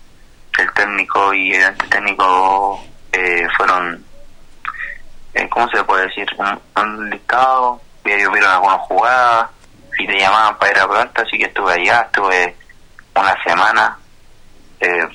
el 0.58 0.72
técnico 0.74 1.32
y 1.32 1.54
el 1.54 1.64
antitécnico 1.64 2.84
eh, 3.12 3.46
fueron, 3.56 4.04
eh, 5.34 5.48
¿cómo 5.48 5.66
se 5.68 5.82
puede 5.84 6.06
decir? 6.06 6.26
Un, 6.36 6.60
un 6.76 7.10
listado, 7.10 7.80
ellos 8.04 8.32
vieron 8.32 8.50
algunas 8.50 8.80
jugadas 8.82 9.50
y 9.98 10.06
te 10.06 10.18
llamaban 10.18 10.58
para 10.58 10.72
ir 10.72 10.78
a 10.78 10.88
pronto, 10.88 11.22
así 11.22 11.38
que 11.38 11.44
estuve 11.44 11.72
allá, 11.72 12.00
estuve 12.02 12.56
una 13.14 13.34
semana, 13.44 13.98
eh, 14.80 15.08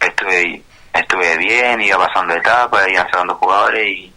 estuve 0.00 0.62
estuve 0.94 1.38
bien, 1.38 1.80
iba 1.80 1.98
pasando 1.98 2.34
etapas, 2.34 2.88
iban 2.88 3.06
sacando 3.10 3.34
jugadores 3.36 3.86
y 3.86 4.12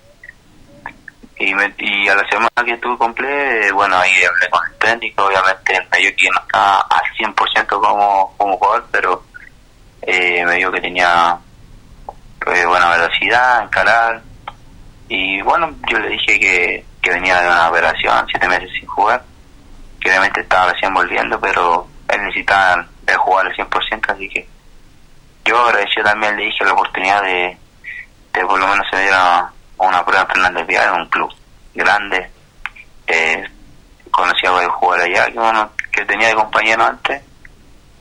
y, 1.49 1.53
me- 1.55 1.73
y 1.77 2.07
a 2.07 2.15
la 2.15 2.27
semana 2.29 2.49
que 2.65 2.71
estuve 2.73 2.97
completo, 2.97 3.33
eh, 3.67 3.71
bueno, 3.71 3.97
ahí 3.97 4.11
hablé 4.23 4.49
con 4.49 4.61
el 4.65 4.77
técnico, 4.77 5.25
obviamente 5.25 5.87
me 5.91 5.97
dijo 5.97 6.13
que 6.17 6.29
no 6.29 6.39
estaba 6.41 6.81
al 6.81 7.01
100% 7.17 7.67
como, 7.67 8.33
como 8.37 8.57
jugador, 8.57 8.87
pero 8.91 9.23
eh, 10.01 10.45
me 10.45 10.55
dijo 10.55 10.71
que 10.71 10.81
tenía 10.81 11.37
eh, 12.47 12.65
buena 12.65 12.89
velocidad, 12.91 13.63
encarar, 13.63 14.21
y 15.07 15.41
bueno, 15.41 15.73
yo 15.89 15.99
le 15.99 16.09
dije 16.09 16.39
que, 16.39 16.85
que 17.01 17.09
venía 17.11 17.39
de 17.41 17.47
una 17.47 17.69
operación, 17.69 18.25
siete 18.29 18.47
meses 18.47 18.69
sin 18.79 18.87
jugar, 18.87 19.23
que 19.99 20.09
obviamente 20.09 20.41
estaba 20.41 20.71
recién 20.71 20.93
volviendo, 20.93 21.39
pero 21.39 21.87
él 22.07 22.23
necesitaba 22.23 22.85
eh, 23.07 23.13
jugar 23.15 23.47
al 23.47 23.55
100%, 23.55 24.13
así 24.13 24.29
que 24.29 24.47
yo 25.45 25.59
agradecido 25.65 26.03
también 26.05 26.35
le 26.37 26.45
dije 26.45 26.63
la 26.65 26.73
oportunidad 26.73 27.21
de, 27.23 27.57
de 28.33 28.45
por 28.45 28.59
lo 28.59 28.67
menos 28.67 28.85
se 28.91 28.99
diera 29.01 29.51
una 29.87 30.05
prueba 30.05 30.23
en 30.23 30.27
Fernández 30.27 30.67
Vial 30.67 30.89
en 30.93 31.01
un 31.01 31.09
club 31.09 31.33
grande, 31.73 32.29
eh, 33.07 33.43
conocía 34.09 34.49
a 34.49 34.53
varios 34.53 34.73
jugadores 34.73 35.07
allá, 35.07 35.31
que 35.31 35.39
bueno, 35.39 35.71
que 35.91 36.05
tenía 36.05 36.27
de 36.27 36.35
compañero 36.35 36.83
antes, 36.83 37.21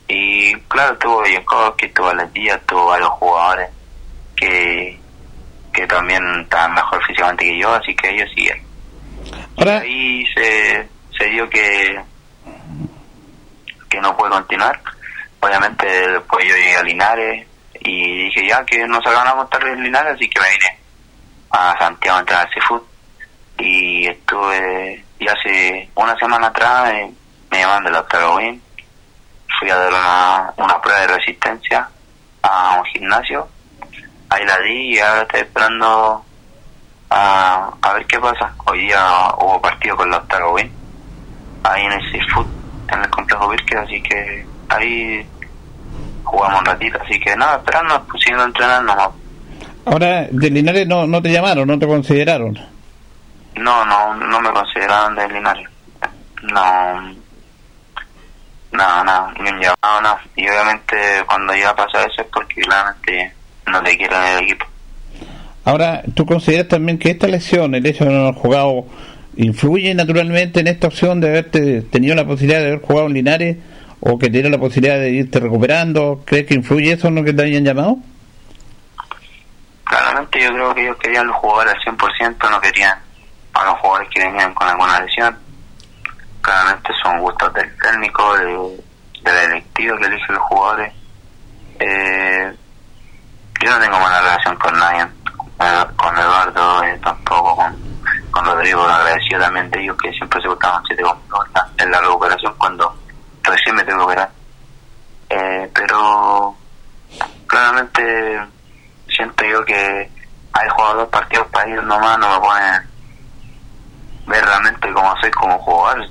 y 0.09 0.55
claro, 0.63 0.97
tuvo 0.99 1.23
Jankowski, 1.25 1.89
tuvo 1.91 2.13
las 2.15 2.33
días, 2.33 2.61
tuvo 2.67 2.87
varios 2.87 3.11
jugadores 3.11 3.71
que, 4.37 4.99
que 5.73 5.87
también 5.87 6.23
estaban 6.43 6.75
mejor 6.75 7.05
físicamente 7.07 7.45
que 7.45 7.61
yo, 7.61 7.75
así 7.75 7.95
que 7.95 8.09
ellos 8.11 8.29
siguen. 8.35 8.63
Y 9.57 9.69
ahí 9.69 10.25
se, 10.35 10.89
se 11.17 11.25
dio 11.27 11.49
que, 11.49 12.01
que 13.89 14.01
no 14.01 14.17
puede 14.17 14.33
continuar. 14.33 14.81
Obviamente 15.41 15.87
después 15.87 16.45
yo 16.47 16.57
llegué 16.57 16.77
a 16.77 16.83
Linares 16.83 17.47
y 17.81 18.25
dije 18.25 18.49
ya 18.49 18.65
que 18.65 18.87
no 18.89 19.01
se 19.01 19.11
van 19.11 19.29
a 19.29 19.35
montar 19.35 19.65
en 19.67 19.83
Linares, 19.83 20.15
así 20.15 20.29
que 20.29 20.41
me 20.41 20.51
vine 20.51 20.80
a 21.51 21.77
Santiago 21.79 22.17
a 22.17 22.21
entrar 22.21 22.47
al 22.47 22.53
Seafood 22.53 22.83
y 23.59 24.07
estuve, 24.07 25.05
y 25.19 25.29
hace 25.29 25.91
una 25.95 26.17
semana 26.19 26.47
atrás 26.47 26.93
me 27.51 27.59
llaman 27.59 27.85
del 27.85 27.93
doctor 27.93 28.37
Win, 28.37 28.63
fui 29.59 29.69
a 29.71 29.77
dar 29.77 29.89
una, 29.93 30.55
una 30.57 30.81
prueba 30.81 31.01
de 31.01 31.07
resistencia 31.09 31.89
a 32.43 32.77
un 32.79 32.85
gimnasio, 32.87 33.49
ahí 34.31 34.45
la 34.47 34.59
di 34.61 34.95
y 34.95 34.99
ahora 34.99 35.23
estoy 35.23 35.41
esperando 35.41 36.25
a, 37.11 37.71
a 37.83 37.93
ver 37.93 38.07
qué 38.07 38.19
pasa. 38.19 38.55
Hoy 38.67 38.87
día 38.87 39.35
hubo 39.37 39.61
partido 39.61 39.97
con 39.97 40.09
los 40.09 40.27
Tarobin, 40.29 40.73
ahí 41.65 41.85
en 41.85 41.93
el 41.93 42.13
Seafood, 42.13 42.47
en 42.89 43.01
el 43.01 43.11
complejo 43.11 43.49
Virque, 43.49 43.77
así 43.77 44.03
que 44.03 44.47
ahí 44.69 45.29
jugamos 46.25 46.61
un 46.61 46.67
ratito, 46.67 46.99
así 47.03 47.19
que 47.21 47.37
nada, 47.37 47.57
esperando, 47.57 48.03
pues 48.05 48.23
siguiendo 48.23 48.45
entrenando. 48.45 49.20
Ahora, 49.85 50.29
de 50.31 50.51
Linares 50.51 50.87
no, 50.87 51.07
no 51.07 51.23
te 51.23 51.33
llamaron, 51.33 51.67
no 51.67 51.79
te 51.79 51.87
consideraron. 51.87 52.59
no, 53.57 53.85
no, 53.85 54.15
no 54.15 54.41
me 54.41 54.51
consideraban 54.51 55.15
de 55.15 55.29
Linares. 55.29 55.69
No, 56.43 57.01
no, 58.73 59.05
no, 59.05 59.33
ni 59.43 59.51
un 59.51 59.61
llamado, 59.61 60.01
no. 60.03 60.19
Y 60.37 60.49
obviamente 60.49 60.97
cuando 61.27 61.55
ya 61.55 61.75
pasa 61.75 62.01
eso 62.01 62.23
es 62.23 62.27
porque 62.33 62.63
claramente 62.63 63.33
no 63.67 63.83
te 63.83 63.97
quieren 63.97 64.23
en 64.23 64.39
el 64.39 64.45
equipo. 64.45 64.67
Ahora, 65.65 66.03
¿tú 66.15 66.25
consideras 66.25 66.69
también 66.69 66.99
que 66.99 67.11
esta 67.11 67.27
lesión, 67.27 67.75
el 67.75 67.85
hecho 67.85 68.05
de 68.05 68.13
no 68.13 68.21
haber 68.23 68.35
jugado, 68.35 68.87
influye 69.37 69.95
naturalmente 69.95 70.61
en 70.61 70.69
esta 70.69 70.87
opción 70.87 71.21
de 71.21 71.29
haberte 71.29 71.83
tenido 71.83 72.15
la 72.15 72.25
posibilidad 72.25 72.61
de 72.61 72.67
haber 72.69 72.81
jugado 72.81 73.09
en 73.09 73.15
Linares 73.15 73.57
o 74.01 74.19
que 74.19 74.31
tienes 74.31 74.51
la 74.51 74.59
posibilidad 74.59 74.99
de 74.99 75.11
irte 75.11 75.41
recuperando? 75.41 76.23
¿Crees 76.25 76.47
que 76.47 76.55
influye 76.55 76.93
eso 76.93 77.09
en 77.09 77.17
lo 77.17 77.25
que 77.25 77.33
te 77.33 77.43
hayan 77.43 77.65
llamado? 77.65 77.99
Claramente 79.91 80.41
yo 80.41 80.51
creo 80.51 80.73
que 80.73 80.83
ellos 80.83 80.97
querían 80.99 81.27
los 81.27 81.37
jugadores 81.39 81.75
al 81.75 81.97
100%, 81.97 82.49
no 82.49 82.61
querían 82.61 82.97
a 83.55 83.65
los 83.65 83.75
jugadores 83.81 84.09
que 84.15 84.23
venían 84.25 84.55
con 84.55 84.69
alguna 84.69 85.01
lesión. 85.01 85.37
Claramente 86.41 86.93
son 87.03 87.19
gustos 87.19 87.53
del 87.55 87.77
técnico, 87.77 88.37
de, 88.37 88.85
del 89.25 89.51
electivo 89.51 89.97
que 89.97 90.07
elige 90.07 90.33
los 90.33 90.43
jugadores. 90.45 90.95
Eh, 91.81 92.57
yo 93.65 93.71
no 93.71 93.81
tengo 93.81 93.99
mala 93.99 94.21
relación 94.21 94.57
con 94.59 94.79
nadie, 94.79 95.05
con 95.97 96.17
Eduardo, 96.17 96.85
eh, 96.85 97.01
tampoco 97.03 97.57
con, 97.57 97.77
con 98.31 98.45
Rodrigo, 98.45 98.85
agradecido 98.85 99.41
también 99.41 99.69
de 99.73 99.83
ellos 99.83 99.97
que 100.01 100.13
siempre 100.13 100.41
se 100.41 100.47
gustaban 100.47 100.85
siete 100.87 101.03
conmigo 101.03 101.45
en 101.79 101.91
la 101.91 102.01
recuperación 102.01 102.55
cuando 102.59 102.95
recién 103.43 103.75
me 103.75 103.83
tengo 103.83 103.99
que 103.99 104.05
operar. 104.05 104.31
Eh, 105.31 105.69
pero 105.75 106.55
claramente 107.49 108.41
siento 109.21 109.45
yo 109.45 109.65
que 109.65 110.11
hay 110.53 110.69
jugado 110.71 110.95
dos 111.01 111.09
partidos 111.09 111.47
para 111.49 111.69
ir 111.69 111.83
nomás, 111.85 112.19
no 112.19 112.29
me 112.35 112.41
ponen 112.41 112.83
ver 114.27 114.45
realmente 114.45 114.93
cómo 114.93 115.15
soy 115.21 115.31
como 115.33 115.59
jugador. 115.59 116.07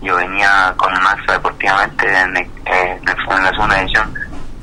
Yo 0.00 0.16
venía 0.16 0.74
con 0.76 0.92
un 0.92 1.06
alza 1.06 1.32
deportivamente 1.32 2.06
en, 2.20 2.36
el- 2.36 2.50
eh, 2.66 3.00
en 3.00 3.42
la 3.44 3.50
segunda 3.50 3.80
edición 3.80 4.14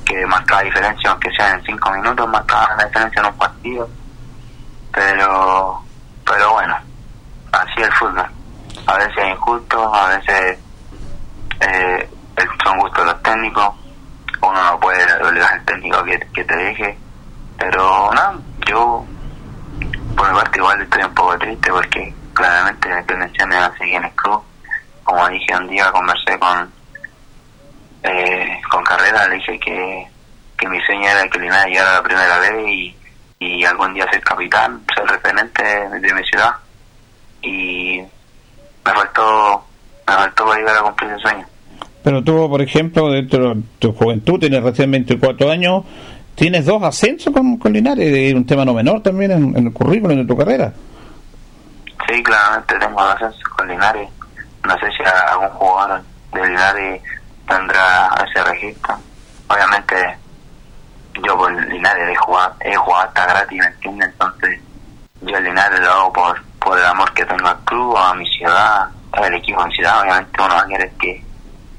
que 0.06 0.26
marcaba 0.28 0.61
diferencia, 0.61 1.10
aunque 1.11 1.32
sea 1.32 1.52
en 1.52 1.64
cinco 1.64 1.91
minutos, 1.91 2.28
marcaba 2.30 2.76
la 2.78 2.86
diferencia 2.86 3.19
en 3.22 3.26
un 3.28 3.38
partido. 3.38 3.90
Pero, 4.94 5.82
pero 6.26 6.52
bueno, 6.53 6.78
así 7.52 7.72
es 7.78 7.88
el 7.88 7.94
fútbol. 7.94 8.26
A 8.88 8.98
veces 8.98 9.14
es 9.18 9.30
injusto, 9.30 9.95
a 9.95 10.07
veces 10.10 10.60
eh, 11.61 12.10
el- 12.38 12.49
son 12.64 12.80
gustos 12.80 13.06
los 13.06 13.23
técnicos. 13.23 13.76
Uno 14.41 14.64
no 14.64 14.80
puede 14.80 15.03
obligar 15.23 15.53
al 15.53 15.65
técnico 15.65 16.03
que, 16.03 16.19
que 16.34 16.44
te 16.44 16.56
deje. 16.56 16.98
Pero 17.57 18.11
nada, 18.14 18.40
yo 18.68 19.06
por 20.15 20.30
mi 20.32 20.40
parte 20.40 20.57
igual 20.57 20.82
estoy 20.82 21.03
un 21.03 21.14
poco 21.14 21.38
triste 21.38 21.72
porque 21.72 22.14
claramente 22.34 22.90
la 22.90 22.99
intención 22.99 23.53
era 23.53 23.78
seguir 23.78 23.95
en 23.95 24.06
el 24.06 24.11
club. 24.11 24.41
Como 25.03 25.28
dije 25.30 25.56
un 25.56 25.68
día, 25.68 25.91
conversé 25.91 26.38
con 26.40 26.72
eh, 28.03 28.60
con 28.69 28.84
Carrera, 28.84 29.28
le 29.28 29.36
dije 29.36 29.60
que, 29.60 30.07
que 30.57 30.69
mi 30.69 30.80
sueño 30.82 31.07
era 31.07 31.28
que 31.30 31.40
Linares 31.40 31.68
llegara 31.68 31.91
a 31.91 32.02
la 32.02 32.03
primera 32.03 32.40
vez 32.40 32.68
y, 32.68 32.95
y 33.40 33.65
algún 33.65 33.94
día 33.94 34.10
ser 34.11 34.22
capitán, 34.22 34.82
ser 34.95 35.06
referente 35.06 35.64
de 35.64 36.14
mi 36.14 36.23
ciudad. 36.23 36.52
Y 37.44 38.02
me 38.86 38.91
faltó, 38.91 39.65
me 40.07 40.14
faltó 40.14 40.45
para 40.45 40.60
llegar 40.60 40.78
a 40.78 40.82
cumplir 40.82 41.11
ese 41.11 41.22
sueño. 41.22 41.45
Pero 42.03 42.23
tú, 42.23 42.49
por 42.49 42.61
ejemplo, 42.61 43.10
dentro 43.11 43.53
de 43.53 43.61
tu 43.80 43.94
juventud, 43.94 44.40
tienes 44.40 44.64
recién 44.64 44.90
24 44.90 45.52
años, 45.52 45.84
tienes 46.35 46.65
dos 46.65 46.81
ascensos 46.83 47.33
con, 47.33 47.57
con 47.57 47.73
Linares, 47.73 48.07
es 48.13 48.33
un 48.33 48.45
tema 48.45 48.65
no 48.65 48.73
menor 48.73 49.01
también 49.01 49.31
en, 49.31 49.57
en 49.57 49.67
el 49.67 49.73
currículum 49.73 50.17
de 50.17 50.25
tu 50.25 50.37
carrera. 50.37 50.73
Sí, 52.07 52.23
claramente 52.23 52.75
tengo 52.79 52.99
ascensos 53.01 53.43
con 53.43 53.67
Linares. 53.67 54.09
No 54.65 54.77
sé 54.79 54.87
si 54.97 55.03
algún 55.03 55.49
jugador 55.49 56.01
de 56.33 56.47
Linares 56.47 57.01
tendrá 57.47 58.09
ese 58.27 58.43
registro. 58.43 58.95
Obviamente, 59.47 59.95
yo 61.25 61.37
por 61.37 61.51
Linares 61.51 62.09
he 62.09 62.15
jugado, 62.15 62.55
he 62.61 62.75
jugado 62.75 63.07
hasta 63.07 63.25
gratis, 63.25 63.59
¿me 63.59 63.65
entiendes? 63.65 64.09
Entonces, 64.09 64.59
yo 65.21 65.39
Linares 65.39 65.79
lo 65.79 65.91
hago 65.91 66.13
por, 66.13 66.41
por 66.59 66.77
el 66.77 66.85
amor 66.85 67.13
que 67.13 67.25
tengo 67.25 67.47
al 67.47 67.59
club, 67.65 67.97
a 67.97 68.13
mi 68.15 68.25
ciudad, 68.27 68.87
al 69.11 69.33
equipo 69.33 69.65
mi 69.65 69.73
ciudad. 69.73 70.01
Obviamente, 70.01 70.41
uno 70.41 70.55
va 70.55 70.61
a 70.61 70.67
que, 70.99 71.23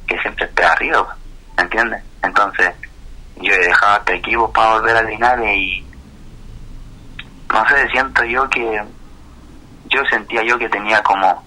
que 0.06 0.18
siempre 0.20 0.44
esté 0.44 0.64
arriba, 0.64 1.16
¿me 1.56 1.62
entiendes? 1.64 2.02
Entonces, 2.22 2.74
yo 3.36 3.52
he 3.52 3.58
dejado 3.58 3.98
este 3.98 4.14
equipo 4.16 4.52
para 4.52 4.74
volver 4.74 4.96
a 4.96 5.02
Linares 5.02 5.56
y 5.56 5.86
no 7.52 7.68
sé, 7.68 7.88
siento 7.90 8.24
yo 8.24 8.48
que 8.48 8.82
yo 9.86 10.00
sentía 10.10 10.42
yo 10.42 10.58
que 10.58 10.68
tenía 10.68 11.02
como 11.02 11.46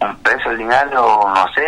un 0.00 0.16
peso 0.22 0.50
en 0.50 0.58
Linares 0.58 0.94
o 0.96 1.28
no 1.28 1.46
sé, 1.54 1.66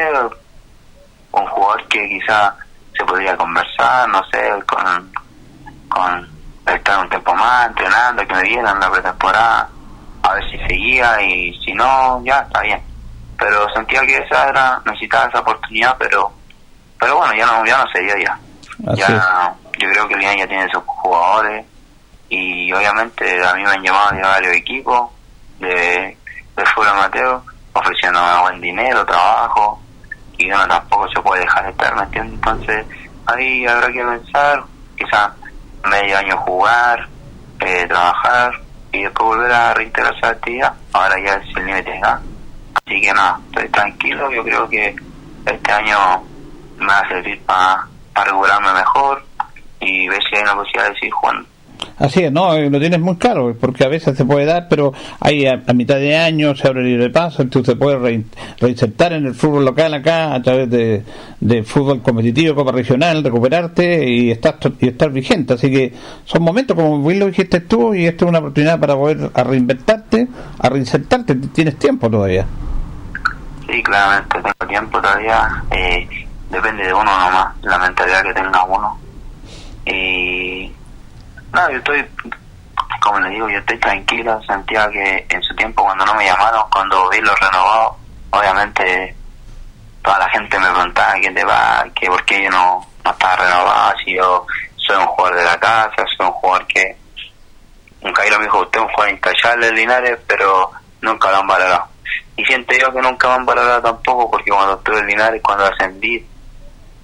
un 1.33 1.47
jugador 1.47 1.87
que 1.89 2.09
quizá 2.09 2.55
se 2.97 3.05
podría 3.05 3.37
conversar, 3.37 4.09
no 4.09 4.23
sé, 4.31 4.51
con, 4.67 5.13
con 5.89 6.29
estar 6.67 7.01
un 7.01 7.09
tiempo 7.09 7.35
más 7.35 7.69
entrenando, 7.69 8.27
que 8.27 8.35
me 8.35 8.43
vieran 8.43 8.81
la 8.81 8.91
pretemporada, 8.91 9.69
a 10.23 10.35
ver 10.35 10.51
si 10.51 10.59
seguía 10.59 11.21
y 11.23 11.59
si 11.65 11.73
no, 11.73 12.23
ya 12.25 12.41
está 12.41 12.61
bien. 12.61 12.83
Pero 13.39 13.69
sentía 13.75 14.03
que 14.03 14.17
esa 14.17 14.49
era, 14.49 14.81
necesitaba 14.85 15.29
esa 15.29 15.41
oportunidad, 15.41 15.97
pero 15.99 16.33
pero 17.03 17.17
bueno, 17.17 17.35
ya 17.35 17.47
no, 17.47 17.67
ya 17.67 17.79
no 17.79 17.91
se 17.91 18.07
ya. 18.23 18.39
Así 18.87 19.01
ya 19.01 19.55
yo 19.79 19.91
creo 19.91 20.09
que 20.09 20.17
Linares 20.17 20.41
ya 20.41 20.49
tiene 20.49 20.69
sus 20.71 20.83
jugadores 20.85 21.67
y 22.29 22.73
obviamente 22.73 23.45
a 23.45 23.55
mí 23.55 23.63
me 23.63 23.71
han 23.71 23.83
llamado 23.83 24.15
de 24.15 24.23
varios 24.23 24.55
equipos 24.55 25.11
de, 25.59 26.17
de 26.57 26.67
fútbol 26.67 26.89
amateur 26.89 27.41
ofreciendo 27.73 28.21
buen 28.43 28.61
dinero, 28.61 29.05
trabajo 29.05 29.81
y 30.39 30.51
uno 30.51 30.67
tampoco 30.67 31.09
se 31.09 31.21
puede 31.21 31.43
dejar 31.43 31.69
estar, 31.69 31.95
¿me 31.97 32.03
entiendes? 32.03 32.35
Entonces 32.35 32.87
ahí 33.27 33.67
habrá 33.67 33.93
que 33.93 34.05
pensar, 34.05 34.65
quizás 34.97 35.31
medio 35.89 36.19
año 36.19 36.37
jugar, 36.39 37.09
eh, 37.61 37.87
trabajar 37.89 38.53
y 38.93 39.03
después 39.03 39.27
volver 39.27 39.53
a 39.53 39.75
reintegrarse 39.75 40.21
a 40.23 40.27
la 40.27 40.33
actividad. 40.33 40.75
Ahora 40.93 41.17
ya 41.25 41.35
es 41.35 41.57
el 41.57 41.67
límite 41.67 41.91
de 41.91 41.99
edad. 41.99 42.21
Así 42.75 43.01
que 43.01 43.13
nada, 43.13 43.41
estoy 43.47 43.69
tranquilo, 43.69 44.31
yo 44.31 44.45
creo 44.45 44.69
que 44.69 44.97
este 45.47 45.73
año 45.73 46.23
me 46.77 46.87
va 46.87 46.99
a 46.99 47.09
servir 47.09 47.41
para 47.43 47.87
regularme 48.15 48.73
mejor 48.73 49.23
y 49.81 50.09
ver 50.09 50.21
si 50.29 50.37
hay 50.37 50.43
una 50.43 50.55
posibilidad 50.55 50.89
de 50.91 50.95
seguir 50.95 51.13
jugando. 51.13 51.49
Así 51.99 52.23
es, 52.23 52.33
no, 52.33 52.55
eh, 52.55 52.71
lo 52.71 52.79
tienes 52.79 53.01
muy 53.01 53.17
claro, 53.17 53.55
porque 53.61 53.85
a 53.85 53.89
veces 53.89 54.17
se 54.17 54.25
puede 54.25 54.47
dar, 54.47 54.67
pero 54.69 54.93
hay 55.21 55.47
a, 55.47 55.63
a 55.67 55.73
mitad 55.73 55.97
de 55.97 56.17
año 56.17 56.55
se 56.55 56.69
abre 56.69 56.85
libre 56.85 57.11
paso, 57.11 57.43
entonces 57.43 57.75
se 57.75 57.79
puede 57.79 57.99
rein- 57.99 58.25
reinsertar 58.61 59.13
en 59.13 59.27
el 59.27 59.35
fútbol 59.35 59.65
local 59.65 59.93
acá 59.95 60.33
a 60.35 60.41
través 60.43 60.71
de, 60.71 61.03
de 61.41 61.63
fútbol 61.65 62.01
competitivo, 62.01 62.55
copa 62.55 62.73
regional, 62.73 63.23
recuperarte 63.23 64.09
y 64.09 64.31
estar, 64.31 64.59
y 64.81 64.89
estar 64.89 65.11
vigente. 65.11 65.55
Así 65.55 65.71
que 65.71 65.93
son 66.25 66.43
momentos, 66.43 66.77
como 66.77 67.03
bien 67.03 67.19
lo 67.19 67.27
dijiste 67.27 67.61
tú, 67.61 67.95
y 67.95 68.07
esto 68.07 68.25
es 68.25 68.29
una 68.31 68.39
oportunidad 68.39 68.79
para 68.79 68.95
poder 68.95 69.31
a 69.35 69.43
reinventarte, 69.43 70.29
a 70.61 70.69
reinsertarte, 70.69 71.35
tienes 71.35 71.79
tiempo 71.79 72.09
todavía. 72.09 72.47
Sí, 73.69 73.83
claramente 73.83 74.37
tengo 74.41 74.69
tiempo 74.69 75.01
todavía. 75.01 75.65
eh, 75.71 76.09
depende 76.53 76.85
de 76.85 76.93
uno 76.93 77.19
nomás, 77.19 77.57
la 77.63 77.79
mentalidad 77.79 78.23
que 78.23 78.35
tenga 78.35 78.63
uno. 78.65 79.01
Y 79.87 80.71
no, 81.51 81.71
yo 81.71 81.79
estoy, 81.79 82.07
como 83.01 83.19
le 83.21 83.31
digo, 83.31 83.49
yo 83.49 83.59
estoy 83.59 83.79
tranquilo. 83.79 84.41
Sentía 84.47 84.89
que 84.91 85.27
en 85.31 85.43
su 85.43 85.57
tiempo, 85.57 85.83
cuando 85.83 86.05
no 86.05 86.15
me 86.15 86.27
llamaron, 86.27 86.63
cuando 86.71 87.09
vi 87.09 87.21
los 87.23 87.39
renovados, 87.41 87.97
obviamente 88.31 89.17
toda 90.03 90.19
la 90.19 90.29
gente 90.29 90.59
me 90.59 90.69
preguntaba 90.69 91.15
qué 91.21 91.31
te 91.31 91.45
va, 91.45 91.85
que 91.95 92.07
por 92.09 92.25
qué 92.27 92.43
yo 92.45 92.51
no, 92.51 92.87
no 93.05 93.11
estaba 93.11 93.37
renovado, 93.37 93.95
si 94.05 94.15
yo 94.15 94.47
soy 94.77 94.97
un 94.97 95.07
jugador 95.07 95.39
de 95.39 95.45
la 95.45 95.59
casa, 95.59 96.05
soy 96.17 96.27
un 96.27 96.33
jugador 96.33 96.67
que. 96.67 96.97
Un 98.03 98.13
Cairo 98.13 98.37
me 98.39 98.45
dijo, 98.45 98.61
usted 98.61 98.81
un 98.81 98.89
jugador 98.89 99.15
intachable 99.15 99.67
de 99.67 99.73
Linares, 99.73 100.19
pero 100.27 100.71
nunca 101.01 101.31
lo 101.31 101.39
han 101.39 101.47
valorado. 101.47 101.87
Y 102.37 102.45
siento 102.45 102.75
yo 102.75 102.93
que 102.93 103.01
nunca 103.01 103.29
me 103.29 103.35
han 103.35 103.47
valorado 103.47 103.81
tampoco, 103.81 104.33
porque 104.33 104.51
cuando 104.51 104.75
estuve 104.75 104.99
en 104.99 105.07
Linares, 105.07 105.41
cuando 105.43 105.65
ascendí, 105.65 106.27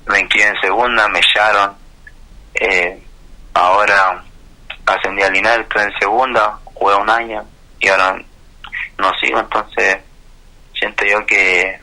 me 0.08 0.20
inscribí 0.20 0.46
en 0.46 0.60
segunda, 0.60 1.08
me 1.08 1.18
echaron. 1.18 1.76
Eh, 2.54 3.02
ahora 3.54 4.22
ascendí 4.86 5.22
a 5.22 5.30
Linares, 5.30 5.66
estoy 5.66 5.82
en 5.84 5.98
segunda, 5.98 6.58
jugué 6.64 6.94
un 6.96 7.10
año 7.10 7.44
y 7.80 7.88
ahora 7.88 8.20
no 8.96 9.12
sigo, 9.20 9.38
entonces 9.38 9.98
siento 10.74 11.04
yo 11.04 11.24
que, 11.26 11.78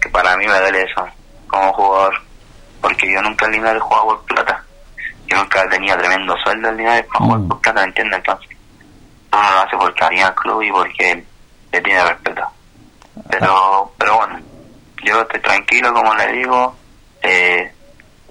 que 0.00 0.08
para 0.10 0.36
mí 0.36 0.46
me 0.46 0.58
duele 0.58 0.82
eso 0.82 1.06
como 1.46 1.72
jugador, 1.72 2.14
porque 2.80 3.12
yo 3.12 3.20
nunca 3.22 3.46
en 3.46 3.52
Linares 3.52 3.82
jugaba 3.82 4.04
por 4.04 4.24
plata. 4.24 4.64
Yo 5.26 5.36
nunca 5.36 5.68
tenía 5.68 5.96
tremendo 5.96 6.36
sueldo 6.38 6.68
en 6.68 6.76
Linares 6.76 7.06
para 7.06 7.24
jugar 7.24 7.40
por 7.48 7.60
plata, 7.60 7.80
¿me 7.80 7.86
entiendes? 7.86 8.18
Entonces, 8.18 8.56
uno 9.32 9.42
lo 9.42 9.60
hace 9.60 9.76
porque 9.76 10.04
haría 10.04 10.28
el 10.28 10.34
club 10.34 10.62
y 10.62 10.72
porque 10.72 11.24
le 11.72 11.80
tiene 11.80 12.04
respeto. 12.04 12.42
Pero, 13.30 13.92
pero 13.96 14.16
bueno, 14.16 14.40
yo 15.04 15.20
estoy 15.20 15.40
tranquilo, 15.40 15.92
como 15.92 16.14
le 16.14 16.32
digo. 16.32 16.76
Eh, 17.22 17.72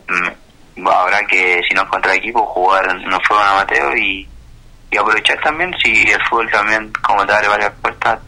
mm, 0.08 0.88
habrá 0.88 1.26
que, 1.26 1.62
si 1.68 1.74
no 1.74 1.84
encuentra 1.84 2.16
equipo, 2.16 2.46
jugar 2.46 2.90
en 2.90 3.14
un 3.14 3.22
fútbol 3.22 3.44
amateur 3.44 3.98
y, 3.98 4.28
y 4.92 4.98
aprovechar 4.98 5.40
también. 5.42 5.74
Si 5.84 6.10
el 6.10 6.22
fútbol 6.26 6.50
también, 6.52 6.92
como 7.02 7.26
te 7.26 7.34
abre 7.34 7.48
varias 7.48 7.74
puertas, 7.82 8.20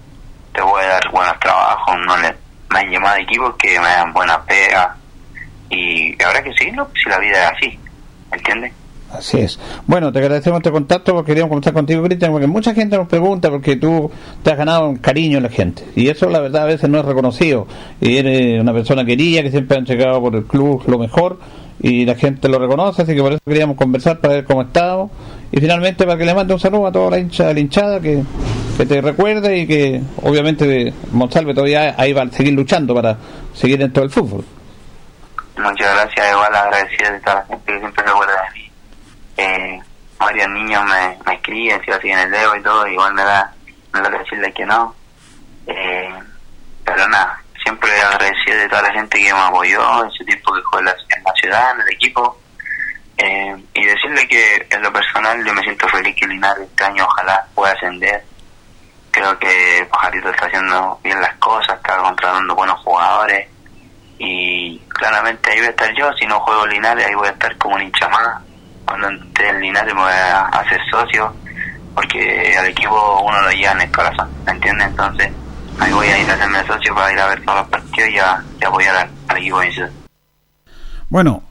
te 0.53 0.61
puede 0.61 0.87
dar 0.87 1.11
buenos 1.11 1.39
trabajos. 1.39 1.95
No 2.05 2.17
le, 2.17 2.35
me 2.69 2.79
han 2.79 2.89
llamado 2.89 3.17
equipos 3.17 3.55
que 3.57 3.79
me 3.79 3.87
dan 3.87 4.13
buenas 4.13 4.39
pegas 4.39 4.89
y 5.69 6.21
habrá 6.23 6.43
que 6.43 6.53
seguirlo 6.53 6.89
si 7.01 7.09
la 7.09 7.19
vida 7.19 7.43
es 7.43 7.51
así. 7.57 7.79
¿Entiendes? 8.31 8.73
Así 9.13 9.39
es. 9.39 9.59
Bueno, 9.87 10.11
te 10.11 10.19
agradecemos 10.19 10.59
este 10.59 10.71
contacto 10.71 11.13
porque 11.13 11.31
queríamos 11.31 11.49
conversar 11.49 11.73
contigo, 11.73 12.03
Cristian, 12.03 12.31
porque 12.31 12.47
mucha 12.47 12.73
gente 12.73 12.97
nos 12.97 13.07
pregunta 13.07 13.49
porque 13.49 13.75
tú 13.75 14.09
te 14.41 14.51
has 14.51 14.57
ganado 14.57 14.87
un 14.87 14.97
cariño 14.97 15.37
en 15.37 15.43
la 15.43 15.49
gente. 15.49 15.83
Y 15.95 16.07
eso, 16.07 16.29
la 16.29 16.39
verdad, 16.39 16.63
a 16.63 16.65
veces 16.67 16.89
no 16.89 16.99
es 16.99 17.05
reconocido. 17.05 17.67
Y 17.99 18.17
eres 18.17 18.61
una 18.61 18.73
persona 18.73 19.03
querida 19.03 19.43
que 19.43 19.51
siempre 19.51 19.77
han 19.77 19.85
llegado 19.85 20.21
por 20.21 20.35
el 20.35 20.45
club 20.45 20.83
lo 20.87 20.97
mejor 20.97 21.39
y 21.83 22.05
la 22.05 22.15
gente 22.15 22.47
lo 22.47 22.59
reconoce, 22.59 23.01
así 23.01 23.15
que 23.15 23.21
por 23.21 23.31
eso 23.31 23.41
queríamos 23.45 23.75
conversar 23.75 24.19
para 24.19 24.35
ver 24.35 24.45
cómo 24.45 24.61
estaba. 24.61 25.07
Y 25.51 25.59
finalmente 25.59 26.05
para 26.05 26.17
que 26.17 26.25
le 26.25 26.33
mande 26.33 26.53
un 26.53 26.59
saludo 26.59 26.87
a 26.87 26.91
toda 26.91 27.11
la 27.11 27.19
hincha, 27.19 27.51
la 27.51 27.59
hinchada 27.59 27.99
que, 27.99 28.23
te 28.87 29.01
recuerde 29.01 29.59
y 29.59 29.67
que 29.67 30.01
obviamente 30.23 30.91
Monsalve 31.11 31.53
todavía 31.53 31.93
ahí 31.97 32.13
va 32.13 32.23
a 32.23 32.29
seguir 32.29 32.53
luchando 32.53 32.95
para 32.95 33.15
seguir 33.53 33.77
dentro 33.77 34.01
del 34.01 34.09
fútbol. 34.09 34.43
Muchas 35.57 35.93
gracias, 35.93 36.31
igual 36.31 36.55
agradecido 36.55 37.11
de 37.11 37.19
toda 37.19 37.35
la 37.35 37.45
gente 37.45 37.73
que 37.73 37.79
siempre 37.79 38.03
se 38.03 38.09
acuerda 38.09 38.33
de 38.33 38.59
mí. 38.59 38.70
Eh, 39.41 39.81
varios 40.19 40.49
niños 40.49 40.83
me, 40.85 41.33
escriben, 41.33 41.81
si 41.83 41.91
así 41.91 42.11
en 42.11 42.19
el 42.19 42.31
dedo 42.31 42.55
y 42.55 42.61
todo, 42.61 42.87
igual 42.87 43.13
me 43.15 43.23
da, 43.23 43.51
me 43.91 44.01
da 44.01 44.09
decirle 44.09 44.53
que 44.53 44.65
no. 44.65 44.93
Eh, 45.65 46.13
pero 46.85 47.07
nada, 47.07 47.41
siempre 47.63 47.89
agradecido 48.01 48.59
de 48.59 48.69
toda 48.69 48.83
la 48.83 48.93
gente 48.93 49.17
que 49.17 49.33
me 49.33 49.39
apoyó 49.39 50.03
en 50.03 50.11
su 50.11 50.23
tiempo 50.25 50.53
que 50.53 50.61
jugué 50.61 50.81
en 50.81 50.85
la, 50.85 51.33
ciudad, 51.39 51.71
en 51.75 51.81
el 51.81 51.89
equipo. 51.89 52.37
Eh, 53.17 53.55
y 53.73 53.85
decirle 53.85 54.27
que 54.27 54.67
en 54.69 54.81
lo 54.81 54.93
personal 54.93 55.43
yo 55.43 55.53
me 55.53 55.61
siento 55.61 55.87
feliz 55.89 56.15
que 56.15 56.27
Linares 56.27 56.67
este 56.67 56.83
año 56.83 57.03
ojalá 57.05 57.45
pueda 57.55 57.73
ascender. 57.73 58.23
Creo 59.09 59.37
que 59.39 59.87
Pajarito 59.91 60.29
está 60.29 60.45
haciendo 60.45 60.99
bien 61.03 61.19
las 61.19 61.35
cosas, 61.37 61.77
está 61.77 61.97
contratando 61.97 62.55
buenos 62.55 62.79
jugadores 62.81 63.47
y 64.17 64.79
claramente 64.89 65.51
ahí 65.51 65.57
voy 65.57 65.67
a 65.67 65.71
estar 65.71 65.93
yo, 65.95 66.13
si 66.13 66.25
no 66.27 66.39
juego 66.41 66.65
Linares 66.67 67.05
ahí 67.07 67.15
voy 67.15 67.27
a 67.27 67.31
estar 67.31 67.57
como 67.57 67.75
un 67.75 67.81
hincha. 67.81 68.09
Cuando 68.91 69.25
esté 69.25 69.49
en 69.49 69.61
Linares 69.61 69.93
me 69.93 70.01
voy 70.01 70.11
a 70.11 70.45
hacer 70.47 70.79
socio 70.91 71.33
porque 71.95 72.55
al 72.57 72.67
equipo 72.67 73.21
uno 73.25 73.41
lo 73.41 73.51
lleva 73.51 73.71
en 73.71 73.81
el 73.81 73.91
corazón, 73.91 74.29
¿me 74.45 74.51
entiendes? 74.51 74.87
Entonces 74.87 75.31
ahí 75.79 75.93
voy 75.93 76.07
a 76.07 76.21
ir 76.21 76.29
a 76.29 76.33
hacerme 76.33 76.65
socio 76.67 76.93
para 76.93 77.13
ir 77.13 77.19
a 77.19 77.27
ver 77.27 77.45
todos 77.45 77.59
los 77.59 77.67
partidos 77.69 78.09
y 78.09 78.17
a, 78.19 78.43
y 78.59 78.65
apoyar 78.65 78.95
al, 78.95 79.09
al 79.29 79.37
equipo 79.37 79.59
de. 79.61 79.89
Bueno, 81.09 81.43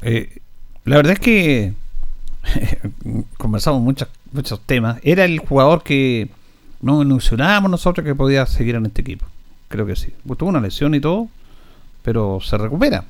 eh, 0.00 0.38
la 0.84 0.96
verdad 0.96 1.12
es 1.12 1.20
que 1.20 1.74
conversamos 3.36 3.82
muchos 3.82 4.08
muchos 4.32 4.60
temas. 4.64 4.98
Era 5.02 5.24
el 5.24 5.38
jugador 5.38 5.82
que 5.82 6.28
no 6.80 7.02
ilusionábamos 7.02 7.70
nosotros 7.70 8.06
que 8.06 8.14
podía 8.14 8.46
seguir 8.46 8.76
en 8.76 8.86
este 8.86 9.02
equipo. 9.02 9.26
Creo 9.68 9.86
que 9.86 9.96
sí. 9.96 10.14
Tuvo 10.38 10.48
una 10.48 10.60
lesión 10.60 10.94
y 10.94 11.00
todo, 11.00 11.28
pero 12.02 12.40
se 12.40 12.56
recupera. 12.56 13.04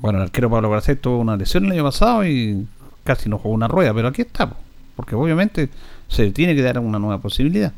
Bueno, 0.00 0.18
el 0.18 0.24
arquero 0.24 0.50
Pablo 0.50 0.70
Garcés 0.70 1.00
tuvo 1.00 1.18
una 1.18 1.36
lesión 1.36 1.66
el 1.66 1.72
año 1.72 1.84
pasado 1.84 2.24
y 2.26 2.66
casi 3.04 3.28
no 3.28 3.38
jugó 3.38 3.54
una 3.54 3.68
rueda, 3.68 3.92
pero 3.92 4.08
aquí 4.08 4.22
está, 4.22 4.48
po, 4.48 4.56
porque 4.96 5.14
obviamente 5.14 5.68
se 6.08 6.30
tiene 6.30 6.54
que 6.54 6.62
dar 6.62 6.78
una 6.78 6.98
nueva 6.98 7.18
posibilidad. 7.18 7.72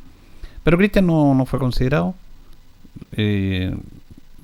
Pero 0.63 0.79
Cristian 0.79 1.07
no, 1.07 1.35
no 1.35 1.47
fue 1.47 1.59
considerado. 1.59 2.15
Eh, 3.13 3.75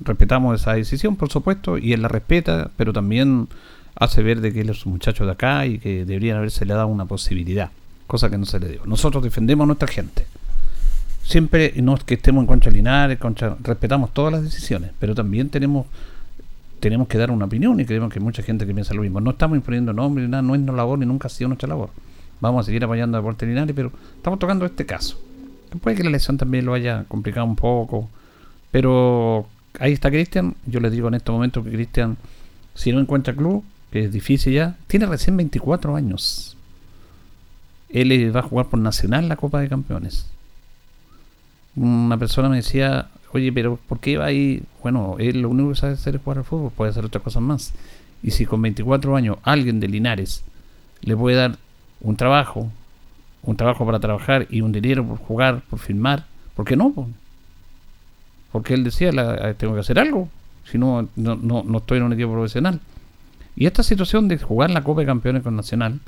respetamos 0.01 0.59
esa 0.59 0.73
decisión, 0.73 1.15
por 1.15 1.29
supuesto, 1.29 1.77
y 1.77 1.93
él 1.93 2.01
la 2.01 2.07
respeta, 2.07 2.71
pero 2.75 2.91
también 2.93 3.47
hace 3.95 4.23
ver 4.23 4.41
de 4.41 4.53
que 4.53 4.61
él 4.61 4.69
es 4.69 4.85
un 4.85 4.93
muchacho 4.93 5.25
de 5.25 5.31
acá 5.31 5.65
y 5.65 5.77
que 5.77 6.05
deberían 6.05 6.37
haberse 6.37 6.65
le 6.65 6.73
dado 6.73 6.87
una 6.87 7.05
posibilidad, 7.05 7.71
cosa 8.07 8.29
que 8.29 8.37
no 8.37 8.45
se 8.45 8.59
le 8.59 8.69
dio. 8.69 8.81
Nosotros 8.85 9.23
defendemos 9.23 9.63
a 9.63 9.67
nuestra 9.67 9.87
gente. 9.87 10.25
Siempre, 11.23 11.73
no 11.77 11.95
es 11.95 12.03
que 12.03 12.15
estemos 12.15 12.41
en 12.41 12.47
contra 12.47 12.71
de 12.71 12.77
Linares, 12.77 13.19
contra, 13.19 13.55
respetamos 13.61 14.13
todas 14.13 14.33
las 14.33 14.43
decisiones, 14.43 14.91
pero 14.99 15.13
también 15.13 15.49
tenemos 15.49 15.85
tenemos 16.79 17.07
que 17.07 17.17
dar 17.17 17.31
una 17.31 17.45
opinión 17.45 17.79
y 17.79 17.85
creemos 17.85 18.11
que 18.11 18.19
hay 18.19 18.25
mucha 18.25 18.41
gente 18.43 18.65
que 18.65 18.73
piensa 18.73 18.93
lo 18.93 19.01
mismo. 19.01 19.19
No 19.21 19.31
estamos 19.31 19.55
imponiendo 19.57 19.93
nombres 19.93 20.27
ni 20.27 20.31
nada, 20.31 20.41
no 20.41 20.55
es 20.55 20.61
nuestra 20.61 20.77
labor 20.77 20.99
ni 20.99 21.05
nunca 21.05 21.27
ha 21.27 21.29
sido 21.29 21.49
nuestra 21.49 21.67
labor. 21.67 21.89
Vamos 22.41 22.63
a 22.63 22.65
seguir 22.65 22.83
apoyando 22.83 23.17
a 23.17 23.21
Deportes 23.21 23.47
Linares, 23.47 23.75
pero 23.75 23.91
estamos 24.15 24.39
tocando 24.39 24.65
este 24.65 24.85
caso. 24.85 25.19
Puede 25.81 25.97
que 25.97 26.03
la 26.03 26.09
lesión 26.09 26.37
también 26.37 26.65
lo 26.65 26.73
haya 26.73 27.03
complicado 27.07 27.45
un 27.45 27.55
poco, 27.55 28.09
pero 28.71 29.47
ahí 29.79 29.91
está 29.91 30.09
Cristian. 30.09 30.55
Yo 30.65 30.79
le 30.79 30.89
digo 30.89 31.07
en 31.09 31.15
este 31.15 31.31
momento 31.31 31.63
que 31.63 31.71
Cristian, 31.71 32.17
si 32.73 32.91
no 32.91 32.99
encuentra 32.99 33.33
club, 33.33 33.63
que 33.91 34.05
es 34.05 34.11
difícil 34.11 34.53
ya, 34.53 34.77
tiene 34.87 35.05
recién 35.05 35.35
24 35.35 35.95
años. 35.95 36.55
Él 37.89 38.35
va 38.35 38.39
a 38.39 38.43
jugar 38.43 38.67
por 38.67 38.79
Nacional 38.79 39.27
la 39.27 39.35
Copa 39.35 39.59
de 39.59 39.67
Campeones. 39.67 40.27
Una 41.75 42.17
persona 42.17 42.49
me 42.49 42.57
decía, 42.57 43.09
oye, 43.33 43.51
pero 43.51 43.77
¿por 43.87 43.99
qué 43.99 44.17
va 44.17 44.25
ahí? 44.25 44.63
Bueno, 44.81 45.15
él 45.19 45.41
lo 45.41 45.49
único 45.49 45.69
que 45.69 45.75
sabe 45.75 45.93
hacer 45.93 46.15
es 46.15 46.21
jugar 46.21 46.39
al 46.39 46.43
fútbol, 46.43 46.71
puede 46.75 46.91
hacer 46.91 47.05
otras 47.05 47.23
cosas 47.23 47.41
más. 47.41 47.73
Y 48.23 48.31
si 48.31 48.45
con 48.45 48.61
24 48.61 49.15
años 49.15 49.37
alguien 49.43 49.79
de 49.79 49.87
Linares 49.87 50.43
le 51.01 51.15
puede 51.15 51.37
dar 51.37 51.57
un 52.01 52.15
trabajo, 52.15 52.69
un 53.43 53.55
trabajo 53.55 53.85
para 53.85 53.99
trabajar 53.99 54.47
y 54.49 54.61
un 54.61 54.71
dinero 54.71 55.05
por 55.05 55.17
jugar, 55.17 55.61
por 55.69 55.79
filmar, 55.79 56.25
¿por 56.55 56.65
qué 56.65 56.75
no? 56.75 56.91
po? 56.91 57.07
Porque 58.51 58.73
él 58.73 58.83
decía, 58.83 59.11
la- 59.11 59.53
tengo 59.53 59.73
que 59.73 59.79
hacer 59.81 59.99
algo, 59.99 60.27
si 60.65 60.77
no, 60.77 61.07
no, 61.15 61.35
no, 61.35 61.63
no 61.63 61.77
estoy 61.77 61.99
en 61.99 62.05
un 62.05 62.13
equipo 62.13 62.31
profesional. 62.31 62.79
Y 63.55 63.65
esta 63.65 63.83
situación 63.83 64.27
de 64.27 64.37
jugar 64.37 64.69
la 64.71 64.83
Copa 64.83 65.01
de 65.01 65.07
Campeones 65.07 65.43
con 65.43 65.55
Nacional 65.55 65.99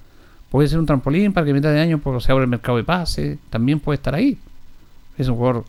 puede 0.50 0.68
ser 0.68 0.80
un 0.80 0.86
trampolín 0.86 1.34
para 1.34 1.46
que 1.46 1.52
a 1.52 1.54
mitad 1.54 1.72
de 1.72 1.80
año 1.80 2.00
pues, 2.00 2.24
se 2.24 2.32
abra 2.32 2.44
el 2.44 2.50
mercado 2.50 2.78
de 2.78 2.84
pase, 2.84 3.40
también 3.50 3.80
puede 3.80 3.96
estar 3.98 4.16
ahí. 4.16 4.38
Es 5.18 5.28
un 5.28 5.36
jugador 5.36 5.66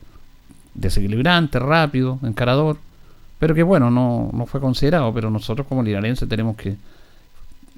desequilibrante, 0.74 1.58
rápido, 1.58 2.18
encarador, 2.22 2.78
pero 3.38 3.54
que 3.54 3.62
bueno, 3.62 3.90
no, 3.90 4.30
no 4.32 4.46
fue 4.46 4.60
considerado, 4.60 5.12
pero 5.12 5.30
nosotros 5.30 5.66
como 5.66 5.82
linarenses 5.82 6.28
tenemos 6.28 6.56
que... 6.56 6.76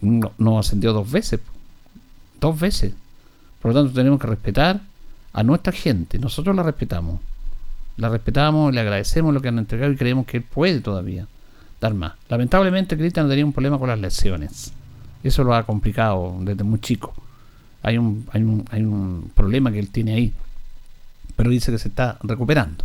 No, 0.00 0.32
nos 0.36 0.66
ascendió 0.66 0.92
dos 0.92 1.10
veces, 1.10 1.40
dos 2.40 2.58
veces. 2.60 2.92
Por 3.62 3.72
lo 3.72 3.80
tanto 3.80 3.94
tenemos 3.94 4.20
que 4.20 4.26
respetar 4.26 4.80
a 5.32 5.42
nuestra 5.42 5.72
gente, 5.72 6.18
nosotros 6.18 6.54
la 6.54 6.62
respetamos. 6.62 7.20
La 7.96 8.08
respetamos, 8.08 8.74
le 8.74 8.80
agradecemos 8.80 9.32
lo 9.32 9.40
que 9.40 9.48
han 9.48 9.58
entregado 9.58 9.92
y 9.92 9.96
creemos 9.96 10.26
que 10.26 10.38
él 10.38 10.42
puede 10.42 10.80
todavía 10.80 11.26
dar 11.80 11.94
más. 11.94 12.14
Lamentablemente 12.28 12.96
Cristian 12.96 13.28
tenía 13.28 13.44
un 13.44 13.52
problema 13.52 13.78
con 13.78 13.88
las 13.88 13.98
lesiones. 13.98 14.72
Eso 15.22 15.44
lo 15.44 15.54
ha 15.54 15.62
complicado 15.62 16.36
desde 16.40 16.64
muy 16.64 16.80
chico. 16.80 17.14
Hay 17.82 17.98
un, 17.98 18.26
hay 18.32 18.42
un, 18.42 18.64
hay 18.70 18.82
un 18.82 19.30
problema 19.34 19.72
que 19.72 19.78
él 19.78 19.90
tiene 19.90 20.14
ahí. 20.14 20.32
Pero 21.36 21.50
dice 21.50 21.72
que 21.72 21.78
se 21.78 21.88
está 21.88 22.18
recuperando. 22.22 22.84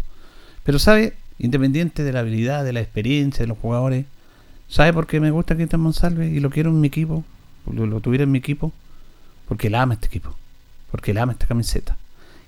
Pero 0.64 0.80
sabe, 0.80 1.16
independiente 1.38 2.04
de 2.04 2.14
la 2.14 2.20
habilidad, 2.20 2.64
de 2.64 2.74
la 2.74 2.82
experiencia 2.82 3.44
de 3.44 3.48
los 3.48 3.58
jugadores, 3.58 4.06
¿sabe 4.68 4.94
por 4.94 5.08
qué 5.08 5.20
me 5.20 5.32
gusta 5.32 5.56
Cristian 5.56 5.82
Monsalve 5.82 6.28
y 6.28 6.40
lo 6.40 6.50
quiero 6.50 6.70
en 6.70 6.82
mi 6.82 6.88
equipo? 6.88 7.24
Lo, 7.72 7.86
lo 7.86 8.00
tuviera 8.02 8.24
en 8.24 8.32
mi 8.32 8.40
equipo. 8.40 8.72
Porque 9.48 9.68
él 9.68 9.76
ama 9.76 9.96
este 9.96 10.08
equipo. 10.08 10.36
Porque 10.92 11.12
él 11.12 11.18
ama 11.18 11.34
esta 11.34 11.48
camiseta. 11.48 11.98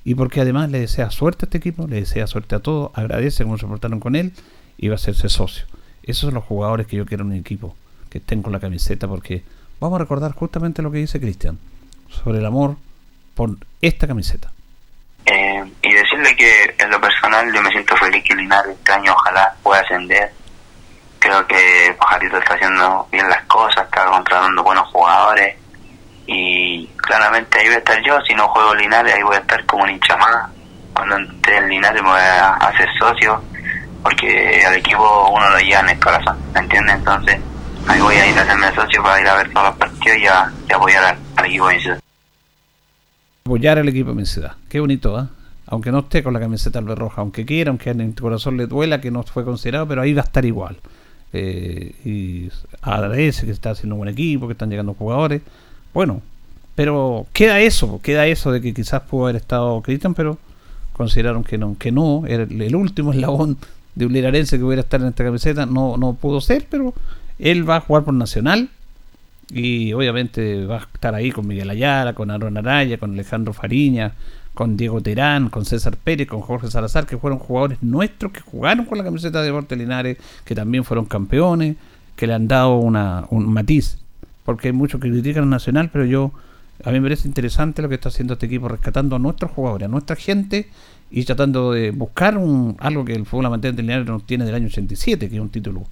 Y 0.03 0.15
porque 0.15 0.41
además 0.41 0.69
le 0.72 0.80
desea 0.80 1.11
suerte 1.11 1.45
a 1.45 1.48
este 1.48 1.57
equipo, 1.60 1.88
le 1.88 1.98
desea 1.98 2.26
suerte 2.28 2.56
a 2.56 2.60
todos, 2.60 2.91
agradece 2.95 3.44
cómo 3.44 3.57
se 3.57 3.68
portaron 3.68 3.99
con 3.99 4.15
él 4.15 4.34
y 4.78 4.88
va 4.88 4.94
a 4.94 4.95
hacerse 4.95 5.30
socio. 5.30 5.65
Esos 6.03 6.22
son 6.22 6.34
los 6.34 6.44
jugadores 6.44 6.88
que 6.88 6.98
yo 6.98 7.06
quiero 7.06 7.23
en 7.23 7.30
mi 7.30 7.38
equipo, 7.38 7.76
que 8.10 8.18
estén 8.18 8.41
con 8.41 8.52
la 8.52 8.60
camiseta, 8.60 9.07
porque 9.07 9.44
vamos 9.80 9.98
a 9.98 9.99
recordar 9.99 10.34
justamente 10.34 10.82
lo 10.82 10.91
que 10.91 10.98
dice 10.98 11.19
Cristian 11.19 11.60
sobre 12.10 12.40
el 12.40 12.45
amor 12.45 12.78
por 13.36 13.57
esta 13.82 14.07
camiseta. 14.07 14.52
Eh, 15.26 15.64
y 15.81 15.93
decirle 15.93 16.35
que 16.35 16.76
en 16.77 16.89
lo 16.89 16.99
personal 16.99 17.52
yo 17.53 17.61
me 17.61 17.69
siento 17.69 17.95
feliz 17.98 18.23
que 18.23 18.35
Linares 18.35 18.76
este 18.76 18.91
año 18.91 19.14
ojalá 19.14 19.53
pueda 19.61 19.81
ascender. 19.81 20.31
Creo 21.19 21.45
que 21.48 21.95
Pajarito 21.99 22.38
está 22.38 22.56
haciendo 22.56 23.07
bien 23.11 23.30
las 23.30 23.43
cosas, 23.43 23.85
está 23.85 24.06
contratando 24.06 24.64
buenos 24.64 24.88
jugadores 24.89 25.56
y 26.26 26.88
claramente 26.98 27.60
ahí 27.60 27.68
voy 27.68 27.76
a 27.76 27.80
estar 27.80 28.02
yo, 28.03 28.19
si 28.22 28.34
no 28.34 28.48
juego 28.48 28.73
Linares 28.73 29.14
ahí 29.14 29.23
voy 29.23 29.35
a 29.35 29.39
estar 29.39 29.64
como 29.65 29.84
un 29.84 29.91
hincha. 29.91 30.18
Cuando 30.93 31.18
esté 31.18 31.57
en 31.57 31.69
Linares 31.69 32.02
me 32.02 32.10
voy 32.10 32.19
a 32.19 32.53
hacer 32.56 32.89
socio 32.99 33.41
porque 34.03 34.64
al 34.65 34.73
equipo 34.76 35.30
uno 35.30 35.49
lo 35.49 35.60
lleva 35.60 35.81
en 35.81 35.89
el 35.89 35.99
corazón, 35.99 36.38
¿me 36.53 36.60
entiendes? 36.61 36.95
Entonces 36.95 37.39
ahí 37.88 38.02
voy 38.02 38.15
a 38.15 38.26
ir 38.26 38.38
a 38.38 38.41
hacerme 38.41 38.73
socio 38.73 39.03
para 39.03 39.22
ir 39.22 39.27
a 39.27 39.35
ver 39.35 39.53
todos 39.53 39.68
los 39.68 39.77
partidos 39.77 40.18
y, 40.18 40.27
a, 40.27 40.52
apoyar 40.76 41.03
al, 41.03 41.18
al 41.38 41.45
equipo. 41.45 41.69
Apoyar 43.44 43.80
al 43.80 43.90
equipo 43.90 44.10
de 44.10 44.16
mi 44.16 44.26
ciudad. 44.26 44.54
Qué 44.70 44.80
bonito, 44.80 45.18
¿ah? 45.18 45.30
Aunque 45.66 45.92
no 45.92 46.00
esté 46.00 46.22
con 46.22 46.34
la 46.34 46.40
camiseta 46.40 46.80
roja, 46.82 47.22
aunque 47.22 47.46
quiera, 47.46 47.70
aunque 47.70 47.90
en 47.90 48.02
el 48.02 48.14
corazón 48.14 48.58
le 48.58 48.68
duela 48.68 49.02
que 49.02 49.10
no 49.10 49.24
fue 49.24 49.46
considerado, 49.46 49.88
pero 49.88 50.02
ahí 50.02 50.14
va 50.14 50.22
a 50.22 50.26
estar 50.26 50.46
igual. 50.46 50.78
Eh, 51.34 51.96
y 52.04 52.50
agradece 52.82 53.46
que 53.46 53.52
está 53.52 53.72
haciendo 53.72 53.96
un 53.96 54.00
buen 54.00 54.10
equipo, 54.10 54.48
que 54.48 54.54
están 54.54 54.70
llegando 54.70 54.94
jugadores. 54.94 55.42
Bueno, 55.94 56.22
pero 56.76 57.26
queda 57.34 57.60
eso, 57.60 58.00
queda 58.04 58.28
eso 58.28 58.52
de 58.52 58.62
que 58.62 58.74
quizás 58.74 59.02
pudo 59.04 59.24
haber 59.24 59.38
estado 59.38 59.82
Cristian, 59.82 60.14
pero 60.14 60.38
consideraron 60.94 61.44
que 61.44 61.58
no, 61.58 61.76
que 61.80 61.92
no, 61.92 62.26
era 62.28 62.44
el, 62.44 62.76
último 62.76 63.12
eslabón 63.14 63.58
de 63.96 64.06
un 64.06 64.14
linarense 64.14 64.58
que 64.58 64.64
hubiera 64.64 64.82
estar 64.82 65.02
en 65.02 65.08
esta 65.08 65.24
camiseta, 65.24 65.66
no, 65.66 65.98
no 65.98 66.14
pudo 66.14 66.42
ser, 66.42 66.68
pero 66.70 66.94
él 67.40 67.70
va 67.70 67.78
a 67.78 67.82
jugar 67.82 68.04
por 68.04 68.14
Nacional 68.14 68.70
y 69.50 69.94
obviamente 69.94 70.66
va 70.66 70.78
a 70.78 70.88
estar 70.94 71.16
ahí 71.16 71.32
con 71.32 71.48
Miguel 71.48 71.70
Ayala, 71.70 72.14
con 72.14 72.32
Aaron 72.32 72.58
Araya, 72.58 72.98
con 72.98 73.14
Alejandro 73.14 73.54
Fariña, 73.54 74.14
con 74.54 74.78
Diego 74.78 75.02
Terán, 75.02 75.50
con 75.50 75.66
César 75.66 75.98
Pérez, 75.98 76.28
con 76.28 76.42
Jorge 76.42 76.70
Salazar, 76.70 77.06
que 77.06 77.18
fueron 77.18 77.40
jugadores 77.40 77.82
nuestros 77.82 78.32
que 78.32 78.42
jugaron 78.42 78.86
con 78.86 78.98
la 78.98 79.04
camiseta 79.04 79.40
de 79.40 79.48
Deportes 79.48 79.78
Linares, 79.78 80.18
que 80.46 80.56
también 80.56 80.84
fueron 80.84 81.06
campeones, 81.06 81.76
que 82.16 82.28
le 82.28 82.34
han 82.34 82.48
dado 82.48 82.78
una, 82.78 83.26
un 83.30 83.52
matiz, 83.52 83.98
porque 84.46 84.70
hay 84.70 84.74
muchos 84.74 85.02
que 85.02 85.10
critican 85.10 85.44
a 85.44 85.48
Nacional, 85.48 85.90
pero 85.92 86.06
yo 86.06 86.32
a 86.84 86.92
mí 86.92 87.00
me 87.00 87.06
parece 87.06 87.28
interesante 87.28 87.82
lo 87.82 87.90
que 87.90 87.96
está 87.96 88.10
haciendo 88.10 88.34
este 88.34 88.48
equipo, 88.48 88.68
rescatando 88.68 89.16
a 89.16 89.20
nuestros 89.20 89.52
jugadores, 89.52 89.86
a 89.86 89.90
nuestra 89.90 90.16
gente 90.16 90.70
y 91.10 91.24
tratando 91.26 91.72
de 91.74 91.92
buscar 91.92 92.38
un, 92.38 92.76
algo 92.80 93.06
que 93.06 93.14
el 93.14 93.26
fútbol 93.26 93.48
amateur 93.48 93.74
de 93.74 93.82
Linares 93.84 94.08
no 94.08 94.20
tiene 94.20 94.46
del 94.46 94.56
año 94.56 94.68
87, 94.68 95.30
que 95.30 95.36
es 95.36 95.42
un 95.42 95.50
título 95.50 95.84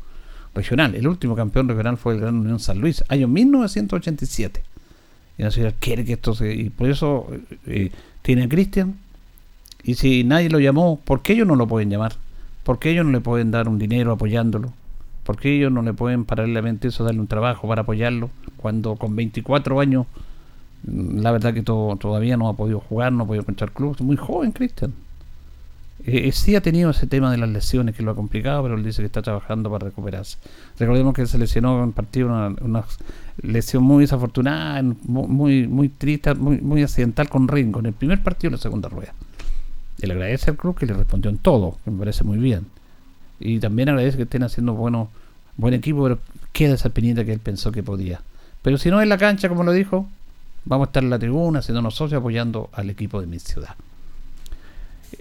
El 0.96 1.08
último 1.08 1.36
campeón 1.36 1.68
regional 1.68 1.98
fue 1.98 2.14
el 2.16 2.22
Gran 2.22 2.36
Unión 2.38 2.60
San 2.60 2.80
Luis, 2.80 3.04
año 3.10 3.28
1987. 3.28 4.62
Y 5.38 5.44
Nacional 5.44 5.74
quiere 5.80 6.04
que 6.06 6.14
esto 6.14 6.34
se... 6.34 6.54
Y 6.54 6.70
por 6.70 6.90
eso 6.90 7.28
eh, 7.66 7.92
tiene 8.22 8.44
a 8.44 8.50
Cristian. 8.50 8.96
Y 9.84 9.96
si 9.96 10.24
nadie 10.24 10.50
lo 10.50 10.60
llamó, 10.60 11.00
¿por 11.04 11.22
qué 11.22 11.34
ellos 11.34 11.48
no 11.48 11.56
lo 11.56 11.68
pueden 11.68 11.90
llamar? 11.90 12.14
¿Por 12.64 12.80
qué 12.80 12.92
ellos 12.92 13.06
no 13.06 13.12
le 13.14 13.22
pueden 13.22 13.52
dar 13.52 13.70
un 13.70 13.80
dinero 13.80 14.12
apoyándolo? 14.12 14.74
¿Por 15.24 15.38
qué 15.38 15.56
ellos 15.56 15.72
no 15.72 15.82
le 15.82 15.94
pueden 15.94 16.26
paralelamente 16.26 16.90
eso 16.90 17.04
darle 17.04 17.22
un 17.22 17.28
trabajo 17.28 17.68
para 17.68 17.84
apoyarlo? 17.84 18.30
Cuando 18.58 18.96
con 18.98 19.16
24 19.16 19.80
años, 19.80 20.08
mm, 20.84 21.20
la 21.20 21.32
verdad 21.32 21.54
que 21.54 21.62
to- 21.62 21.98
todavía 22.00 22.36
no 22.36 22.50
ha 22.50 22.54
podido 22.56 22.80
jugar, 22.82 23.14
no 23.14 23.24
ha 23.24 23.28
podido 23.28 23.42
encontrar 23.44 23.72
club. 23.72 23.96
Muy 24.02 24.18
joven, 24.18 24.52
Cristian. 24.52 24.94
Eh, 26.06 26.28
eh, 26.28 26.32
sí 26.32 26.56
ha 26.56 26.62
tenido 26.62 26.90
ese 26.92 27.08
tema 27.08 27.32
de 27.32 27.38
las 27.38 27.50
lesiones 27.50 27.96
que 27.96 28.04
lo 28.04 28.12
ha 28.12 28.16
complicado, 28.16 28.64
pero 28.64 28.76
él 28.76 28.84
dice 28.84 29.02
que 29.02 29.08
está 29.08 29.22
trabajando 29.22 29.70
para 29.70 29.88
recuperarse. 29.88 30.38
Recordemos 30.78 31.14
que 31.14 31.26
se 31.26 31.38
lesionó 31.38 31.84
en 31.84 31.92
partido 31.92 32.28
una, 32.28 32.84
lesión 33.42 33.84
muy 33.84 34.04
desafortunada, 34.04 34.82
muy 35.04 35.68
muy 35.68 35.90
triste, 35.90 36.34
muy, 36.36 36.60
muy 36.60 36.84
accidental 36.84 37.30
con 37.30 37.48
Ringo 37.48 37.80
en 37.80 37.88
el 37.88 37.94
primer 37.94 38.22
partido 38.24 38.50
en 38.50 38.54
la 38.54 38.58
segunda 38.60 38.90
rueda. 38.90 39.14
Él 40.02 40.12
agradece 40.12 40.52
al 40.52 40.58
club 40.58 40.78
que 40.78 40.86
le 40.86 40.94
respondió 40.94 41.30
en 41.30 41.38
todo, 41.38 41.78
que 41.84 41.92
me 41.92 42.00
parece 42.00 42.24
muy 42.24 42.38
bien. 42.38 42.68
Y 43.40 43.60
también 43.60 43.90
agradece 43.90 44.18
que 44.18 44.24
estén 44.24 44.44
haciendo 44.44 44.74
bueno, 44.74 45.10
buen 45.58 45.74
equipo, 45.74 46.04
pero 46.04 46.20
queda 46.54 46.76
esa 46.76 46.90
penita 46.90 47.26
que 47.26 47.34
él 47.34 47.40
pensó 47.40 47.72
que 47.72 47.84
podía. 47.84 48.22
Pero 48.62 48.78
si 48.78 48.90
no 48.90 49.02
en 49.02 49.10
la 49.10 49.18
cancha, 49.18 49.50
como 49.50 49.64
lo 49.64 49.72
dijo, 49.72 50.08
vamos 50.66 50.88
a 50.88 50.90
estar 50.90 51.04
en 51.04 51.10
la 51.10 51.20
tribuna, 51.20 51.60
haciéndonos 51.60 51.96
socios, 51.96 52.20
apoyando 52.20 52.70
al 52.74 52.90
equipo 52.90 53.20
de 53.20 53.28
mi 53.28 53.40
ciudad. 53.40 53.76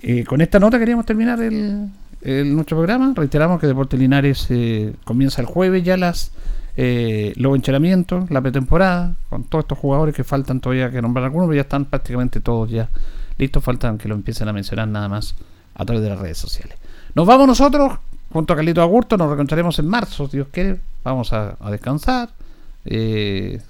Eh, 0.03 0.25
con 0.25 0.41
esta 0.41 0.59
nota 0.59 0.79
queríamos 0.79 1.05
terminar 1.07 1.41
el, 1.43 1.89
el- 2.23 2.55
nuestro 2.55 2.77
programa. 2.77 3.13
Reiteramos 3.17 3.61
que 3.61 3.67
Deportes 3.67 3.99
Linares 3.99 4.47
eh, 4.51 4.95
comienza 5.05 5.41
el 5.41 5.47
jueves 5.47 5.83
ya 5.85 5.97
las 5.97 6.31
eh, 6.77 7.33
los 7.37 7.57
entrenamientos, 7.57 8.31
la 8.31 8.41
pretemporada, 8.41 9.17
con 9.31 9.43
todos 9.43 9.65
estos 9.65 9.79
jugadores 9.79 10.15
que 10.15 10.23
faltan 10.23 10.61
todavía 10.61 10.91
que 10.93 11.03
nombrar 11.03 11.25
algunos, 11.25 11.49
pero 11.49 11.57
ya 11.57 11.63
están 11.63 11.87
prácticamente 11.87 12.41
todos 12.41 12.71
ya 12.71 12.89
listos. 13.37 13.65
Faltan 13.65 13.99
que 13.99 14.09
lo 14.09 14.15
empiecen 14.15 14.47
a 14.49 14.53
mencionar 14.53 14.87
nada 14.87 15.09
más 15.09 15.35
a 15.75 15.85
través 15.85 16.05
de 16.05 16.11
las 16.11 16.21
redes 16.21 16.39
sociales. 16.39 16.77
Nos 17.15 17.27
vamos 17.27 17.49
nosotros, 17.49 17.99
junto 18.33 18.53
a 18.53 18.57
Carlito 18.57 18.81
Agurto, 18.81 19.17
nos 19.17 19.27
reencontraremos 19.27 19.77
en 19.81 19.89
marzo, 19.89 20.27
si 20.29 20.37
Dios 20.37 20.47
quiere. 20.53 20.79
Vamos 21.03 21.33
a, 21.33 21.57
a 21.59 21.71
descansar. 21.73 22.29
Eh, 22.85 23.61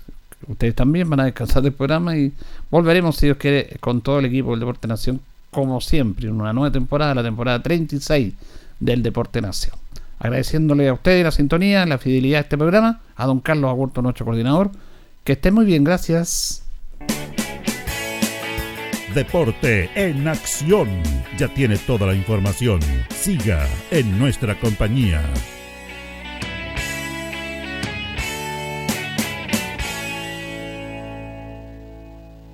ustedes 0.47 0.75
también 0.75 1.09
van 1.09 1.21
a 1.21 1.25
descansar 1.25 1.63
del 1.63 1.73
programa 1.73 2.15
y 2.15 2.33
volveremos, 2.71 3.17
si 3.17 3.27
Dios 3.27 3.39
quiere, 3.39 3.77
con 3.81 4.03
todo 4.03 4.19
el 4.19 4.27
equipo 4.27 4.51
del 4.51 4.61
Deporte 4.61 4.87
Nación, 4.87 5.21
como 5.51 5.81
siempre, 5.81 6.29
en 6.29 6.41
una 6.41 6.53
nueva 6.53 6.71
temporada, 6.71 7.15
la 7.15 7.23
temporada 7.23 7.63
36 7.63 8.35
del 8.81 9.03
Deporte 9.03 9.41
Nación. 9.41 9.77
Agradeciéndole 10.19 10.89
a 10.89 10.95
ustedes 10.95 11.25
la 11.25 11.31
sintonía, 11.31 11.87
la 11.87 11.99
fidelidad 11.99 12.39
a 12.39 12.43
este 12.43 12.59
programa, 12.59 13.01
a 13.17 13.27
don 13.27 13.41
Carlos 13.41 13.71
Agurto, 13.71 14.03
nuestro 14.03 14.25
coordinador. 14.25 14.71
Que 15.25 15.33
estén 15.33 15.55
muy 15.55 15.65
bien, 15.65 15.85
gracias. 15.85 16.65
Deporte 19.15 19.91
en 19.95 20.27
acción. 20.29 20.89
Ya 21.39 21.53
tiene 21.55 21.77
toda 21.79 22.07
la 22.07 22.15
información. 22.15 22.81
Siga 23.11 23.67
en 23.91 24.19
nuestra 24.19 24.59
compañía. 24.59 25.23